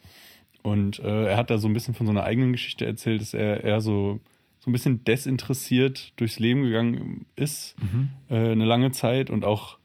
Und 0.64 0.98
äh, 0.98 1.28
er 1.28 1.38
hat 1.38 1.52
da 1.52 1.60
so 1.60 1.68
ein 1.68 1.74
bisschen 1.74 1.94
von 1.94 2.08
so 2.08 2.12
einer 2.12 2.24
eigenen 2.24 2.52
Geschichte 2.52 2.84
erzählt, 2.84 3.22
dass 3.22 3.36
er 3.36 3.64
eher 3.64 3.80
so, 3.80 4.20
so 4.58 4.72
ein 4.72 4.74
bisschen 4.74 5.04
desinteressiert 5.04 6.14
durchs 6.16 6.40
Leben 6.40 6.64
gegangen 6.64 7.28
ist, 7.36 7.76
mhm. 7.80 8.10
äh, 8.28 8.52
eine 8.52 8.66
lange 8.66 8.90
Zeit 8.92 9.30
und 9.30 9.46
auch 9.46 9.77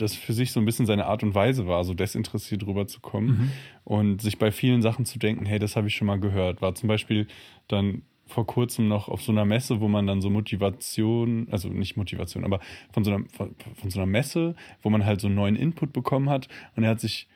das 0.00 0.14
für 0.14 0.32
sich 0.32 0.52
so 0.52 0.60
ein 0.60 0.66
bisschen 0.66 0.86
seine 0.86 1.06
Art 1.06 1.22
und 1.22 1.34
Weise 1.34 1.66
war, 1.66 1.84
so 1.84 1.94
desinteressiert 1.94 2.66
rüberzukommen 2.66 3.30
mhm. 3.30 3.52
und 3.84 4.22
sich 4.22 4.38
bei 4.38 4.50
vielen 4.50 4.82
Sachen 4.82 5.04
zu 5.04 5.18
denken, 5.18 5.46
hey, 5.46 5.58
das 5.58 5.76
habe 5.76 5.88
ich 5.88 5.94
schon 5.94 6.06
mal 6.06 6.20
gehört. 6.20 6.62
War 6.62 6.74
zum 6.74 6.88
Beispiel 6.88 7.26
dann 7.68 8.02
vor 8.26 8.46
kurzem 8.46 8.88
noch 8.88 9.08
auf 9.08 9.22
so 9.22 9.32
einer 9.32 9.44
Messe, 9.44 9.80
wo 9.80 9.88
man 9.88 10.06
dann 10.06 10.20
so 10.20 10.30
Motivation, 10.30 11.48
also 11.50 11.68
nicht 11.68 11.96
Motivation, 11.96 12.44
aber 12.44 12.60
von 12.92 13.02
so 13.02 13.12
einer, 13.12 13.24
von, 13.30 13.54
von 13.74 13.90
so 13.90 13.98
einer 13.98 14.06
Messe, 14.06 14.54
wo 14.82 14.90
man 14.90 15.04
halt 15.04 15.20
so 15.20 15.26
einen 15.26 15.36
neuen 15.36 15.56
Input 15.56 15.92
bekommen 15.92 16.28
hat 16.28 16.48
und 16.76 16.84
er 16.84 16.90
hat 16.90 17.00
sich 17.00 17.28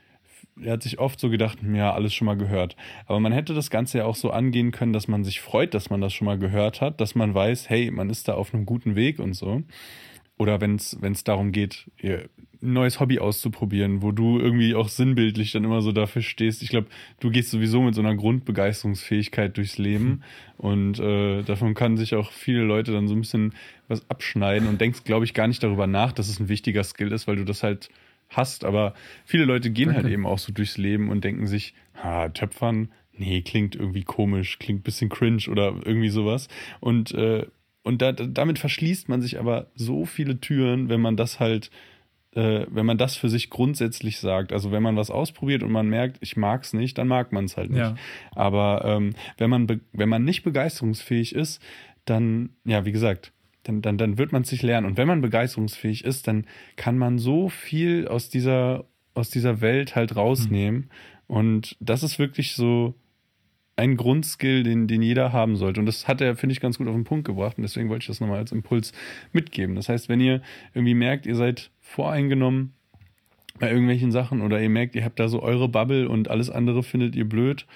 er 0.60 0.72
hat 0.72 0.82
sich 0.82 0.98
oft 0.98 1.18
so 1.18 1.30
gedacht, 1.30 1.58
ja, 1.62 1.94
alles 1.94 2.12
schon 2.12 2.26
mal 2.26 2.36
gehört. 2.36 2.76
Aber 3.06 3.20
man 3.20 3.32
hätte 3.32 3.54
das 3.54 3.70
Ganze 3.70 3.98
ja 3.98 4.04
auch 4.04 4.16
so 4.16 4.30
angehen 4.30 4.70
können, 4.70 4.92
dass 4.92 5.08
man 5.08 5.24
sich 5.24 5.40
freut, 5.40 5.72
dass 5.72 5.88
man 5.88 6.00
das 6.00 6.12
schon 6.12 6.26
mal 6.26 6.38
gehört 6.38 6.80
hat, 6.80 7.00
dass 7.00 7.14
man 7.14 7.34
weiß, 7.34 7.70
hey, 7.70 7.90
man 7.90 8.10
ist 8.10 8.28
da 8.28 8.34
auf 8.34 8.52
einem 8.52 8.66
guten 8.66 8.94
Weg 8.94 9.18
und 9.18 9.32
so. 9.32 9.62
Oder 10.38 10.60
wenn 10.60 10.76
es 10.76 11.24
darum 11.24 11.52
geht, 11.52 11.90
ein 12.62 12.72
neues 12.72 13.00
Hobby 13.00 13.18
auszuprobieren, 13.18 14.02
wo 14.02 14.12
du 14.12 14.38
irgendwie 14.38 14.74
auch 14.74 14.88
sinnbildlich 14.88 15.52
dann 15.52 15.64
immer 15.64 15.82
so 15.82 15.92
dafür 15.92 16.22
stehst. 16.22 16.62
Ich 16.62 16.68
glaube, 16.68 16.86
du 17.20 17.30
gehst 17.30 17.50
sowieso 17.50 17.82
mit 17.82 17.94
so 17.94 18.00
einer 18.00 18.14
Grundbegeisterungsfähigkeit 18.14 19.56
durchs 19.56 19.78
Leben 19.78 20.04
mhm. 20.06 20.22
und 20.58 20.98
äh, 21.00 21.42
davon 21.42 21.74
kann 21.74 21.96
sich 21.96 22.14
auch 22.14 22.30
viele 22.30 22.62
Leute 22.62 22.92
dann 22.92 23.08
so 23.08 23.14
ein 23.14 23.20
bisschen 23.20 23.54
was 23.88 24.08
abschneiden 24.08 24.68
und 24.68 24.80
denkst, 24.80 25.04
glaube 25.04 25.24
ich, 25.24 25.34
gar 25.34 25.48
nicht 25.48 25.62
darüber 25.62 25.86
nach, 25.86 26.12
dass 26.12 26.28
es 26.28 26.40
ein 26.40 26.48
wichtiger 26.48 26.84
Skill 26.84 27.12
ist, 27.12 27.26
weil 27.26 27.36
du 27.36 27.44
das 27.44 27.62
halt 27.62 27.90
hast. 28.28 28.64
Aber 28.64 28.94
viele 29.24 29.44
Leute 29.44 29.70
gehen 29.70 29.92
halt 29.92 30.04
halt 30.04 30.12
eben 30.12 30.26
auch 30.26 30.38
so 30.38 30.52
durchs 30.52 30.78
Leben 30.78 31.10
und 31.10 31.24
denken 31.24 31.46
sich, 31.46 31.74
ha, 32.02 32.28
Töpfern, 32.28 32.90
nee, 33.12 33.42
klingt 33.42 33.74
irgendwie 33.74 34.04
komisch, 34.04 34.58
klingt 34.58 34.80
ein 34.80 34.84
bisschen 34.84 35.10
cringe 35.10 35.42
oder 35.50 35.74
irgendwie 35.84 36.08
sowas. 36.08 36.48
Und 36.80 37.12
äh, 37.12 37.46
und 37.82 38.02
da, 38.02 38.12
damit 38.12 38.58
verschließt 38.58 39.08
man 39.08 39.20
sich 39.20 39.38
aber 39.38 39.66
so 39.74 40.04
viele 40.04 40.40
Türen, 40.40 40.88
wenn 40.88 41.00
man 41.00 41.16
das 41.16 41.40
halt, 41.40 41.70
äh, 42.34 42.66
wenn 42.70 42.86
man 42.86 42.98
das 42.98 43.16
für 43.16 43.28
sich 43.28 43.50
grundsätzlich 43.50 44.18
sagt. 44.20 44.52
Also 44.52 44.70
wenn 44.70 44.82
man 44.82 44.96
was 44.96 45.10
ausprobiert 45.10 45.62
und 45.62 45.72
man 45.72 45.88
merkt, 45.88 46.18
ich 46.20 46.36
mag 46.36 46.62
es 46.62 46.72
nicht, 46.72 46.96
dann 46.98 47.08
mag 47.08 47.32
man 47.32 47.46
es 47.46 47.56
halt 47.56 47.70
nicht. 47.70 47.80
Ja. 47.80 47.96
Aber 48.32 48.84
ähm, 48.84 49.14
wenn 49.38 49.50
man 49.50 49.80
wenn 49.92 50.08
man 50.08 50.24
nicht 50.24 50.44
begeisterungsfähig 50.44 51.34
ist, 51.34 51.60
dann, 52.04 52.50
ja, 52.64 52.84
wie 52.84 52.92
gesagt, 52.92 53.32
dann, 53.64 53.82
dann, 53.82 53.98
dann 53.98 54.18
wird 54.18 54.32
man 54.32 54.42
es 54.42 54.48
sich 54.48 54.62
lernen. 54.62 54.86
Und 54.86 54.96
wenn 54.96 55.08
man 55.08 55.20
begeisterungsfähig 55.20 56.04
ist, 56.04 56.26
dann 56.26 56.46
kann 56.76 56.98
man 56.98 57.18
so 57.18 57.48
viel 57.48 58.08
aus 58.08 58.28
dieser, 58.28 58.84
aus 59.14 59.30
dieser 59.30 59.60
Welt 59.60 59.94
halt 59.94 60.16
rausnehmen. 60.16 60.90
Mhm. 61.28 61.36
Und 61.36 61.76
das 61.80 62.02
ist 62.02 62.18
wirklich 62.18 62.54
so, 62.54 62.94
ein 63.76 63.96
Grundskill, 63.96 64.62
den, 64.62 64.86
den 64.86 65.02
jeder 65.02 65.32
haben 65.32 65.56
sollte. 65.56 65.80
Und 65.80 65.86
das 65.86 66.06
hat 66.06 66.20
er, 66.20 66.36
finde 66.36 66.52
ich, 66.52 66.60
ganz 66.60 66.78
gut 66.78 66.88
auf 66.88 66.94
den 66.94 67.04
Punkt 67.04 67.26
gebracht. 67.26 67.56
Und 67.56 67.62
deswegen 67.62 67.88
wollte 67.88 68.02
ich 68.02 68.06
das 68.08 68.20
nochmal 68.20 68.38
als 68.38 68.52
Impuls 68.52 68.92
mitgeben. 69.32 69.76
Das 69.76 69.88
heißt, 69.88 70.08
wenn 70.08 70.20
ihr 70.20 70.42
irgendwie 70.74 70.94
merkt, 70.94 71.26
ihr 71.26 71.36
seid 71.36 71.70
voreingenommen 71.80 72.74
bei 73.58 73.70
irgendwelchen 73.70 74.12
Sachen 74.12 74.42
oder 74.42 74.60
ihr 74.60 74.68
merkt, 74.68 74.94
ihr 74.94 75.04
habt 75.04 75.18
da 75.18 75.28
so 75.28 75.42
eure 75.42 75.68
Bubble 75.68 76.08
und 76.08 76.28
alles 76.28 76.50
andere 76.50 76.82
findet 76.82 77.16
ihr 77.16 77.28
blöd, 77.28 77.66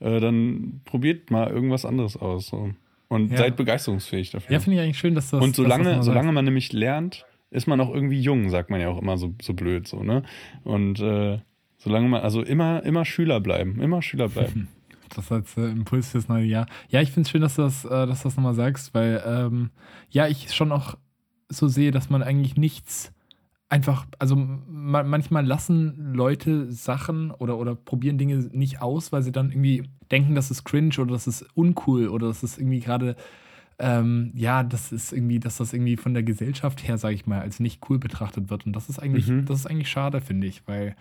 äh, 0.00 0.20
dann 0.20 0.80
probiert 0.84 1.30
mal 1.30 1.50
irgendwas 1.50 1.84
anderes 1.84 2.16
aus. 2.16 2.48
So. 2.48 2.70
Und 3.08 3.30
ja. 3.30 3.38
seid 3.38 3.56
begeisterungsfähig 3.56 4.30
dafür. 4.30 4.52
Ja, 4.52 4.60
finde 4.60 4.78
ich 4.78 4.84
eigentlich 4.84 4.98
schön, 4.98 5.14
dass 5.14 5.30
das. 5.30 5.42
Und 5.42 5.56
solange, 5.56 5.96
das 5.96 6.04
solange 6.04 6.32
man 6.32 6.44
nämlich 6.44 6.72
lernt, 6.72 7.24
ist 7.50 7.66
man 7.66 7.80
auch 7.80 7.94
irgendwie 7.94 8.20
jung, 8.20 8.50
sagt 8.50 8.70
man 8.70 8.80
ja 8.80 8.88
auch 8.88 9.00
immer 9.00 9.16
so, 9.16 9.34
so 9.40 9.54
blöd, 9.54 9.86
so, 9.86 10.02
ne? 10.02 10.22
Und 10.64 11.00
äh, 11.00 11.38
Solange 11.86 12.08
man, 12.08 12.22
also 12.22 12.42
immer, 12.42 12.82
immer 12.84 13.04
Schüler 13.04 13.40
bleiben, 13.40 13.80
immer 13.80 14.02
Schüler 14.02 14.28
bleiben. 14.28 14.68
Das 15.14 15.30
als 15.30 15.56
äh, 15.56 15.62
Impuls 15.70 16.10
fürs 16.10 16.28
neue 16.28 16.44
Jahr. 16.44 16.66
Ja, 16.88 17.00
ich 17.00 17.10
finde 17.12 17.26
es 17.26 17.30
schön, 17.30 17.40
dass 17.42 17.56
du 17.56 17.62
das, 17.62 17.84
äh, 17.84 18.06
dass 18.06 18.22
du 18.22 18.28
das 18.28 18.36
nochmal 18.36 18.54
sagst, 18.54 18.94
weil 18.94 19.22
ähm, 19.26 19.70
ja, 20.10 20.26
ich 20.26 20.52
schon 20.54 20.72
auch 20.72 20.96
so 21.48 21.68
sehe, 21.68 21.90
dass 21.92 22.10
man 22.10 22.22
eigentlich 22.22 22.56
nichts 22.56 23.12
einfach, 23.68 24.06
also 24.18 24.36
ma 24.36 25.02
manchmal 25.02 25.44
lassen 25.44 26.12
Leute 26.14 26.70
Sachen 26.72 27.30
oder, 27.32 27.58
oder 27.58 27.74
probieren 27.74 28.18
Dinge 28.18 28.36
nicht 28.52 28.80
aus, 28.80 29.12
weil 29.12 29.22
sie 29.22 29.32
dann 29.32 29.50
irgendwie 29.50 29.84
denken, 30.10 30.34
das 30.34 30.50
ist 30.50 30.64
cringe 30.64 30.94
oder 30.98 31.12
das 31.12 31.26
ist 31.26 31.42
uncool 31.54 32.08
oder 32.08 32.28
das 32.28 32.42
ist 32.44 32.58
irgendwie 32.58 32.80
gerade, 32.80 33.16
ähm, 33.78 34.30
ja, 34.34 34.62
das 34.62 34.92
ist 34.92 35.12
irgendwie, 35.12 35.40
dass 35.40 35.56
das 35.58 35.72
irgendwie 35.72 35.96
von 35.96 36.14
der 36.14 36.22
Gesellschaft 36.22 36.86
her, 36.86 36.96
sage 36.96 37.14
ich 37.16 37.26
mal, 37.26 37.40
als 37.40 37.58
nicht 37.60 37.82
cool 37.90 37.98
betrachtet 37.98 38.50
wird. 38.50 38.66
Und 38.66 38.72
das 38.74 38.88
ist 38.88 38.98
eigentlich, 39.00 39.26
Mhm. 39.28 39.44
das 39.46 39.60
ist 39.60 39.66
eigentlich 39.66 39.90
schade, 39.90 40.20
finde 40.20 40.46
ich, 40.46 40.62
weil, 40.66 40.94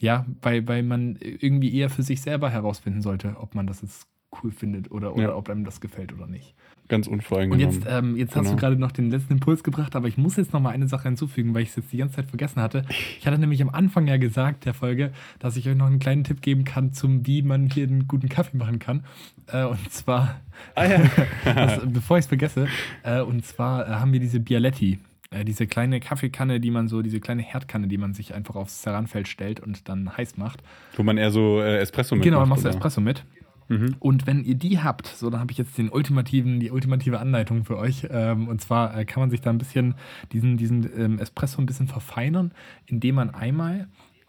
ja, 0.00 0.26
weil, 0.42 0.66
weil 0.66 0.82
man 0.82 1.16
irgendwie 1.20 1.74
eher 1.74 1.90
für 1.90 2.02
sich 2.02 2.20
selber 2.22 2.50
herausfinden 2.50 3.02
sollte, 3.02 3.36
ob 3.38 3.54
man 3.54 3.66
das 3.66 3.82
jetzt 3.82 4.06
cool 4.42 4.52
findet 4.52 4.90
oder, 4.92 5.14
oder 5.14 5.22
Ja. 5.24 5.34
ob 5.34 5.48
einem 5.50 5.64
das 5.64 5.80
gefällt 5.80 6.12
oder 6.12 6.26
nicht. 6.26 6.54
Ganz 6.86 7.06
Und 7.06 7.14
unvoreingenommen. 7.14 7.74
jetzt, 7.74 7.86
ähm, 7.88 8.16
jetzt 8.16 8.34
hast 8.34 8.44
Genau. 8.44 8.54
du 8.56 8.60
gerade 8.60 8.76
noch 8.76 8.90
den 8.92 9.10
letzten 9.10 9.34
Impuls 9.34 9.62
gebracht, 9.62 9.94
aber 9.94 10.08
ich 10.08 10.16
muss 10.18 10.36
jetzt 10.36 10.52
noch 10.52 10.60
mal 10.60 10.70
eine 10.70 10.88
Sache 10.88 11.04
hinzufügen, 11.08 11.52
weil 11.54 11.62
ich 11.62 11.70
es 11.70 11.76
jetzt 11.76 11.92
die 11.92 11.96
ganze 11.98 12.16
Zeit 12.16 12.26
vergessen 12.26 12.60
hatte. 12.60 12.84
Ich 13.18 13.26
hatte 13.26 13.38
nämlich 13.38 13.60
am 13.62 13.68
Anfang 13.70 14.06
ja 14.08 14.16
gesagt 14.16 14.64
der 14.64 14.74
Folge, 14.74 15.12
dass 15.38 15.56
ich 15.56 15.68
euch 15.68 15.76
noch 15.76 15.86
einen 15.86 15.98
kleinen 16.00 16.24
Tipp 16.24 16.42
geben 16.42 16.64
kann, 16.64 16.92
zum 16.92 17.26
wie 17.26 17.42
man 17.42 17.70
hier 17.70 17.86
einen 17.86 18.06
guten 18.08 18.28
Kaffee 18.28 18.56
machen 18.56 18.78
kann. 18.80 19.04
Äh, 19.48 19.64
und 19.64 19.92
zwar, 19.92 20.40
ah 20.74 20.84
ja. 20.84 21.00
das, 21.44 21.80
bevor 21.86 22.18
ich 22.18 22.22
es 22.22 22.28
vergesse, 22.28 22.66
äh, 23.02 23.20
und 23.20 23.44
zwar 23.44 23.86
äh, 23.88 23.90
haben 23.92 24.12
wir 24.12 24.20
diese 24.20 24.40
Bialetti. 24.40 24.98
Äh, 25.30 25.44
diese 25.44 25.66
kleine 25.68 26.00
Kaffeekanne, 26.00 26.58
die 26.60 26.70
man 26.72 26.88
so, 26.88 27.02
diese 27.02 27.20
kleine 27.20 27.42
Herdkanne, 27.42 27.86
die 27.86 27.98
man 27.98 28.14
sich 28.14 28.34
einfach 28.34 28.56
aufs 28.56 28.82
Ceranfeld 28.82 29.28
stellt 29.28 29.60
und 29.60 29.88
dann 29.88 30.16
heiß 30.16 30.36
macht. 30.36 30.60
Wo 30.96 31.02
man 31.04 31.18
eher 31.18 31.30
so 31.30 31.60
äh, 31.60 31.78
Espresso 31.78 32.16
mit 32.16 32.24
Genau, 32.24 32.40
dann 32.40 32.48
macht, 32.48 32.58
machst 32.58 32.64
du 32.64 32.68
oder? 32.68 32.76
Espresso 32.76 33.00
mit. 33.00 33.24
Mhm. 33.68 33.94
Und 34.00 34.26
wenn 34.26 34.42
ihr 34.42 34.56
die 34.56 34.80
habt, 34.80 35.06
so 35.06 35.30
dann 35.30 35.38
habe 35.38 35.52
ich 35.52 35.58
jetzt 35.58 35.78
den 35.78 35.88
ultimativen, 35.90 36.58
die 36.58 36.72
ultimative 36.72 37.20
Anleitung 37.20 37.64
für 37.64 37.78
euch. 37.78 38.08
Ähm, 38.10 38.48
und 38.48 38.60
zwar 38.60 38.98
äh, 38.98 39.04
kann 39.04 39.20
man 39.20 39.30
sich 39.30 39.40
da 39.40 39.50
ein 39.50 39.58
bisschen 39.58 39.94
diesen, 40.32 40.56
diesen 40.56 40.90
ähm, 41.00 41.18
Espresso 41.20 41.62
ein 41.62 41.66
bisschen 41.66 41.86
verfeinern, 41.86 42.50
indem 42.86 43.14
man 43.14 43.30
einmal 43.30 43.86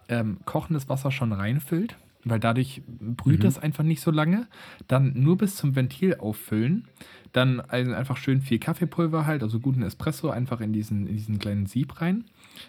ähm, 0.10 0.38
kochendes 0.46 0.88
Wasser 0.90 1.10
schon 1.10 1.34
reinfüllt, 1.34 1.96
weil 2.24 2.40
dadurch 2.40 2.84
brüht 2.86 3.40
Mhm. 3.40 3.44
das 3.44 3.58
einfach 3.58 3.84
nicht 3.84 4.02
so 4.02 4.12
lange. 4.12 4.48
Dann 4.88 5.14
nur 5.16 5.38
bis 5.40 5.56
zum 5.56 5.76
Ventil 5.76 6.18
auffüllen. 6.18 6.88
Dann 7.34 7.62
ein- 7.62 7.94
einfach 7.94 8.18
schön 8.18 8.42
viel 8.42 8.60
Kaffeepulver 8.60 9.26
halt, 9.26 9.44
also 9.44 9.60
guten 9.60 9.84
Espresso 9.84 10.30
einfach 10.30 10.60
in 10.62 10.74
diesen, 10.74 11.08
in 11.08 11.16
diesen 11.16 11.40
kleinen 11.40 11.66
Sieb 11.66 12.02
rein. 12.02 12.26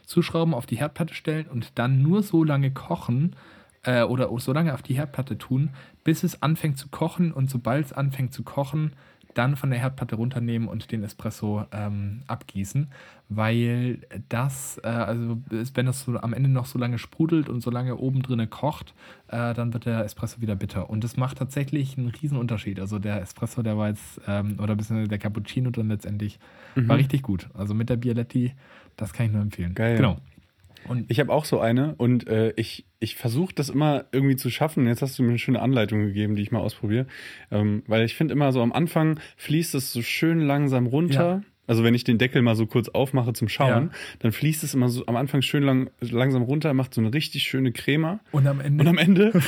Zuschrauben, 0.06 0.54
auf 0.54 0.66
die 0.66 0.76
Herdplatte 0.76 1.14
stellen 1.14 1.46
und 1.48 1.72
dann 1.78 2.02
nur 2.02 2.22
so 2.22 2.44
lange 2.44 2.70
kochen 2.70 3.34
äh, 3.82 4.02
oder 4.02 4.28
so 4.38 4.52
lange 4.52 4.72
auf 4.74 4.82
die 4.82 4.94
Herdplatte 4.94 5.36
tun, 5.38 5.70
bis 6.04 6.22
es 6.22 6.42
anfängt 6.42 6.78
zu 6.78 6.88
kochen 6.88 7.32
und 7.32 7.50
sobald 7.50 7.86
es 7.86 7.92
anfängt 7.92 8.32
zu 8.32 8.42
kochen, 8.44 8.92
dann 9.34 9.56
von 9.56 9.70
der 9.70 9.78
Herdplatte 9.78 10.16
runternehmen 10.16 10.68
und 10.68 10.92
den 10.92 11.02
Espresso 11.02 11.64
ähm, 11.72 12.22
abgießen, 12.26 12.88
weil 13.28 13.98
das, 14.28 14.80
äh, 14.84 14.88
also 14.88 15.38
wenn 15.48 15.86
das 15.86 16.02
so 16.02 16.18
am 16.18 16.32
Ende 16.32 16.50
noch 16.50 16.66
so 16.66 16.78
lange 16.78 16.98
sprudelt 16.98 17.48
und 17.48 17.62
so 17.62 17.70
lange 17.70 17.96
oben 17.96 18.22
drinne 18.22 18.46
kocht, 18.46 18.94
äh, 19.28 19.54
dann 19.54 19.72
wird 19.72 19.86
der 19.86 20.04
Espresso 20.04 20.40
wieder 20.40 20.56
bitter. 20.56 20.90
Und 20.90 21.02
das 21.02 21.16
macht 21.16 21.38
tatsächlich 21.38 21.96
einen 21.96 22.08
riesen 22.08 22.36
Unterschied. 22.36 22.78
Also 22.78 22.98
der 22.98 23.20
Espresso, 23.22 23.62
der 23.62 23.78
war 23.78 23.88
jetzt, 23.88 24.20
ähm, 24.26 24.58
oder 24.60 24.76
bisschen 24.76 25.08
der 25.08 25.18
Cappuccino 25.18 25.70
dann 25.70 25.88
letztendlich, 25.88 26.38
war 26.74 26.96
richtig 26.96 27.22
gut. 27.22 27.48
Also 27.54 27.74
mit 27.74 27.90
der 27.90 27.96
Bialetti, 27.96 28.52
das 28.96 29.12
kann 29.12 29.26
ich 29.26 29.32
nur 29.32 29.42
empfehlen. 29.42 29.70
Mhm. 29.70 29.74
Geil. 29.74 29.96
Genau. 29.96 30.18
Und 30.88 31.10
Ich 31.10 31.20
habe 31.20 31.32
auch 31.32 31.44
so 31.44 31.60
eine 31.60 31.94
und 31.96 32.26
äh, 32.28 32.52
ich, 32.56 32.84
ich 32.98 33.16
versuche 33.16 33.54
das 33.54 33.68
immer 33.68 34.04
irgendwie 34.12 34.36
zu 34.36 34.50
schaffen. 34.50 34.86
Jetzt 34.86 35.02
hast 35.02 35.18
du 35.18 35.22
mir 35.22 35.30
eine 35.30 35.38
schöne 35.38 35.60
Anleitung 35.62 36.00
gegeben, 36.04 36.34
die 36.36 36.42
ich 36.42 36.50
mal 36.50 36.60
ausprobiere. 36.60 37.06
Ähm, 37.50 37.82
weil 37.86 38.04
ich 38.04 38.14
finde 38.14 38.32
immer 38.34 38.52
so 38.52 38.62
am 38.62 38.72
Anfang 38.72 39.18
fließt 39.36 39.74
es 39.74 39.92
so 39.92 40.02
schön 40.02 40.40
langsam 40.40 40.86
runter. 40.86 41.28
Ja. 41.38 41.42
Also 41.68 41.84
wenn 41.84 41.94
ich 41.94 42.02
den 42.04 42.18
Deckel 42.18 42.42
mal 42.42 42.56
so 42.56 42.66
kurz 42.66 42.88
aufmache 42.88 43.32
zum 43.34 43.48
Schauen, 43.48 43.84
Ja. 43.86 43.90
dann 44.18 44.32
fließt 44.32 44.64
es 44.64 44.74
immer 44.74 44.88
so 44.88 45.06
am 45.06 45.14
Anfang 45.16 45.42
schön 45.42 45.62
lang, 45.62 45.90
langsam 46.00 46.42
runter, 46.42 46.74
macht 46.74 46.92
so 46.92 47.00
eine 47.00 47.14
richtig 47.14 47.44
schöne 47.44 47.70
Crema. 47.72 48.18
Und 48.32 48.46
am 48.48 48.60
Ende. 48.60 48.82
Und 48.82 48.88
am 48.88 48.98
Ende 48.98 49.32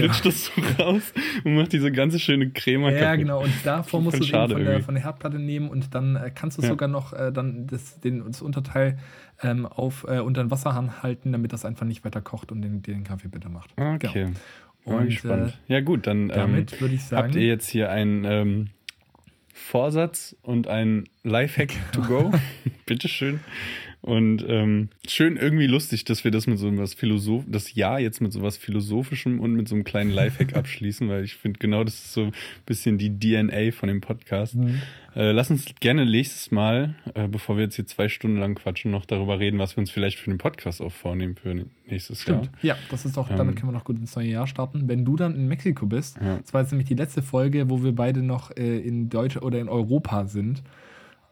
flutscht 0.00 0.26
das 0.26 0.46
so 0.46 0.82
raus 0.82 1.12
und 1.44 1.54
macht 1.54 1.72
diese 1.72 1.92
ganze 1.92 2.18
schöne 2.18 2.50
Crema 2.50 2.90
ja, 2.90 3.00
kaputt. 3.00 3.18
genau. 3.18 3.42
Und 3.42 3.52
davor 3.64 4.00
musst 4.00 4.18
du 4.20 4.24
den 4.24 4.50
von 4.50 4.64
der, 4.64 4.80
von 4.82 4.94
der 4.94 5.04
Herdplatte 5.04 5.38
nehmen 5.38 5.68
und 5.68 5.94
dann 5.94 6.16
äh, 6.16 6.30
kannst 6.34 6.58
du 6.58 6.62
Ja. 6.62 6.68
sogar 6.68 6.88
noch 6.88 7.12
äh, 7.12 7.32
dann 7.32 7.66
das, 7.66 8.00
den, 8.00 8.24
das 8.26 8.42
Unterteil 8.42 8.98
ähm, 9.42 9.66
auf, 9.66 10.04
äh, 10.08 10.20
unter 10.20 10.42
den 10.42 10.50
Wasserhahn 10.50 11.02
halten, 11.02 11.32
damit 11.32 11.52
das 11.52 11.64
einfach 11.64 11.86
nicht 11.86 12.04
weiter 12.04 12.20
kocht 12.20 12.52
und 12.52 12.62
den, 12.62 12.82
den 12.82 13.04
Kaffee 13.04 13.28
bitter 13.28 13.48
macht. 13.48 13.70
Okay. 13.76 14.28
Genau. 14.84 14.98
Und 14.98 15.24
äh, 15.24 15.52
ja, 15.68 15.80
gut, 15.80 16.06
dann 16.06 16.22
ähm, 16.22 16.28
damit 16.28 16.80
würde 16.80 16.94
ich 16.94 17.04
sagen. 17.04 17.24
habt 17.24 17.34
ihr 17.34 17.46
jetzt 17.46 17.68
hier 17.68 17.90
einen 17.90 18.24
ähm, 18.24 18.68
Vorsatz 19.52 20.34
und 20.42 20.68
ein 20.68 21.04
Lifehack 21.22 21.72
to 21.92 22.00
go. 22.02 22.32
Bitteschön. 22.86 23.40
Und 24.02 24.42
ähm, 24.48 24.88
schön 25.06 25.36
irgendwie 25.36 25.66
lustig, 25.66 26.04
dass 26.04 26.24
wir 26.24 26.30
das 26.30 26.46
mit 26.46 26.58
so 26.58 26.74
was 26.78 26.94
Philosoph 26.94 27.44
das 27.46 27.74
Jahr 27.74 28.00
jetzt 28.00 28.22
mit 28.22 28.32
so 28.32 28.40
was 28.40 28.56
Philosophischem 28.56 29.40
und 29.40 29.52
mit 29.52 29.68
so 29.68 29.74
einem 29.74 29.84
kleinen 29.84 30.10
Lifehack 30.10 30.56
abschließen, 30.56 31.06
weil 31.10 31.22
ich 31.24 31.34
finde 31.34 31.58
genau 31.58 31.84
das 31.84 31.94
ist 31.94 32.12
so 32.14 32.22
ein 32.24 32.32
bisschen 32.64 32.96
die 32.96 33.10
DNA 33.18 33.72
von 33.72 33.88
dem 33.88 34.00
Podcast. 34.00 34.54
Mhm. 34.54 34.80
Äh, 35.14 35.32
lass 35.32 35.50
uns 35.50 35.66
gerne 35.80 36.06
nächstes 36.06 36.50
Mal, 36.50 36.94
äh, 37.14 37.28
bevor 37.28 37.56
wir 37.58 37.64
jetzt 37.64 37.76
hier 37.76 37.86
zwei 37.86 38.08
Stunden 38.08 38.38
lang 38.38 38.54
quatschen, 38.54 38.90
noch 38.90 39.04
darüber 39.04 39.38
reden, 39.38 39.58
was 39.58 39.76
wir 39.76 39.80
uns 39.82 39.90
vielleicht 39.90 40.18
für 40.18 40.30
den 40.30 40.38
Podcast 40.38 40.80
auch 40.80 40.92
vornehmen 40.92 41.34
für 41.36 41.66
nächstes 41.86 42.22
Stimmt. 42.22 42.46
Jahr. 42.62 42.76
Ja, 42.76 42.76
das 42.90 43.04
ist 43.04 43.18
doch, 43.18 43.30
Ähm. 43.30 43.36
damit 43.36 43.56
können 43.56 43.68
wir 43.68 43.76
noch 43.76 43.84
gut 43.84 43.98
ins 43.98 44.16
neue 44.16 44.28
Jahr 44.28 44.46
starten. 44.46 44.88
Wenn 44.88 45.04
du 45.04 45.16
dann 45.16 45.34
in 45.34 45.46
Mexiko 45.46 45.84
bist, 45.84 46.16
Ja. 46.22 46.38
das 46.38 46.54
war 46.54 46.62
jetzt 46.62 46.70
nämlich 46.70 46.88
die 46.88 46.94
letzte 46.94 47.20
Folge, 47.22 47.68
wo 47.68 47.82
wir 47.84 47.92
beide 47.92 48.22
noch 48.22 48.56
äh, 48.56 48.78
in 48.78 49.10
Deutsch 49.10 49.36
oder 49.36 49.58
in 49.60 49.68
Europa 49.68 50.24
sind. 50.26 50.62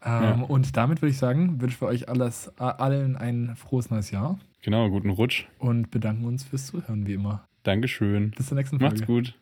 Ähm, 0.05 0.22
Ja. 0.22 0.32
Und 0.49 0.76
damit 0.76 1.03
würde 1.03 1.11
ich 1.11 1.18
sagen, 1.18 1.61
wünschen 1.61 1.80
wir 1.80 1.88
euch 1.88 2.09
alles, 2.09 2.53
allen 2.59 3.16
ein 3.16 3.55
frohes 3.57 3.90
neues 3.90 4.11
Jahr 4.11 4.38
Genau, 4.62 4.88
guten 4.90 5.11
Rutsch. 5.11 5.46
und 5.59 5.90
bedanken 5.90 6.24
uns 6.24 6.44
fürs 6.44 6.66
Zuhören, 6.66 7.07
wie 7.07 7.14
immer. 7.14 7.44
Dankeschön. 7.62 8.30
Bis 8.32 8.46
zur 8.46 8.57
nächsten 8.57 8.78
Folge. 8.78 8.94
Macht's 8.94 9.07
gut. 9.07 9.34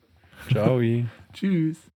Ciao. 0.51 0.81
Tschüss. 1.33 1.91